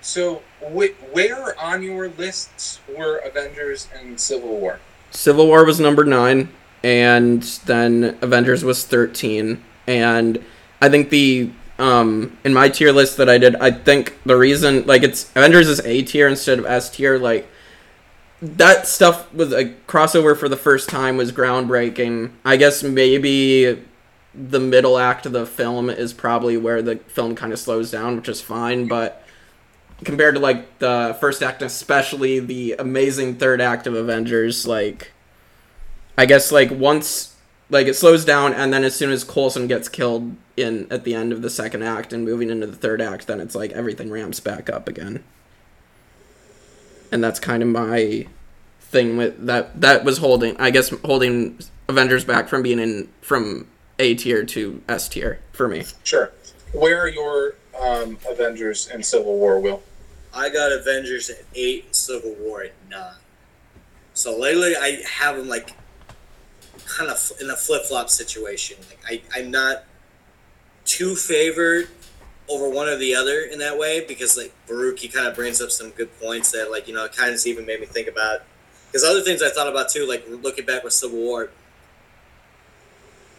so 0.01 0.41
wh- 0.61 0.91
where 1.13 1.57
on 1.59 1.83
your 1.83 2.09
lists 2.09 2.79
were 2.97 3.17
Avengers 3.19 3.87
and 3.97 4.19
Civil 4.19 4.57
War? 4.57 4.79
Civil 5.11 5.47
War 5.47 5.65
was 5.65 5.79
number 5.79 6.03
nine, 6.03 6.49
and 6.83 7.41
then 7.65 8.17
Avengers 8.21 8.63
was 8.65 8.83
thirteen. 8.85 9.63
And 9.87 10.43
I 10.81 10.89
think 10.89 11.09
the 11.11 11.51
um 11.81 12.37
in 12.43 12.53
my 12.53 12.69
tier 12.69 12.91
list 12.91 13.17
that 13.17 13.27
I 13.27 13.37
did, 13.37 13.55
I 13.55 13.71
think 13.71 14.17
the 14.23 14.37
reason 14.37 14.85
like 14.85 15.03
it's 15.03 15.29
Avengers 15.35 15.67
is 15.67 15.79
A 15.81 16.03
tier 16.03 16.27
instead 16.27 16.59
of 16.59 16.65
S 16.65 16.89
tier, 16.89 17.17
like 17.17 17.49
that 18.41 18.87
stuff 18.87 19.33
was 19.33 19.51
a 19.51 19.65
crossover 19.87 20.37
for 20.37 20.47
the 20.47 20.57
first 20.57 20.89
time 20.89 21.17
was 21.17 21.31
groundbreaking. 21.31 22.31
I 22.45 22.57
guess 22.57 22.83
maybe 22.83 23.83
the 24.33 24.59
middle 24.59 24.97
act 24.97 25.25
of 25.25 25.31
the 25.31 25.45
film 25.45 25.89
is 25.89 26.13
probably 26.13 26.55
where 26.55 26.81
the 26.81 26.97
film 26.97 27.35
kind 27.35 27.51
of 27.51 27.59
slows 27.59 27.91
down, 27.91 28.15
which 28.15 28.29
is 28.29 28.41
fine, 28.41 28.87
but 28.87 29.23
compared 30.03 30.35
to 30.35 30.41
like 30.41 30.79
the 30.79 31.17
first 31.19 31.43
act, 31.43 31.61
especially 31.61 32.39
the 32.39 32.75
amazing 32.79 33.35
third 33.35 33.59
act 33.59 33.87
of 33.87 33.93
Avengers, 33.95 34.67
like 34.67 35.11
I 36.17 36.25
guess 36.25 36.51
like 36.51 36.71
once 36.71 37.30
like 37.71 37.87
it 37.87 37.95
slows 37.95 38.23
down 38.23 38.53
and 38.53 38.71
then 38.71 38.83
as 38.83 38.95
soon 38.95 39.11
as 39.11 39.23
Coulson 39.23 39.65
gets 39.67 39.89
killed 39.89 40.35
in 40.57 40.87
at 40.91 41.03
the 41.05 41.15
end 41.15 41.31
of 41.31 41.41
the 41.41 41.49
second 41.49 41.83
act 41.83 42.13
and 42.13 42.23
moving 42.23 42.49
into 42.49 42.67
the 42.67 42.75
third 42.75 43.01
act, 43.01 43.25
then 43.27 43.39
it's 43.39 43.55
like 43.55 43.71
everything 43.71 44.11
ramps 44.11 44.39
back 44.39 44.69
up 44.69 44.87
again. 44.87 45.23
And 47.11 47.23
that's 47.23 47.39
kind 47.39 47.63
of 47.63 47.69
my 47.69 48.27
thing 48.79 49.15
with 49.15 49.45
that 49.45 49.79
that 49.79 50.03
was 50.03 50.17
holding 50.17 50.57
I 50.57 50.69
guess 50.69 50.89
holding 51.05 51.59
Avengers 51.87 52.25
back 52.25 52.49
from 52.49 52.61
being 52.61 52.79
in 52.79 53.09
from 53.21 53.67
A 53.99 54.15
tier 54.15 54.43
to 54.45 54.83
S 54.87 55.07
tier 55.07 55.39
for 55.53 55.67
me. 55.67 55.85
Sure. 56.03 56.31
Where 56.73 57.01
are 57.01 57.07
your 57.07 57.55
um, 57.79 58.17
Avengers 58.29 58.87
and 58.87 59.05
Civil 59.05 59.37
War, 59.37 59.59
Will? 59.59 59.81
I 60.33 60.49
got 60.49 60.71
Avengers 60.71 61.29
at 61.29 61.43
eight, 61.55 61.85
and 61.85 61.95
Civil 61.95 62.35
War 62.39 62.63
at 62.63 62.73
nine. 62.89 63.15
So 64.13 64.37
lately, 64.37 64.75
I 64.75 65.01
have 65.05 65.37
them 65.37 65.47
like 65.47 65.73
kind 66.85 67.09
of 67.11 67.31
in 67.41 67.49
a 67.49 67.55
flip 67.55 67.83
flop 67.83 68.09
situation. 68.09 68.77
Like 68.89 69.23
I, 69.33 69.39
I'm 69.39 69.51
not 69.51 69.83
too 70.85 71.15
favored 71.15 71.89
over 72.49 72.67
one 72.69 72.87
or 72.89 72.97
the 72.97 73.15
other 73.15 73.41
in 73.41 73.59
that 73.59 73.77
way 73.77 74.03
because 74.05 74.35
like 74.37 74.53
Baruch, 74.67 74.99
he 74.99 75.07
kind 75.07 75.27
of 75.27 75.35
brings 75.35 75.61
up 75.61 75.71
some 75.71 75.91
good 75.91 76.09
points 76.19 76.51
that 76.51 76.69
like 76.71 76.87
you 76.87 76.93
know 76.93 77.05
it 77.05 77.15
kind 77.15 77.33
of 77.33 77.45
even 77.45 77.65
made 77.65 77.79
me 77.79 77.85
think 77.85 78.07
about. 78.07 78.41
Because 78.87 79.03
other 79.05 79.21
things 79.21 79.41
I 79.41 79.49
thought 79.49 79.67
about 79.69 79.89
too, 79.89 80.05
like 80.07 80.25
looking 80.27 80.65
back 80.65 80.83
with 80.83 80.93
Civil 80.93 81.19
War. 81.19 81.49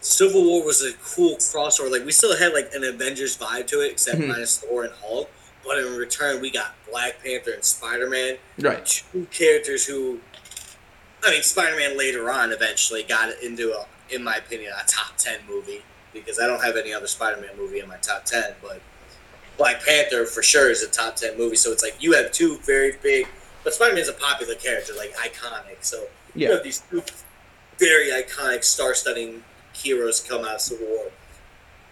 Civil 0.01 0.43
War 0.43 0.65
was 0.65 0.81
a 0.83 0.93
cool 1.03 1.35
crossover. 1.37 1.89
Like 1.91 2.05
we 2.05 2.11
still 2.11 2.35
had 2.37 2.53
like 2.53 2.71
an 2.73 2.83
Avengers 2.83 3.37
vibe 3.37 3.67
to 3.67 3.81
it, 3.81 3.91
except 3.91 4.19
Mhm. 4.19 4.27
minus 4.29 4.57
Thor 4.57 4.83
and 4.83 4.93
Hulk. 5.01 5.29
But 5.65 5.77
in 5.79 5.95
return, 5.95 6.41
we 6.41 6.51
got 6.51 6.75
Black 6.89 7.23
Panther 7.23 7.51
and 7.51 7.63
Spider 7.63 8.09
Man, 8.09 8.37
Right. 8.59 8.85
two 8.85 9.27
characters 9.31 9.85
who, 9.85 10.19
I 11.25 11.31
mean, 11.31 11.43
Spider 11.43 11.77
Man 11.77 11.97
later 11.97 12.29
on 12.29 12.51
eventually 12.51 13.03
got 13.03 13.29
into 13.41 13.71
a, 13.71 13.85
in 14.13 14.23
my 14.23 14.35
opinion, 14.35 14.73
a 14.73 14.85
top 14.85 15.17
ten 15.17 15.39
movie 15.47 15.81
because 16.13 16.39
I 16.39 16.47
don't 16.47 16.63
have 16.63 16.75
any 16.75 16.93
other 16.93 17.07
Spider 17.07 17.41
Man 17.41 17.51
movie 17.57 17.79
in 17.79 17.87
my 17.87 17.97
top 17.97 18.25
ten, 18.25 18.53
but 18.61 18.81
Black 19.57 19.83
Panther 19.85 20.25
for 20.25 20.43
sure 20.43 20.69
is 20.69 20.83
a 20.83 20.89
top 20.89 21.15
ten 21.15 21.37
movie. 21.37 21.55
So 21.55 21.71
it's 21.71 21.83
like 21.83 21.95
you 22.01 22.13
have 22.13 22.31
two 22.31 22.57
very 22.59 22.97
big, 23.01 23.27
but 23.63 23.73
Spider 23.73 23.95
Man's 23.95 24.09
a 24.09 24.13
popular 24.13 24.55
character, 24.55 24.93
like 24.97 25.15
iconic. 25.15 25.77
So 25.81 26.05
you 26.35 26.51
have 26.51 26.63
these 26.63 26.83
two 26.89 27.03
very 27.79 28.11
iconic, 28.11 28.63
star-studding 28.63 29.43
heroes 29.73 30.19
come 30.19 30.45
out 30.45 30.55
of 30.55 30.61
Civil 30.61 30.87
War. 30.87 31.05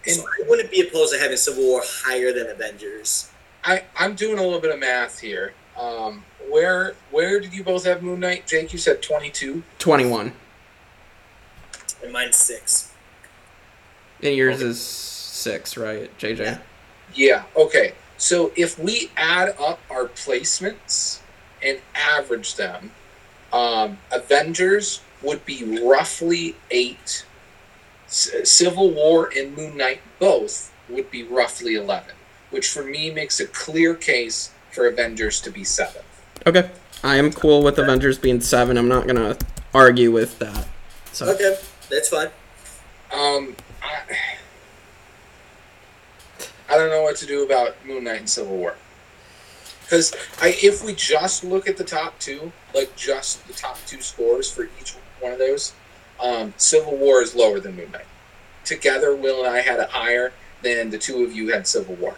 So 0.06 0.22
I 0.22 0.48
wouldn't 0.48 0.70
be 0.70 0.80
opposed 0.80 1.12
to 1.12 1.18
having 1.18 1.36
Civil 1.36 1.64
War 1.64 1.82
higher 1.84 2.32
than 2.32 2.48
Avengers. 2.48 3.30
I, 3.64 3.84
I'm 3.96 4.14
doing 4.16 4.38
a 4.38 4.42
little 4.42 4.60
bit 4.60 4.72
of 4.72 4.80
math 4.80 5.20
here. 5.20 5.54
Um, 5.78 6.24
where 6.50 6.94
where 7.10 7.40
did 7.40 7.54
you 7.54 7.64
both 7.64 7.84
have 7.84 8.02
Moon 8.02 8.20
Knight? 8.20 8.46
Jake, 8.46 8.72
you 8.72 8.78
said 8.78 9.02
22. 9.02 9.62
21. 9.78 10.32
And 12.02 12.12
mine's 12.12 12.36
six. 12.36 12.92
And 14.22 14.36
yours 14.36 14.62
is 14.62 14.80
6, 14.80 15.76
right, 15.76 16.16
JJ? 16.18 16.38
Yeah. 16.38 16.58
Yeah. 17.14 17.42
Okay. 17.56 17.92
So 18.16 18.52
if 18.56 18.78
we 18.78 19.10
add 19.16 19.56
up 19.58 19.80
our 19.90 20.06
placements 20.06 21.18
and 21.62 21.80
average 21.94 22.54
them, 22.54 22.92
um, 23.52 23.98
Avengers 24.12 25.00
would 25.22 25.44
be 25.44 25.80
roughly 25.84 26.54
eight. 26.70 27.24
C- 28.06 28.44
Civil 28.44 28.90
War 28.90 29.30
and 29.36 29.56
Moon 29.56 29.76
Knight 29.76 30.00
both 30.18 30.72
would 30.88 31.10
be 31.10 31.22
roughly 31.24 31.74
eleven, 31.74 32.14
which 32.50 32.68
for 32.68 32.84
me 32.84 33.10
makes 33.10 33.40
a 33.40 33.46
clear 33.46 33.94
case 33.94 34.52
for 34.70 34.86
Avengers 34.86 35.40
to 35.40 35.50
be 35.50 35.64
seventh. 35.64 36.11
Okay. 36.46 36.70
I 37.04 37.16
am 37.16 37.32
cool 37.32 37.62
with 37.62 37.78
Avengers 37.78 38.18
being 38.18 38.40
7. 38.40 38.76
I'm 38.76 38.88
not 38.88 39.06
going 39.06 39.16
to 39.16 39.36
argue 39.74 40.10
with 40.10 40.38
that. 40.38 40.66
So 41.12 41.30
Okay, 41.30 41.56
that's 41.90 42.08
fine. 42.08 42.28
Um, 43.12 43.54
I, 43.82 44.16
I 46.70 46.76
don't 46.76 46.90
know 46.90 47.02
what 47.02 47.16
to 47.16 47.26
do 47.26 47.44
about 47.44 47.74
Moon 47.86 48.04
Knight 48.04 48.20
and 48.20 48.30
Civil 48.30 48.56
War. 48.56 48.76
Because 49.82 50.14
if 50.40 50.84
we 50.84 50.94
just 50.94 51.44
look 51.44 51.68
at 51.68 51.76
the 51.76 51.84
top 51.84 52.18
two, 52.18 52.50
like 52.74 52.94
just 52.96 53.46
the 53.46 53.52
top 53.52 53.78
two 53.86 54.00
scores 54.00 54.50
for 54.50 54.64
each 54.80 54.94
one 55.20 55.32
of 55.32 55.38
those, 55.38 55.74
um, 56.20 56.54
Civil 56.56 56.96
War 56.96 57.20
is 57.20 57.34
lower 57.34 57.60
than 57.60 57.76
Moon 57.76 57.90
Knight. 57.90 58.06
Together, 58.64 59.14
Will 59.14 59.44
and 59.44 59.54
I 59.54 59.60
had 59.60 59.80
it 59.80 59.90
higher 59.90 60.32
than 60.62 60.90
the 60.90 60.98
two 60.98 61.24
of 61.24 61.32
you 61.32 61.52
had 61.52 61.66
Civil 61.66 61.96
War. 61.96 62.16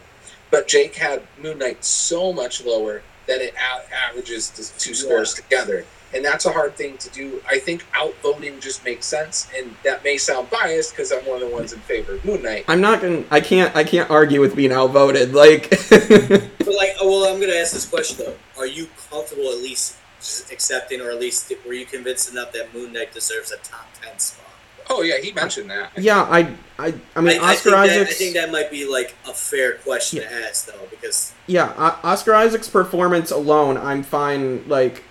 But 0.50 0.68
Jake 0.68 0.94
had 0.94 1.22
Moon 1.42 1.58
Knight 1.58 1.84
so 1.84 2.32
much 2.32 2.64
lower 2.64 3.02
that 3.26 3.40
it 3.40 3.54
a- 3.54 3.94
averages 4.10 4.50
the 4.50 4.62
two 4.78 4.94
scores 4.94 5.34
together. 5.34 5.84
And 6.12 6.24
that's 6.24 6.46
a 6.46 6.52
hard 6.52 6.76
thing 6.76 6.96
to 6.98 7.10
do. 7.10 7.42
I 7.48 7.58
think 7.58 7.84
outvoting 7.92 8.60
just 8.60 8.84
makes 8.84 9.04
sense, 9.04 9.48
and 9.56 9.74
that 9.82 10.04
may 10.04 10.16
sound 10.16 10.48
biased 10.48 10.92
because 10.92 11.10
I'm 11.10 11.26
one 11.26 11.42
of 11.42 11.48
the 11.48 11.52
ones 11.52 11.72
in 11.72 11.80
favor 11.80 12.14
of 12.14 12.24
Moon 12.24 12.40
Knight. 12.40 12.64
I'm 12.68 12.80
not 12.80 13.00
going 13.00 13.24
to 13.24 13.34
I 13.34 13.40
can't 13.40 13.74
I 13.74 13.82
can't 13.82 14.08
argue 14.08 14.40
with 14.40 14.54
being 14.54 14.70
outvoted. 14.70 15.34
Like 15.34 15.70
But 15.90 16.74
like, 16.76 16.94
oh, 17.00 17.08
well, 17.08 17.34
I'm 17.34 17.40
gonna 17.40 17.54
ask 17.54 17.72
this 17.72 17.88
question 17.88 18.24
though: 18.24 18.36
Are 18.56 18.66
you 18.66 18.88
comfortable 19.10 19.48
at 19.50 19.58
least 19.58 19.96
just 20.20 20.52
accepting, 20.52 21.00
or 21.00 21.10
at 21.10 21.18
least 21.18 21.52
were 21.66 21.72
you 21.72 21.84
convinced 21.84 22.30
enough 22.30 22.52
that 22.52 22.72
Moon 22.72 22.92
Knight 22.92 23.12
deserves 23.12 23.50
a 23.50 23.56
top 23.58 23.88
ten 24.00 24.16
spot? 24.18 24.53
Oh 24.90 25.02
yeah, 25.02 25.18
he 25.18 25.32
mentioned 25.32 25.70
that. 25.70 25.92
Yeah, 25.98 26.22
I 26.22 26.54
I 26.78 26.94
I 27.16 27.20
mean 27.20 27.40
I, 27.40 27.44
I 27.44 27.52
Oscar 27.52 27.70
think 27.70 27.86
that, 27.86 28.00
I 28.00 28.04
think 28.12 28.34
that 28.34 28.50
might 28.52 28.70
be 28.70 28.86
like 28.86 29.14
a 29.26 29.32
fair 29.32 29.74
question 29.78 30.20
to 30.20 30.32
ask 30.32 30.66
though, 30.66 30.86
because 30.90 31.32
Yeah, 31.46 31.72
O- 31.78 31.98
Oscar 32.08 32.34
Isaac's 32.34 32.68
performance 32.68 33.30
alone, 33.30 33.76
I'm 33.76 34.02
fine. 34.02 34.68
Like, 34.68 35.02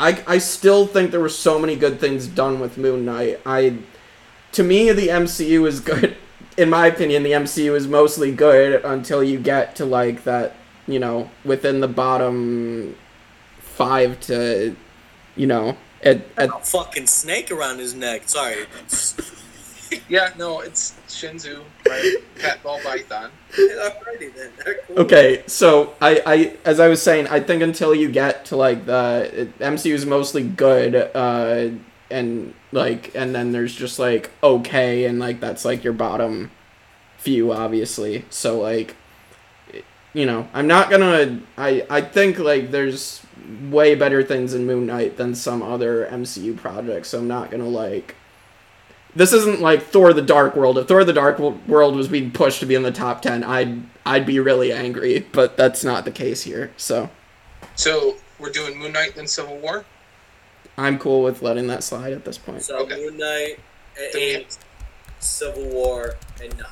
I 0.00 0.22
I 0.26 0.38
still 0.38 0.86
think 0.86 1.10
there 1.10 1.20
were 1.20 1.28
so 1.28 1.58
many 1.58 1.76
good 1.76 2.00
things 2.00 2.26
done 2.26 2.58
with 2.60 2.78
Moon 2.78 3.04
Knight. 3.04 3.40
I, 3.46 3.78
to 4.52 4.62
me, 4.62 4.90
the 4.92 5.08
MCU 5.08 5.66
is 5.66 5.80
good. 5.80 6.16
In 6.58 6.68
my 6.68 6.86
opinion, 6.86 7.22
the 7.22 7.32
MCU 7.32 7.74
is 7.74 7.88
mostly 7.88 8.30
good 8.30 8.84
until 8.84 9.24
you 9.24 9.38
get 9.38 9.74
to 9.76 9.84
like 9.86 10.24
that. 10.24 10.54
You 10.86 10.98
know, 10.98 11.30
within 11.44 11.80
the 11.80 11.88
bottom 11.88 12.96
five 13.60 14.20
to, 14.22 14.76
you 15.36 15.46
know, 15.46 15.76
at, 16.02 16.22
at 16.36 16.48
a 16.48 16.58
fucking 16.58 17.06
snake 17.06 17.50
around 17.50 17.78
his 17.78 17.94
neck. 17.94 18.22
Sorry, 18.26 18.66
Yeah, 20.08 20.32
no, 20.38 20.60
it's 20.60 20.94
Shinzu, 21.08 21.62
right? 21.88 22.16
Cat 22.38 22.62
ball 22.62 22.80
python. 22.80 23.30
alrighty 23.52 24.34
then. 24.34 24.50
Cool. 24.86 24.98
Okay, 25.00 25.42
so 25.46 25.94
I, 26.00 26.22
I, 26.24 26.56
as 26.64 26.80
I 26.80 26.88
was 26.88 27.02
saying, 27.02 27.28
I 27.28 27.40
think 27.40 27.62
until 27.62 27.94
you 27.94 28.10
get 28.10 28.46
to 28.46 28.56
like 28.56 28.86
the 28.86 29.48
MCU 29.58 29.92
is 29.92 30.06
mostly 30.06 30.42
good, 30.42 30.94
uh, 31.14 31.70
and 32.10 32.54
like, 32.72 33.14
and 33.14 33.34
then 33.34 33.52
there's 33.52 33.74
just 33.74 33.98
like 33.98 34.30
okay, 34.42 35.04
and 35.04 35.18
like 35.18 35.40
that's 35.40 35.64
like 35.64 35.84
your 35.84 35.92
bottom 35.92 36.50
few, 37.18 37.52
obviously. 37.52 38.24
So 38.30 38.60
like, 38.60 38.96
you 40.14 40.26
know, 40.26 40.48
I'm 40.54 40.66
not 40.66 40.90
gonna. 40.90 41.40
I, 41.56 41.86
I 41.90 42.00
think 42.00 42.38
like 42.38 42.70
there's 42.70 43.24
way 43.70 43.94
better 43.94 44.22
things 44.22 44.54
in 44.54 44.66
Moon 44.66 44.86
Knight 44.86 45.16
than 45.16 45.34
some 45.34 45.62
other 45.62 46.06
MCU 46.06 46.56
projects. 46.56 47.08
So 47.10 47.18
I'm 47.18 47.28
not 47.28 47.50
gonna 47.50 47.68
like. 47.68 48.16
This 49.14 49.32
isn't 49.32 49.60
like 49.60 49.82
Thor: 49.82 50.12
The 50.12 50.22
Dark 50.22 50.56
World. 50.56 50.78
If 50.78 50.88
Thor: 50.88 51.04
The 51.04 51.12
Dark 51.12 51.38
World 51.38 51.96
was 51.96 52.08
being 52.08 52.30
pushed 52.30 52.60
to 52.60 52.66
be 52.66 52.74
in 52.74 52.82
the 52.82 52.92
top 52.92 53.22
ten, 53.22 53.44
I'd 53.44 53.82
I'd 54.06 54.26
be 54.26 54.40
really 54.40 54.72
angry. 54.72 55.26
But 55.32 55.56
that's 55.56 55.84
not 55.84 56.04
the 56.04 56.10
case 56.10 56.42
here. 56.42 56.72
So 56.76 57.10
So 57.74 58.16
we're 58.38 58.50
doing 58.50 58.78
Moon 58.78 58.92
Knight 58.92 59.14
then 59.14 59.26
Civil 59.26 59.58
War. 59.58 59.84
I'm 60.78 60.98
cool 60.98 61.22
with 61.22 61.42
letting 61.42 61.66
that 61.66 61.84
slide 61.84 62.12
at 62.12 62.24
this 62.24 62.38
point. 62.38 62.62
So 62.62 62.78
Okay. 62.78 62.96
Moon 62.96 63.18
Knight 63.18 63.58
at 63.96 64.16
eight, 64.16 64.58
Civil 65.20 65.68
War 65.68 66.14
and 66.42 66.56
nine. 66.56 66.66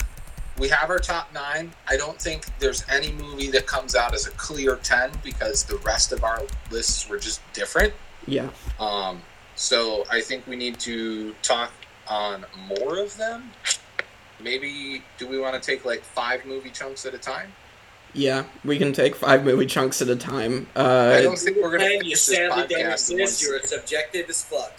We 0.61 0.69
have 0.69 0.91
our 0.91 0.99
top 0.99 1.33
nine. 1.33 1.73
I 1.89 1.97
don't 1.97 2.21
think 2.21 2.47
there's 2.61 2.85
any 2.89 3.13
movie 3.13 3.51
that 3.51 3.67
comes 3.67 3.97
out 3.97 4.15
as 4.15 4.27
a 4.27 4.31
clear 4.33 4.77
ten 4.77 5.11
because 5.25 5.65
the 5.65 5.77
rest 5.79 6.13
of 6.13 6.23
our 6.23 6.43
lists 6.71 7.09
were 7.09 7.19
just 7.19 7.41
different. 7.53 7.93
Yeah. 8.27 8.51
Um, 8.79 9.23
so 9.57 10.05
I 10.11 10.21
think 10.21 10.47
we 10.47 10.57
need 10.57 10.79
to 10.81 11.35
talk 11.43 11.73
on 12.07 12.45
more 12.69 12.99
of 12.99 13.17
them. 13.17 13.51
Maybe 14.43 15.03
do 15.19 15.27
we 15.27 15.39
want 15.41 15.61
to 15.61 15.67
take 15.71 15.85
like 15.85 16.03
five 16.03 16.45
movie 16.47 16.71
chunks 16.71 17.05
at 17.07 17.15
a 17.15 17.19
time? 17.19 17.53
Yeah, 18.13 18.45
we 18.65 18.77
can 18.77 18.93
take 18.93 19.15
five 19.15 19.45
movie 19.45 19.67
chunks 19.67 20.03
at 20.03 20.09
a 20.09 20.17
time. 20.17 20.67
I 20.75 20.81
Uh, 20.81 21.21
don't 21.23 21.39
think 21.39 21.57
we're 21.59 21.71
gonna 21.71 21.85
Man, 21.85 21.93
you 21.93 22.01
finish 22.17 22.27
this 22.27 22.37
sadly 22.37 22.67
don't 22.69 22.83
podcast 22.83 23.11
in 23.13 23.21
exist. 23.21 23.43
You're 23.43 23.63
subjective 23.63 24.29
as 24.29 24.43
fuck. 24.43 24.73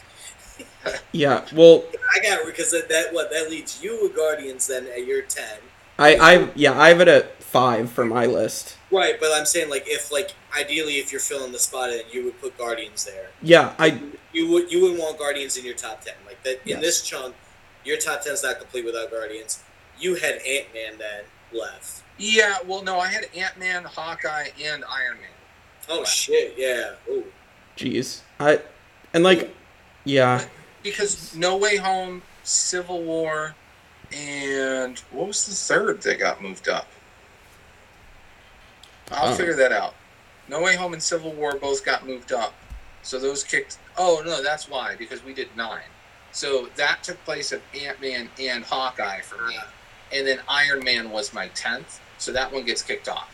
yeah. 1.11 1.45
Well, 1.53 1.85
I 2.15 2.19
got 2.21 2.39
it 2.41 2.45
because 2.45 2.71
that, 2.71 2.89
that 2.89 3.13
what 3.13 3.31
that 3.31 3.49
leads 3.49 3.81
you 3.81 3.99
with 4.01 4.15
Guardians 4.15 4.67
then 4.67 4.85
at 4.87 5.05
your 5.05 5.21
ten. 5.21 5.59
I, 5.97 6.15
I, 6.15 6.49
yeah, 6.55 6.79
I 6.79 6.89
have 6.89 7.01
it 7.01 7.07
at 7.07 7.41
five 7.43 7.91
for 7.91 8.05
my 8.05 8.25
list. 8.25 8.77
Right, 8.91 9.15
but 9.19 9.31
I'm 9.33 9.45
saying 9.45 9.69
like 9.69 9.83
if 9.87 10.11
like 10.11 10.31
ideally 10.57 10.93
if 10.99 11.11
you're 11.11 11.21
filling 11.21 11.51
the 11.51 11.59
spot 11.59 11.89
in, 11.91 12.01
you 12.11 12.23
would 12.25 12.39
put 12.41 12.57
Guardians 12.57 13.05
there. 13.05 13.27
Yeah, 13.41 13.73
I, 13.79 14.01
You 14.33 14.49
would 14.51 14.71
you 14.71 14.81
wouldn't 14.81 14.99
want 14.99 15.17
Guardians 15.19 15.57
in 15.57 15.65
your 15.65 15.75
top 15.75 16.03
ten. 16.03 16.15
Like 16.25 16.41
that 16.43 16.61
in 16.63 16.69
Yes. 16.69 16.81
this 16.81 17.01
chunk, 17.03 17.35
your 17.85 17.97
top 17.97 18.21
ten's 18.23 18.43
not 18.43 18.59
complete 18.59 18.85
without 18.85 19.11
Guardians. 19.11 19.63
You 19.99 20.15
had 20.15 20.35
Ant 20.45 20.73
Man 20.73 20.97
then 20.97 21.23
left. 21.53 22.03
Yeah, 22.17 22.57
well, 22.65 22.83
no, 22.83 22.99
I 22.99 23.07
had 23.07 23.25
Ant 23.35 23.57
Man, 23.57 23.83
Hawkeye, 23.83 24.49
and 24.63 24.83
Iron 24.85 25.17
Man. 25.17 25.29
Oh 25.89 25.99
Wow. 25.99 26.03
shit, 26.05 26.55
yeah. 26.57 26.91
Ooh. 27.09 27.25
jeez, 27.77 28.21
I, 28.39 28.59
and 29.13 29.23
like, 29.23 29.53
yeah, 30.03 30.45
Because 30.83 31.35
No 31.35 31.57
Way 31.57 31.77
Home, 31.77 32.21
Civil 32.43 33.01
War, 33.03 33.55
and 34.13 34.99
what 35.11 35.27
was 35.27 35.45
the 35.45 35.53
third 35.53 36.01
that 36.03 36.19
got 36.19 36.41
moved 36.41 36.67
up? 36.67 36.87
I'll 39.11 39.33
Oh. 39.33 39.35
figure 39.35 39.55
that 39.55 39.71
out. 39.71 39.95
No 40.47 40.61
Way 40.61 40.75
Home 40.75 40.93
and 40.93 41.01
Civil 41.03 41.31
War 41.33 41.53
both 41.55 41.83
got 41.85 42.05
moved 42.05 42.31
up. 42.31 42.53
So 43.03 43.19
those 43.19 43.43
kicked. 43.43 43.77
Oh, 43.97 44.21
no, 44.25 44.41
that's 44.43 44.67
why, 44.69 44.95
because 44.95 45.23
we 45.23 45.33
did 45.33 45.55
nine. 45.55 45.81
So 46.31 46.67
that 46.75 47.03
took 47.03 47.23
place 47.25 47.51
of 47.51 47.61
Ant 47.77 47.99
Man 48.01 48.29
and 48.39 48.63
Hawkeye 48.63 49.21
for 49.21 49.43
me. 49.47 49.57
And 50.13 50.25
then 50.27 50.39
Iron 50.47 50.83
Man 50.83 51.09
was 51.09 51.33
my 51.33 51.49
10th. 51.49 51.99
So 52.17 52.31
that 52.33 52.51
one 52.51 52.63
gets 52.65 52.81
kicked 52.81 53.09
off. 53.09 53.29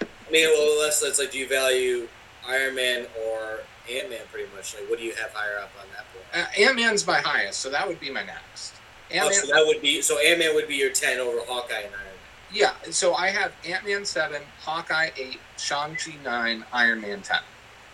I 0.00 0.06
mean, 0.30 0.48
well, 0.48 0.80
let's 0.80 1.02
let's 1.02 1.18
like, 1.18 1.30
do 1.30 1.38
you 1.38 1.46
value 1.48 2.08
Iron 2.46 2.74
Man 2.74 3.06
or 3.26 3.60
Ant 3.90 4.10
Man 4.10 4.20
pretty 4.30 4.50
much? 4.54 4.74
Like, 4.74 4.88
what 4.88 4.98
do 4.98 5.04
you 5.04 5.14
have 5.14 5.30
higher 5.32 5.58
up 5.58 5.70
on 5.78 5.86
that 5.94 6.04
point? 6.12 6.48
Uh, 6.58 6.62
Ant 6.68 6.76
Man's 6.76 7.06
my 7.06 7.20
highest, 7.20 7.60
so 7.60 7.70
that 7.70 7.86
would 7.86 8.00
be 8.00 8.10
my 8.10 8.24
next. 8.24 8.74
Ant 9.12 9.28
Oh, 9.28 9.32
so 9.32 9.46
that 9.48 9.64
would 9.66 9.80
be 9.82 10.02
so 10.02 10.18
Ant 10.18 10.38
Man 10.38 10.54
would 10.54 10.68
be 10.68 10.76
your 10.76 10.90
ten 10.90 11.18
over 11.20 11.38
Hawkeye 11.46 11.80
and 11.80 11.94
Iron 11.94 12.04
Man. 12.04 12.12
Yeah, 12.52 12.72
so 12.90 13.14
I 13.14 13.28
have 13.28 13.52
Ant 13.66 13.86
Man 13.86 14.04
7, 14.04 14.42
Hawkeye 14.60 15.08
8, 15.16 15.40
Shang-Chi 15.56 16.16
9, 16.22 16.64
Iron 16.74 17.00
Man 17.00 17.22
10. 17.22 17.38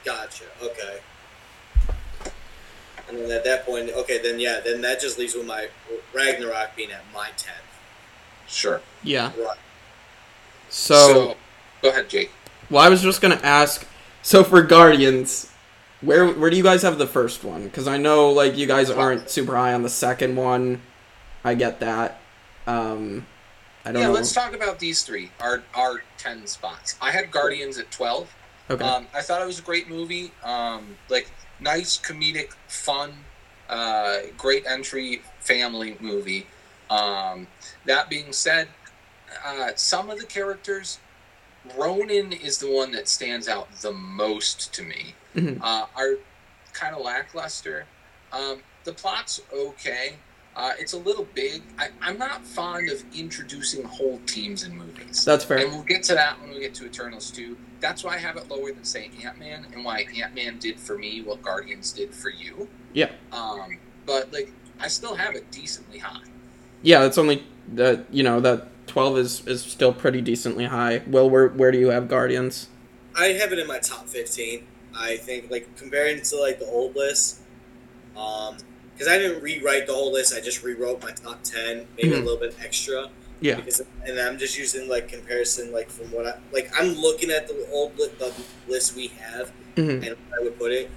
Gotcha. 0.04 0.46
Okay. 0.60 0.98
And 3.08 3.18
then 3.18 3.30
at 3.30 3.44
that 3.44 3.64
point, 3.64 3.90
okay, 3.90 4.18
then 4.20 4.38
yeah, 4.38 4.60
then 4.64 4.80
that 4.82 5.00
just 5.00 5.18
leaves 5.18 5.34
with 5.34 5.46
my 5.46 5.68
Ragnarok 6.12 6.76
being 6.76 6.90
at 6.90 7.02
my 7.14 7.30
ten. 7.36 7.54
Sure. 8.46 8.80
yeah. 9.02 9.32
Right. 9.38 9.56
So, 10.68 11.36
go 11.80 11.88
ahead, 11.88 12.08
Jake. 12.10 12.30
well, 12.68 12.82
I 12.82 12.88
was 12.88 13.00
just 13.00 13.22
gonna 13.22 13.40
ask. 13.42 13.86
So 14.22 14.44
for 14.44 14.62
Guardians, 14.62 15.50
where 16.02 16.26
where 16.32 16.50
do 16.50 16.56
you 16.56 16.62
guys 16.62 16.82
have 16.82 16.98
the 16.98 17.06
first 17.06 17.44
one? 17.44 17.64
Because 17.64 17.88
I 17.88 17.96
know 17.96 18.30
like 18.30 18.58
you 18.58 18.66
guys 18.66 18.90
aren't 18.90 19.30
super 19.30 19.56
high 19.56 19.72
on 19.72 19.82
the 19.82 19.88
second 19.88 20.36
one. 20.36 20.82
I 21.44 21.54
get 21.54 21.80
that. 21.80 22.20
Um, 22.66 23.26
I 23.84 23.92
don't 23.92 24.02
Yeah, 24.02 24.08
know. 24.08 24.14
let's 24.14 24.32
talk 24.32 24.54
about 24.54 24.78
these 24.78 25.02
three, 25.02 25.30
our, 25.40 25.62
our 25.74 26.02
10 26.18 26.46
spots. 26.46 26.96
I 27.00 27.10
had 27.10 27.30
Guardians 27.30 27.78
at 27.78 27.90
12. 27.90 28.28
Okay. 28.70 28.84
Um, 28.84 29.06
I 29.14 29.22
thought 29.22 29.40
it 29.40 29.46
was 29.46 29.58
a 29.58 29.62
great 29.62 29.88
movie. 29.88 30.32
Um, 30.42 30.96
like, 31.08 31.30
nice, 31.60 31.98
comedic, 31.98 32.52
fun, 32.66 33.12
uh, 33.68 34.18
great 34.36 34.66
entry 34.66 35.22
family 35.40 35.96
movie. 36.00 36.46
Um, 36.90 37.46
that 37.86 38.10
being 38.10 38.32
said, 38.32 38.68
uh, 39.46 39.70
some 39.76 40.10
of 40.10 40.18
the 40.18 40.26
characters, 40.26 40.98
Ronan 41.76 42.32
is 42.32 42.58
the 42.58 42.70
one 42.70 42.92
that 42.92 43.08
stands 43.08 43.48
out 43.48 43.68
the 43.80 43.92
most 43.92 44.72
to 44.74 44.82
me. 44.82 45.14
Mhm. 45.34 45.60
Uh, 45.62 45.86
are 45.96 46.14
kind 46.72 46.94
of 46.94 47.02
lackluster. 47.02 47.86
Um, 48.32 48.62
the 48.84 48.92
plot's 48.92 49.40
okay. 49.52 50.16
Uh, 50.58 50.72
it's 50.80 50.92
a 50.92 50.98
little 50.98 51.28
big. 51.34 51.62
I, 51.78 51.88
I'm 52.02 52.18
not 52.18 52.44
fond 52.44 52.90
of 52.90 53.04
introducing 53.14 53.84
whole 53.84 54.20
teams 54.26 54.64
in 54.64 54.76
movies. 54.76 55.24
That's 55.24 55.44
fair. 55.44 55.58
And 55.58 55.70
we'll 55.70 55.84
get 55.84 56.02
to 56.04 56.14
that 56.14 56.40
when 56.40 56.50
we 56.50 56.58
get 56.58 56.74
to 56.74 56.86
Eternals 56.86 57.30
2. 57.30 57.56
That's 57.78 58.02
why 58.02 58.14
I 58.14 58.18
have 58.18 58.36
it 58.36 58.50
lower 58.50 58.72
than, 58.72 58.82
say, 58.82 59.08
Ant 59.22 59.38
Man, 59.38 59.66
and 59.72 59.84
why 59.84 60.04
Ant 60.20 60.34
Man 60.34 60.58
did 60.58 60.80
for 60.80 60.98
me 60.98 61.22
what 61.22 61.42
Guardians 61.42 61.92
did 61.92 62.12
for 62.12 62.30
you. 62.30 62.68
Yeah. 62.92 63.12
Um, 63.30 63.78
but, 64.04 64.32
like, 64.32 64.52
I 64.80 64.88
still 64.88 65.14
have 65.14 65.36
it 65.36 65.48
decently 65.52 65.98
high. 65.98 66.22
Yeah, 66.82 67.04
it's 67.04 67.18
only 67.18 67.44
that 67.74 68.06
you 68.10 68.22
know 68.22 68.40
that 68.40 68.68
twelve 68.86 69.18
is 69.18 69.46
is 69.46 69.62
still 69.62 69.92
pretty 69.92 70.20
decently 70.20 70.66
high. 70.66 71.02
Will, 71.06 71.28
where 71.28 71.48
where 71.48 71.72
do 71.72 71.78
you 71.78 71.88
have 71.88 72.08
Guardians? 72.08 72.68
I 73.16 73.26
have 73.26 73.52
it 73.52 73.58
in 73.58 73.66
my 73.66 73.78
top 73.78 74.08
fifteen. 74.08 74.66
I 74.94 75.16
think 75.16 75.50
like 75.50 75.76
comparing 75.76 76.22
to 76.22 76.36
like 76.36 76.60
the 76.60 76.66
old 76.66 76.94
list, 76.94 77.40
um, 78.16 78.56
because 78.98 79.12
I 79.12 79.16
didn't 79.18 79.40
rewrite 79.42 79.86
the 79.86 79.94
whole 79.94 80.12
list. 80.12 80.34
I 80.34 80.40
just 80.40 80.64
rewrote 80.64 81.00
my 81.02 81.12
top 81.12 81.42
ten, 81.44 81.86
maybe 81.96 82.10
Mhm. 82.10 82.22
a 82.22 82.24
little 82.24 82.36
bit 82.36 82.56
extra. 82.62 83.08
Yeah. 83.40 83.54
Because, 83.54 83.80
and 84.04 84.18
I'm 84.18 84.36
just 84.38 84.58
using 84.58 84.88
like 84.88 85.06
comparison, 85.08 85.70
like 85.70 85.88
from 85.88 86.10
what 86.10 86.26
I 86.26 86.34
like. 86.52 86.68
I'm 86.76 86.94
looking 86.94 87.30
at 87.30 87.46
the 87.46 87.64
old 87.70 87.96
li- 87.96 88.10
the 88.18 88.32
list 88.66 88.96
we 88.96 89.06
have, 89.20 89.52
Mhm. 89.76 90.04
and 90.04 90.16
I 90.36 90.42
would 90.42 90.58
put 90.58 90.72
it 90.72 90.90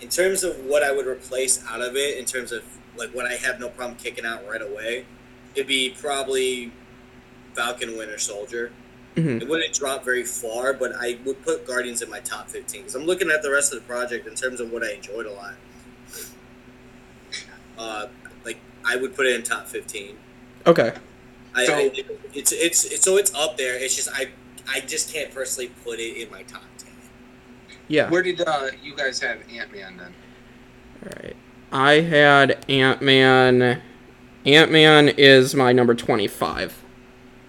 in 0.00 0.08
terms 0.08 0.42
of 0.42 0.64
what 0.66 0.82
I 0.82 0.90
would 0.90 1.06
replace 1.06 1.60
out 1.68 1.80
of 1.80 1.94
it. 1.96 2.18
In 2.18 2.24
terms 2.24 2.50
of 2.50 2.64
like 2.96 3.10
what 3.14 3.26
I 3.26 3.34
have 3.34 3.60
no 3.60 3.68
problem 3.68 3.96
kicking 3.96 4.24
out 4.24 4.44
right 4.48 4.60
away, 4.62 5.04
it'd 5.54 5.68
be 5.68 5.90
probably 5.90 6.72
Falcon 7.54 7.96
Winter 7.96 8.18
Soldier. 8.18 8.72
Mhm. 9.16 9.42
It 9.42 9.48
wouldn't 9.48 9.72
drop 9.72 10.04
very 10.04 10.24
far, 10.24 10.72
but 10.72 10.92
I 10.98 11.18
would 11.24 11.40
put 11.44 11.64
Guardians 11.64 12.02
in 12.02 12.10
my 12.10 12.18
top 12.18 12.50
15 12.50 12.80
because 12.82 12.96
I'm 12.96 13.04
looking 13.06 13.30
at 13.30 13.42
the 13.42 13.50
rest 13.52 13.72
of 13.72 13.78
the 13.78 13.84
project 13.86 14.26
in 14.26 14.34
terms 14.34 14.60
of 14.60 14.72
what 14.72 14.82
I 14.82 14.90
enjoyed 14.90 15.26
a 15.26 15.30
lot. 15.32 15.54
Uh, 17.78 18.06
like 18.44 18.58
I 18.84 18.96
would 18.96 19.14
put 19.14 19.26
it 19.26 19.34
in 19.34 19.42
top 19.42 19.66
15. 19.66 20.16
Okay. 20.66 20.92
I, 21.54 21.66
So- 21.66 21.74
I 21.74 21.90
it's, 22.34 22.52
it's 22.52 22.84
it's 22.84 23.02
so 23.04 23.16
it's 23.16 23.34
up 23.34 23.56
there. 23.56 23.74
It's 23.76 23.94
just 23.96 24.08
I 24.12 24.28
I 24.68 24.80
just 24.80 25.12
can't 25.12 25.32
personally 25.32 25.70
put 25.84 25.98
it 26.00 26.16
in 26.22 26.30
my 26.30 26.42
top 26.44 26.62
10. 26.78 26.88
Yeah. 27.88 28.08
Where 28.10 28.22
did 28.22 28.40
uh, 28.40 28.68
you 28.82 28.94
guys 28.96 29.20
have 29.20 29.38
Ant 29.52 29.72
Man 29.72 29.96
then? 29.98 30.14
All 31.04 31.22
right. 31.22 31.36
I 31.70 31.92
had 32.00 32.64
Ant 32.68 33.02
Man. 33.02 33.82
Ant 34.46 34.70
Man 34.72 35.08
is 35.08 35.54
my 35.54 35.72
number 35.72 35.94
twenty-five. 35.94 36.82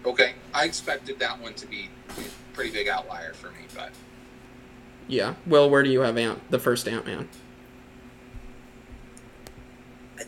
Okay. 0.06 0.34
I 0.54 0.66
expected 0.66 1.20
that 1.20 1.40
one 1.42 1.54
to 1.56 1.68
be 1.68 1.90
a 2.18 2.22
pretty 2.54 2.72
big 2.72 2.88
outlier 2.88 3.34
for 3.34 3.48
me, 3.52 3.66
but 3.76 3.92
Yeah. 5.08 5.36
Well, 5.46 5.70
where 5.70 5.84
do 5.84 5.90
you 5.90 6.02
have 6.02 6.18
Ant? 6.18 6.40
The 6.52 6.60
first 6.60 6.88
Ant 6.88 7.06
Man. 7.06 7.28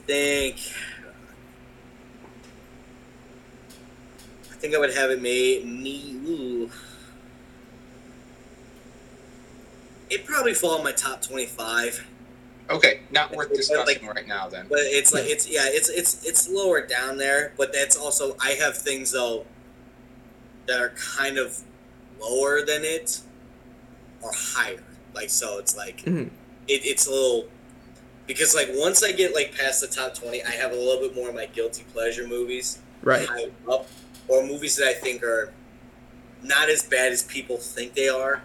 I 0.08 0.10
think 0.10 0.56
I 4.50 4.56
think 4.56 4.74
I 4.74 4.78
would 4.80 4.94
have 4.94 5.12
it 5.12 5.22
made 5.22 5.66
me 5.66 6.16
ooh. 6.26 6.72
It'd 10.10 10.26
probably 10.26 10.54
fall 10.54 10.78
in 10.78 10.84
my 10.86 10.94
top 10.94 11.22
25. 11.22 12.08
okay, 12.70 13.02
not 13.12 13.36
worth 13.36 13.50
Like- 13.50 13.58
discussing 13.58 14.08
right 14.08 14.26
now 14.26 14.48
then. 14.48 14.68
But 14.70 14.80
it's 14.84 15.14
like 15.14 15.26
it's 15.26 15.46
yeah, 15.50 15.66
it's 15.68 15.90
it's 15.90 16.26
it's 16.26 16.48
lower 16.48 16.86
down 16.88 17.18
there. 17.18 17.52
But 17.58 17.74
that's 17.74 17.98
also 17.98 18.38
I 18.42 18.52
have 18.52 18.78
things 18.78 19.12
though 19.12 19.46
that 20.68 20.80
are 20.80 20.90
kind 21.18 21.38
of 21.38 21.60
lower 22.22 22.62
than 22.66 22.86
it 22.86 23.20
or 24.22 24.32
higher. 24.34 24.82
Like 25.14 25.30
so, 25.30 25.60
it's 25.60 25.76
like 25.76 25.98
Mhm. 26.06 26.28
it, 26.70 26.86
it's 26.86 27.08
a 27.08 27.12
little 27.12 27.50
because 28.28 28.54
like 28.54 28.68
once 28.74 29.04
I 29.04 29.12
get 29.12 29.34
like 29.34 29.56
past 29.58 29.82
the 29.82 29.88
top 29.88 30.14
twenty, 30.14 30.44
I 30.44 30.52
have 30.52 30.72
a 30.72 30.76
little 30.76 31.00
bit 31.02 31.16
more 31.16 31.30
of 31.30 31.36
my 31.36 31.46
guilty 31.48 31.84
pleasure 31.94 32.28
movies 32.28 32.80
Right. 33.02 33.28
up 33.70 33.88
or 34.28 34.46
movies 34.46 34.76
that 34.78 34.88
I 34.88 34.94
think 34.94 35.24
are 35.24 35.54
not 36.44 36.70
as 36.70 36.84
bad 36.84 37.12
as 37.12 37.24
people 37.24 37.58
think 37.58 37.94
they 37.94 38.10
are. 38.10 38.42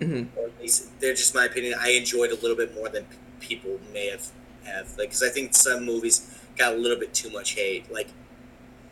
Mhm. 0.00 0.28
Or 0.36 0.46
at 0.46 0.60
least 0.60 0.88
they're 1.00 1.14
just 1.14 1.34
my 1.34 1.46
opinion. 1.46 1.74
I 1.80 1.90
enjoyed 1.90 2.30
a 2.30 2.36
little 2.36 2.56
bit 2.56 2.74
more 2.74 2.88
than 2.88 3.04
p- 3.04 3.16
people 3.48 3.80
may 3.92 4.06
have 4.08 4.26
have 4.64 4.88
like 4.98 5.08
because 5.08 5.22
I 5.22 5.28
think 5.30 5.54
some 5.54 5.84
movies 5.84 6.28
got 6.56 6.74
a 6.74 6.76
little 6.76 6.98
bit 6.98 7.12
too 7.14 7.30
much 7.30 7.54
hate. 7.54 7.90
Like, 7.90 8.08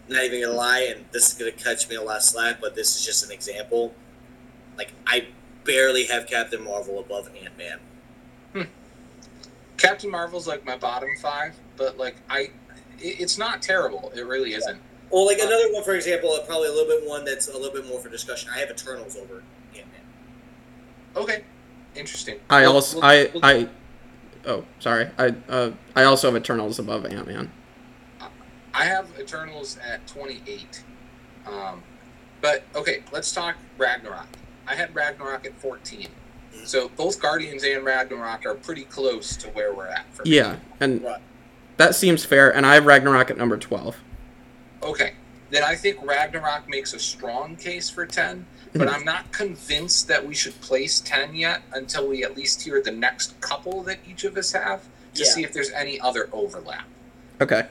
not 0.08 0.22
even 0.24 0.40
gonna 0.42 0.52
lie, 0.54 0.80
and 0.80 1.04
this 1.12 1.28
is 1.32 1.34
gonna 1.38 1.50
catch 1.52 1.88
me 1.88 1.96
a 1.96 2.02
lot 2.02 2.18
of 2.18 2.22
slack, 2.22 2.60
but 2.60 2.74
this 2.74 2.96
is 2.96 3.04
just 3.04 3.24
an 3.24 3.30
example. 3.32 3.94
Like, 4.76 4.92
I 5.06 5.28
barely 5.64 6.04
have 6.04 6.26
Captain 6.26 6.62
Marvel 6.62 6.98
above 7.00 7.30
Ant 7.42 7.56
Man. 7.56 7.80
Captain 9.84 10.10
Marvel's 10.10 10.46
like 10.46 10.64
my 10.64 10.76
bottom 10.76 11.08
five, 11.20 11.54
but 11.76 11.96
like 11.98 12.16
I, 12.28 12.50
it, 12.98 13.20
it's 13.20 13.38
not 13.38 13.62
terrible. 13.62 14.12
It 14.14 14.26
really 14.26 14.54
isn't. 14.54 14.80
Well, 15.10 15.26
like 15.26 15.38
another 15.38 15.72
one, 15.72 15.84
for 15.84 15.94
example, 15.94 16.32
uh, 16.32 16.40
probably 16.44 16.68
a 16.68 16.72
little 16.72 16.88
bit 16.98 17.08
one 17.08 17.24
that's 17.24 17.48
a 17.48 17.52
little 17.56 17.72
bit 17.72 17.86
more 17.86 18.00
for 18.00 18.08
discussion. 18.08 18.50
I 18.54 18.58
have 18.58 18.70
Eternals 18.70 19.16
over 19.16 19.42
Ant 19.76 19.86
Man. 19.86 20.02
Okay, 21.16 21.44
interesting. 21.94 22.40
I 22.50 22.62
We'll- 22.62 22.72
also 22.72 22.96
we'll- 22.98 23.06
I 23.06 23.30
we'll- 23.32 23.44
I 23.44 23.68
oh 24.46 24.64
sorry 24.80 25.08
I 25.18 25.34
uh 25.48 25.70
I 25.94 26.04
also 26.04 26.28
have 26.32 26.36
Eternals 26.40 26.78
above 26.78 27.04
Ant 27.06 27.26
Man. 27.26 27.50
I 28.76 28.84
have 28.86 29.08
Eternals 29.20 29.78
at 29.78 30.04
28. 30.08 30.82
Um, 31.46 31.82
but 32.40 32.64
okay, 32.74 33.04
let's 33.12 33.30
talk 33.30 33.54
Ragnarok. 33.78 34.26
I 34.66 34.74
had 34.74 34.92
Ragnarok 34.94 35.46
at 35.46 35.56
14. 35.60 36.08
So 36.64 36.88
both 36.96 37.20
Guardians 37.20 37.64
and 37.64 37.84
Ragnarok 37.84 38.46
are 38.46 38.54
pretty 38.54 38.84
close 38.84 39.36
to 39.36 39.48
where 39.48 39.74
we're 39.74 39.86
at. 39.88 40.06
For 40.14 40.22
me. 40.24 40.36
Yeah, 40.36 40.56
and 40.80 41.02
Right. 41.02 41.20
that 41.76 41.94
seems 41.94 42.24
fair. 42.24 42.54
And 42.54 42.64
I 42.64 42.74
have 42.74 42.86
Ragnarok 42.86 43.30
at 43.30 43.36
number 43.36 43.56
twelve. 43.58 43.96
Okay. 44.82 45.14
Then 45.50 45.62
I 45.62 45.74
think 45.76 45.98
Ragnarok 46.02 46.68
makes 46.68 46.94
a 46.94 46.98
strong 46.98 47.54
case 47.54 47.88
for 47.88 48.06
10, 48.06 48.44
but 48.74 48.88
I'm 48.88 49.04
not 49.04 49.30
convinced 49.30 50.08
that 50.08 50.26
we 50.26 50.34
should 50.34 50.58
place 50.60 50.98
10 51.00 51.34
yet 51.36 51.62
until 51.72 52.08
we 52.08 52.24
at 52.24 52.36
least 52.36 52.62
hear 52.62 52.82
the 52.82 52.90
next 52.90 53.40
couple 53.40 53.82
that 53.84 53.98
each 54.08 54.24
of 54.24 54.36
us 54.36 54.50
have 54.52 54.82
to 55.14 55.22
Yeah. 55.22 55.28
see 55.30 55.44
if 55.44 55.52
there's 55.52 55.70
any 55.70 56.00
other 56.00 56.28
overlap. 56.32 56.84
Okay. 57.40 57.66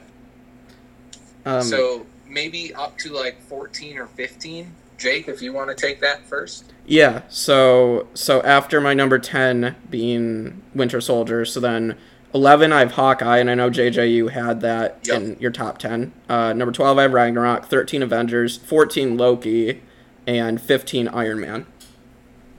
Um, 1.44 1.62
so 1.62 2.06
maybe 2.26 2.72
up 2.74 2.96
to 2.98 3.10
like 3.12 3.42
14 3.48 3.98
or 3.98 4.06
15. 4.06 4.72
Jake, 4.98 5.28
if 5.28 5.42
you 5.42 5.52
want 5.52 5.68
to 5.70 5.74
take 5.74 6.00
that 6.00 6.24
first. 6.26 6.72
Yeah, 6.86 7.22
so 7.28 8.08
so 8.14 8.42
after 8.42 8.80
my 8.80 8.94
number 8.94 9.18
ten 9.18 9.74
being 9.90 10.62
Winter 10.74 11.00
Soldier, 11.00 11.44
so 11.44 11.58
then 11.60 11.96
eleven 12.34 12.72
I 12.72 12.80
have 12.80 12.92
Hawkeye, 12.92 13.38
and 13.38 13.50
I 13.50 13.54
know 13.54 13.70
JJ 13.70 14.12
you 14.12 14.28
had 14.28 14.60
that 14.60 15.00
Yep. 15.04 15.16
in 15.22 15.36
your 15.40 15.50
top 15.50 15.78
ten. 15.78 16.12
Uh, 16.28 16.52
number 16.52 16.72
twelve 16.72 16.98
I 16.98 17.02
have 17.02 17.12
Ragnarok, 17.12 17.66
thirteen 17.66 18.02
Avengers, 18.02 18.56
fourteen 18.56 19.16
Loki, 19.16 19.82
and 20.26 20.60
fifteen 20.60 21.08
Iron 21.08 21.40
Man. 21.40 21.66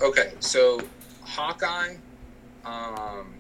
Okay, 0.02 0.34
so 0.40 0.82
Hawkeye, 1.24 1.96
um, 2.66 3.34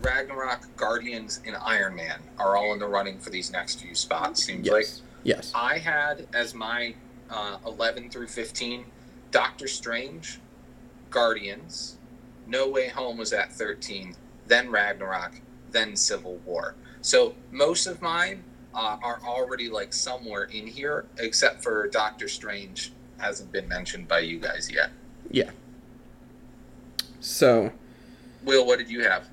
Ragnarok, 0.00 0.60
Guardians, 0.76 1.40
and 1.46 1.56
Iron 1.56 1.96
Man 1.96 2.20
are 2.38 2.56
all 2.56 2.72
in 2.72 2.78
the 2.78 2.86
running 2.86 3.18
for 3.18 3.30
these 3.30 3.50
next 3.52 3.80
few 3.82 3.94
spots. 3.94 4.44
Seems 4.44 4.66
like 4.68 4.82
Yes. 4.84 5.02
Yes. 5.24 5.52
I 5.54 5.78
had 5.78 6.26
as 6.32 6.54
my 6.54 6.94
uh, 7.30 7.58
11 7.66 8.10
through 8.10 8.28
15 8.28 8.84
Doctor 9.30 9.68
Strange, 9.68 10.38
Guardians, 11.10 11.96
No 12.46 12.68
Way 12.68 12.88
Home 12.88 13.18
was 13.18 13.32
at 13.32 13.52
13, 13.52 14.14
then 14.46 14.70
Ragnarok, 14.70 15.40
then 15.70 15.96
Civil 15.96 16.36
War. 16.46 16.74
So 17.02 17.34
most 17.50 17.86
of 17.86 18.00
mine 18.00 18.42
uh, 18.74 18.96
are 19.02 19.20
already 19.24 19.68
like 19.68 19.92
somewhere 19.92 20.44
in 20.44 20.66
here, 20.66 21.06
except 21.18 21.62
for 21.62 21.88
Doctor 21.88 22.28
Strange 22.28 22.92
hasn't 23.18 23.52
been 23.52 23.68
mentioned 23.68 24.08
by 24.08 24.20
you 24.20 24.38
guys 24.38 24.70
yet. 24.72 24.90
Yeah. 25.30 25.50
So 27.20 27.72
Will, 28.44 28.66
what 28.66 28.78
did 28.78 28.90
you 28.90 29.02
have? 29.02 29.28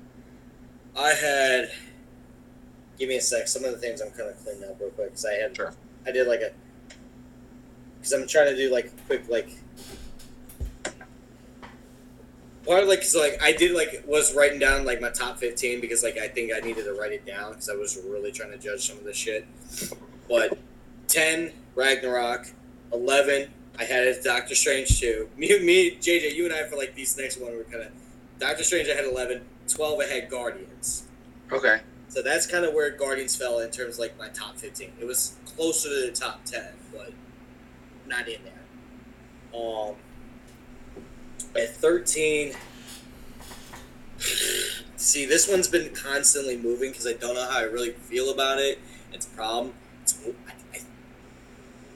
I 0.96 1.10
had. 1.10 1.70
Give 2.98 3.08
me 3.08 3.16
a 3.16 3.20
sec. 3.20 3.48
Some 3.48 3.64
of 3.64 3.72
the 3.72 3.78
things 3.78 4.00
I'm 4.00 4.10
kind 4.10 4.30
of 4.30 4.42
cleaning 4.42 4.64
up 4.64 4.80
real 4.80 4.90
quick 4.90 5.08
because 5.08 5.26
I 5.26 5.34
had. 5.34 5.56
Sure. 5.56 5.72
I 6.06 6.12
did 6.12 6.26
like 6.26 6.40
a. 6.40 6.52
Because 8.06 8.20
I'm 8.20 8.28
trying 8.28 8.54
to 8.54 8.56
do 8.56 8.72
like 8.72 8.92
quick 9.06 9.28
like. 9.28 9.48
Part 12.64 12.84
of 12.84 12.88
like 12.88 13.02
so 13.02 13.18
like 13.18 13.42
I 13.42 13.50
did 13.50 13.72
like 13.72 14.04
was 14.06 14.32
writing 14.32 14.60
down 14.60 14.84
like 14.84 15.00
my 15.00 15.10
top 15.10 15.38
15 15.38 15.80
because 15.80 16.04
like 16.04 16.16
I 16.16 16.28
think 16.28 16.52
I 16.54 16.60
needed 16.60 16.84
to 16.84 16.92
write 16.94 17.10
it 17.10 17.26
down 17.26 17.50
because 17.50 17.68
I 17.68 17.74
was 17.74 17.98
really 18.06 18.30
trying 18.30 18.52
to 18.52 18.58
judge 18.58 18.88
some 18.88 18.98
of 18.98 19.04
this 19.04 19.16
shit. 19.16 19.44
But 20.28 20.56
10 21.08 21.52
Ragnarok, 21.74 22.46
11 22.92 23.50
I 23.78 23.84
had 23.84 24.06
as 24.06 24.22
Doctor 24.22 24.54
Strange 24.54 25.00
too. 25.00 25.28
Me, 25.36 25.58
me, 25.58 25.96
JJ, 25.96 26.34
you 26.34 26.44
and 26.44 26.54
I 26.54 26.64
for 26.68 26.76
like 26.76 26.94
these 26.94 27.18
next 27.18 27.38
one 27.40 27.56
were 27.56 27.64
kind 27.64 27.82
of 27.82 27.92
Doctor 28.38 28.62
Strange. 28.62 28.88
I 28.88 28.94
had 28.94 29.04
11. 29.04 29.42
12 29.68 30.00
I 30.00 30.04
had 30.06 30.30
Guardians. 30.30 31.04
Okay. 31.50 31.80
So 32.08 32.22
that's 32.22 32.46
kind 32.46 32.64
of 32.64 32.72
where 32.72 32.90
Guardians 32.90 33.34
fell 33.34 33.58
in 33.58 33.70
terms 33.70 33.94
of 33.94 34.00
like 34.00 34.16
my 34.16 34.28
top 34.28 34.56
15. 34.56 34.92
It 35.00 35.04
was 35.04 35.36
closer 35.44 35.88
to 35.88 36.10
the 36.10 36.12
top 36.12 36.44
10, 36.44 36.64
but 36.92 37.12
not 38.08 38.28
in 38.28 38.40
there. 38.44 39.60
Um, 39.60 39.94
at 41.56 41.70
13, 41.76 42.52
see, 44.96 45.26
this 45.26 45.48
one's 45.48 45.68
been 45.68 45.94
constantly 45.94 46.56
moving 46.56 46.90
because 46.90 47.06
I 47.06 47.14
don't 47.14 47.34
know 47.34 47.48
how 47.48 47.58
I 47.58 47.62
really 47.62 47.90
feel 47.90 48.30
about 48.30 48.58
it. 48.58 48.78
It's 49.12 49.26
a 49.26 49.30
problem. 49.30 49.72
It's, 50.02 50.18
I, 50.24 50.52
I, 50.74 50.80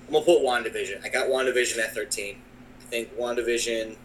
I'm 0.06 0.12
going 0.12 0.24
to 0.24 0.32
put 0.32 0.42
WandaVision. 0.42 1.04
I 1.04 1.08
got 1.08 1.28
WandaVision 1.28 1.78
at 1.78 1.94
13. 1.94 2.36
I 2.80 2.84
think 2.84 3.16
WandaVision, 3.16 3.96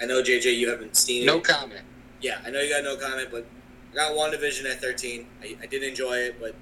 I 0.00 0.06
know, 0.06 0.22
JJ, 0.22 0.56
you 0.56 0.70
haven't 0.70 0.96
seen 0.96 1.22
it. 1.22 1.26
No 1.26 1.40
comment. 1.40 1.82
Yeah, 2.20 2.40
I 2.44 2.50
know 2.50 2.60
you 2.60 2.72
got 2.72 2.84
no 2.84 2.96
comment, 2.96 3.28
but 3.30 3.46
I 3.92 3.94
got 3.94 4.12
WandaVision 4.12 4.70
at 4.70 4.80
13. 4.80 5.26
I, 5.42 5.56
I 5.62 5.66
did 5.66 5.82
enjoy 5.82 6.14
it, 6.14 6.40
but. 6.40 6.54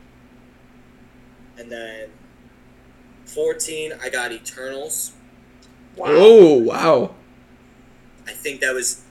And 1.59 1.71
then 1.71 2.09
14, 3.33 3.95
I 4.03 4.09
got 4.09 4.33
Eternals. 4.33 5.13
Wow. 5.97 6.07
Oh 6.11 6.57
wow. 6.59 7.15
I 8.27 8.33
think 8.33 8.61
that 8.61 8.75
was 8.75 9.03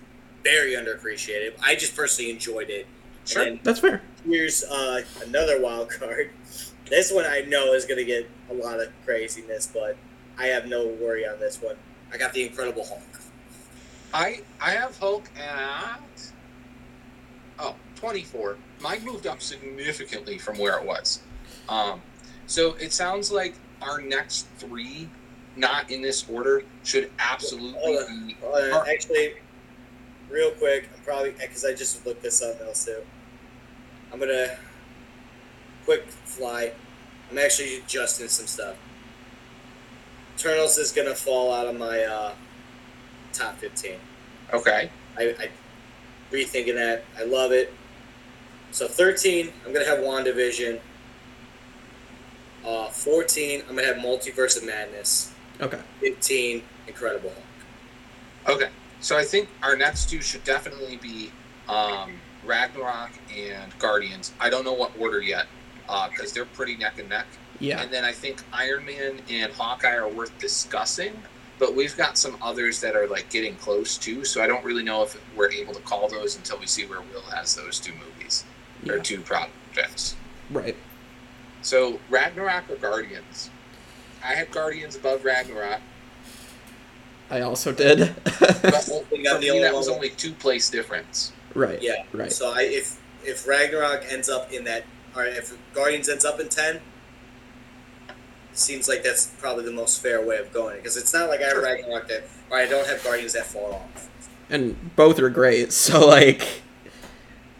very 0.43 0.73
underappreciated. 0.73 1.53
I 1.61 1.75
just 1.75 1.95
personally 1.95 2.31
enjoyed 2.31 2.69
it. 2.69 2.87
Sure. 3.25 3.43
And 3.43 3.59
That's 3.63 3.79
fair. 3.79 4.01
here's 4.25 4.63
uh, 4.63 5.03
another 5.25 5.61
wild 5.61 5.89
card. 5.89 6.31
This 6.89 7.09
one 7.09 7.23
I 7.25 7.39
know 7.47 7.71
is 7.71 7.85
going 7.85 7.99
to 7.99 8.03
get 8.03 8.29
a 8.49 8.53
lot 8.53 8.81
of 8.81 8.89
craziness, 9.05 9.65
but 9.73 9.95
I 10.37 10.47
have 10.47 10.65
no 10.67 10.87
worry 10.87 11.25
on 11.25 11.39
this 11.39 11.61
one. 11.61 11.77
I 12.11 12.17
got 12.17 12.33
the 12.33 12.43
Incredible 12.45 12.83
Hulk. 12.85 13.21
I 14.13 14.41
I 14.59 14.71
have 14.71 14.97
Hulk 14.99 15.29
at 15.39 16.01
oh 17.59 17.75
24. 17.95 18.57
Mine 18.81 19.05
moved 19.05 19.25
up 19.25 19.41
significantly 19.41 20.37
from 20.37 20.57
where 20.57 20.77
it 20.77 20.85
was. 20.85 21.21
Um, 21.69 22.01
so 22.45 22.73
it 22.73 22.91
sounds 22.91 23.31
like 23.31 23.55
our 23.81 24.01
next 24.01 24.47
three, 24.57 25.09
not 25.55 25.89
in 25.89 26.01
this 26.01 26.27
order, 26.29 26.63
should 26.83 27.11
absolutely 27.19 27.97
be. 28.27 28.35
Actually, 28.87 29.33
real 30.29 30.51
quick, 30.51 30.89
I'm 30.95 31.03
probably 31.03 31.31
because 31.31 31.65
I 31.65 31.73
just 31.73 32.05
looked 32.05 32.23
this 32.23 32.41
up 32.41 32.55
also. 32.65 33.03
I'm 34.11 34.19
gonna 34.19 34.57
quick 35.85 36.07
fly. 36.07 36.71
I'm 37.29 37.37
actually 37.37 37.77
adjusting 37.77 38.27
some 38.27 38.47
stuff. 38.47 38.75
Eternals 40.35 40.77
is 40.77 40.91
gonna 40.91 41.15
fall 41.15 41.53
out 41.53 41.67
of 41.67 41.77
my 41.77 42.03
uh, 42.03 42.33
top 43.33 43.57
15. 43.57 43.93
Okay. 44.53 44.89
I, 45.17 45.23
I 45.39 45.49
rethinking 46.31 46.75
that. 46.75 47.03
I 47.17 47.23
love 47.23 47.51
it. 47.51 47.73
So 48.71 48.87
13, 48.87 49.51
I'm 49.65 49.73
gonna 49.73 49.85
have 49.85 49.99
WandaVision. 49.99 50.79
Uh, 52.65 52.89
14, 52.89 53.63
I'm 53.67 53.75
gonna 53.75 53.87
have 53.87 53.97
Multiverse 53.97 54.57
of 54.57 54.65
Madness. 54.65 55.33
Okay. 55.59 55.79
15, 55.99 56.63
Incredible 56.87 57.31
Hulk. 57.31 58.57
Okay. 58.57 58.69
So 58.99 59.17
I 59.17 59.23
think 59.23 59.49
our 59.63 59.75
next 59.75 60.09
two 60.09 60.21
should 60.21 60.43
definitely 60.43 60.97
be 60.97 61.31
um, 61.67 62.19
Ragnarok 62.45 63.11
and 63.35 63.77
Guardians. 63.79 64.31
I 64.39 64.49
don't 64.49 64.63
know 64.63 64.73
what 64.73 64.91
order 64.99 65.21
yet 65.21 65.47
because 66.11 66.31
they're 66.31 66.45
pretty 66.45 66.77
neck 66.77 66.99
and 66.99 67.09
neck. 67.09 67.25
Yeah. 67.59 67.81
And 67.81 67.91
then 67.91 68.03
I 68.03 68.11
think 68.11 68.41
Iron 68.53 68.85
Man 68.85 69.19
and 69.29 69.51
Hawkeye 69.53 69.95
are 69.95 70.07
worth 70.09 70.37
discussing, 70.39 71.13
but 71.59 71.75
we've 71.75 71.95
got 71.95 72.17
some 72.17 72.37
others 72.41 72.79
that 72.81 72.95
are 72.95 73.07
like 73.07 73.29
getting 73.29 73.55
close 73.55 73.97
too. 73.97 74.25
So 74.25 74.41
I 74.41 74.47
don't 74.47 74.63
really 74.63 74.83
know 74.83 75.03
if 75.03 75.19
we're 75.35 75.51
able 75.51 75.73
to 75.73 75.81
call 75.81 76.07
those 76.07 76.37
until 76.37 76.57
we 76.57 76.65
see 76.65 76.85
where 76.85 77.01
Will 77.01 77.21
has 77.33 77.55
those 77.55 77.79
two 77.79 77.93
movies 77.93 78.45
or 78.87 78.99
two 78.99 79.21
projects. 79.21 80.15
Right. 80.49 80.75
So 81.61 81.99
Ragnarok 82.09 82.69
or 82.69 82.75
Guardians? 82.75 83.49
I 84.23 84.33
had 84.33 84.51
Guardians 84.51 84.95
above 84.95 85.25
Ragnarok, 85.25 85.81
I 87.31 87.41
also 87.41 87.71
did. 87.71 88.13
but 88.23 88.61
well, 88.89 89.03
think 89.09 89.25
I'm 89.25 89.35
for 89.35 89.39
the 89.39 89.39
me 89.39 89.51
only 89.51 89.63
that 89.63 89.73
was 89.73 89.87
only 89.87 90.09
two 90.09 90.33
place 90.33 90.69
difference. 90.69 91.31
right. 91.55 91.81
Yeah. 91.81 92.03
Right. 92.11 92.31
So 92.31 92.51
I, 92.53 92.63
if 92.63 92.99
if 93.23 93.47
Ragnarok 93.47 94.03
ends 94.11 94.27
up 94.29 94.51
in 94.51 94.65
that, 94.65 94.83
or 95.15 95.23
if 95.23 95.57
Guardians 95.73 96.09
ends 96.09 96.25
up 96.25 96.41
in 96.41 96.49
ten, 96.49 96.81
seems 98.51 98.89
like 98.89 99.01
that's 99.01 99.27
probably 99.39 99.63
the 99.63 99.71
most 99.71 100.01
fair 100.01 100.23
way 100.23 100.37
of 100.39 100.51
going 100.51 100.77
because 100.77 100.97
it's 100.97 101.13
not 101.13 101.29
like 101.29 101.41
I 101.41 101.45
have 101.45 101.63
Ragnarok 101.63 102.09
that, 102.09 102.23
or 102.49 102.57
I 102.57 102.65
don't 102.65 102.85
have 102.85 103.01
Guardians 103.01 103.31
that 103.33 103.45
far 103.45 103.73
off. 103.73 104.09
And 104.49 104.93
both 104.97 105.17
are 105.19 105.29
great. 105.29 105.71
So 105.71 106.05
like, 106.05 106.45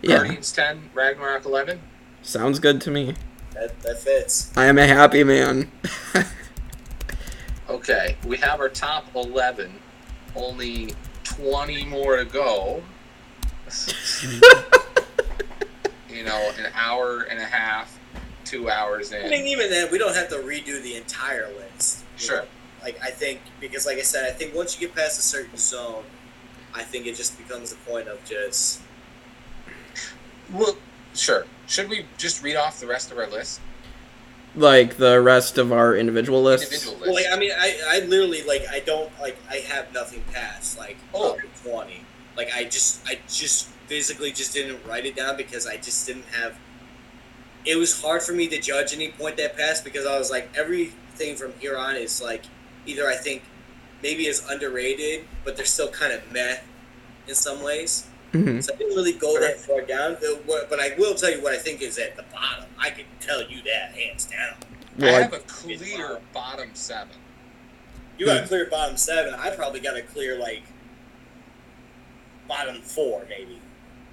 yeah, 0.02 0.18
Guardians 0.18 0.52
ten, 0.52 0.90
Ragnarok 0.94 1.46
eleven. 1.46 1.80
sounds 2.22 2.60
good 2.60 2.82
to 2.82 2.92
me. 2.92 3.16
That 3.54 3.80
that 3.82 4.00
fits. 4.00 4.52
I 4.56 4.66
am 4.66 4.78
a 4.78 4.88
happy 4.88 5.24
man. 5.24 5.72
Okay, 7.72 8.18
we 8.28 8.36
have 8.38 8.60
our 8.60 8.68
top 8.68 9.06
11. 9.16 9.74
Only 10.36 10.94
20 11.24 11.86
more 11.86 12.18
to 12.18 12.26
go. 12.26 12.84
you 16.10 16.26
know, 16.26 16.52
an 16.60 16.70
hour 16.76 17.22
and 17.22 17.40
a 17.40 17.46
half 17.46 17.98
two 18.44 18.70
hours 18.70 19.14
in. 19.14 19.26
I 19.26 19.30
mean, 19.30 19.48
even 19.48 19.70
then, 19.70 19.90
we 19.90 19.98
don't 19.98 20.14
have 20.14 20.28
to 20.30 20.36
redo 20.36 20.84
the 20.84 20.98
entire 20.98 21.48
list. 21.54 22.04
Sure. 22.18 22.42
know? 22.42 22.48
Like, 22.84 23.02
I 23.02 23.10
think, 23.10 23.40
because 23.62 23.86
like 23.86 23.98
I 23.98 24.02
said, 24.02 24.28
I 24.28 24.32
think 24.32 24.54
once 24.54 24.78
you 24.78 24.86
get 24.86 24.94
past 24.94 25.18
a 25.18 25.22
certain 25.22 25.58
zone, 25.58 26.04
I 26.74 26.84
think 26.84 27.08
it 27.08 27.16
just 27.16 27.38
becomes 27.38 27.72
a 27.72 27.76
point 27.90 28.10
of 28.10 28.24
just. 28.26 28.82
Well, 30.52 30.76
sure. 31.16 31.46
Should 31.68 31.90
we 31.90 32.06
just 32.18 32.44
read 32.44 32.56
off 32.56 32.80
the 32.80 32.88
rest 32.88 33.12
of 33.12 33.18
our 33.18 33.28
list? 33.28 33.62
Like 34.56 34.98
the 34.98 35.22
rest 35.22 35.58
of 35.58 35.72
our 35.72 35.96
individual 35.96 36.44
lists. 36.44 36.68
Individual 36.68 36.98
list. 36.98 37.06
Well, 37.06 37.16
like, 37.16 37.26
I 37.32 37.40
mean, 37.40 37.52
I, 37.58 37.80
I 37.88 38.00
literally, 38.06 38.44
like, 38.44 38.66
I 38.70 38.80
don't, 38.80 39.10
like, 39.22 39.38
I 39.50 39.58
have 39.58 39.94
nothing 39.94 40.24
past, 40.34 40.78
like, 40.78 40.98
Oh. 41.14 41.30
number 41.30 41.46
20. 41.64 42.02
Like, 42.36 42.50
I 42.54 42.66
just, 42.66 43.08
I 43.08 43.20
just 43.30 43.68
physically 43.88 44.32
just 44.32 44.54
didn't 44.54 44.86
write 44.86 45.06
it 45.06 45.16
down 45.16 45.38
because 45.38 45.68
I 45.68 45.78
just 45.78 46.06
didn't 46.06 46.26
have. 46.34 46.58
It 47.66 47.76
was 47.78 48.02
hard 48.02 48.24
for 48.24 48.34
me 48.34 48.48
to 48.48 48.60
judge 48.60 48.94
any 48.94 49.12
point 49.12 49.38
that 49.38 49.56
passed 49.56 49.84
because 49.86 50.06
I 50.06 50.18
was 50.18 50.32
like, 50.32 50.50
everything 50.58 51.36
from 51.36 51.54
here 51.60 51.78
on 51.78 51.96
is, 51.96 52.22
like, 52.22 52.44
either 52.86 53.08
I 53.08 53.16
think 53.16 53.44
maybe 54.04 54.28
is 54.28 54.44
underrated, 54.50 55.26
but 55.46 55.56
they're 55.56 55.66
still 55.66 55.90
kind 55.90 56.12
of 56.12 56.30
meh 56.32 56.58
in 57.28 57.36
some 57.36 57.64
ways. 57.64 58.08
Mhm. 58.34 58.64
So 58.64 58.74
I 58.74 58.78
didn't 58.78 58.96
really 58.96 59.14
go 59.14 59.40
that 59.40 59.60
far 59.60 59.82
down. 59.82 60.18
But 60.22 60.46
what- 60.46 60.70
But 60.70 60.80
I 60.80 60.94
will 60.98 61.16
tell 61.16 61.30
you 61.32 61.42
what 61.42 61.54
I 61.54 61.58
think 61.58 61.82
is 61.82 61.98
at 61.98 62.16
the 62.16 62.24
bottom. 62.24 62.66
I 62.80 62.90
can 62.90 63.06
tell 63.20 63.42
you 63.50 63.62
that 63.64 63.94
hands 63.94 64.26
down. 64.26 64.56
I 65.02 65.08
have 65.22 65.34
a 65.34 65.40
clear 65.40 66.20
bottom 66.34 66.72
seven. 66.74 67.16
You 68.18 68.26
got 68.28 68.44
a 68.44 68.48
clear 68.48 68.66
bottom 68.66 68.98
seven. 68.98 69.34
I 69.34 69.50
probably 69.52 69.80
got 69.80 69.98
a 69.98 70.02
clear 70.02 70.38
like 70.38 70.64
bottom 72.48 72.82
four, 72.82 73.26
maybe. 73.30 73.60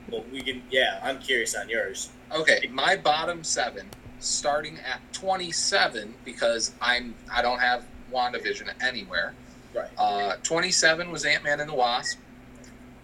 Well, 0.08 0.24
we 0.32 0.40
can. 0.42 0.62
Yeah, 0.70 1.00
I'm 1.02 1.18
curious 1.20 1.54
on 1.54 1.68
yours. 1.68 2.08
Okay, 2.32 2.68
my 2.72 2.96
bottom 2.96 3.44
seven, 3.44 3.90
starting 4.20 4.78
at 4.80 5.00
twenty-seven 5.12 6.14
because 6.24 6.72
I'm 6.80 7.14
I 7.32 7.42
don't 7.42 7.58
have 7.58 7.84
WandaVision 8.12 8.70
anywhere. 8.82 9.34
Right. 9.74 9.88
Uh, 9.98 10.36
twenty-seven 10.42 11.10
was 11.10 11.24
Ant 11.24 11.44
Man 11.44 11.60
and 11.60 11.68
the 11.68 11.74
Wasp. 11.74 12.18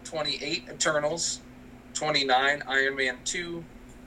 Twenty-eight 0.05 0.69
Eternals. 0.71 1.41
Twenty-nine 1.95 2.63
Iron 2.67 2.97
Man 2.97 3.17
two. 3.25 3.65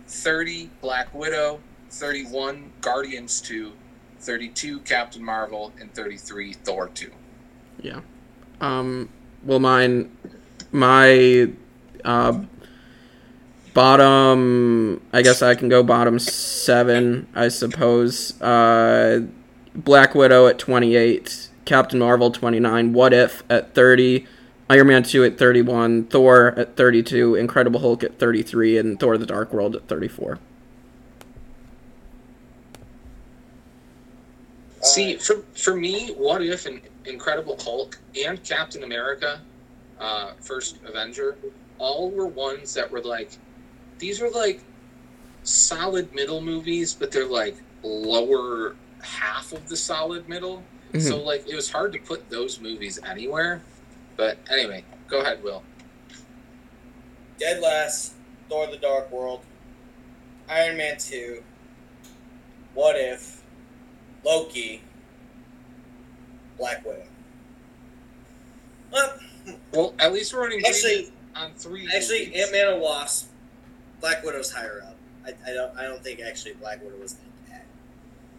Thirty 0.08 0.70
Black 0.82 1.14
Widow. 1.14 1.60
Thirty-one 1.90 2.72
Guardians 2.82 3.42
two. 3.42 3.74
Thirty-two 4.20 4.80
Captain 4.80 5.24
Marvel 5.24 5.74
and 5.80 5.94
thirty-three 5.94 6.54
Thor 6.54 6.90
two. 6.90 7.12
Yeah. 7.82 8.02
Um. 8.62 9.10
Well, 9.44 9.60
mine, 9.60 10.16
my, 10.72 11.50
uh, 12.04 12.42
bottom. 13.74 15.02
I 15.14 15.22
guess 15.22 15.42
I 15.42 15.56
can 15.56 15.70
go 15.70 15.84
bottom 15.84 16.20
seven. 16.20 17.28
I 17.36 17.50
suppose. 17.50 18.42
Uh, 18.42 19.28
Black 19.76 20.16
Widow 20.16 20.48
at 20.48 20.58
twenty 20.58 20.96
eight. 20.96 21.50
Captain 21.66 22.00
Marvel 22.00 22.32
twenty 22.32 22.60
nine. 22.60 22.94
What 22.94 23.14
If 23.14 23.44
at 23.50 23.76
thirty. 23.76 24.26
Iron 24.70 24.88
Man 24.88 25.04
two 25.04 25.24
at 25.24 25.38
thirty 25.38 25.62
one. 25.62 26.06
Thor 26.06 26.54
at 26.58 26.76
thirty 26.76 27.02
two. 27.02 27.36
Incredible 27.36 27.80
Hulk 27.80 28.04
at 28.04 28.20
thirty 28.20 28.44
three. 28.44 28.78
And 28.78 29.00
Thor: 29.00 29.18
The 29.18 29.26
Dark 29.26 29.54
World 29.54 29.76
at 29.76 29.88
thirty 29.88 30.08
four. 30.08 30.40
See, 34.82 35.16
for 35.16 35.44
for 35.54 35.76
me, 35.76 36.14
what 36.18 36.42
if 36.42 36.66
an 36.66 36.82
Incredible 37.06 37.58
Hulk 37.62 37.98
and 38.26 38.44
Captain 38.44 38.84
America, 38.84 39.42
uh, 40.00 40.32
First 40.42 40.80
Avenger, 40.86 41.38
all 41.78 42.12
were 42.12 42.28
ones 42.28 42.74
that 42.74 42.90
were 42.92 43.02
like, 43.02 43.32
these 44.00 44.20
were 44.20 44.30
like 44.30 44.62
solid 45.44 46.14
middle 46.14 46.42
movies, 46.42 46.94
but 46.94 47.12
they're 47.12 47.26
like 47.26 47.56
lower 47.84 48.76
half 49.02 49.54
of 49.54 49.68
the 49.70 49.78
solid 49.78 50.28
middle. 50.28 50.64
So 51.00 51.18
like 51.22 51.48
it 51.48 51.56
was 51.56 51.70
hard 51.70 51.94
to 51.94 52.00
put 52.00 52.30
those 52.30 52.60
movies 52.60 52.98
anywhere. 53.06 53.62
But 54.18 54.40
anyway, 54.50 54.84
go 55.08 55.22
ahead, 55.22 55.44
Will. 55.44 55.64
Dead 57.40 57.62
Last, 57.62 58.14
Thor: 58.50 58.68
The 58.68 58.78
Dark 58.78 59.12
World, 59.12 59.42
Iron 60.50 60.76
Man 60.78 60.98
Two, 60.98 61.44
What 62.74 62.96
If, 62.96 63.44
Loki, 64.26 64.82
Black 66.58 66.84
Widow. 66.86 67.06
Well, 68.92 69.20
Well, 69.72 69.94
at 70.00 70.12
least 70.14 70.34
we're 70.34 70.42
running 70.42 70.66
actually, 70.66 71.12
on 71.36 71.54
three. 71.54 71.88
actually. 71.96 72.34
Ant 72.36 72.52
Man 72.52 72.74
and 72.74 72.82
Wasp, 72.82 73.30
Black 74.02 74.24
Widow's 74.24 74.52
higher 74.52 74.82
up. 74.84 74.96
I, 75.26 75.34
I 75.50 75.54
don't 75.54 75.78
I 75.78 75.84
don't 75.84 76.04
think 76.04 76.22
actually 76.22 76.54
Black 76.56 76.84
Widow 76.84 76.98
was 76.98 77.14
that 77.14 77.50
bad. 77.50 77.62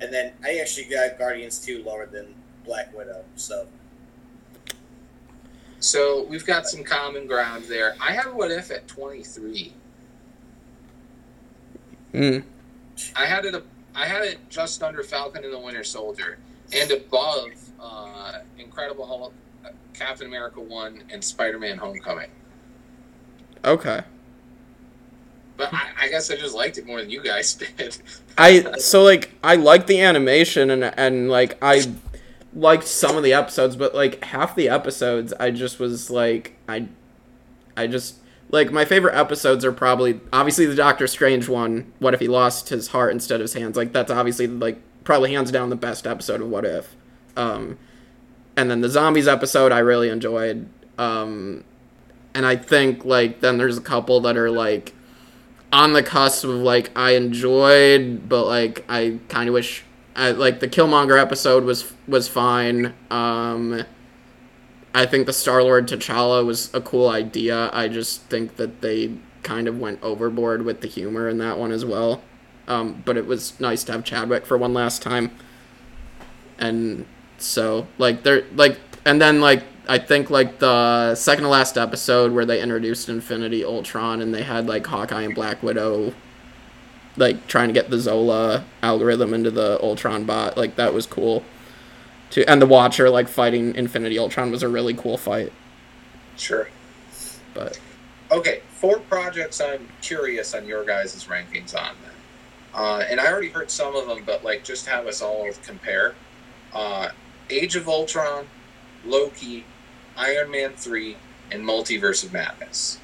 And 0.01 0.13
then 0.13 0.33
I 0.43 0.59
actually 0.59 0.87
got 0.89 1.19
Guardians 1.19 1.61
Two 1.65 1.85
lower 1.85 2.07
than 2.07 2.35
Black 2.65 2.93
Widow. 2.97 3.25
So 3.37 3.69
So 5.81 6.25
we've 6.25 6.47
got 6.47 6.67
some 6.67 6.83
common 6.83 7.27
ground 7.27 7.65
there. 7.65 7.97
I 8.01 8.13
have 8.13 8.35
What 8.35 8.51
If 8.51 8.71
at 8.71 8.89
twenty 8.89 9.23
three. 9.23 9.73
Mm. 12.13 12.43
I 13.15 13.27
had 13.27 13.45
it. 13.45 13.65
I 13.95 14.07
had 14.07 14.23
it 14.23 14.39
just 14.49 14.83
under 14.83 15.03
Falcon 15.03 15.45
and 15.45 15.53
the 15.53 15.59
Winter 15.59 15.85
Soldier, 15.85 16.39
and 16.73 16.91
above 16.91 17.51
uh, 17.81 18.41
Incredible 18.59 19.07
Hulk, 19.07 19.33
Captain 19.95 20.27
America 20.27 20.61
one, 20.61 21.03
and 21.11 21.23
Spider 21.23 21.59
Man 21.59 21.79
Homecoming. 21.79 22.31
Okay. 23.65 24.03
But 25.57 25.75
I, 25.75 25.89
I 26.03 26.09
guess 26.09 26.31
I 26.31 26.37
just 26.37 26.55
liked 26.55 26.79
it 26.79 26.87
more 26.87 27.01
than 27.01 27.11
you 27.11 27.23
guys 27.23 27.55
did. 27.77 27.99
I 28.37 28.79
so 28.79 29.03
like 29.03 29.31
I 29.43 29.57
liked 29.57 29.87
the 29.87 30.01
animation 30.01 30.71
and 30.71 30.85
and 30.85 31.31
like 31.31 31.59
I 31.63 31.85
liked 32.59 32.85
some 32.85 33.17
of 33.17 33.23
the 33.23 33.33
episodes, 33.33 33.77
but 33.77 33.95
like 33.95 34.23
half 34.25 34.55
the 34.55 34.69
episodes 34.69 35.33
I 35.39 35.51
just 35.51 35.79
was 35.79 36.11
like 36.11 36.57
I 36.69 36.89
I 37.77 37.87
just 37.87 38.17
like 38.51 38.73
my 38.73 38.85
favorite 38.85 39.15
episodes 39.15 39.65
are 39.65 39.73
probably 39.73 40.21
obviously 40.33 40.67
the 40.67 40.75
Doctor 40.75 41.07
Strange 41.07 41.49
one. 41.49 41.93
What 42.01 42.15
if 42.15 42.21
he 42.21 42.29
lost 42.29 42.69
his 42.69 42.89
heart 42.89 43.13
instead 43.13 43.37
of 43.37 43.45
his 43.45 43.55
hands? 43.55 43.77
Like 43.77 43.93
that's 43.93 44.11
obviously 44.11 44.47
like 44.49 44.81
probably 45.05 45.33
hands 45.33 45.51
down 45.51 45.71
the 45.71 45.77
best 45.77 46.07
episode 46.07 46.41
of 46.41 46.49
What 46.49 46.65
If. 46.65 46.95
Um, 47.37 47.79
and 48.57 48.71
then 48.71 48.81
the 48.81 48.89
zombies 48.89 49.29
episode 49.29 49.71
I 49.71 49.79
really 49.79 50.09
enjoyed. 50.09 50.69
Um, 50.99 51.63
and 52.35 52.45
I 52.45 52.57
think 52.57 53.05
like 53.05 53.41
then 53.41 53.59
there's 53.59 53.79
a 53.79 53.83
couple 53.83 54.21
that 54.23 54.37
are 54.37 54.51
like 54.51 54.95
on 55.73 55.93
the 55.93 56.03
cusp 56.03 56.45
of 56.45 56.51
like 56.51 56.91
I 56.97 57.13
enjoyed, 57.13 58.29
but 58.29 58.47
like 58.47 58.85
I 58.89 59.21
kind 59.29 59.49
of 59.49 59.53
wish 59.53 59.85
I 60.19 60.33
like 60.33 60.59
the 60.59 60.67
Killmonger 60.67 61.19
episode 61.19 61.65
was 61.65 61.93
was 62.09 62.27
fine. 62.27 62.93
Um, 63.09 63.85
I 64.93 65.07
think 65.07 65.27
the 65.27 65.33
Star 65.33 65.63
Lord 65.63 65.87
T'Challa 65.87 66.45
was 66.45 66.75
a 66.75 66.81
cool 66.81 67.09
idea. 67.09 67.71
I 67.73 67.87
just 67.87 68.23
think 68.23 68.57
that 68.57 68.81
they 68.81 69.13
kind 69.45 69.69
of 69.69 69.79
went 69.79 70.03
overboard 70.03 70.63
with 70.63 70.81
the 70.81 70.89
humor 70.89 71.29
in 71.29 71.39
that 71.39 71.57
one 71.57 71.71
as 71.71 71.85
well. 71.85 72.21
Um, 72.67 73.01
but 73.07 73.17
it 73.17 73.27
was 73.27 73.59
nice 73.61 73.85
to 73.85 73.93
have 73.93 74.03
Chadwick 74.03 74.45
for 74.45 74.59
one 74.59 74.75
last 74.75 75.03
time. 75.03 75.31
And 76.59 77.07
so 77.39 77.87
like 77.97 78.25
they're 78.25 78.45
like 78.55 78.81
and 79.05 79.23
then 79.23 79.41
like 79.41 79.63
I 79.89 79.99
think 79.99 80.31
like 80.31 80.59
the 80.59 81.15
second 81.15 81.45
to 81.45 81.49
last 81.49 81.79
episode 81.79 82.33
where 82.33 82.45
they 82.45 82.61
introduced 82.61 83.09
Infinity 83.09 83.65
Ultron 83.65 84.21
and 84.21 84.35
they 84.35 84.43
had 84.43 84.67
like 84.67 84.85
Hawkeye 84.85 85.23
and 85.23 85.35
Black 85.35 85.63
Widow 85.63 86.13
like 87.19 87.47
trying 87.47 87.69
to 87.69 87.75
get 87.75 87.91
the 87.91 87.99
Zola 87.99 88.65
algorithm 88.83 89.35
into 89.35 89.51
the 89.51 89.79
Ultron 89.83 90.25
bot, 90.25 90.57
like 90.57 90.77
that 90.77 90.95
was 90.95 91.07
cool. 91.07 91.45
To 92.31 92.49
and 92.49 92.61
the 92.63 92.67
Watcher 92.67 93.11
like 93.11 93.29
fighting 93.29 93.75
Infinity 93.75 94.19
Ultron 94.19 94.51
was 94.51 94.63
a 94.63 94.69
really 94.69 94.95
cool 94.95 95.19
fight. 95.19 95.53
Sure. 96.37 96.69
But 97.55 97.79
Okay, 98.31 98.61
four 98.69 98.99
projects 99.01 99.61
I'm 99.61 99.89
curious 100.03 100.55
on 100.55 100.67
your 100.67 100.85
guys' 100.85 101.25
rankings 101.25 101.75
on 101.75 101.95
then. 102.03 102.13
Uh, 102.75 103.03
and 103.11 103.19
I 103.19 103.27
already 103.33 103.49
heard 103.49 103.71
some 103.71 103.97
of 103.97 104.07
them, 104.07 104.23
but 104.27 104.45
like 104.45 104.63
just 104.65 104.87
have 104.87 105.07
us 105.07 105.23
all 105.23 105.49
compare. 105.65 106.15
Uh, 106.73 107.09
Age 107.51 107.77
of 107.77 107.89
Ultron, 107.89 108.47
Loki, 109.07 109.65
Iron 110.19 110.51
Man 110.51 110.73
3, 110.75 111.17
and 111.51 111.65
Multiverse 111.65 112.25
of 112.25 112.33
Madness. 112.33 112.99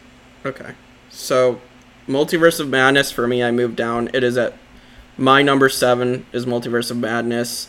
okay. 0.45 0.75
So 1.09 1.61
Multiverse 2.09 2.61
of 2.61 2.69
Madness 2.69 3.11
for 3.11 3.27
me 3.27 3.43
I 3.43 3.51
moved 3.51 3.77
down. 3.77 4.11
It 4.13 4.23
is 4.23 4.37
at 4.37 4.55
my 5.17 5.43
number 5.43 5.69
seven 5.69 6.27
is 6.33 6.47
Multiverse 6.47 6.91
of 6.91 6.97
Madness. 6.99 7.69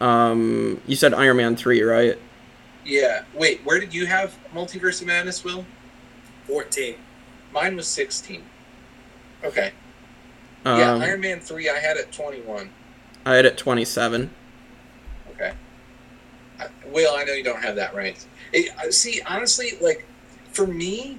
Um 0.00 0.80
you 0.86 0.96
said 0.96 1.14
Iron 1.14 1.36
Man 1.36 1.56
three, 1.56 1.82
right? 1.82 2.18
Yeah. 2.84 3.24
Wait, 3.34 3.60
where 3.64 3.80
did 3.80 3.92
you 3.92 4.06
have 4.06 4.36
Multiverse 4.54 5.00
of 5.00 5.08
Madness, 5.08 5.44
Will? 5.44 5.64
fourteen. 6.46 6.96
Mine 7.52 7.76
was 7.76 7.88
16. 7.88 8.42
Okay. 9.44 9.72
Um, 10.66 10.78
yeah, 10.78 10.94
Iron 10.96 11.20
Man 11.20 11.40
3, 11.40 11.70
I 11.70 11.78
had 11.78 11.96
at 11.96 12.12
21. 12.12 12.68
I 13.24 13.34
had 13.34 13.46
it 13.46 13.56
twenty 13.56 13.84
seven. 13.84 14.30
Okay. 15.30 15.52
I, 16.60 16.66
Will, 16.88 17.14
I 17.14 17.24
know 17.24 17.32
you 17.32 17.42
don't 17.42 17.62
have 17.62 17.76
that 17.76 17.94
ranked. 17.94 18.26
It, 18.52 18.92
see, 18.92 19.20
honestly, 19.26 19.72
like, 19.80 20.04
for 20.52 20.66
me, 20.66 21.18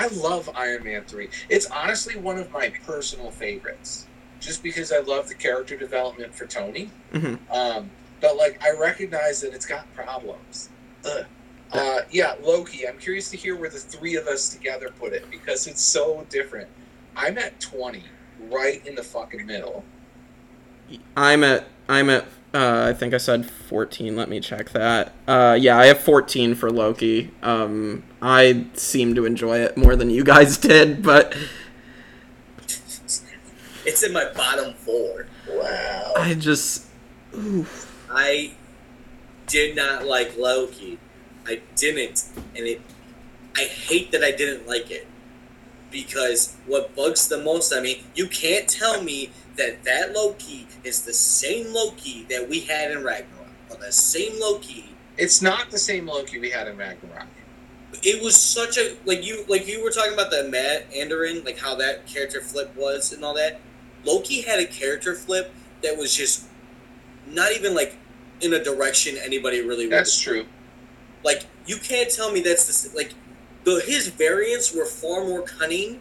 I 0.00 0.06
love 0.08 0.48
Iron 0.56 0.84
Man 0.84 1.04
3. 1.04 1.28
It's 1.50 1.66
honestly 1.66 2.16
one 2.16 2.38
of 2.38 2.50
my 2.50 2.70
personal 2.86 3.30
favorites. 3.30 4.06
just 4.40 4.62
because 4.62 4.90
I 4.90 5.00
love 5.00 5.28
the 5.28 5.34
character 5.34 5.76
development 5.76 6.34
for 6.34 6.46
Tony. 6.46 6.88
Mhm. 7.12 7.38
Um, 7.54 7.90
but 8.22 8.38
like 8.38 8.58
I 8.64 8.70
recognize 8.70 9.42
that 9.42 9.52
it's 9.52 9.66
got 9.66 9.84
problems. 9.94 10.70
Ugh. 11.04 11.26
Uh, 11.72 11.98
yeah, 12.10 12.36
Loki. 12.42 12.88
I'm 12.88 12.96
curious 12.96 13.28
to 13.32 13.36
hear 13.36 13.54
where 13.54 13.68
the 13.68 13.78
three 13.78 14.16
of 14.16 14.26
us 14.28 14.48
together 14.48 14.88
put 14.98 15.12
it 15.12 15.30
because 15.30 15.66
it's 15.66 15.82
so 15.82 16.26
different. 16.30 16.68
I'm 17.14 17.36
at 17.36 17.60
20, 17.60 18.02
right 18.50 18.80
in 18.86 18.94
the 18.94 19.02
fucking 19.02 19.44
middle. 19.44 19.84
I'm 21.18 21.44
at 21.44 21.66
I'm 21.86 22.08
at 22.08 22.24
uh, 22.54 22.86
I 22.88 22.94
think 22.94 23.12
I 23.12 23.18
said 23.18 23.44
14. 23.68 24.16
Let 24.16 24.30
me 24.30 24.40
check 24.40 24.70
that. 24.70 25.12
Uh, 25.28 25.56
yeah, 25.60 25.76
I 25.78 25.84
have 25.86 26.00
14 26.00 26.54
for 26.54 26.70
Loki. 26.70 27.30
Um, 27.42 28.04
I 28.22 28.66
seem 28.74 29.14
to 29.14 29.24
enjoy 29.24 29.58
it 29.58 29.76
more 29.76 29.96
than 29.96 30.10
you 30.10 30.24
guys 30.24 30.58
did, 30.58 31.02
but 31.02 31.36
It's 33.86 34.02
in 34.02 34.12
my 34.12 34.26
bottom 34.32 34.74
four. 34.74 35.26
Wow. 35.48 36.12
I 36.16 36.34
just 36.34 36.86
I 38.10 38.52
did 39.46 39.74
not 39.74 40.06
like 40.06 40.36
Loki. 40.36 40.98
I 41.46 41.60
didn't, 41.76 42.24
and 42.56 42.66
it. 42.66 42.80
I 43.56 43.62
hate 43.62 44.12
that 44.12 44.22
I 44.22 44.30
didn't 44.30 44.68
like 44.68 44.90
it 44.90 45.08
because 45.90 46.56
what 46.66 46.94
bugs 46.94 47.26
the 47.28 47.38
most. 47.38 47.72
I 47.74 47.80
mean, 47.80 48.04
you 48.14 48.28
can't 48.28 48.68
tell 48.68 49.02
me 49.02 49.30
that 49.56 49.82
that 49.84 50.12
Loki 50.12 50.68
is 50.84 51.02
the 51.02 51.12
same 51.12 51.72
Loki 51.72 52.26
that 52.28 52.48
we 52.48 52.60
had 52.60 52.90
in 52.90 53.02
Ragnarok, 53.02 53.48
or 53.70 53.76
the 53.76 53.92
same 53.92 54.38
Loki. 54.38 54.90
It's 55.16 55.42
not 55.42 55.70
the 55.70 55.78
same 55.78 56.06
Loki 56.06 56.38
we 56.38 56.50
had 56.50 56.68
in 56.68 56.76
Ragnarok. 56.76 57.26
It 58.02 58.22
was 58.22 58.36
such 58.36 58.78
a 58.78 58.96
like 59.04 59.24
you 59.24 59.44
like 59.48 59.66
you 59.66 59.82
were 59.82 59.90
talking 59.90 60.14
about 60.14 60.30
the 60.30 60.44
Mandarin, 60.44 61.44
like 61.44 61.58
how 61.58 61.74
that 61.76 62.06
character 62.06 62.40
flip 62.40 62.74
was 62.76 63.12
and 63.12 63.24
all 63.24 63.34
that. 63.34 63.60
Loki 64.04 64.40
had 64.40 64.58
a 64.58 64.66
character 64.66 65.14
flip 65.14 65.52
that 65.82 65.96
was 65.98 66.14
just 66.14 66.46
not 67.26 67.52
even 67.52 67.74
like 67.74 67.96
in 68.40 68.54
a 68.54 68.64
direction 68.64 69.16
anybody 69.22 69.60
really 69.60 69.86
That's 69.86 70.18
true. 70.18 70.46
like 71.22 71.44
you 71.66 71.76
can't 71.76 72.10
tell 72.10 72.32
me 72.32 72.40
that's 72.40 72.64
the 72.90 72.96
like 72.96 73.12
the 73.64 73.82
his 73.86 74.08
variants 74.08 74.74
were 74.74 74.86
far 74.86 75.24
more 75.24 75.42
cunning 75.42 76.00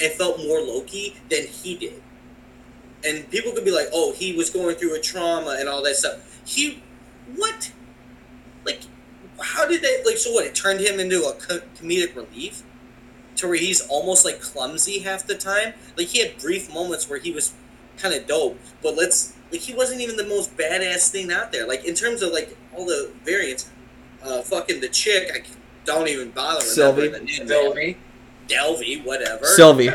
and 0.00 0.12
felt 0.12 0.38
more 0.38 0.60
Loki 0.60 1.16
than 1.28 1.46
he 1.46 1.76
did. 1.76 2.02
And 3.04 3.30
people 3.30 3.52
could 3.52 3.64
be 3.64 3.70
like, 3.70 3.88
"Oh, 3.92 4.12
he 4.12 4.32
was 4.34 4.50
going 4.50 4.76
through 4.76 4.94
a 4.94 5.00
trauma 5.00 5.56
and 5.60 5.68
all 5.68 5.82
that 5.84 5.96
stuff." 5.96 6.40
He, 6.44 6.82
what? 7.36 7.72
Like, 9.38 9.48
how 9.48 9.66
did 9.66 9.82
they 9.82 10.02
like? 10.04 10.18
So 10.18 10.32
what? 10.32 10.44
It 10.44 10.54
turned 10.54 10.80
him 10.80 10.98
into 11.00 11.24
a 11.24 11.32
co- 11.34 11.60
comedic 11.76 12.14
relief, 12.16 12.62
to 13.36 13.48
where 13.48 13.56
he's 13.56 13.80
almost 13.88 14.24
like 14.24 14.40
clumsy 14.40 15.00
half 15.00 15.26
the 15.26 15.34
time. 15.36 15.74
Like 15.96 16.08
he 16.08 16.20
had 16.20 16.38
brief 16.38 16.72
moments 16.72 17.08
where 17.08 17.18
he 17.18 17.30
was 17.30 17.54
kind 17.96 18.14
of 18.14 18.26
dope, 18.26 18.58
but 18.82 18.96
let's 18.96 19.34
like 19.50 19.60
he 19.60 19.74
wasn't 19.74 20.00
even 20.00 20.16
the 20.16 20.26
most 20.26 20.56
badass 20.56 21.10
thing 21.10 21.32
out 21.32 21.52
there. 21.52 21.66
Like 21.66 21.84
in 21.84 21.94
terms 21.94 22.22
of 22.22 22.32
like 22.32 22.56
all 22.76 22.84
the 22.84 23.10
variants, 23.24 23.70
uh, 24.22 24.42
fucking 24.42 24.80
the 24.80 24.88
chick, 24.88 25.30
I 25.32 25.42
don't 25.84 26.08
even 26.08 26.30
bother 26.30 26.60
Sylvie. 26.60 27.02
remembering 27.02 27.26
the 27.26 27.44
name. 27.44 27.48
Sylvie. 27.48 27.96
Delvey, 28.48 29.04
whatever. 29.04 29.44
Sylvie. 29.44 29.90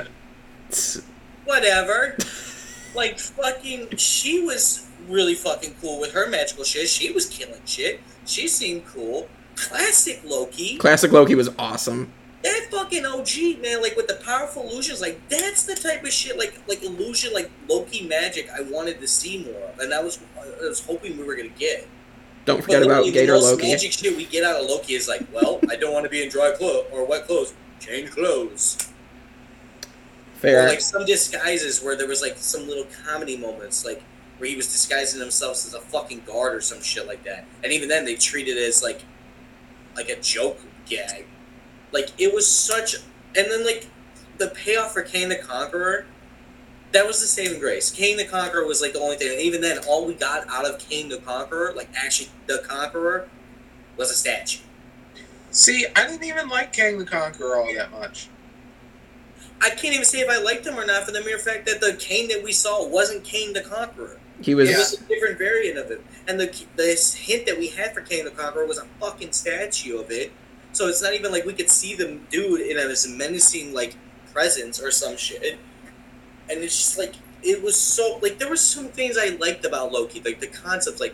whatever. 1.45 2.17
like 2.95 3.19
fucking, 3.19 3.97
she 3.97 4.43
was 4.43 4.87
really 5.07 5.35
fucking 5.35 5.75
cool 5.81 5.99
with 5.99 6.11
her 6.13 6.29
magical 6.29 6.63
shit. 6.63 6.87
She 6.87 7.11
was 7.11 7.27
killing 7.27 7.61
shit. 7.65 7.99
She 8.25 8.47
seemed 8.47 8.85
cool. 8.85 9.27
Classic 9.55 10.21
Loki. 10.25 10.77
Classic 10.77 11.11
Loki 11.11 11.35
was 11.35 11.49
awesome. 11.59 12.11
That 12.43 12.67
fucking 12.71 13.05
OG 13.05 13.61
man, 13.61 13.81
like 13.81 13.95
with 13.95 14.07
the 14.07 14.19
powerful 14.25 14.63
illusions, 14.63 14.99
like 14.99 15.19
that's 15.29 15.63
the 15.63 15.75
type 15.75 16.03
of 16.03 16.11
shit, 16.11 16.37
like 16.37 16.59
like 16.67 16.83
illusion, 16.83 17.33
like 17.33 17.49
Loki 17.69 18.05
magic. 18.05 18.49
I 18.49 18.61
wanted 18.63 18.99
to 18.99 19.07
see 19.07 19.45
more 19.45 19.61
of, 19.69 19.79
and 19.79 19.93
I 19.93 20.01
was 20.03 20.19
I 20.37 20.65
was 20.67 20.85
hoping 20.85 21.17
we 21.17 21.23
were 21.23 21.35
gonna 21.35 21.49
get. 21.49 21.87
Don't 22.45 22.61
forget 22.61 22.81
But 22.81 22.87
about 22.87 23.05
Gator 23.05 23.27
the 23.27 23.33
most 23.39 23.51
Loki. 23.51 23.71
magic 23.71 23.93
shit 23.93 24.17
we 24.17 24.25
get 24.25 24.43
out 24.43 24.61
of 24.61 24.69
Loki 24.69 24.95
is 24.95 25.07
like, 25.07 25.25
well, 25.33 25.61
I 25.69 25.77
don't 25.77 25.93
want 25.93 26.03
to 26.03 26.09
be 26.09 26.21
in 26.23 26.27
dry 26.29 26.51
clothes 26.51 26.85
or 26.91 27.05
wet 27.05 27.25
clothes. 27.25 27.53
Change 27.79 28.11
clothes. 28.11 28.77
Or 30.35 30.39
Fair. 30.39 30.67
like 30.67 30.81
some 30.81 31.05
disguises 31.05 31.81
where 31.81 31.95
there 31.95 32.07
was 32.07 32.21
like 32.21 32.35
some 32.37 32.67
little 32.67 32.85
comedy 33.05 33.37
moments, 33.37 33.85
like 33.85 34.03
where 34.37 34.49
he 34.49 34.55
was 34.55 34.67
disguising 34.67 35.19
himself 35.19 35.53
as 35.65 35.73
a 35.73 35.79
fucking 35.79 36.23
guard 36.25 36.55
or 36.55 36.61
some 36.61 36.81
shit 36.81 37.07
like 37.07 37.23
that. 37.23 37.45
And 37.63 37.71
even 37.71 37.89
then, 37.89 38.05
they 38.05 38.15
treated 38.15 38.57
it 38.57 38.67
as 38.67 38.83
like 38.83 39.01
like 39.95 40.09
a 40.09 40.19
joke 40.19 40.59
gag. 40.85 41.25
Like 41.91 42.09
it 42.17 42.33
was 42.33 42.47
such, 42.47 42.95
and 42.95 43.51
then 43.51 43.65
like 43.65 43.87
the 44.37 44.47
payoff 44.47 44.93
for 44.93 45.03
Kang 45.03 45.29
the 45.29 45.35
Conqueror, 45.35 46.05
that 46.91 47.05
was 47.05 47.21
the 47.21 47.27
saving 47.27 47.59
grace. 47.59 47.91
Kang 47.91 48.17
the 48.17 48.25
Conqueror 48.25 48.65
was 48.65 48.81
like 48.81 48.93
the 48.93 48.99
only 48.99 49.15
thing, 49.15 49.31
and 49.31 49.41
even 49.41 49.61
then, 49.61 49.79
all 49.87 50.05
we 50.05 50.13
got 50.13 50.47
out 50.49 50.65
of 50.65 50.79
Kang 50.79 51.09
the 51.09 51.17
Conqueror, 51.17 51.73
like 51.75 51.89
actually 51.95 52.29
the 52.47 52.63
Conqueror, 52.67 53.29
was 53.97 54.11
a 54.11 54.15
statue. 54.15 54.59
See, 55.51 55.85
I 55.95 56.07
didn't 56.07 56.23
even 56.23 56.49
like 56.49 56.73
Kang 56.73 56.97
the 56.97 57.05
Conqueror 57.05 57.57
all 57.57 57.73
that 57.75 57.91
much. 57.91 58.29
I 59.61 59.69
can't 59.69 59.93
even 59.93 60.03
say 60.03 60.19
if 60.19 60.29
I 60.29 60.41
liked 60.41 60.65
him 60.65 60.77
or 60.77 60.85
not 60.85 61.05
for 61.05 61.11
the 61.11 61.23
mere 61.23 61.37
fact 61.37 61.67
that 61.67 61.79
the 61.79 61.95
Kang 61.99 62.27
that 62.29 62.43
we 62.43 62.51
saw 62.51 62.85
wasn't 62.87 63.23
Kang 63.23 63.53
the 63.53 63.61
Conqueror. 63.61 64.19
He 64.41 64.55
was 64.55 64.69
was 64.69 64.93
a 64.93 65.03
different 65.05 65.37
variant 65.37 65.77
of 65.77 65.91
it. 65.91 66.03
And 66.27 66.39
the 66.39 66.65
this 66.75 67.13
hint 67.13 67.45
that 67.45 67.57
we 67.57 67.67
had 67.67 67.93
for 67.93 68.01
Kang 68.01 68.25
the 68.25 68.31
Conqueror 68.31 68.65
was 68.65 68.77
a 68.77 68.85
fucking 68.99 69.31
statue 69.31 69.97
of 69.99 70.11
it. 70.11 70.31
So 70.71 70.87
it's 70.87 71.01
not 71.01 71.13
even 71.13 71.31
like 71.31 71.45
we 71.45 71.53
could 71.53 71.69
see 71.69 71.95
the 71.95 72.19
dude 72.31 72.61
in 72.61 72.77
a 72.77 73.15
menacing 73.15 73.73
like 73.73 73.95
presence 74.33 74.81
or 74.81 74.91
some 74.91 75.17
shit. 75.17 75.59
And 76.49 76.63
it's 76.63 76.75
just 76.75 76.97
like 76.97 77.13
it 77.43 77.61
was 77.61 77.79
so 77.79 78.19
like 78.21 78.39
there 78.39 78.49
were 78.49 78.55
some 78.55 78.87
things 78.87 79.17
I 79.17 79.29
liked 79.39 79.65
about 79.65 79.91
Loki, 79.91 80.21
like 80.21 80.39
the 80.39 80.47
concept, 80.47 80.99
like 80.99 81.13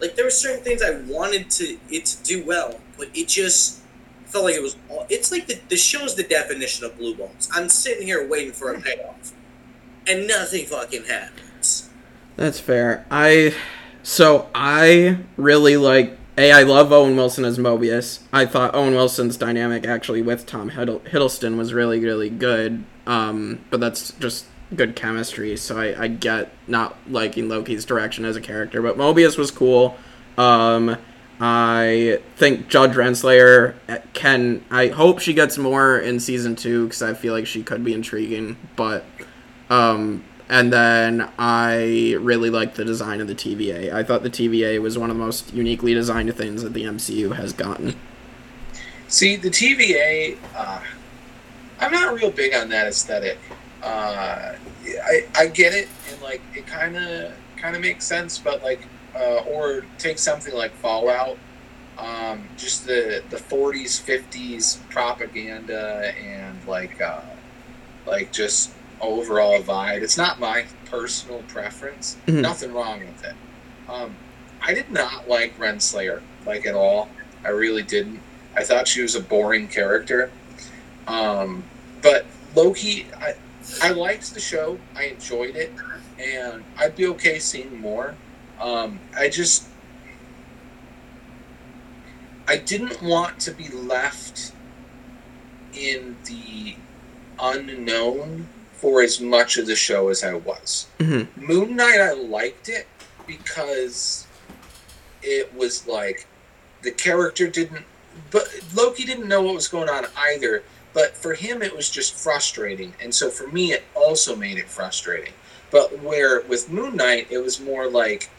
like 0.00 0.14
there 0.14 0.24
were 0.24 0.30
certain 0.30 0.62
things 0.62 0.82
I 0.82 1.00
wanted 1.06 1.50
to 1.50 1.78
it 1.90 2.06
to 2.06 2.22
do 2.22 2.44
well, 2.44 2.80
but 2.96 3.08
it 3.14 3.28
just 3.28 3.80
felt 4.26 4.44
like 4.44 4.54
it 4.54 4.62
was. 4.62 4.76
all 4.90 5.06
It's 5.08 5.32
like 5.32 5.46
the 5.46 5.58
the 5.68 5.76
show's 5.76 6.14
the 6.14 6.22
definition 6.22 6.84
of 6.84 6.96
blue 6.98 7.14
balls. 7.14 7.48
I'm 7.52 7.68
sitting 7.68 8.06
here 8.06 8.26
waiting 8.26 8.52
for 8.52 8.72
a 8.72 8.80
payoff, 8.80 9.32
and 10.06 10.26
nothing 10.26 10.66
fucking 10.66 11.04
happens. 11.04 11.45
That's 12.36 12.60
fair. 12.60 13.06
I 13.10 13.54
so 14.02 14.48
I 14.54 15.18
really 15.36 15.76
like 15.76 16.16
a. 16.38 16.52
I 16.52 16.62
love 16.62 16.92
Owen 16.92 17.16
Wilson 17.16 17.44
as 17.44 17.58
Mobius. 17.58 18.20
I 18.32 18.46
thought 18.46 18.74
Owen 18.74 18.94
Wilson's 18.94 19.36
dynamic 19.36 19.86
actually 19.86 20.22
with 20.22 20.46
Tom 20.46 20.70
Hiddle- 20.70 21.00
Hiddleston 21.00 21.56
was 21.56 21.72
really 21.72 21.98
really 22.00 22.30
good. 22.30 22.84
Um, 23.06 23.60
but 23.70 23.80
that's 23.80 24.12
just 24.12 24.46
good 24.74 24.96
chemistry. 24.96 25.56
So 25.56 25.78
I, 25.78 26.04
I 26.04 26.08
get 26.08 26.52
not 26.66 26.96
liking 27.08 27.48
Loki's 27.48 27.84
direction 27.84 28.24
as 28.24 28.36
a 28.36 28.40
character, 28.40 28.82
but 28.82 28.96
Mobius 28.96 29.38
was 29.38 29.50
cool. 29.50 29.96
Um, 30.36 30.96
I 31.40 32.20
think 32.36 32.68
Judge 32.68 32.92
Renslayer 32.92 33.74
can. 34.12 34.64
I 34.70 34.88
hope 34.88 35.20
she 35.20 35.34
gets 35.34 35.58
more 35.58 35.98
in 35.98 36.20
season 36.20 36.56
two 36.56 36.84
because 36.84 37.02
I 37.02 37.14
feel 37.14 37.32
like 37.32 37.46
she 37.46 37.62
could 37.62 37.84
be 37.84 37.92
intriguing. 37.92 38.56
But 38.74 39.04
um, 39.68 40.24
and 40.48 40.72
then 40.72 41.28
I 41.38 42.16
really 42.20 42.50
liked 42.50 42.76
the 42.76 42.84
design 42.84 43.20
of 43.20 43.26
the 43.26 43.34
TVA. 43.34 43.92
I 43.92 44.04
thought 44.04 44.22
the 44.22 44.30
TVA 44.30 44.80
was 44.80 44.96
one 44.96 45.10
of 45.10 45.16
the 45.16 45.22
most 45.22 45.52
uniquely 45.52 45.92
designed 45.92 46.34
things 46.36 46.62
that 46.62 46.72
the 46.72 46.84
MCU 46.84 47.34
has 47.34 47.52
gotten. 47.52 47.96
See, 49.08 49.36
the 49.36 49.50
TVA, 49.50 50.36
uh, 50.54 50.80
I'm 51.80 51.92
not 51.92 52.14
real 52.14 52.30
big 52.30 52.54
on 52.54 52.68
that 52.70 52.86
aesthetic. 52.86 53.38
Uh, 53.82 54.54
I, 55.04 55.26
I 55.34 55.46
get 55.48 55.74
it, 55.74 55.88
and 56.10 56.22
like 56.22 56.42
it 56.54 56.66
kind 56.66 56.96
of 56.96 57.32
kind 57.56 57.74
of 57.74 57.82
makes 57.82 58.04
sense, 58.04 58.38
but 58.38 58.62
like, 58.62 58.80
uh, 59.14 59.42
or 59.48 59.84
take 59.98 60.18
something 60.18 60.54
like 60.54 60.72
Fallout, 60.76 61.38
um, 61.98 62.48
just 62.56 62.86
the 62.86 63.22
the 63.30 63.36
40s, 63.36 64.00
50s 64.02 64.78
propaganda, 64.90 66.12
and 66.20 66.58
like 66.66 67.00
uh, 67.00 67.20
like 68.06 68.32
just 68.32 68.72
overall 69.00 69.60
vibe. 69.60 70.02
It's 70.02 70.16
not 70.16 70.40
my 70.40 70.64
personal 70.90 71.42
preference. 71.48 72.16
Mhm. 72.26 72.40
Nothing 72.40 72.72
wrong 72.72 73.00
with 73.00 73.24
it. 73.24 73.34
Um, 73.88 74.16
I 74.62 74.74
did 74.74 74.90
not 74.90 75.28
like 75.28 75.58
Renslayer 75.58 76.20
like 76.44 76.66
at 76.66 76.74
all. 76.74 77.08
I 77.44 77.48
really 77.48 77.82
didn't. 77.82 78.20
I 78.56 78.64
thought 78.64 78.88
she 78.88 79.02
was 79.02 79.14
a 79.14 79.20
boring 79.20 79.68
character. 79.68 80.30
Um, 81.06 81.62
but 82.02 82.24
Loki, 82.54 83.06
I, 83.20 83.34
I 83.82 83.90
liked 83.90 84.32
the 84.34 84.40
show. 84.40 84.78
I 84.94 85.04
enjoyed 85.04 85.54
it, 85.56 85.72
and 86.18 86.64
I'd 86.78 86.96
be 86.96 87.06
okay 87.08 87.38
seeing 87.38 87.80
more. 87.80 88.14
Um, 88.60 88.98
I 89.16 89.28
just, 89.28 89.64
I 92.48 92.56
didn't 92.56 93.02
want 93.02 93.38
to 93.40 93.50
be 93.50 93.68
left 93.68 94.52
in 95.74 96.16
the 96.24 96.76
unknown 97.38 98.48
for 98.76 99.02
as 99.02 99.20
much 99.20 99.56
of 99.56 99.66
the 99.66 99.76
show 99.76 100.08
as 100.08 100.22
I 100.22 100.34
was. 100.34 100.86
Mhm. 100.98 101.28
Moon 101.36 101.76
Knight, 101.76 102.00
I 102.00 102.12
liked 102.12 102.68
it 102.68 102.86
because 103.26 104.26
it 105.22 105.52
was 105.54 105.86
like 105.86 106.26
the 106.82 106.90
character 106.90 107.46
didn't, 107.48 107.84
but 108.30 108.48
Loki 108.74 109.04
didn't 109.04 109.28
know 109.28 109.42
what 109.42 109.54
was 109.54 109.68
going 109.68 109.88
on 109.88 110.06
either. 110.16 110.62
But 110.92 111.14
for 111.14 111.34
him, 111.34 111.60
it 111.62 111.76
was 111.76 111.90
just 111.90 112.14
frustrating, 112.14 112.94
and 113.02 113.14
so 113.14 113.28
for 113.30 113.48
me, 113.48 113.72
it 113.72 113.84
also 113.94 114.34
made 114.34 114.56
it 114.56 114.66
frustrating. 114.66 115.34
But 115.70 116.00
where 116.00 116.40
with 116.42 116.70
Moon 116.70 116.96
Knight, 116.96 117.26
it 117.28 117.38
was 117.38 117.60
more 117.60 117.86
like 117.86 118.30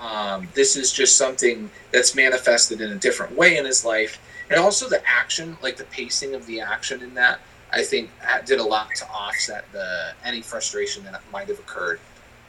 um, 0.00 0.48
this 0.54 0.76
is 0.76 0.92
just 0.92 1.16
something 1.16 1.70
that's 1.90 2.14
manifested 2.14 2.80
in 2.80 2.92
a 2.92 2.94
different 2.94 3.36
way 3.36 3.56
in 3.56 3.64
his 3.64 3.84
life, 3.84 4.18
and 4.48 4.58
also 4.58 4.88
the 4.88 5.02
action, 5.06 5.58
like 5.60 5.76
the 5.76 5.84
pacing 5.84 6.34
of 6.34 6.46
the 6.46 6.60
action 6.60 7.02
in 7.02 7.14
that, 7.14 7.40
I 7.72 7.82
think 7.82 8.10
did 8.44 8.60
a 8.60 8.64
lot 8.64 8.94
to 8.96 9.08
offset 9.08 9.70
the 9.72 10.12
any 10.24 10.40
frustration 10.40 11.04
that 11.04 11.20
might 11.32 11.48
have 11.48 11.58
occurred 11.58 12.00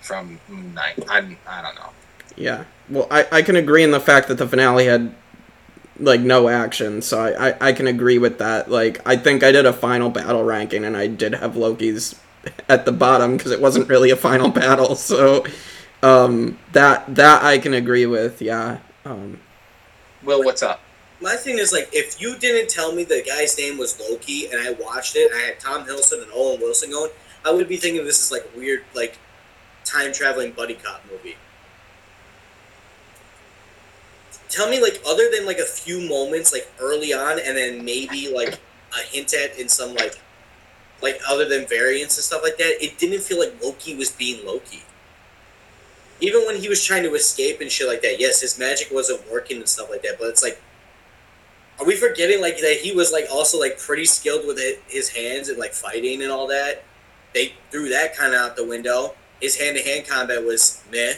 from 0.01 0.39
Moon 0.47 0.73
Knight. 0.73 1.03
I'm 1.09 1.37
I 1.47 1.61
don't 1.61 1.75
know. 1.75 1.89
Yeah, 2.35 2.63
well, 2.89 3.07
I 3.11 3.27
I 3.31 3.41
can 3.41 3.55
agree 3.55 3.83
in 3.83 3.91
the 3.91 3.99
fact 3.99 4.27
that 4.29 4.35
the 4.35 4.47
finale 4.47 4.85
had 4.85 5.13
like 5.99 6.21
no 6.21 6.47
action, 6.47 7.01
so 7.01 7.19
I, 7.19 7.49
I, 7.49 7.55
I 7.59 7.73
can 7.73 7.87
agree 7.87 8.17
with 8.17 8.37
that. 8.39 8.71
Like 8.71 9.01
I 9.05 9.17
think 9.17 9.43
I 9.43 9.51
did 9.51 9.65
a 9.65 9.73
final 9.73 10.09
battle 10.09 10.43
ranking, 10.43 10.85
and 10.85 10.95
I 10.95 11.07
did 11.07 11.33
have 11.33 11.57
Loki's 11.57 12.15
at 12.69 12.85
the 12.85 12.91
bottom 12.91 13.37
because 13.37 13.51
it 13.51 13.61
wasn't 13.61 13.89
really 13.89 14.11
a 14.11 14.15
final 14.15 14.49
battle. 14.51 14.95
So 14.95 15.45
um, 16.01 16.57
that 16.71 17.15
that 17.15 17.43
I 17.43 17.57
can 17.59 17.73
agree 17.73 18.05
with. 18.05 18.41
Yeah. 18.41 18.79
Um, 19.05 19.39
Will, 20.23 20.43
what's 20.43 20.63
up? 20.63 20.81
My 21.21 21.35
thing 21.35 21.57
is 21.57 21.73
like, 21.73 21.89
if 21.91 22.21
you 22.21 22.37
didn't 22.37 22.69
tell 22.69 22.93
me 22.93 23.03
the 23.03 23.23
guy's 23.27 23.57
name 23.57 23.77
was 23.77 23.99
Loki, 23.99 24.47
and 24.47 24.61
I 24.61 24.71
watched 24.71 25.15
it, 25.15 25.31
and 25.31 25.41
I 25.41 25.45
had 25.45 25.59
Tom 25.59 25.85
Hiddleston 25.85 26.23
and 26.23 26.31
Owen 26.33 26.61
Wilson 26.61 26.91
going, 26.91 27.11
I 27.45 27.51
would 27.51 27.67
be 27.67 27.77
thinking 27.77 28.05
this 28.05 28.23
is 28.23 28.31
like 28.31 28.49
weird 28.55 28.83
like 28.93 29.17
time 29.85 30.11
traveling 30.13 30.51
buddy 30.51 30.75
cop 30.75 31.01
movie. 31.09 31.37
Tell 34.49 34.69
me 34.69 34.81
like 34.81 35.01
other 35.07 35.29
than 35.31 35.45
like 35.45 35.57
a 35.57 35.65
few 35.65 36.07
moments 36.07 36.53
like 36.53 36.71
early 36.79 37.13
on, 37.13 37.39
and 37.39 37.55
then 37.57 37.83
maybe 37.83 38.31
like 38.33 38.59
a 38.97 39.01
hint 39.05 39.33
at 39.33 39.57
in 39.57 39.69
some 39.69 39.93
like 39.93 40.19
like 41.01 41.19
other 41.29 41.47
than 41.47 41.65
variants 41.67 42.17
and 42.17 42.23
stuff 42.23 42.41
like 42.43 42.57
that, 42.57 42.83
it 42.83 42.97
didn't 42.97 43.21
feel 43.21 43.39
like 43.39 43.61
Loki 43.61 43.95
was 43.95 44.11
being 44.11 44.45
Loki 44.45 44.83
even 46.21 46.45
when 46.45 46.57
he 46.57 46.67
was 46.67 46.83
trying 46.83 47.03
to 47.03 47.13
escape 47.13 47.61
and 47.61 47.71
shit 47.71 47.87
like 47.87 48.01
that, 48.01 48.19
yes, 48.19 48.41
his 48.41 48.59
magic 48.59 48.89
wasn't 48.91 49.21
working 49.31 49.57
and 49.57 49.69
stuff 49.69 49.89
like 49.89 50.01
that. 50.01 50.17
But 50.19 50.27
it's 50.27 50.43
like, 50.43 50.61
are 51.79 51.85
we 51.85 51.95
forgetting 51.95 52.41
like 52.41 52.57
that 52.59 52.79
he 52.81 52.91
was 52.91 53.11
like 53.11 53.27
also 53.31 53.59
like 53.59 53.79
pretty 53.79 54.05
skilled 54.05 54.45
with 54.45 54.57
it, 54.59 54.81
his 54.87 55.09
hands 55.09 55.49
and 55.49 55.57
like 55.57 55.73
fighting 55.73 56.21
and 56.21 56.31
all 56.31 56.47
that? 56.47 56.83
They 57.33 57.53
threw 57.71 57.89
that 57.89 58.15
kind 58.15 58.33
of 58.33 58.41
out 58.41 58.55
the 58.55 58.65
window. 58.65 59.15
His 59.41 59.57
hand 59.57 59.77
to 59.77 59.83
hand 59.83 60.07
combat 60.07 60.43
was 60.43 60.83
meh. 60.91 61.13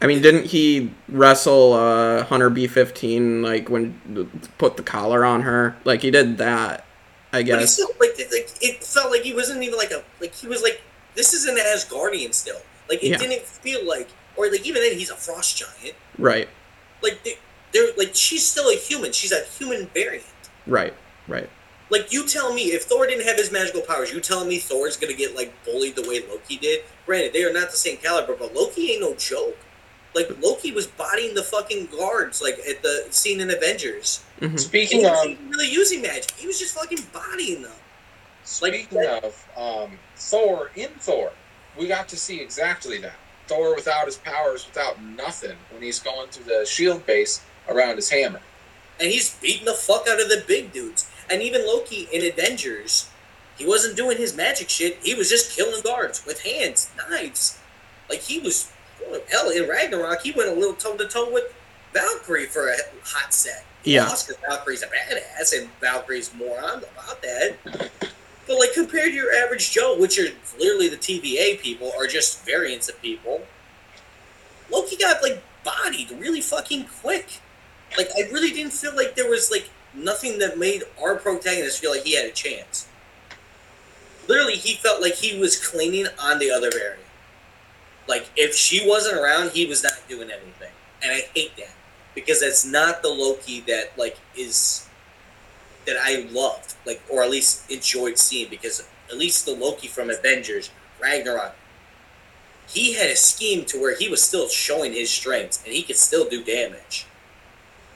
I 0.00 0.06
mean, 0.06 0.20
didn't 0.20 0.46
he 0.46 0.92
wrestle 1.08 1.74
uh, 1.74 2.24
Hunter 2.24 2.50
B 2.50 2.66
fifteen 2.66 3.42
like 3.42 3.68
when 3.68 4.38
put 4.58 4.76
the 4.76 4.82
collar 4.82 5.24
on 5.24 5.42
her? 5.42 5.76
Like 5.84 6.02
he 6.02 6.10
did 6.10 6.38
that, 6.38 6.84
I 7.32 7.42
guess. 7.42 7.74
Still, 7.74 7.88
like, 8.00 8.18
like 8.18 8.50
it 8.60 8.84
felt 8.84 9.10
like 9.10 9.22
he 9.22 9.32
wasn't 9.32 9.62
even 9.62 9.78
like 9.78 9.90
a 9.90 10.02
like 10.20 10.34
he 10.34 10.46
was 10.46 10.62
like 10.62 10.82
this 11.14 11.32
is 11.32 11.46
an 11.46 11.56
Asgardian 11.56 12.34
still. 12.34 12.60
Like 12.88 13.02
it 13.02 13.10
yeah. 13.10 13.16
didn't 13.16 13.42
feel 13.42 13.86
like, 13.86 14.08
or 14.36 14.50
like 14.50 14.66
even 14.66 14.82
then 14.82 14.98
he's 14.98 15.10
a 15.10 15.16
frost 15.16 15.56
giant. 15.56 15.96
Right. 16.18 16.48
Like 17.02 17.38
they're 17.72 17.88
like 17.96 18.14
she's 18.14 18.46
still 18.46 18.68
a 18.68 18.76
human. 18.76 19.12
She's 19.12 19.32
a 19.32 19.44
human 19.58 19.86
variant. 19.88 20.26
Right. 20.66 20.94
Right. 21.26 21.48
Like 21.90 22.12
you 22.12 22.26
tell 22.26 22.54
me, 22.54 22.72
if 22.72 22.84
Thor 22.84 23.06
didn't 23.06 23.26
have 23.26 23.36
his 23.36 23.52
magical 23.52 23.82
powers, 23.82 24.12
you 24.12 24.20
telling 24.20 24.48
me 24.48 24.58
Thor's 24.58 24.96
gonna 24.96 25.14
get 25.14 25.34
like 25.34 25.52
bullied 25.64 25.96
the 25.96 26.02
way 26.02 26.24
Loki 26.28 26.56
did? 26.56 26.84
Granted, 27.04 27.32
they 27.32 27.44
are 27.44 27.52
not 27.52 27.70
the 27.70 27.76
same 27.76 27.98
caliber, 27.98 28.34
but 28.34 28.54
Loki 28.54 28.92
ain't 28.92 29.00
no 29.00 29.14
joke. 29.14 29.58
Like 30.14 30.30
Loki 30.40 30.72
was 30.72 30.86
bodying 30.86 31.34
the 31.34 31.42
fucking 31.42 31.86
guards, 31.86 32.42
like 32.42 32.58
at 32.68 32.82
the 32.82 33.06
scene 33.10 33.40
in 33.40 33.50
Avengers. 33.50 34.24
Mm-hmm. 34.40 34.56
Speaking 34.56 35.06
of 35.06 35.12
really 35.50 35.70
using 35.70 36.02
magic, 36.02 36.30
he 36.32 36.46
was 36.46 36.58
just 36.58 36.74
fucking 36.74 36.98
bodying 37.12 37.62
them. 37.62 37.72
Speaking 38.44 38.98
like, 38.98 39.24
of 39.24 39.48
um, 39.56 39.98
Thor 40.16 40.70
in 40.74 40.88
Thor, 40.98 41.32
we 41.78 41.88
got 41.88 42.08
to 42.08 42.16
see 42.16 42.40
exactly 42.40 42.98
that. 42.98 43.14
Thor 43.46 43.74
without 43.74 44.06
his 44.06 44.16
powers, 44.16 44.66
without 44.66 45.02
nothing, 45.02 45.56
when 45.70 45.82
he's 45.82 45.98
going 45.98 46.28
to 46.30 46.42
the 46.44 46.64
shield 46.64 47.04
base 47.06 47.42
around 47.68 47.96
his 47.96 48.10
hammer. 48.10 48.40
And 49.00 49.10
he's 49.10 49.34
beating 49.36 49.64
the 49.64 49.74
fuck 49.74 50.06
out 50.08 50.20
of 50.20 50.28
the 50.28 50.44
big 50.46 50.72
dudes. 50.72 51.10
And 51.30 51.42
even 51.42 51.66
Loki 51.66 52.08
in 52.12 52.24
Avengers, 52.24 53.10
he 53.56 53.66
wasn't 53.66 53.96
doing 53.96 54.18
his 54.18 54.36
magic 54.36 54.68
shit. 54.68 54.98
He 55.02 55.14
was 55.14 55.28
just 55.28 55.56
killing 55.56 55.82
guards 55.82 56.24
with 56.26 56.42
hands, 56.42 56.90
knives. 56.96 57.58
Like 58.08 58.20
he 58.20 58.38
was, 58.38 58.70
oh, 59.06 59.20
hell, 59.30 59.50
in 59.50 59.68
Ragnarok, 59.68 60.22
he 60.22 60.32
went 60.32 60.50
a 60.50 60.54
little 60.54 60.74
toe 60.74 60.96
to 60.96 61.06
toe 61.06 61.30
with 61.30 61.54
Valkyrie 61.92 62.46
for 62.46 62.68
a 62.68 62.76
hot 63.04 63.32
set. 63.32 63.64
Yeah. 63.84 64.04
Oscar 64.04 64.34
Valkyrie's 64.48 64.82
a 64.82 64.86
badass, 64.86 65.58
and 65.58 65.68
Valkyrie's 65.80 66.32
more 66.34 66.58
on 66.62 66.78
about 66.78 67.22
that. 67.22 67.56
But 68.46 68.58
like 68.58 68.72
compared 68.74 69.10
to 69.10 69.14
your 69.14 69.32
average 69.34 69.70
Joe, 69.70 69.96
which 69.98 70.18
are 70.18 70.28
literally 70.58 70.88
the 70.88 70.96
TVA 70.96 71.60
people, 71.60 71.92
are 71.98 72.06
just 72.06 72.44
variants 72.44 72.88
of 72.88 73.00
people. 73.02 73.42
Loki 74.70 74.96
got 74.96 75.22
like 75.22 75.42
bodied 75.64 76.10
really 76.12 76.40
fucking 76.40 76.86
quick. 77.02 77.40
Like 77.96 78.10
I 78.16 78.30
really 78.30 78.50
didn't 78.50 78.72
feel 78.72 78.94
like 78.94 79.14
there 79.14 79.28
was 79.28 79.50
like 79.50 79.68
nothing 79.94 80.38
that 80.38 80.58
made 80.58 80.82
our 81.02 81.16
protagonist 81.16 81.80
feel 81.80 81.90
like 81.90 82.02
he 82.02 82.16
had 82.16 82.26
a 82.26 82.32
chance. 82.32 82.88
Literally, 84.28 84.54
he 84.54 84.74
felt 84.74 85.02
like 85.02 85.14
he 85.14 85.38
was 85.38 85.64
cleaning 85.64 86.06
on 86.18 86.38
the 86.38 86.50
other 86.50 86.70
variant. 86.70 87.00
Like 88.08 88.30
if 88.36 88.54
she 88.54 88.86
wasn't 88.88 89.16
around, 89.18 89.50
he 89.50 89.66
was 89.66 89.82
not 89.82 89.94
doing 90.08 90.30
anything, 90.30 90.72
and 91.02 91.12
I 91.12 91.28
hate 91.34 91.56
that 91.56 91.74
because 92.14 92.40
that's 92.40 92.64
not 92.64 93.02
the 93.02 93.08
Loki 93.08 93.60
that 93.62 93.96
like 93.98 94.18
is 94.36 94.88
that 95.86 95.96
I 96.00 96.28
loved, 96.30 96.74
like, 96.86 97.02
or 97.10 97.22
at 97.22 97.30
least 97.30 97.70
enjoyed 97.70 98.18
seeing, 98.18 98.48
because 98.48 98.86
at 99.10 99.18
least 99.18 99.46
the 99.46 99.52
Loki 99.52 99.88
from 99.88 100.10
Avengers, 100.10 100.70
Ragnarok, 101.00 101.56
he 102.68 102.94
had 102.94 103.10
a 103.10 103.16
scheme 103.16 103.64
to 103.66 103.80
where 103.80 103.96
he 103.96 104.08
was 104.08 104.22
still 104.22 104.48
showing 104.48 104.92
his 104.92 105.10
strengths 105.10 105.62
and 105.64 105.74
he 105.74 105.82
could 105.82 105.96
still 105.96 106.28
do 106.28 106.42
damage. 106.42 107.06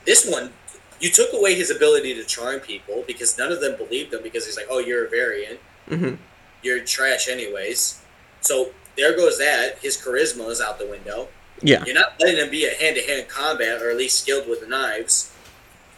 This 0.06 0.28
one, 0.28 0.52
you 1.00 1.10
took 1.10 1.32
away 1.34 1.54
his 1.54 1.70
ability 1.70 2.14
to 2.14 2.24
charm 2.24 2.60
people 2.60 3.04
because 3.06 3.36
none 3.36 3.52
of 3.52 3.60
them 3.60 3.76
believed 3.76 4.14
him 4.14 4.22
because 4.22 4.46
he's 4.46 4.56
like, 4.56 4.66
oh, 4.70 4.78
you're 4.78 5.06
a 5.06 5.10
variant. 5.10 5.60
Mm-hmm. 5.90 6.14
You're 6.62 6.82
trash, 6.84 7.28
anyways. 7.28 8.00
So 8.40 8.70
there 8.96 9.14
goes 9.16 9.38
that. 9.38 9.78
His 9.82 9.96
charisma 9.96 10.48
is 10.48 10.60
out 10.60 10.78
the 10.78 10.86
window. 10.86 11.28
Yeah. 11.60 11.84
You're 11.84 11.94
not 11.94 12.14
letting 12.20 12.36
him 12.36 12.50
be 12.50 12.66
a 12.66 12.74
hand 12.74 12.96
to 12.96 13.02
hand 13.02 13.28
combat 13.28 13.82
or 13.82 13.90
at 13.90 13.96
least 13.96 14.20
skilled 14.20 14.48
with 14.48 14.60
the 14.60 14.66
knives. 14.66 15.32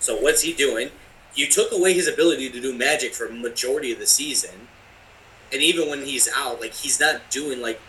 So 0.01 0.16
what's 0.16 0.43
he 0.43 0.52
doing? 0.52 0.90
you 1.39 1.47
took 1.47 1.70
away 1.70 1.94
his 1.94 2.09
ability 2.09 2.51
to 2.51 2.60
do 2.60 2.76
magic 2.76 3.14
for 3.14 3.26
a 3.26 3.32
majority 3.32 3.93
of 3.93 4.01
the 4.01 4.06
season, 4.06 4.68
and 5.52 5.62
even 5.62 5.89
when 5.89 6.05
he's 6.05 6.28
out, 6.35 6.60
like 6.60 6.74
he's 6.74 6.98
not 6.98 7.30
doing 7.30 7.62
like 7.62 7.80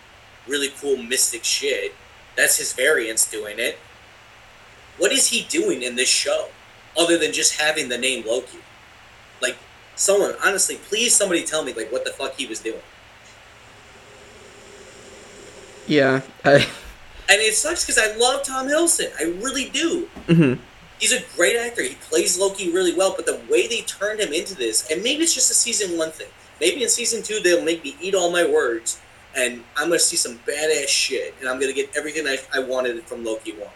really 0.48 0.70
cool 0.80 0.98
mystic 0.98 1.44
shit. 1.44 1.96
That's 2.36 2.58
his 2.58 2.74
variants 2.74 3.30
doing 3.30 3.60
it. 3.60 3.80
What 5.00 5.12
is 5.12 5.28
he 5.28 5.44
doing 5.50 5.82
in 5.82 5.96
this 5.96 6.10
show, 6.10 6.50
other 6.98 7.18
than 7.18 7.34
just 7.34 7.60
having 7.60 7.90
the 7.90 7.98
name 7.98 8.26
Loki? 8.28 8.60
Like, 9.42 9.58
someone 9.96 10.36
honestly, 10.46 10.76
please, 10.76 11.16
somebody 11.16 11.44
tell 11.44 11.64
me 11.64 11.74
like 11.74 11.92
what 11.92 12.06
the 12.06 12.12
fuck 12.12 12.36
he 12.36 12.46
was 12.46 12.60
doing. 12.60 12.82
Yeah, 15.88 16.22
I... 16.46 16.52
and 17.30 17.42
it 17.42 17.56
sucks 17.56 17.84
because 17.84 17.98
I 17.98 18.16
love 18.16 18.44
Tom 18.44 18.68
Hiddleston. 18.68 19.12
I 19.20 19.24
really 19.42 19.70
do. 19.70 20.08
Mm-hmm 20.28 20.62
he's 21.00 21.14
a 21.14 21.22
great 21.36 21.56
actor. 21.56 21.82
He 21.82 21.96
plays 21.96 22.38
Loki 22.38 22.72
really 22.72 22.94
well, 22.94 23.14
but 23.16 23.26
the 23.26 23.40
way 23.50 23.68
they 23.68 23.82
turned 23.82 24.20
him 24.20 24.34
into 24.34 24.56
this, 24.56 24.90
and 24.92 25.02
maybe 25.02 25.24
it's 25.24 25.34
just 25.34 25.50
a 25.50 25.56
season 25.56 25.98
one 25.98 26.12
thing. 26.12 26.28
Maybe 26.60 26.84
in 26.84 26.90
season 26.90 27.24
two 27.24 27.40
they'll 27.40 27.64
make 27.64 27.84
me 27.84 27.96
eat 28.02 28.14
all 28.14 28.32
my 28.32 28.46
words, 28.46 29.00
and 29.36 29.64
I'm 29.76 29.88
gonna 29.88 30.00
see 30.00 30.18
some 30.18 30.40
badass 30.40 30.88
shit, 30.88 31.34
and 31.40 31.50
I'm 31.50 31.60
gonna 31.60 31.74
get 31.74 31.96
everything 31.96 32.28
I, 32.28 32.38
I 32.54 32.60
wanted 32.60 33.02
from 33.04 33.24
Loki 33.24 33.54
one. 33.54 33.70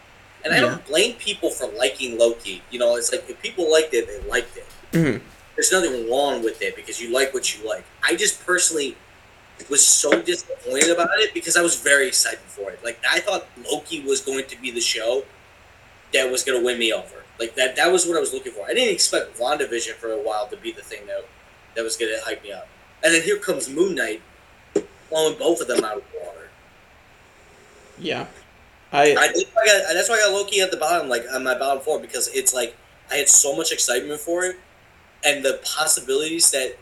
And 0.44 0.54
yeah. 0.54 0.58
I 0.58 0.62
don't 0.62 0.86
blame 0.86 1.16
people 1.16 1.50
for 1.50 1.68
liking 1.68 2.18
Loki. 2.18 2.62
You 2.70 2.80
know, 2.80 2.96
it's 2.96 3.12
like 3.12 3.30
if 3.30 3.42
people 3.42 3.72
liked 3.72 3.94
it, 3.94 4.08
they 4.08 4.30
liked 4.30 4.58
it. 4.58 4.66
Mm-hmm. 4.92 5.26
There's 5.56 5.72
nothing 5.72 6.10
wrong 6.10 6.44
with 6.44 6.62
it 6.62 6.76
because 6.76 7.02
you 7.02 7.14
like 7.14 7.34
what 7.34 7.58
you 7.58 7.68
like. 7.68 7.86
I 8.04 8.16
just 8.16 8.46
personally 8.46 8.98
was 9.70 9.86
so 9.86 10.22
disappointed 10.22 10.90
about 10.90 11.10
it 11.20 11.34
because 11.34 11.56
I 11.56 11.62
was 11.62 11.80
very 11.80 12.08
excited 12.08 12.40
for 12.40 12.72
it. 12.72 12.84
Like 12.84 13.00
I 13.10 13.20
thought 13.20 13.48
Loki 13.72 14.02
was 14.02 14.22
going 14.22 14.46
to 14.48 14.62
be 14.62 14.72
the 14.72 14.82
show 14.82 15.24
that 16.14 16.30
was 16.30 16.44
going 16.44 16.60
to 16.60 16.66
win 16.66 16.80
me 16.80 16.92
over. 16.92 17.24
Like 17.40 17.56
that 17.56 17.76
that 17.76 17.92
was 17.92 18.06
what 18.06 18.18
I 18.18 18.20
was 18.20 18.34
looking 18.34 18.52
for. 18.52 18.66
I 18.66 18.74
didn't 18.74 18.94
expect 18.94 19.40
WandaVision 19.40 19.94
for 19.94 20.12
a 20.12 20.18
while 20.22 20.48
to 20.48 20.58
be 20.58 20.72
the 20.72 20.82
thing 20.82 21.06
that 21.08 21.26
that 21.76 21.84
was 21.84 21.98
going 21.98 22.14
to 22.14 22.24
hype 22.24 22.44
me 22.44 22.52
up. 22.52 22.68
And 23.04 23.14
then 23.14 23.22
here 23.22 23.38
comes 23.38 23.70
Moon 23.70 23.96
Knight, 23.96 24.22
blowing 25.10 25.38
both 25.38 25.62
of 25.62 25.68
them 25.68 25.84
out 25.84 25.98
of 25.98 26.04
the 26.12 26.20
water. 26.20 26.50
Yeah, 28.00 28.28
I. 28.94 29.16
I, 29.16 29.26
I 29.26 29.66
got, 29.66 29.94
that's 29.94 30.08
why 30.08 30.16
I 30.16 30.20
got 30.20 30.34
Loki 30.34 30.62
at 30.62 30.72
the 30.72 30.78
bottom, 30.78 31.10
like 31.10 31.26
on 31.34 31.44
my 31.44 31.58
bottom 31.58 31.82
four, 31.82 32.00
because 32.00 32.28
it's 32.30 32.54
like 32.54 32.78
I 33.12 33.16
had 33.16 33.28
so 33.28 33.56
much 33.56 33.72
excitement 33.72 34.20
for 34.22 34.46
it, 34.46 34.58
and 35.26 35.44
the 35.44 35.60
possibilities 35.64 36.52
that 36.52 36.78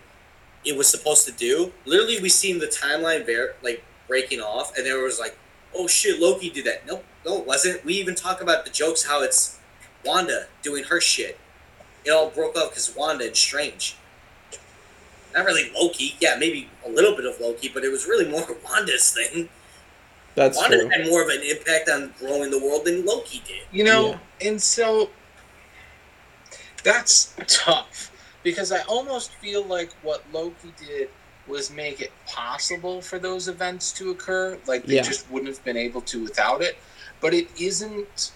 it 0.66 0.78
was 0.78 0.88
supposed 0.88 1.26
to 1.26 1.32
do. 1.32 1.72
Literally, 1.86 2.22
we 2.22 2.30
seen 2.30 2.60
the 2.60 2.68
timeline 2.68 3.26
ver- 3.26 3.56
like 3.64 3.84
breaking 4.08 4.42
off, 4.42 4.78
and 4.78 4.86
there 4.86 5.02
was 5.02 5.20
like, 5.20 5.38
oh 5.74 5.88
shit, 5.88 6.20
Loki 6.20 6.50
did 6.50 6.66
that. 6.66 6.86
Nope, 6.86 7.04
no, 7.26 7.40
it 7.40 7.48
wasn't. 7.48 7.84
We 7.86 7.94
even 7.96 8.16
talk 8.16 8.42
about 8.42 8.66
the 8.66 8.72
jokes 8.72 9.06
how 9.06 9.24
it's 9.24 9.60
Wanda 10.06 10.48
doing 10.62 10.84
her 10.86 11.00
shit. 11.00 11.40
It 12.04 12.12
all 12.12 12.30
broke 12.30 12.58
up 12.58 12.72
because 12.72 12.94
Wanda 12.96 13.26
and 13.26 13.36
Strange. 13.36 13.96
not 15.34 15.46
really 15.46 15.72
Loki. 15.80 16.16
Yeah, 16.20 16.36
maybe 16.38 16.70
a 16.86 16.90
little 16.90 17.16
bit 17.16 17.26
of 17.26 17.40
Loki, 17.40 17.70
but 17.74 17.84
it 17.84 17.90
was 17.90 18.06
really 18.06 18.30
more 18.30 18.46
Wanda's 18.66 19.14
thing. 19.14 19.50
That's 20.36 20.58
Wanda 20.58 20.80
true. 20.80 20.90
had 20.90 21.08
more 21.08 21.22
of 21.24 21.30
an 21.30 21.42
impact 21.44 21.90
on 21.90 22.14
growing 22.20 22.52
the 22.52 22.60
world 22.60 22.86
than 22.86 23.06
Loki 23.06 23.42
did. 23.46 23.64
You 23.72 23.84
know, 23.84 24.10
Yeah. 24.42 24.48
and 24.50 24.62
so 24.62 25.10
that's 26.84 27.34
tough 27.48 28.12
because 28.44 28.72
I 28.72 28.82
almost 28.84 29.34
feel 29.36 29.64
like 29.66 29.92
what 30.02 30.24
Loki 30.34 30.74
did 30.80 31.10
was 31.48 31.70
make 31.72 32.02
it 32.02 32.12
possible 32.28 33.02
for 33.02 33.20
those 33.20 33.48
events 33.48 33.92
to 33.94 34.12
occur. 34.12 34.58
Like 34.68 34.86
they 34.86 34.96
Yeah. 34.96 35.02
just 35.02 35.30
wouldn't 35.30 35.50
have 35.54 35.64
been 35.66 35.78
able 35.78 36.02
to 36.02 36.24
without 36.24 36.62
it. 36.62 36.78
But 37.20 37.34
it 37.34 37.48
isn't 37.60 38.32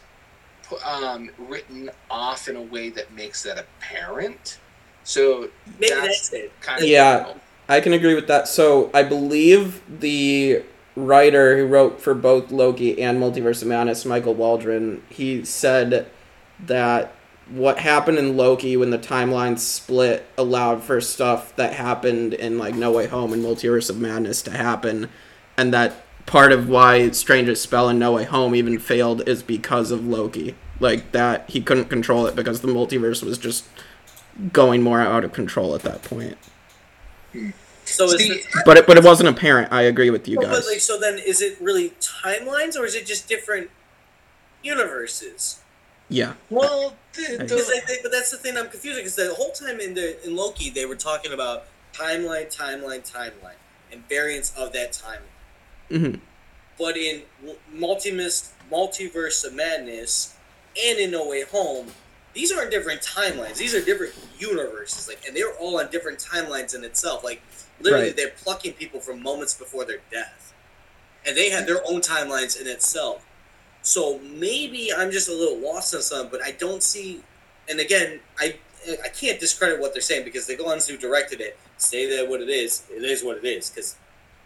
um, 0.83 1.29
written 1.37 1.91
off 2.09 2.47
in 2.47 2.55
a 2.55 2.61
way 2.61 2.89
that 2.89 3.11
makes 3.13 3.43
that 3.43 3.57
apparent. 3.59 4.57
So 5.03 5.49
Maybe 5.79 5.93
that's 5.93 6.29
that's 6.29 6.33
it. 6.33 6.51
kind 6.61 6.81
of 6.81 6.87
Yeah. 6.87 7.13
difficult. 7.17 7.41
I 7.69 7.79
can 7.81 7.93
agree 7.93 8.15
with 8.15 8.27
that. 8.27 8.47
So 8.47 8.89
I 8.93 9.03
believe 9.03 9.81
the 9.99 10.63
writer 10.95 11.57
who 11.57 11.67
wrote 11.67 12.01
for 12.01 12.13
both 12.13 12.51
Loki 12.51 13.01
and 13.01 13.19
Multiverse 13.19 13.61
of 13.61 13.67
Madness, 13.67 14.05
Michael 14.05 14.33
Waldron, 14.33 15.03
he 15.09 15.43
said 15.43 16.07
that 16.65 17.13
what 17.49 17.79
happened 17.79 18.17
in 18.17 18.37
Loki 18.37 18.75
when 18.75 18.89
the 18.89 18.97
timeline 18.97 19.59
split 19.59 20.25
allowed 20.37 20.81
for 20.81 20.99
stuff 20.99 21.55
that 21.57 21.73
happened 21.73 22.33
in 22.33 22.57
like 22.57 22.75
No 22.75 22.91
Way 22.91 23.07
Home 23.07 23.33
and 23.33 23.43
Multiverse 23.43 23.89
of 23.89 23.99
Madness 23.99 24.41
to 24.43 24.51
happen, 24.51 25.09
and 25.57 25.73
that 25.73 26.05
part 26.25 26.51
of 26.51 26.67
why 26.67 27.11
Strange's 27.11 27.61
spell 27.61 27.89
in 27.89 27.99
No 27.99 28.13
Way 28.13 28.23
Home 28.23 28.55
even 28.55 28.79
failed 28.79 29.27
is 29.27 29.43
because 29.43 29.91
of 29.91 30.05
Loki. 30.05 30.55
Like 30.79 31.11
that 31.11 31.49
he 31.49 31.61
couldn't 31.61 31.85
control 31.85 32.25
it 32.25 32.35
because 32.35 32.61
the 32.61 32.67
multiverse 32.67 33.23
was 33.23 33.37
just 33.37 33.65
going 34.51 34.81
more 34.81 34.99
out 34.99 35.23
of 35.23 35.31
control 35.31 35.73
at 35.75 35.83
that 35.83 36.03
point. 36.03 36.37
Hmm. 37.31 37.51
So 37.95 38.05
is 38.05 38.17
See, 38.17 38.31
it, 38.33 38.45
But 38.65 38.77
it, 38.77 38.87
but 38.87 38.97
it 38.97 39.03
wasn't 39.03 39.29
apparent. 39.29 39.71
I 39.71 39.83
agree 39.83 40.09
with 40.09 40.27
you 40.27 40.37
guys. 40.37 40.49
but 40.49 40.65
like, 40.65 40.79
so 40.79 40.99
then 40.99 41.17
is 41.19 41.41
it 41.41 41.57
really 41.61 41.91
timelines 42.01 42.75
or 42.77 42.85
is 42.85 42.95
it 42.95 43.05
just 43.05 43.27
different 43.27 43.69
universes? 44.63 45.61
yeah, 46.07 46.33
well, 46.51 46.95
the, 47.13 47.37
the, 47.37 47.55
I 47.75 47.79
think, 47.79 48.03
but 48.03 48.11
that's 48.11 48.29
the 48.29 48.37
thing 48.37 48.57
I'm 48.57 48.69
confused 48.69 48.97
because 48.97 49.15
the 49.15 49.33
whole 49.33 49.51
time 49.51 49.79
in 49.79 49.95
the 49.95 50.23
in 50.25 50.35
Loki 50.35 50.69
they 50.69 50.85
were 50.85 50.95
talking 50.95 51.33
about 51.33 51.63
timeline, 51.93 52.55
timeline, 52.55 53.09
timeline, 53.09 53.55
and 53.91 54.07
variants 54.07 54.53
of 54.55 54.71
that 54.73 54.91
timeline. 54.93 55.89
hmm 55.89 56.15
But 56.77 56.97
in 56.97 57.23
w- 57.41 57.57
multiverse, 57.73 58.51
multiverse 58.71 59.43
of 59.45 59.55
madness, 59.55 60.35
and 60.85 60.99
in 60.99 61.09
No 61.11 61.27
Way 61.27 61.43
Home, 61.51 61.87
these 62.35 62.51
aren't 62.51 62.69
different 62.69 63.01
timelines. 63.01 63.55
These 63.55 63.73
are 63.73 63.81
different 63.81 64.13
universes. 64.37 65.07
Like, 65.07 65.25
and 65.25 65.35
they're 65.35 65.53
all 65.53 65.79
on 65.79 65.89
different 65.89 66.19
timelines 66.19 66.75
in 66.75 66.83
itself. 66.83 67.23
Like, 67.23 67.41
literally, 67.79 68.07
Right. 68.07 68.15
they're 68.15 68.33
plucking 68.43 68.73
people 68.73 68.99
from 68.99 69.23
moments 69.23 69.53
before 69.55 69.85
their 69.85 70.01
death, 70.11 70.53
and 71.25 71.35
they 71.35 71.49
have 71.49 71.65
their 71.65 71.81
own 71.87 72.01
timelines 72.01 72.59
in 72.59 72.67
itself. 72.67 73.25
So 73.81 74.19
maybe 74.19 74.93
I'm 74.93 75.11
just 75.11 75.29
a 75.29 75.33
little 75.33 75.57
lost 75.57 75.95
on 75.95 76.01
something, 76.01 76.29
but 76.29 76.41
I 76.45 76.51
don't 76.51 76.83
see. 76.83 77.23
And 77.69 77.79
again, 77.79 78.19
I 78.37 78.59
I 79.03 79.07
can't 79.09 79.39
discredit 79.39 79.79
what 79.79 79.93
they're 79.93 80.01
saying 80.01 80.25
because 80.25 80.45
the 80.45 80.57
ones 80.63 80.87
who 80.87 80.95
directed 80.95 81.41
it 81.41 81.57
say 81.77 82.05
that 82.17 82.27
what 82.29 82.39
it 82.41 82.49
is, 82.49 82.83
it 82.95 83.01
is 83.03 83.23
what 83.23 83.37
it 83.37 83.45
is. 83.45 83.69
Because 83.71 83.95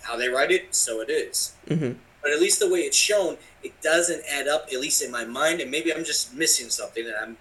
how 0.03 0.15
they 0.15 0.29
write 0.29 0.51
it, 0.51 0.73
so 0.73 1.01
it 1.01 1.09
is 1.09 1.53
hmm 1.67 1.91
but 2.21 2.31
at 2.31 2.39
least 2.41 2.59
the 2.59 2.67
way 2.69 2.79
it's 2.81 2.97
shown, 2.97 3.37
it 3.63 3.81
doesn't 3.81 4.21
add 4.29 4.45
up, 4.45 4.67
at 4.73 4.79
least 4.81 5.01
in 5.01 5.09
my 5.09 5.23
mind, 5.23 5.61
and 5.61 5.71
maybe 5.71 5.93
I'm 5.93 6.03
just 6.03 6.33
missing 6.33 6.69
something, 6.69 7.05
and 7.05 7.15
I'm 7.15 7.37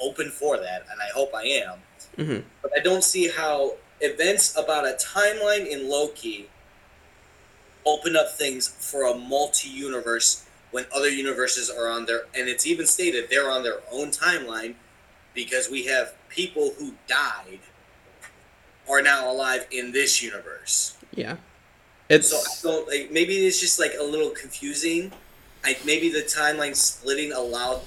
open 0.00 0.30
for 0.30 0.56
that, 0.58 0.86
and 0.90 1.00
I 1.00 1.08
hope 1.14 1.34
I 1.34 1.42
am. 1.44 1.78
hmm 2.16 2.38
But 2.62 2.72
I 2.76 2.80
don't 2.80 3.04
see 3.04 3.28
how 3.28 3.74
events 4.00 4.56
about 4.56 4.84
a 4.86 4.96
timeline 5.00 5.66
in 5.66 5.88
Loki 5.88 6.48
open 7.86 8.16
up 8.16 8.30
things 8.32 8.68
for 8.68 9.04
a 9.04 9.14
multi-universe 9.14 10.44
when 10.70 10.84
other 10.94 11.08
universes 11.08 11.70
are 11.70 11.88
on 11.88 12.06
their, 12.06 12.22
and 12.34 12.48
it's 12.48 12.66
even 12.66 12.86
stated 12.86 13.28
they're 13.30 13.50
on 13.50 13.62
their 13.62 13.80
own 13.90 14.10
timeline 14.10 14.74
because 15.34 15.68
we 15.70 15.86
have 15.86 16.14
people 16.28 16.72
who 16.78 16.94
died 17.08 17.60
are 18.88 19.02
now 19.02 19.30
alive 19.30 19.66
in 19.70 19.92
this 19.92 20.22
universe. 20.22 20.96
yeah. 21.14 21.32
So 21.32 21.36
I 21.36 22.16
It's 22.16 22.62
don't 22.62 22.88
like 22.88 23.10
maybe 23.12 23.46
it's 23.46 23.60
just 23.60 23.78
like 23.78 23.94
a 23.98 24.02
little 24.02 24.30
confusing. 24.30 25.12
I 25.64 25.76
maybe 25.84 26.10
the 26.10 26.22
timeline 26.22 26.74
splitting 26.74 27.32
allowed 27.32 27.82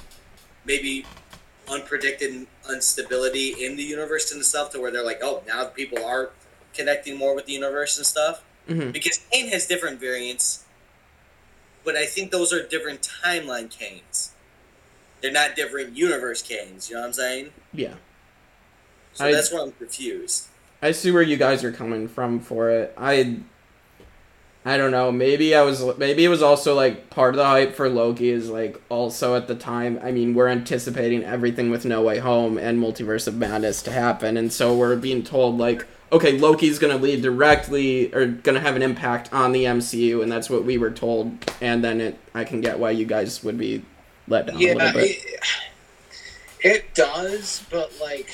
maybe 0.65 1.06
unpredicted 1.79 2.45
instability 2.71 3.49
in 3.65 3.75
the 3.75 3.83
universe 3.83 4.31
and 4.31 4.43
stuff 4.45 4.69
to 4.71 4.79
where 4.79 4.91
they're 4.91 5.05
like, 5.05 5.19
oh, 5.23 5.43
now 5.47 5.65
people 5.65 6.03
are 6.03 6.29
connecting 6.73 7.17
more 7.17 7.35
with 7.35 7.45
the 7.45 7.53
universe 7.53 7.97
and 7.97 8.05
stuff. 8.05 8.43
mhm. 8.67 8.91
Because 8.93 9.19
Kang 9.31 9.49
has 9.49 9.67
different 9.67 9.99
variants, 9.99 10.63
but 11.83 11.95
I 11.95 12.05
think 12.05 12.31
those 12.31 12.53
are 12.53 12.65
different 12.65 13.01
timeline 13.23 13.67
Kangs. 13.69 14.29
They're 15.21 15.31
not 15.31 15.55
different 15.55 15.95
universe 15.97 16.41
Kangs. 16.43 16.89
You 16.89 16.95
know 16.95 17.01
what 17.01 17.07
I'm 17.07 17.13
saying? 17.13 17.51
yeah. 17.73 17.95
So 19.13 19.25
I- 19.25 19.31
that's 19.31 19.51
why 19.51 19.61
I'm 19.61 19.71
confused. 19.73 20.47
I 20.81 20.91
see 20.91 21.11
where 21.11 21.21
you 21.21 21.37
guys 21.37 21.63
are 21.63 21.71
coming 21.71 22.07
from 22.09 22.39
for 22.41 22.69
it. 22.69 22.93
I 22.97 23.37
I 24.65 24.77
don't 24.77 24.91
know. 24.91 25.11
Maybe 25.11 25.56
I 25.56 25.61
was 25.64 25.84
maybe 25.98 26.23
it 26.23 26.30
was 26.30 26.41
also 26.41 26.73
like 26.73 27.10
part 27.10 27.34
of 27.34 27.38
the 27.38 27.45
hype 27.45 27.76
for 27.76 27.90
Loki 27.90 28.30
is 28.30 28.49
like 28.49 28.81
also 28.88 29.35
at 29.35 29.48
the 29.48 29.56
time. 29.56 29.99
I 30.02 30.11
mean, 30.11 30.34
we're 30.34 30.48
anticipating 30.48 31.23
everything 31.23 31.69
with 31.69 31.84
No 31.84 32.02
Way 32.02 32.19
Home 32.19 32.57
and 32.57 32.81
Multiverse 32.81 33.27
of 33.27 33.35
Madness 33.35 33.81
to 33.84 33.91
happen, 33.91 34.38
and 34.38 34.53
so 34.53 34.73
we're 34.76 34.95
being 34.95 35.22
told 35.22 35.57
like, 35.57 35.85
okay, 36.14 36.38
Loki's 36.38 36.80
gonna 36.80 36.95
lead 36.95 37.22
directly 37.22 38.14
or 38.14 38.26
gonna 38.26 38.61
have 38.61 38.77
an 38.77 38.81
impact 38.81 39.34
on 39.34 39.52
the 39.52 39.65
MCU, 39.65 40.23
and 40.23 40.31
that's 40.31 40.49
what 40.49 40.64
we 40.64 40.77
were 40.77 40.91
told. 40.91 41.34
And 41.60 41.84
then 41.84 41.99
it, 41.99 42.19
I 42.34 42.45
can 42.45 42.61
get 42.61 42.80
why 42.80 42.91
you 42.91 43.06
guys 43.06 43.44
would 43.44 43.57
be 43.57 43.84
let 44.30 44.48
down 44.48 44.56
a 44.56 44.60
yeah, 44.60 44.73
little 44.76 44.94
bit. 44.94 45.11
it, 45.11 45.40
it 46.61 46.95
does, 46.95 47.65
but 47.69 47.91
like 47.99 48.34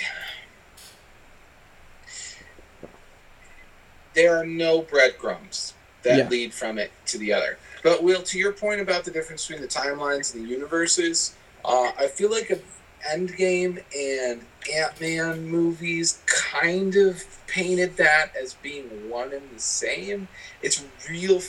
there 4.14 4.38
are 4.38 4.46
no 4.46 4.84
breadcrumbs 4.84 5.74
that 6.10 6.18
Yeah. 6.18 6.30
lead 6.30 6.54
from 6.54 6.78
it 6.78 6.92
to 7.08 7.18
the 7.18 7.32
other. 7.32 7.58
But 7.84 8.04
Will, 8.04 8.22
to 8.24 8.38
your 8.40 8.52
point 8.52 8.82
about 8.82 9.06
the 9.06 9.12
difference 9.12 9.48
between 9.48 9.62
the 9.62 9.68
timelines 9.68 10.34
and 10.34 10.44
the 10.46 10.50
universes, 10.50 11.34
uh, 11.64 11.92
I 11.98 12.08
feel 12.08 12.30
like 12.30 12.52
if 12.52 12.62
Endgame 13.10 13.82
and 13.96 14.46
Ant 14.74 15.00
Man 15.00 15.46
movies 15.48 16.20
kind 16.26 16.96
of 16.98 17.24
painted 17.48 17.96
that 17.98 18.36
as 18.36 18.56
being 18.56 19.10
one 19.10 19.32
and 19.32 19.42
the 19.56 19.60
same. 19.62 20.28
It's 20.62 20.84
real 21.10 21.42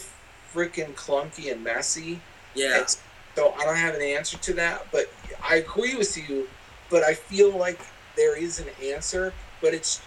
freaking 0.55 0.95
clunky 0.95 1.51
and 1.51 1.65
messy. 1.65 2.21
Yeah. 2.55 2.79
And 2.79 2.97
so 3.35 3.53
I 3.59 3.65
don't 3.65 3.77
have 3.77 3.95
an 3.97 4.03
answer 4.03 4.39
to 4.39 4.53
that, 4.55 4.87
but 4.93 5.13
I 5.43 5.57
agree 5.57 5.97
with 5.97 6.17
you. 6.17 6.49
But 6.89 7.03
I 7.03 7.15
feel 7.15 7.51
like 7.51 7.81
there 8.17 8.37
is 8.37 8.61
an 8.61 8.69
answer, 8.85 9.33
but 9.61 9.75
it's 9.75 10.01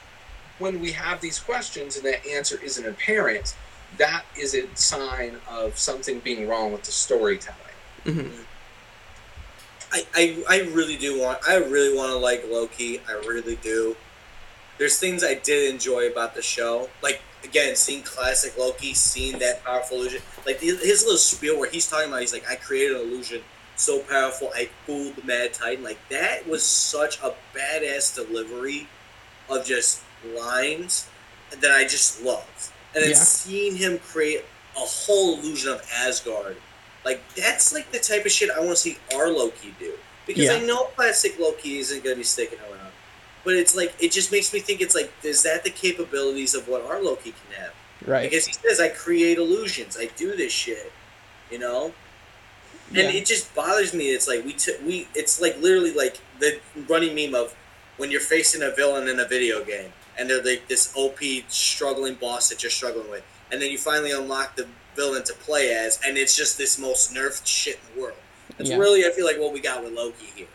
when 0.60 0.80
we 0.80 0.92
have 0.94 1.20
these 1.20 1.40
questions 1.40 1.98
and 1.98 2.06
that 2.06 2.26
answer 2.26 2.58
isn't 2.64 2.86
apparent, 2.86 3.56
that 3.98 4.24
is 4.38 4.56
a 4.56 4.74
sign 4.76 5.38
of 5.50 5.78
something 5.78 6.20
being 6.20 6.48
wrong 6.48 6.72
with 6.72 6.84
the 6.84 6.92
storytelling. 6.92 7.60
hmm 8.04 8.30
I, 9.92 10.08
I, 10.16 10.44
I 10.50 10.60
really 10.72 10.98
do 10.98 11.22
want 11.22 11.40
I 11.48 11.58
really 11.58 11.96
want 11.96 12.10
to 12.10 12.18
like 12.18 12.46
Loki. 12.50 13.00
I 13.08 13.14
really 13.28 13.58
do. 13.58 13.96
There's 14.80 15.00
things 15.00 15.24
I 15.24 15.36
did 15.36 15.72
enjoy 15.72 16.08
about 16.08 16.34
the 16.34 16.42
show. 16.42 16.90
Like 17.04 17.22
again, 17.44 17.76
seeing 17.76 18.02
classic 18.02 18.58
Loki, 18.58 18.96
seeing 18.96 19.38
that 19.40 19.64
powerful 19.64 19.98
illusion. 19.98 20.22
Like 20.48 20.60
his 20.60 21.04
little 21.04 21.18
spiel 21.18 21.60
where 21.60 21.70
he's 21.70 21.88
talking 21.88 22.10
about 22.10 22.22
he's 22.22 22.34
like, 22.34 22.50
I 22.50 22.56
created 22.56 22.98
an 22.98 23.04
illusion 23.04 23.44
so 23.76 24.00
powerful 24.00 24.52
I 24.56 24.70
fooled 24.86 25.16
the 25.16 25.24
Mad 25.24 25.54
Titan. 25.54 25.84
Like 25.84 26.00
that 26.10 26.48
was 26.48 26.64
such 26.64 27.20
a 27.20 27.34
badass 27.56 28.16
delivery 28.16 28.88
of 29.50 29.64
just 29.66 30.02
lines 30.36 31.08
that 31.52 31.72
I 31.72 31.84
just 31.84 32.24
loved. 32.24 32.72
And 32.96 33.04
then 33.04 33.12
Yeah. 33.12 33.16
seeing 33.18 33.76
him 33.76 34.00
create 34.00 34.46
a 34.76 34.80
whole 34.80 35.40
illusion 35.40 35.72
of 35.72 35.82
Asgard 35.94 36.58
like 37.06 37.22
that's 37.36 37.74
like 37.74 37.92
the 37.92 38.00
type 38.00 38.26
of 38.26 38.32
shit 38.32 38.50
I 38.50 38.60
want 38.60 38.72
to 38.72 38.76
see 38.76 38.98
our 39.16 39.30
Loki 39.30 39.76
do 39.80 39.94
because 40.26 40.50
I 40.50 40.60
know 40.62 40.86
classic 40.96 41.38
Loki 41.38 41.80
isn't 41.80 42.04
going 42.04 42.16
to 42.16 42.20
be 42.20 42.24
sticking 42.24 42.60
around, 42.60 42.92
but 43.44 43.56
it's 43.56 43.76
like 43.76 43.94
it 44.00 44.12
just 44.12 44.32
makes 44.32 44.54
me 44.54 44.60
think 44.60 44.82
it's 44.82 44.96
like 44.96 45.12
is 45.22 45.44
that 45.44 45.64
the 45.64 45.70
capabilities 45.70 46.56
of 46.56 46.68
what 46.68 46.86
our 46.86 47.02
Loki 47.02 47.32
can 47.32 47.62
have? 47.62 47.74
Right. 48.06 48.30
Because 48.30 48.46
he 48.46 48.54
says 48.54 48.80
I 48.80 48.90
create 48.90 49.38
illusions, 49.38 49.98
I 50.00 50.06
do 50.16 50.36
this 50.36 50.54
shit, 50.54 50.92
you 51.52 51.60
know, 51.60 51.94
and 52.90 53.14
it 53.14 53.26
just 53.26 53.54
bothers 53.54 53.94
me. 53.94 54.06
It's 54.14 54.28
like 54.28 54.46
we 54.46 54.54
took 54.54 54.82
we 54.86 55.08
it's 55.14 55.42
like 55.42 55.60
literally 55.62 55.94
like 55.94 56.20
the 56.40 56.60
running 56.88 57.16
meme 57.16 57.36
of 57.36 57.54
when 57.98 58.12
you're 58.12 58.22
facing 58.22 58.62
a 58.62 58.72
villain 58.72 59.10
in 59.10 59.20
a 59.20 59.28
video 59.28 59.64
game 59.64 59.92
and 60.18 60.30
they're 60.30 60.44
like 60.44 60.68
this 60.68 60.94
OP 60.96 61.20
struggling 61.48 62.16
boss 62.16 62.50
that 62.50 62.64
you're 62.64 62.70
struggling 62.70 63.10
with, 63.10 63.24
and 63.52 63.62
then 63.62 63.72
you 63.72 63.78
finally 63.78 64.12
unlock 64.12 64.56
the 64.56 64.68
villain 64.96 65.24
to 65.24 65.34
play 65.34 65.74
as, 65.74 66.00
and 66.06 66.18
it's 66.18 66.36
just 66.36 66.58
this 66.58 66.78
most 66.78 67.14
nerfed 67.14 67.46
shit 67.46 67.80
in 67.90 67.96
the 67.96 68.02
world. 68.02 68.18
That's 68.58 68.70
Yeah. 68.70 68.78
really 68.78 69.06
I 69.06 69.12
feel 69.12 69.26
like 69.26 69.40
what 69.40 69.54
we 69.54 69.60
got 69.60 69.84
with 69.84 69.94
Loki 69.94 70.26
here. 70.36 70.48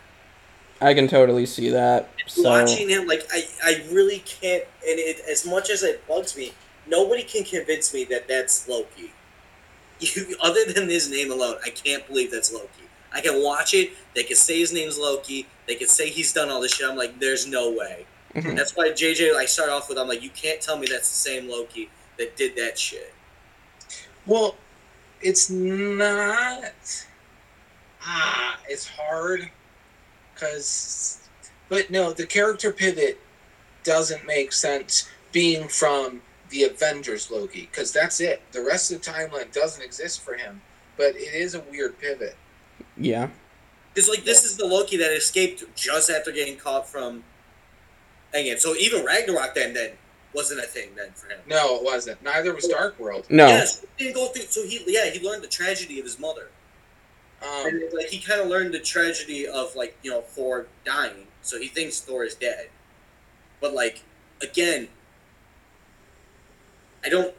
I 0.80 0.94
can 0.94 1.08
totally 1.08 1.44
see 1.46 1.70
that. 1.70 2.08
So 2.28 2.42
Watching 2.48 2.88
him, 2.88 3.06
like 3.06 3.26
I, 3.32 3.48
I 3.64 3.82
really 3.90 4.20
can't. 4.20 4.62
And 4.88 4.98
it, 4.98 5.20
as 5.28 5.44
much 5.44 5.70
as 5.70 5.82
it 5.82 6.06
bugs 6.06 6.36
me, 6.36 6.52
nobody 6.86 7.24
can 7.24 7.42
convince 7.42 7.92
me 7.92 8.04
that 8.04 8.28
that's 8.28 8.68
Loki. 8.68 9.12
You, 10.00 10.36
other 10.40 10.64
than 10.72 10.88
his 10.88 11.10
name 11.10 11.32
alone, 11.32 11.56
I 11.66 11.70
can't 11.70 12.06
believe 12.06 12.30
that's 12.30 12.52
Loki. 12.52 12.68
I 13.12 13.20
can 13.20 13.42
watch 13.42 13.74
it. 13.74 13.90
They 14.14 14.22
can 14.22 14.36
say 14.36 14.60
his 14.60 14.72
name's 14.72 14.96
Loki. 14.96 15.48
They 15.66 15.74
can 15.74 15.88
say 15.88 16.08
he's 16.08 16.32
done 16.32 16.50
all 16.50 16.60
this 16.60 16.74
shit. 16.76 16.88
I'm 16.88 16.96
like, 16.96 17.18
there's 17.18 17.48
no 17.48 17.72
way. 17.72 18.06
Mhm. 18.42 18.56
That's 18.56 18.74
why 18.76 18.90
JJ. 18.90 19.34
I 19.36 19.44
start 19.46 19.70
off 19.70 19.88
with, 19.88 19.98
I'm 19.98 20.08
like, 20.08 20.22
you 20.22 20.30
can't 20.30 20.60
tell 20.60 20.76
me 20.78 20.86
that's 20.90 21.08
the 21.10 21.16
same 21.30 21.48
Loki 21.48 21.90
that 22.18 22.36
did 22.36 22.56
that 22.56 22.78
shit. 22.78 23.12
Well, 24.26 24.56
it's 25.22 25.48
not. 25.50 27.06
Ah, 28.02 28.58
it's 28.68 28.86
hard 28.88 29.50
because, 30.34 31.18
but 31.68 31.90
no, 31.90 32.12
the 32.12 32.26
character 32.26 32.72
pivot 32.72 33.18
doesn't 33.84 34.26
make 34.26 34.52
sense 34.52 35.08
being 35.32 35.68
from 35.68 36.22
the 36.50 36.64
Avengers 36.64 37.30
Loki 37.30 37.68
because 37.70 37.92
that's 37.92 38.20
it. 38.20 38.40
The 38.52 38.62
rest 38.62 38.90
of 38.92 39.02
the 39.02 39.10
timeline 39.10 39.52
doesn't 39.52 39.82
exist 39.82 40.22
for 40.22 40.34
him, 40.34 40.62
but 40.96 41.14
it 41.16 41.34
is 41.34 41.54
a 41.54 41.60
weird 41.70 41.98
pivot. 41.98 42.36
yeah, 42.96 43.28
Because 43.94 44.08
like 44.08 44.24
this 44.24 44.44
is 44.44 44.56
the 44.56 44.64
Loki 44.66 44.96
that 44.98 45.12
escaped 45.12 45.64
just 45.76 46.08
after 46.10 46.30
getting 46.32 46.56
caught 46.56 46.88
from 46.88 47.24
Endgame. 48.34 48.58
So 48.58 48.74
even 48.76 49.04
Ragnarok 49.04 49.54
then 49.54 49.72
then 49.74 49.92
wasn't 50.34 50.60
a 50.60 50.64
thing 50.64 50.90
then 50.96 51.10
for 51.14 51.28
him. 51.28 51.38
No, 51.48 51.76
it 51.76 51.84
wasn't. 51.84 52.22
Neither 52.22 52.54
was 52.54 52.66
Dark 52.68 52.98
World. 52.98 53.26
no, 53.30 53.46
Yes, 53.46 53.84
he 53.96 54.04
didn't 54.04 54.16
go 54.16 54.26
through. 54.28 54.42
So 54.44 54.64
he 54.66 54.82
yeah 54.86 55.10
he 55.10 55.26
learned 55.26 55.42
the 55.42 55.48
tragedy 55.48 55.98
of 55.98 56.04
his 56.04 56.18
mother. 56.18 56.48
Um, 57.42 57.66
And 57.66 57.82
like 57.94 58.06
he 58.08 58.18
kind 58.20 58.40
of 58.40 58.48
learned 58.48 58.74
the 58.74 58.80
tragedy 58.80 59.46
of 59.46 59.74
like 59.76 59.96
you 60.02 60.10
know 60.10 60.20
Thor 60.20 60.66
dying. 60.84 61.26
So 61.42 61.58
he 61.58 61.68
thinks 61.68 62.00
Thor 62.00 62.24
is 62.24 62.34
dead. 62.34 62.68
But 63.60 63.72
like 63.74 64.02
again, 64.42 64.88
I 67.04 67.08
don't 67.08 67.34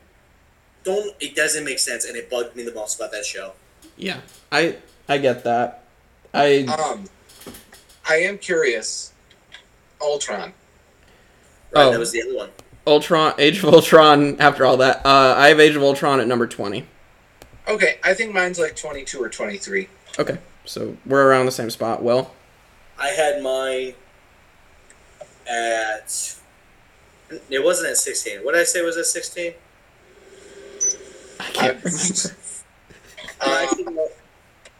don't 0.83 1.15
it 1.19 1.35
doesn't 1.35 1.63
make 1.65 1.79
sense, 1.79 2.05
and 2.05 2.15
it 2.15 2.29
bugged 2.29 2.55
me 2.55 2.63
the 2.63 2.73
most 2.73 2.95
about 2.97 3.11
that 3.11 3.25
show. 3.25 3.53
yeah. 3.97 4.21
I 4.51 4.77
I 5.07 5.17
get 5.19 5.43
that. 5.43 5.83
I 6.33 6.63
um, 6.63 7.05
I 8.07 8.15
am 8.15 8.37
curious. 8.37 9.13
Ultron. 10.01 10.53
Right, 11.71 11.83
Oh. 11.85 11.91
that 11.91 11.99
was 11.99 12.11
the 12.11 12.21
other 12.23 12.35
one. 12.35 12.49
Ultron, 12.87 13.33
Age 13.37 13.59
of 13.63 13.65
Ultron. 13.73 14.39
After 14.39 14.65
all 14.65 14.77
that, 14.77 15.05
uh, 15.05 15.35
I 15.37 15.49
have 15.49 15.59
Age 15.59 15.75
of 15.75 15.83
Ultron 15.83 16.19
at 16.19 16.27
number 16.27 16.47
twenty. 16.47 16.87
Okay, 17.67 17.99
I 18.03 18.13
think 18.15 18.33
mine's 18.33 18.57
like 18.59 18.75
twenty-two 18.75 19.21
or 19.21 19.29
twenty-three. 19.29 19.87
Okay, 20.17 20.39
so 20.65 20.97
we're 21.05 21.27
around 21.27 21.45
the 21.45 21.51
same 21.51 21.69
spot. 21.69 22.01
Well, 22.01 22.33
I 22.97 23.09
had 23.09 23.43
mine 23.43 23.93
at. 25.47 26.35
It 27.49 27.63
wasn't 27.63 27.89
at 27.91 27.97
sixteen. 27.97 28.39
What 28.39 28.53
did 28.53 28.61
I 28.61 28.63
say 28.63 28.81
was 28.81 28.97
at 28.97 29.05
sixteen? 29.05 29.53
I 31.39 31.43
can't 31.51 31.83
remember. 31.83 32.35
Uh, 33.41 33.65
no. 33.79 34.09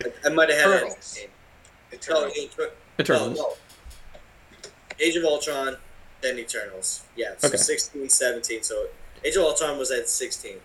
I- 0.03 0.11
I 0.25 0.29
might 0.29 0.49
have 0.49 0.59
had 0.59 0.69
it 0.69 0.73
at 0.75 0.79
Turtles. 0.81 0.95
16. 0.99 1.29
No, 1.29 1.97
Eternal. 1.97 2.27
Eternals. 2.29 2.73
Eternals. 2.99 3.37
No, 3.37 3.43
no. 3.43 3.55
Age 4.99 5.15
of 5.15 5.23
Ultron, 5.23 5.77
then 6.21 6.37
Eternals. 6.39 7.03
Yeah, 7.15 7.33
so 7.37 7.47
Okay. 7.47 7.57
16, 7.57 8.09
17. 8.09 8.63
So 8.63 8.87
Age 9.23 9.35
of 9.35 9.43
Ultron 9.43 9.77
was 9.77 9.91
at 9.91 10.09
16. 10.09 10.57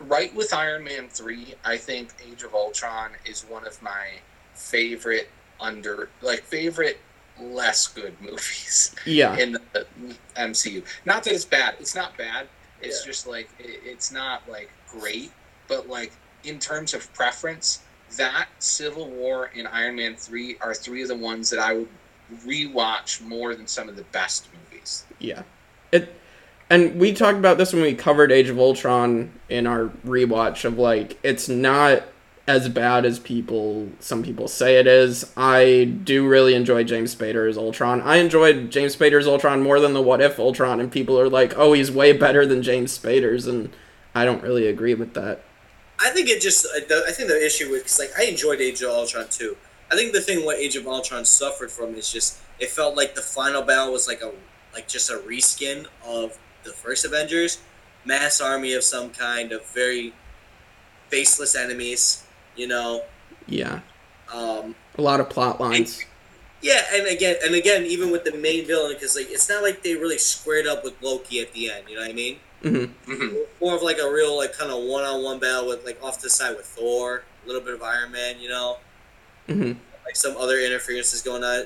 right 0.00 0.34
with 0.34 0.52
Iron 0.52 0.84
Man 0.84 1.08
3, 1.08 1.54
I 1.64 1.76
think 1.76 2.12
Age 2.30 2.42
of 2.42 2.54
Ultron 2.54 3.12
is 3.24 3.42
one 3.44 3.66
of 3.66 3.80
my 3.82 4.18
favorite 4.54 5.28
under 5.60 6.08
like 6.22 6.42
favorite 6.42 6.98
less 7.40 7.86
good 7.88 8.14
movies 8.20 8.94
Yeah, 9.06 9.36
in 9.36 9.52
the 9.72 9.86
MCU. 10.36 10.82
Not 11.04 11.24
that 11.24 11.32
it's 11.34 11.44
bad. 11.44 11.76
It's 11.80 11.94
not 11.94 12.16
bad. 12.16 12.48
It's 12.82 13.00
Yeah. 13.00 13.06
just 13.10 13.26
like 13.26 13.48
it, 13.58 13.80
it's 13.84 14.12
not 14.12 14.42
like 14.48 14.70
great, 14.90 15.30
but 15.68 15.88
like 15.88 16.12
in 16.44 16.58
terms 16.58 16.94
of 16.94 17.12
preference, 17.14 17.80
that 18.16 18.48
Civil 18.60 19.08
War 19.08 19.50
and 19.56 19.66
Iron 19.68 19.96
Man 19.96 20.14
3 20.16 20.58
are 20.60 20.74
three 20.74 21.02
of 21.02 21.08
the 21.08 21.16
ones 21.16 21.50
that 21.50 21.58
I 21.58 21.72
would 21.74 21.88
rewatch 22.44 23.20
more 23.22 23.54
than 23.54 23.66
some 23.66 23.88
of 23.88 23.96
the 23.96 24.02
best 24.04 24.48
movies. 24.52 24.65
Yeah. 25.18 25.42
It, 25.92 26.14
and 26.68 26.98
we 26.98 27.12
talked 27.12 27.38
about 27.38 27.58
this 27.58 27.72
when 27.72 27.82
we 27.82 27.94
covered 27.94 28.32
Age 28.32 28.48
of 28.48 28.58
Ultron 28.58 29.32
in 29.48 29.66
our 29.66 29.86
rewatch 30.04 30.64
of 30.64 30.78
like 30.78 31.18
it's 31.22 31.48
not 31.48 32.02
as 32.48 32.68
bad 32.68 33.04
as 33.04 33.18
people 33.18 33.88
some 33.98 34.22
people 34.22 34.48
say 34.48 34.78
it 34.78 34.86
is. 34.86 35.32
I 35.36 35.84
do 35.84 36.26
really 36.26 36.54
enjoy 36.54 36.84
James 36.84 37.14
Spader's 37.14 37.56
Ultron. 37.56 38.00
I 38.02 38.16
enjoyed 38.16 38.70
James 38.70 38.96
Spader's 38.96 39.26
Ultron 39.26 39.62
more 39.62 39.80
than 39.80 39.94
the 39.94 40.02
What 40.02 40.20
If 40.20 40.38
Ultron, 40.38 40.80
and 40.80 40.90
people 40.90 41.18
are 41.18 41.28
like, 41.28 41.56
"Oh, 41.56 41.72
he's 41.72 41.90
way 41.90 42.12
better 42.12 42.46
than 42.46 42.62
James 42.62 42.96
Spader's," 42.96 43.46
and 43.46 43.70
I 44.14 44.24
don't 44.24 44.42
really 44.42 44.66
agree 44.66 44.94
with 44.94 45.14
that. 45.14 45.42
I 46.00 46.10
think 46.10 46.28
it 46.28 46.40
just. 46.40 46.66
Uh, 46.66 46.94
I 46.94 47.08
I 47.08 47.12
think 47.12 47.28
the 47.28 47.44
issue 47.44 47.70
with. 47.70 47.82
Cause 47.82 47.98
like, 47.98 48.12
I 48.18 48.24
enjoyed 48.24 48.60
Age 48.60 48.82
of 48.82 48.90
Ultron 48.90 49.26
too. 49.28 49.56
I 49.90 49.96
think 49.96 50.12
the 50.12 50.20
thing 50.20 50.44
what 50.44 50.58
Age 50.58 50.76
of 50.76 50.86
Ultron 50.86 51.24
suffered 51.24 51.70
from 51.70 51.94
is 51.94 52.12
just. 52.12 52.38
It 52.58 52.70
felt 52.70 52.96
like 52.96 53.14
the 53.14 53.22
final 53.22 53.62
battle 53.62 53.92
was 53.92 54.06
like 54.08 54.22
a. 54.22 54.32
Like 54.76 54.86
just 54.88 55.08
a 55.08 55.14
reskin 55.14 55.86
of 56.06 56.38
the 56.62 56.70
first 56.70 57.06
Avengers. 57.06 57.58
Mass 58.04 58.42
army 58.42 58.74
of 58.74 58.84
some 58.84 59.08
kind 59.10 59.50
of 59.52 59.66
very 59.70 60.12
faceless 61.08 61.56
enemies, 61.56 62.24
you 62.56 62.68
know. 62.68 63.02
Yeah, 63.46 63.80
Um, 64.32 64.74
a 64.98 65.02
lot 65.02 65.18
of 65.20 65.30
plot 65.30 65.60
lines. 65.60 66.04
Yeah, 66.60 66.82
and 66.92 67.06
again, 67.06 67.36
and 67.44 67.54
again, 67.54 67.84
even 67.86 68.10
with 68.10 68.24
the 68.24 68.32
main 68.36 68.66
villain, 68.66 68.92
because 68.92 69.16
like 69.16 69.30
it's 69.30 69.48
not 69.48 69.62
like 69.62 69.82
they 69.82 69.94
really 69.94 70.18
squared 70.18 70.66
up 70.66 70.84
with 70.84 70.94
Loki 71.00 71.40
at 71.40 71.52
the 71.54 71.70
end. 71.70 71.84
You 71.88 71.94
know 71.96 72.02
what 72.02 72.10
I 72.10 72.12
mean? 72.12 72.36
hmm 72.62 72.84
Mhm. 73.10 73.36
More 73.62 73.76
of 73.76 73.82
like 73.82 73.98
a 73.98 74.10
real 74.10 74.36
like 74.36 74.52
kind 74.52 74.70
of 74.70 74.82
one-on-one 74.84 75.38
battle 75.38 75.68
with 75.68 75.84
like 75.86 76.02
off 76.02 76.16
to 76.18 76.22
the 76.24 76.30
side 76.30 76.56
with 76.56 76.66
Thor, 76.66 77.22
a 77.44 77.46
little 77.46 77.62
bit 77.62 77.74
of 77.74 77.82
Iron 77.82 78.12
Man. 78.12 78.40
You 78.40 78.50
know, 78.50 78.76
hmm 79.48 79.72
like 80.04 80.16
some 80.16 80.36
other 80.36 80.58
interferences 80.60 81.22
going 81.22 81.42
on. 81.44 81.64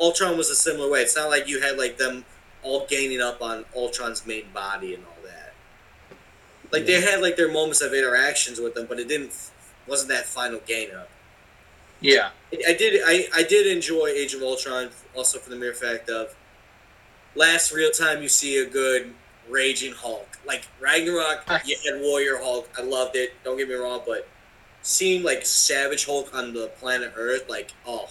Ultron 0.00 0.36
was 0.36 0.50
a 0.50 0.54
similar 0.54 0.90
way. 0.90 1.02
It's 1.02 1.16
not 1.16 1.30
like 1.30 1.48
you 1.48 1.60
had 1.60 1.78
like 1.78 1.98
them 1.98 2.24
all 2.62 2.86
gaining 2.88 3.20
up 3.20 3.42
on 3.42 3.64
Ultron's 3.76 4.26
main 4.26 4.46
body 4.52 4.94
and 4.94 5.04
all 5.04 5.16
that. 5.24 5.52
Like 6.72 6.86
they 6.86 7.00
had 7.00 7.20
like 7.20 7.36
their 7.36 7.52
moments 7.52 7.80
of 7.80 7.92
interactions 7.92 8.60
with 8.60 8.74
them, 8.74 8.86
but 8.88 8.98
it 8.98 9.08
didn't 9.08 9.32
wasn't 9.86 10.10
that 10.10 10.24
final 10.24 10.60
gain 10.66 10.94
up. 10.94 11.08
Yeah. 12.00 12.30
I 12.52 12.70
I 12.70 12.74
did 12.74 13.02
I, 13.04 13.28
I 13.34 13.42
did 13.42 13.66
enjoy 13.66 14.08
Age 14.08 14.34
of 14.34 14.42
Ultron 14.42 14.90
also 15.14 15.38
for 15.38 15.50
the 15.50 15.56
mere 15.56 15.74
fact 15.74 16.08
of 16.08 16.34
last 17.34 17.72
real 17.72 17.90
time 17.90 18.22
you 18.22 18.28
see 18.28 18.58
a 18.58 18.66
good 18.66 19.14
raging 19.48 19.92
Hulk. 19.92 20.38
Like 20.46 20.66
Ragnarok, 20.80 21.44
you 21.64 21.76
had 21.84 22.00
Warrior 22.00 22.38
Hulk. 22.38 22.68
I 22.78 22.82
loved 22.82 23.16
it. 23.16 23.32
Don't 23.44 23.56
get 23.56 23.68
me 23.68 23.74
wrong, 23.74 24.02
but 24.06 24.28
seeing 24.82 25.22
like 25.22 25.46
Savage 25.46 26.06
Hulk 26.06 26.34
on 26.34 26.52
the 26.52 26.68
planet 26.78 27.12
Earth, 27.16 27.48
like 27.48 27.72
oh 27.86 28.10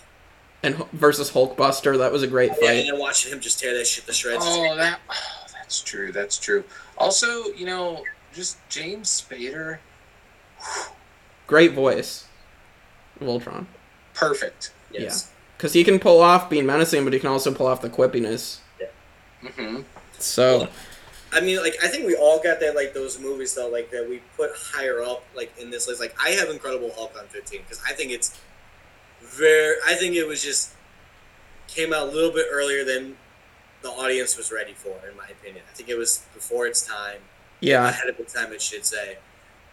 And 0.63 0.75
H- 0.75 0.81
versus 0.93 1.29
Hulkbuster, 1.31 1.97
that 1.97 2.11
was 2.11 2.23
a 2.23 2.27
great 2.27 2.49
yeah, 2.51 2.67
fight. 2.67 2.75
and 2.79 2.89
then 2.89 2.99
watching 2.99 3.31
him 3.33 3.39
just 3.41 3.59
tear 3.59 3.77
that 3.77 3.85
shit 3.85 4.05
to 4.05 4.13
shreds. 4.13 4.43
Oh, 4.47 4.75
that. 4.77 4.99
Oh, 5.09 5.45
that's 5.53 5.81
true. 5.81 6.11
That's 6.11 6.37
true. 6.39 6.63
Also, 6.97 7.45
you 7.53 7.65
know, 7.65 8.03
just 8.33 8.57
James 8.69 9.09
Spader, 9.29 9.79
Great 11.47 11.73
voice 11.73 12.25
of 13.19 13.27
Ultron. 13.27 13.67
perfect. 14.13 14.71
yes. 14.91 15.29
Because 15.57 15.73
he 15.73 15.83
can 15.83 15.99
pull 15.99 16.21
off 16.21 16.49
being 16.49 16.65
menacing, 16.65 17.03
but 17.03 17.13
he 17.13 17.19
can 17.19 17.29
also 17.29 17.53
pull 17.53 17.67
off 17.67 17.81
the 17.81 17.89
quippiness. 17.89 18.59
Yeah. 18.81 18.87
Mm-hmm. 19.43 19.81
So, 20.19 20.67
I 21.31 21.39
mean, 21.41 21.57
like 21.61 21.75
I 21.83 21.87
think 21.87 22.05
we 22.05 22.15
all 22.15 22.41
got 22.41 22.59
that 22.59 22.75
like 22.75 22.93
those 22.93 23.19
movies 23.19 23.53
though, 23.53 23.69
like 23.69 23.89
that 23.91 24.07
we 24.09 24.21
put 24.35 24.51
higher 24.55 25.01
up 25.01 25.23
like 25.35 25.53
in 25.59 25.69
this 25.69 25.87
list. 25.87 26.01
Like 26.01 26.15
I 26.21 26.29
have 26.31 26.49
Incredible 26.49 26.91
Hulk 26.95 27.13
on 27.17 27.27
fifteen 27.27 27.61
because 27.61 27.81
I 27.87 27.93
think 27.93 28.11
it's 28.11 28.39
very. 29.33 29.75
I 29.85 29.95
think 29.95 30.15
it 30.15 30.27
was 30.27 30.43
just 30.43 30.73
came 31.67 31.93
out 31.93 32.09
a 32.09 32.11
little 32.11 32.31
bit 32.31 32.47
earlier 32.51 32.83
than 32.83 33.15
the 33.81 33.89
audience 33.89 34.37
was 34.37 34.51
ready 34.51 34.73
for, 34.73 34.95
in 35.09 35.17
my 35.17 35.27
opinion. 35.27 35.63
I 35.69 35.73
think 35.73 35.89
it 35.89 35.97
was 35.97 36.25
before 36.33 36.67
its 36.67 36.85
time, 36.85 37.19
yeah. 37.59 37.89
ahead 37.89 38.09
of 38.09 38.19
its 38.19 38.33
time, 38.33 38.53
it 38.53 38.61
should 38.61 38.85
say. 38.85 39.17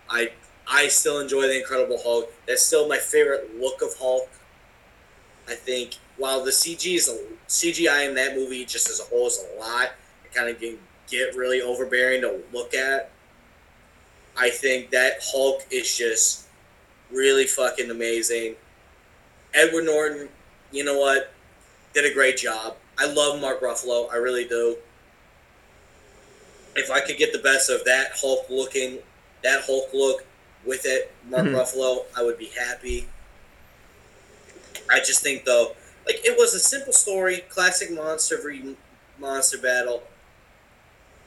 I 0.08 0.32
I 0.68 0.88
still 0.88 1.20
enjoy 1.20 1.42
the 1.42 1.58
Incredible 1.58 1.98
Hulk. 2.02 2.32
That's 2.46 2.62
still 2.62 2.88
my 2.88 2.98
favorite 2.98 3.58
look 3.58 3.82
of 3.82 3.96
Hulk. 3.98 4.28
I 5.48 5.54
think 5.54 5.96
while 6.16 6.44
the 6.44 6.50
CG 6.50 6.94
is 6.94 7.08
a, 7.08 7.18
CGI 7.48 8.08
in 8.08 8.14
that 8.14 8.36
movie 8.36 8.64
just 8.64 8.88
as 8.88 9.00
a 9.00 9.04
whole 9.04 9.26
is 9.26 9.44
a 9.56 9.60
lot, 9.60 9.92
it 10.24 10.32
kind 10.32 10.48
of 10.48 10.60
can 10.60 10.78
get 11.08 11.34
really 11.34 11.60
overbearing 11.60 12.20
to 12.20 12.40
look 12.52 12.74
at. 12.74 13.10
I 14.36 14.50
think 14.50 14.90
that 14.90 15.14
Hulk 15.22 15.66
is 15.70 15.96
just 15.96 16.46
really 17.10 17.46
fucking 17.46 17.90
amazing. 17.90 18.54
Edward 19.54 19.84
Norton, 19.84 20.28
you 20.70 20.84
know 20.84 20.98
what, 20.98 21.32
did 21.92 22.10
a 22.10 22.14
great 22.14 22.36
job. 22.36 22.76
I 22.98 23.06
love 23.06 23.40
Mark 23.40 23.60
Ruffalo, 23.60 24.12
I 24.12 24.16
really 24.16 24.44
do. 24.44 24.76
If 26.76 26.90
I 26.90 27.00
could 27.00 27.16
get 27.16 27.32
the 27.32 27.38
best 27.38 27.68
of 27.68 27.84
that 27.84 28.12
Hulk 28.14 28.46
looking, 28.48 29.00
that 29.42 29.62
Hulk 29.64 29.92
look 29.92 30.24
with 30.64 30.86
it, 30.86 31.10
Mark 31.28 31.46
Mhm. 31.46 31.54
Ruffalo, 31.54 32.04
I 32.16 32.22
would 32.22 32.38
be 32.38 32.46
happy. 32.46 33.08
I 34.88 35.00
just 35.00 35.22
think 35.22 35.44
though, 35.44 35.74
like 36.06 36.24
it 36.24 36.36
was 36.36 36.54
a 36.54 36.60
simple 36.60 36.92
story, 36.92 37.44
classic 37.48 37.90
monster 37.90 38.38
v 38.40 38.76
monster 39.18 39.58
battle. 39.58 40.02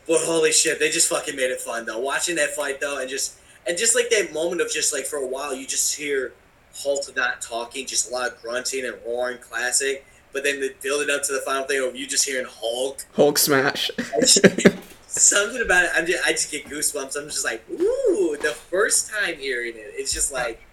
But 0.08 0.22
holy 0.22 0.52
shit, 0.52 0.80
they 0.80 0.90
just 0.90 1.08
fucking 1.08 1.36
made 1.36 1.52
it 1.52 1.62
fun 1.62 1.86
though. 1.86 2.00
Watching 2.00 2.36
that 2.36 2.56
fight 2.56 2.80
though, 2.82 2.98
and 2.98 3.10
just 3.10 3.34
and 3.66 3.78
just 3.78 3.96
like 3.96 4.10
that 4.10 4.34
moment 4.34 4.62
of 4.62 4.70
just 4.72 4.92
like 4.94 5.06
for 5.06 5.18
a 5.18 5.26
while, 5.26 5.54
you 5.54 5.66
just 5.66 5.96
hear 5.96 6.34
Hulk 6.76 7.16
not 7.16 7.42
talking, 7.42 7.86
just 7.86 8.10
a 8.10 8.14
lot 8.14 8.32
of 8.32 8.42
grunting 8.42 8.86
and 8.86 8.96
roaring, 9.06 9.38
classic. 9.38 10.06
But 10.32 10.44
then 10.44 10.60
they 10.60 10.70
build 10.82 11.04
it 11.04 11.10
up 11.10 11.22
to 11.24 11.34
the 11.34 11.42
final 11.42 11.64
thing 11.64 11.88
of 11.88 11.96
you 11.96 12.08
just 12.08 12.26
hearing 12.26 12.48
Hulk. 12.50 13.06
Hulk 13.14 13.38
smash. 13.38 13.92
Something 15.08 15.62
about 15.62 15.84
it, 15.86 15.92
I'm 15.96 16.08
just, 16.08 16.26
I 16.26 16.32
just 16.32 16.52
get 16.52 16.66
goosebumps. 16.66 17.16
I'm 17.16 17.26
just 17.26 17.46
like, 17.46 17.64
ooh, 17.70 18.36
the 18.42 18.56
first 18.72 19.12
time 19.12 19.38
hearing 19.38 19.76
it, 19.76 19.94
it's 19.94 20.12
just 20.12 20.34
like, 20.34 20.64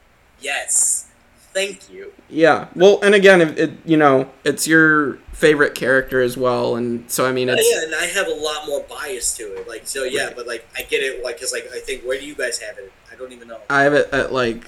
yes, 0.40 1.10
thank 1.52 1.90
you. 1.90 2.12
yeah. 2.30 2.68
Well, 2.74 3.00
and 3.02 3.14
again, 3.14 3.42
it, 3.42 3.58
it 3.58 3.70
you 3.84 3.98
know 3.98 4.30
it's 4.44 4.66
your 4.66 5.16
favorite 5.32 5.74
character 5.74 6.22
as 6.22 6.38
well, 6.38 6.76
and 6.76 7.10
so 7.10 7.26
I 7.26 7.32
mean 7.32 7.50
oh, 7.50 7.54
it's 7.54 7.70
yeah, 7.70 7.84
and 7.84 7.94
I 7.94 8.06
have 8.06 8.28
a 8.28 8.34
lot 8.34 8.66
more 8.66 8.82
bias 8.88 9.36
to 9.36 9.42
it. 9.56 9.68
Like, 9.68 9.86
so 9.86 10.04
yeah, 10.04 10.30
but 10.34 10.46
like, 10.46 10.66
I 10.74 10.82
get 10.82 11.02
it. 11.02 11.22
Like, 11.22 11.38
cause 11.38 11.52
like, 11.52 11.68
I 11.74 11.80
think, 11.80 12.04
where 12.04 12.18
do 12.18 12.24
you 12.24 12.34
guys 12.34 12.58
have 12.60 12.78
it? 12.78 12.90
I 13.12 13.16
don't 13.16 13.32
even 13.32 13.48
know. 13.48 13.58
I 13.68 13.82
have 13.82 13.92
it 13.92 14.08
at 14.12 14.32
like 14.32 14.64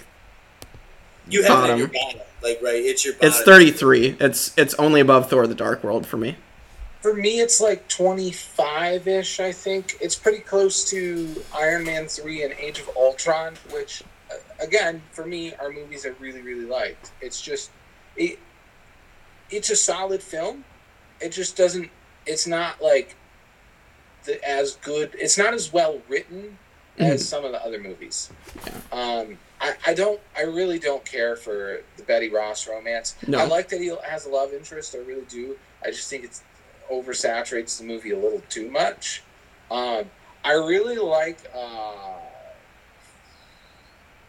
You 1.32 1.42
have 1.42 1.62
bottom. 1.62 1.78
your 1.78 1.88
bottom. 1.88 2.20
Like, 2.42 2.60
right? 2.62 2.74
It's 2.74 3.04
your 3.04 3.14
bottom. 3.14 3.28
it's 3.28 3.42
33. 3.42 4.16
It's 4.20 4.56
it's 4.59 4.74
only 4.74 5.00
above 5.00 5.30
Thor: 5.30 5.46
The 5.46 5.54
Dark 5.54 5.82
World 5.82 6.06
for 6.06 6.16
me. 6.16 6.36
For 7.00 7.14
me, 7.14 7.40
it's 7.40 7.60
like 7.60 7.88
25 7.88 9.09
ish, 9.09 9.40
I 9.40 9.50
think. 9.50 9.96
It's 10.00 10.14
pretty 10.14 10.38
close 10.38 10.88
to 10.90 11.42
Iron 11.52 11.84
Man 11.84 12.06
3 12.06 12.44
and 12.44 12.54
Age 12.54 12.78
of 12.78 12.88
Ultron, 12.96 13.54
which, 13.72 14.04
uh, 14.30 14.36
again, 14.60 15.02
for 15.10 15.26
me, 15.26 15.52
are 15.54 15.72
movies 15.72 16.06
I 16.06 16.10
really, 16.20 16.42
really 16.42 16.64
liked. 16.64 17.10
It's 17.20 17.42
just, 17.42 17.72
it, 18.16 18.38
it's 19.50 19.68
a 19.70 19.74
solid 19.74 20.22
film. 20.22 20.64
It 21.20 21.30
just 21.32 21.56
doesn't, 21.56 21.90
it's 22.24 22.46
not 22.46 22.80
like 22.80 23.16
the, 24.22 24.40
as 24.48 24.76
good, 24.76 25.10
it's 25.14 25.36
not 25.36 25.54
as 25.54 25.72
well 25.72 26.00
written 26.09 26.56
as 26.98 27.28
some 27.28 27.44
of 27.44 27.50
the 27.50 27.64
other 27.64 27.80
movies. 27.80 28.30
Um, 28.92 29.38
I, 29.62 29.74
I 29.86 29.94
don't, 29.94 30.20
I 30.36 30.43
really 30.43 30.78
don't 30.80 31.05
care 31.05 31.36
for 31.36 31.82
the 31.97 32.02
Betty 32.02 32.28
Ross 32.28 32.66
romance. 32.68 33.14
No. 33.28 33.39
I 33.39 33.44
like 33.47 33.68
that 33.68 33.80
he 33.80 33.94
has 34.05 34.26
a 34.26 34.28
love 34.28 34.52
interest. 34.52 34.94
I 34.94 34.98
really 34.98 35.24
do. 35.28 35.56
I 35.84 35.93
just 35.93 36.10
think 36.10 36.24
it's 36.24 36.43
oversaturates 36.90 37.78
the 37.78 37.84
movie 37.84 38.10
a 38.10 38.18
little 38.18 38.43
too 38.48 38.68
much. 38.70 39.22
Um, 39.70 40.06
I 40.44 40.55
really 40.55 40.97
like 40.98 41.39
uh, 41.56 42.16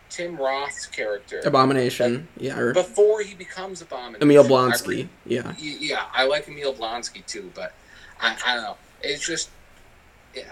Tim 0.09 0.35
Roth's 0.37 0.85
character 0.85 1.41
Abomination. 1.43 2.27
Yeah. 2.37 2.59
Or 2.59 2.73
before 2.73 3.21
he 3.21 3.33
becomes 3.33 3.81
Abomination. 3.81 4.21
Emil 4.21 4.43
Blonsky. 4.43 4.87
re- 4.87 5.09
Yeah. 5.25 5.53
yeah, 5.57 6.05
I 6.13 6.25
like 6.27 6.47
Emil 6.47 6.75
Blonsky 6.75 7.25
too, 7.25 7.51
but 7.55 7.73
I, 8.21 8.37
I 8.45 8.53
don't 8.53 8.63
know. 8.63 8.77
It's 9.01 9.25
just, 9.25 9.49
yeah, 10.35 10.43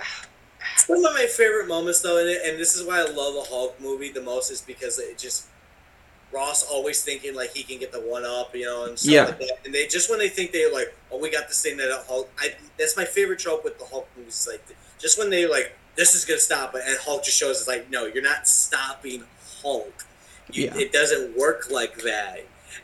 One 0.92 1.06
of 1.06 1.14
my 1.14 1.26
favorite 1.26 1.68
moments, 1.68 2.02
though, 2.02 2.18
and, 2.20 2.28
it, 2.28 2.42
and 2.46 2.60
this 2.60 2.76
is 2.76 2.86
why 2.86 3.00
I 3.00 3.04
love 3.04 3.36
a 3.36 3.48
Hulk 3.50 3.80
movie 3.80 4.12
the 4.12 4.22
most, 4.22 4.52
is 4.52 4.62
because 4.62 5.00
it 5.00 5.18
just 5.18 5.48
Ross 6.34 6.64
always 6.70 7.04
thinking 7.04 7.36
like 7.36 7.52
he 7.54 7.64
can 7.64 7.78
get 7.78 7.92
the 7.92 8.00
one 8.00 8.24
up, 8.26 8.56
you 8.56 8.66
know, 8.66 8.86
and 8.86 8.98
stuff 8.98 9.12
Yeah. 9.14 9.24
like 9.26 9.40
that. 9.40 9.60
And 9.66 9.74
they 9.74 9.88
just 9.88 10.10
when 10.10 10.20
they 10.20 10.30
think 10.30 10.52
they're 10.52 10.72
like, 10.72 10.96
oh, 11.12 11.18
we 11.20 11.30
got 11.30 11.48
this 11.50 11.62
thing 11.62 11.78
that 11.78 11.92
uh, 11.92 12.04
Hulk. 12.08 12.30
I 12.40 12.54
that's 12.78 12.96
my 12.96 13.04
favorite 13.06 13.40
trope 13.40 13.64
with 13.66 13.78
the 13.80 13.86
Hulk 13.86 14.08
movies. 14.18 14.48
Like 14.50 14.64
just 14.98 15.18
when 15.20 15.30
they 15.30 15.46
like 15.46 15.76
this 15.96 16.16
is 16.16 16.24
gonna 16.24 16.40
stop, 16.40 16.74
and 16.74 16.84
Hulk 17.02 17.24
just 17.26 17.38
shows 17.38 17.60
it's 17.60 17.68
like, 17.68 17.90
no, 17.90 18.06
you're 18.06 18.24
not 18.24 18.48
stopping 18.48 19.24
Hulk. 19.62 20.06
You, 20.52 20.66
Yeah. 20.66 20.78
It 20.78 20.94
doesn't 20.94 21.38
work 21.38 21.70
like 21.70 21.98
that. 22.04 22.40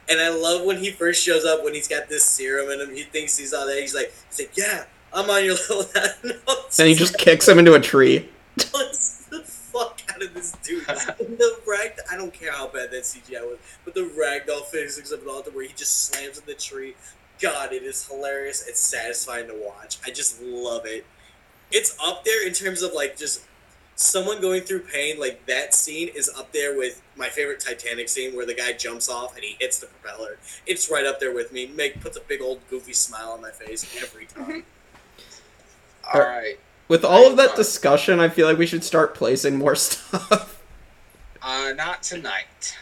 And 0.09 0.19
I 0.19 0.27
love 0.29 0.65
when 0.65 0.77
he 0.79 0.91
first 0.91 1.23
shows 1.23 1.45
up 1.45 1.63
when 1.63 1.73
he's 1.73 1.87
got 1.87 2.09
this 2.09 2.23
serum 2.25 2.69
in 2.69 2.81
him. 2.81 2.93
He 2.95 3.03
thinks 3.03 3.37
he's 3.37 3.53
all 3.53 3.65
that. 3.67 3.79
He's 3.79 3.95
like, 3.95 4.13
he's 4.29 4.39
like, 4.39 4.57
yeah, 4.57 4.83
I'm 5.17 5.29
on 5.31 5.43
your 5.43 5.55
level. 5.69 5.85
Then 6.77 6.87
he 6.87 6.93
just 6.93 7.17
kicks 7.17 7.47
him 7.47 7.57
into 7.57 7.73
a 7.73 7.79
tree. 7.79 8.29
punch 8.57 9.25
the 9.31 9.41
fuck 9.43 9.99
out 10.13 10.21
of 10.21 10.33
this 10.35 10.51
dude. 10.63 10.87
And 10.87 11.37
the 11.39 11.59
rag, 11.65 11.93
I 12.11 12.15
don't 12.15 12.31
care 12.31 12.51
how 12.51 12.67
bad 12.67 12.91
that 12.91 13.03
CGI 13.03 13.41
was, 13.41 13.57
but 13.83 13.95
the 13.95 14.01
ragdoll 14.01 14.63
physics 14.65 15.11
of 15.11 15.23
it 15.23 15.27
all, 15.27 15.41
to 15.41 15.49
where 15.49 15.65
he 15.65 15.73
just 15.73 16.03
slams 16.03 16.37
in 16.37 16.45
the 16.45 16.53
tree. 16.53 16.95
God, 17.41 17.73
it 17.73 17.81
is 17.81 18.07
hilarious. 18.07 18.67
It's 18.67 18.79
satisfying 18.79 19.47
to 19.47 19.55
watch. 19.55 19.97
I 20.05 20.11
just 20.11 20.39
love 20.41 20.85
it. 20.85 21.05
It's 21.71 21.97
up 22.03 22.23
there 22.23 22.45
in 22.45 22.53
terms 22.53 22.83
of 22.83 22.93
like 22.93 23.17
just 23.17 23.43
someone 23.95 24.39
going 24.39 24.61
through 24.61 24.81
pain. 24.81 25.19
Like 25.19 25.45
that 25.47 25.73
scene 25.73 26.09
is 26.09 26.29
up 26.37 26.51
there 26.51 26.77
with 26.77 27.01
my 27.15 27.29
favorite 27.29 27.59
Titanic 27.59 28.09
scene 28.09 28.35
where 28.35 28.45
the 28.45 28.53
guy 28.53 28.73
jumps 28.73 29.09
off 29.09 29.35
and 29.35 29.43
he 29.43 29.57
hits 29.59 29.79
the 29.79 29.87
propeller. 29.87 30.37
It's 30.67 30.91
right 30.91 31.05
up 31.05 31.19
there 31.19 31.33
with 31.33 31.51
me. 31.51 31.65
Make 31.65 32.01
puts 32.01 32.17
a 32.17 32.21
big 32.21 32.41
old 32.41 32.59
goofy 32.69 32.93
smile 32.93 33.31
on 33.31 33.41
my 33.41 33.51
face 33.51 33.95
every 34.01 34.25
time. 34.25 34.43
Mm-hmm. 34.45 34.59
All 36.13 36.21
right. 36.21 36.59
With 36.87 37.03
all 37.03 37.27
of 37.29 37.37
that 37.37 37.55
discussion, 37.55 38.19
I 38.19 38.29
feel 38.29 38.47
like 38.47 38.57
we 38.57 38.65
should 38.65 38.83
start 38.83 39.13
placing 39.13 39.57
more 39.57 39.75
stuff. 39.75 40.63
Uh, 41.41 41.73
not 41.75 42.03
tonight. 42.03 42.77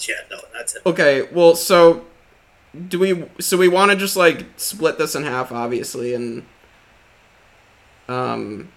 yeah, 0.00 0.14
no, 0.30 0.38
that's 0.52 0.74
it. 0.76 0.82
okay, 0.86 1.28
well, 1.32 1.54
so 1.54 2.04
do 2.88 2.98
we? 2.98 3.24
So 3.40 3.56
we 3.56 3.68
want 3.68 3.90
to 3.92 3.96
just 3.96 4.16
like 4.16 4.44
split 4.56 4.98
this 4.98 5.14
in 5.14 5.22
half, 5.24 5.52
obviously, 5.52 6.14
and 6.14 6.44
um, 8.08 8.68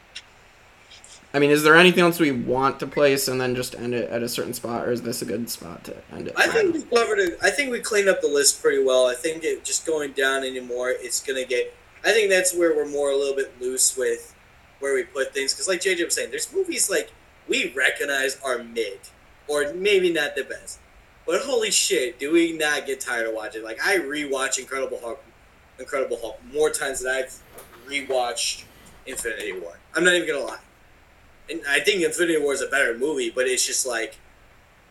I 1.33 1.39
mean, 1.39 1.49
is 1.49 1.63
there 1.63 1.75
anything 1.75 2.03
else 2.03 2.19
we 2.19 2.31
want 2.31 2.79
to 2.79 2.87
place 2.87 3.27
and 3.27 3.39
then 3.39 3.55
just 3.55 3.75
end 3.75 3.93
it 3.93 4.09
at 4.09 4.23
a 4.23 4.29
certain 4.29 4.53
spot, 4.53 4.87
or 4.87 4.91
is 4.91 5.01
this 5.01 5.21
a 5.21 5.25
good 5.25 5.49
spot 5.49 5.83
to 5.85 5.95
end 6.11 6.29
it? 6.29 6.33
I 6.37 6.47
think 6.47 6.73
we 6.73 6.81
covered 6.83 7.19
it. 7.19 7.37
I 7.41 7.49
think 7.49 7.71
we 7.71 7.79
cleaned 7.79 8.09
up 8.09 8.21
the 8.21 8.27
list 8.27 8.61
pretty 8.61 8.83
well. 8.83 9.07
I 9.07 9.13
think 9.15 9.43
it 9.43 9.63
just 9.63 9.85
going 9.85 10.13
down 10.13 10.43
anymore, 10.43 10.89
it's 10.89 11.21
gonna 11.21 11.45
get. 11.45 11.75
I 12.03 12.11
think 12.11 12.29
that's 12.29 12.55
where 12.55 12.75
we're 12.75 12.87
more 12.87 13.11
a 13.11 13.15
little 13.15 13.35
bit 13.35 13.59
loose 13.61 13.97
with 13.97 14.33
where 14.79 14.93
we 14.93 15.03
put 15.03 15.33
things 15.33 15.53
because, 15.53 15.67
like 15.67 15.81
JJ 15.81 16.05
was 16.05 16.15
saying, 16.15 16.29
there's 16.29 16.53
movies 16.53 16.89
like 16.89 17.11
we 17.47 17.73
recognize 17.73 18.37
are 18.43 18.63
mid 18.63 18.99
or 19.47 19.73
maybe 19.73 20.11
not 20.11 20.35
the 20.35 20.43
best, 20.43 20.79
but 21.25 21.41
holy 21.41 21.71
shit, 21.71 22.19
do 22.19 22.31
we 22.31 22.53
not 22.53 22.85
get 22.85 22.99
tired 22.99 23.27
of 23.27 23.33
watching? 23.33 23.63
Like 23.63 23.83
I 23.83 23.97
rewatch 23.97 24.59
Incredible 24.59 24.99
Hulk, 25.01 25.23
Incredible 25.79 26.17
Hulk 26.21 26.39
more 26.53 26.69
times 26.69 27.01
than 27.01 27.13
I've 27.13 27.41
rewatched 27.87 28.63
Infinity 29.05 29.53
War. 29.59 29.79
I'm 29.95 30.03
not 30.03 30.13
even 30.13 30.27
gonna 30.27 30.45
lie, 30.45 30.59
and 31.49 31.61
I 31.67 31.79
think 31.79 32.03
Infinity 32.03 32.39
War 32.39 32.53
is 32.53 32.61
a 32.61 32.67
better 32.67 32.97
movie, 32.97 33.29
but 33.29 33.47
it's 33.47 33.65
just 33.65 33.85
like. 33.85 34.17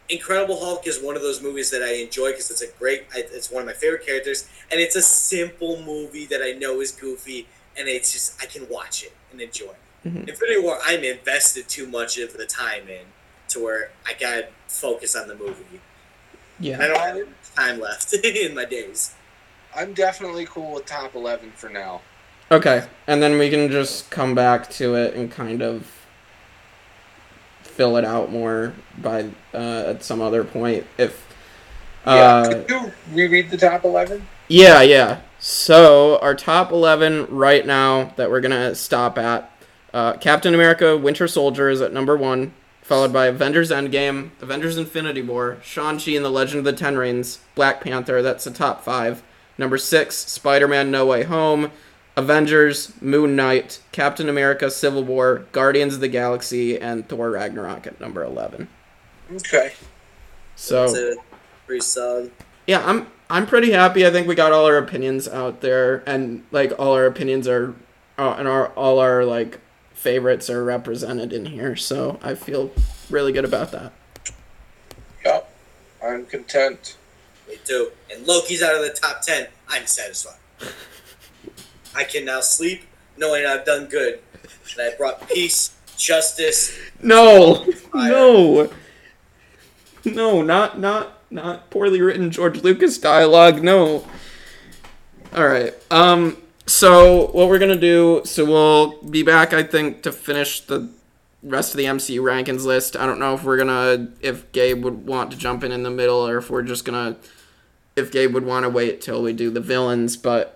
Incredible 0.09 0.61
Hulk 0.65 0.87
is 0.87 1.01
one 1.03 1.17
of 1.17 1.23
those 1.23 1.43
movies 1.43 1.71
that 1.71 1.83
I 1.83 1.95
enjoy 1.95 2.31
because 2.31 2.51
it's 2.51 2.63
a 2.63 2.69
great, 2.79 3.05
it's 3.15 3.51
one 3.51 3.63
of 3.63 3.67
my 3.67 3.73
favorite 3.73 4.07
characters, 4.07 4.49
and 4.71 4.81
it's 4.81 4.95
a 4.95 5.03
simple 5.03 5.83
movie 5.83 6.27
that 6.27 6.43
I 6.43 6.53
know 6.53 6.81
is 6.81 6.93
goofy, 6.93 7.49
and 7.77 7.89
it's 7.89 8.13
just 8.13 8.41
I 8.43 8.47
can 8.47 8.69
watch 8.69 9.03
it 9.03 9.13
and 9.33 9.41
enjoy. 9.41 9.67
it. 10.05 10.09
Mhm. 10.09 10.29
Infinity 10.29 10.61
War, 10.61 10.79
I'm 10.85 11.03
invested 11.03 11.69
too 11.69 11.87
much 11.89 12.19
of 12.19 12.37
the 12.37 12.47
time 12.47 12.89
in 12.89 13.07
to 13.49 13.63
where 13.65 13.91
I 14.07 14.13
gotta 14.15 14.49
focus 14.69 15.17
on 15.17 15.27
the 15.27 15.35
movie. 15.35 15.81
Yeah. 16.61 16.81
I 16.83 16.87
don't 16.87 16.99
have 17.01 17.55
time 17.57 17.81
left 17.81 18.13
in 18.25 18.55
my 18.55 18.65
days. 18.65 19.13
I'm 19.75 19.93
definitely 19.93 20.47
cool 20.47 20.75
with 20.75 20.87
top 20.87 21.15
11 21.17 21.53
for 21.57 21.69
now. 21.69 22.03
Okay, 22.51 22.85
and 23.09 23.21
then 23.21 23.39
we 23.39 23.51
can 23.51 23.69
just 23.71 24.09
come 24.11 24.35
back 24.35 24.71
to 24.71 24.95
it 24.95 25.15
and 25.15 25.31
kind 25.33 25.61
of 25.63 25.91
fill 27.77 27.97
it 27.97 28.05
out 28.05 28.33
more 28.33 28.73
by 28.99 29.29
uh, 29.55 29.85
at 29.87 30.03
some 30.03 30.21
other 30.21 30.43
point 30.45 30.87
if. 30.99 31.25
Yeah. 32.07 32.13
Uh, 32.13 32.49
Could 32.49 32.71
you 32.71 32.93
reread 33.13 33.51
the 33.51 33.57
top 33.57 33.85
11? 33.85 34.27
Yeah, 34.49 34.81
yeah. 34.83 35.21
So 35.39 36.19
our 36.21 36.35
top 36.35 36.73
eleven 36.73 37.27
right 37.27 37.67
now 37.67 38.13
that 38.17 38.31
we're 38.31 38.41
gonna 38.41 38.75
stop 38.75 39.19
at: 39.19 39.51
uh, 39.93 40.15
Captain 40.15 40.55
America: 40.55 40.97
Winter 40.97 41.29
Soldier 41.29 41.69
is 41.69 41.81
at 41.81 41.93
number 41.93 42.17
one, 42.17 42.55
followed 42.83 43.13
by 43.13 43.27
Avengers: 43.27 43.71
Endgame, 43.71 44.31
Avengers: 44.41 44.79
Infinity 44.79 45.23
War, 45.23 45.59
Shang 45.63 45.99
Chi 45.99 46.13
and 46.13 46.25
the 46.25 46.31
Legend 46.31 46.61
of 46.61 46.65
the 46.65 46.73
Ten 46.73 46.97
Rings, 46.97 47.41
Black 47.55 47.81
Panther. 47.81 48.23
That's 48.23 48.45
the 48.45 48.51
top 48.51 48.83
five. 48.83 49.23
Number 49.59 49.77
six: 49.77 50.17
Spider-Man: 50.17 50.91
No 50.91 51.05
Way 51.07 51.25
Home, 51.25 51.71
Avengers: 52.17 52.93
Moon 53.01 53.37
Knight, 53.37 53.81
Captain 53.93 54.29
America: 54.29 54.71
Civil 54.71 55.05
War, 55.05 55.47
Guardians 55.53 55.95
of 55.95 56.01
the 56.01 56.09
Galaxy, 56.09 56.79
and 56.81 57.09
Thor: 57.09 57.31
Ragnarok 57.31 57.87
at 57.87 58.01
number 58.01 58.23
eleven. 58.25 58.69
Okay. 59.33 59.73
So. 60.55 60.85
It's 60.85 60.95
a 60.95 61.15
pretty 61.67 61.81
solid. 61.81 62.31
yeah 62.69 62.81
i'm 62.87 63.09
i'm 63.29 63.45
pretty 63.45 63.73
happy 63.73 64.07
i 64.07 64.11
think 64.13 64.29
we 64.29 64.37
got 64.37 64.53
all 64.53 64.67
our 64.67 64.77
opinions 64.79 65.27
out 65.27 65.61
there 65.61 66.05
and 66.09 66.45
like 66.53 66.73
all 66.79 66.93
our 66.95 67.07
opinions 67.07 67.49
are 67.49 67.75
uh, 68.19 68.37
and 68.39 68.47
our 68.47 68.69
all 68.75 69.01
our 69.01 69.25
like 69.25 69.59
favorites 69.93 70.49
are 70.49 70.63
represented 70.63 71.33
in 71.33 71.47
here 71.47 71.75
so 71.75 72.21
i 72.23 72.37
feel 72.37 72.71
really 73.11 73.33
good 73.33 73.45
about 73.45 73.73
that 73.73 73.93
Yep. 75.25 75.53
I'm 76.05 76.25
content. 76.27 76.97
Me 77.49 77.57
too. 77.65 77.91
And 78.13 78.25
Loki's 78.29 78.63
out 78.63 78.77
of 78.77 78.83
the 78.83 78.91
top 78.91 79.23
ten. 79.23 79.49
I'm 79.69 79.87
satisfied. 79.87 80.39
I 81.97 82.05
can 82.05 82.25
now 82.25 82.41
sleep 82.41 82.83
knowing 83.17 83.47
I've 83.47 83.65
done 83.65 83.87
good. 83.87 84.21
And 84.73 84.93
I 84.93 84.97
brought 84.97 85.29
peace, 85.29 85.75
justice. 85.97 86.77
no 87.03 87.67
no 87.95 88.71
no 90.05 90.43
not 90.43 90.79
not 90.79 91.19
not 91.31 91.71
poorly 91.71 92.01
written 92.01 92.31
george 92.31 92.63
lucas 92.63 92.99
dialogue 92.99 93.63
no 93.63 94.05
All 95.35 95.47
right. 95.47 95.75
Um. 95.91 96.39
So 96.67 97.27
what 97.29 97.49
we're 97.49 97.59
gonna 97.59 97.77
do? 97.77 98.23
So 98.25 98.45
we'll 98.45 99.03
be 99.03 99.23
back, 99.23 99.53
I 99.53 99.63
think, 99.63 100.03
to 100.03 100.13
finish 100.13 100.61
the 100.61 100.89
rest 101.43 101.73
of 101.75 101.79
the 101.79 101.85
MCU 101.85 102.21
rankings 102.21 102.65
list. 102.65 102.97
I 102.97 103.07
don't 103.07 103.19
know 103.19 103.35
if 103.35 103.45
we're 103.45 103.57
gonna 103.59 104.09
if 104.21 104.51
Gabe 104.53 104.83
would 104.85 105.07
want 105.07 105.31
to 105.33 105.37
jump 105.37 105.63
in 105.63 105.73
in 105.73 105.83
the 105.83 105.91
middle 105.91 106.27
or 106.27 106.39
if 106.39 106.51
we're 106.51 106.63
just 106.63 106.85
gonna 106.85 107.17
if 107.95 108.11
Gabe 108.11 108.33
would 108.35 108.45
want 108.45 108.65
to 108.65 108.71
wait 108.71 109.01
till 109.01 109.23
we 109.23 109.33
do 109.33 109.51
the 109.51 109.61
villains, 109.61 110.17
but 110.17 110.56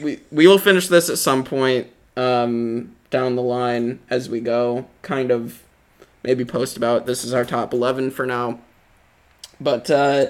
we 0.00 0.20
we 0.30 0.46
will 0.46 0.58
finish 0.58 0.88
this 0.88 1.08
at 1.08 1.18
some 1.18 1.44
point 1.44 1.88
um, 2.16 2.94
down 3.10 3.36
the 3.36 3.42
line 3.42 4.00
as 4.10 4.28
we 4.28 4.40
go. 4.40 4.86
Kind 5.02 5.30
of 5.30 5.62
maybe 6.22 6.44
post 6.44 6.76
about 6.76 7.06
this 7.06 7.24
is 7.24 7.34
our 7.34 7.44
top 7.44 7.72
eleven 7.72 8.10
for 8.10 8.26
now. 8.26 8.60
But 9.60 9.90
uh, 9.90 10.26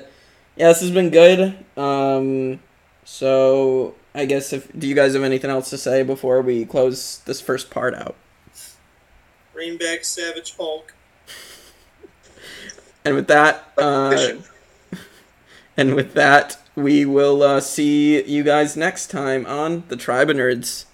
yeah, 0.56 0.68
this 0.68 0.80
has 0.80 0.90
been 0.90 1.10
good. 1.10 1.56
Um, 1.76 2.60
so 3.04 3.94
I 4.14 4.26
guess 4.26 4.52
if 4.52 4.70
do 4.78 4.86
you 4.86 4.94
guys 4.94 5.14
have 5.14 5.22
anything 5.22 5.50
else 5.50 5.70
to 5.70 5.78
say 5.78 6.02
before 6.02 6.40
we 6.42 6.64
close 6.64 7.18
this 7.20 7.40
first 7.40 7.70
part 7.70 7.94
out? 7.94 8.16
Bring 9.52 9.76
back 9.76 10.04
Savage 10.04 10.56
Hulk. 10.56 10.94
And 13.04 13.16
with 13.16 13.26
that, 13.26 13.72
uh, 13.76 14.34
and 15.76 15.94
with 15.94 16.14
that, 16.14 16.56
we 16.74 17.04
will 17.04 17.42
uh, 17.42 17.60
see 17.60 18.22
you 18.24 18.42
guys 18.42 18.76
next 18.76 19.10
time 19.10 19.44
on 19.46 19.84
the 19.88 19.96
Tribe 19.96 20.30
of 20.30 20.36
Nerds. 20.36 20.86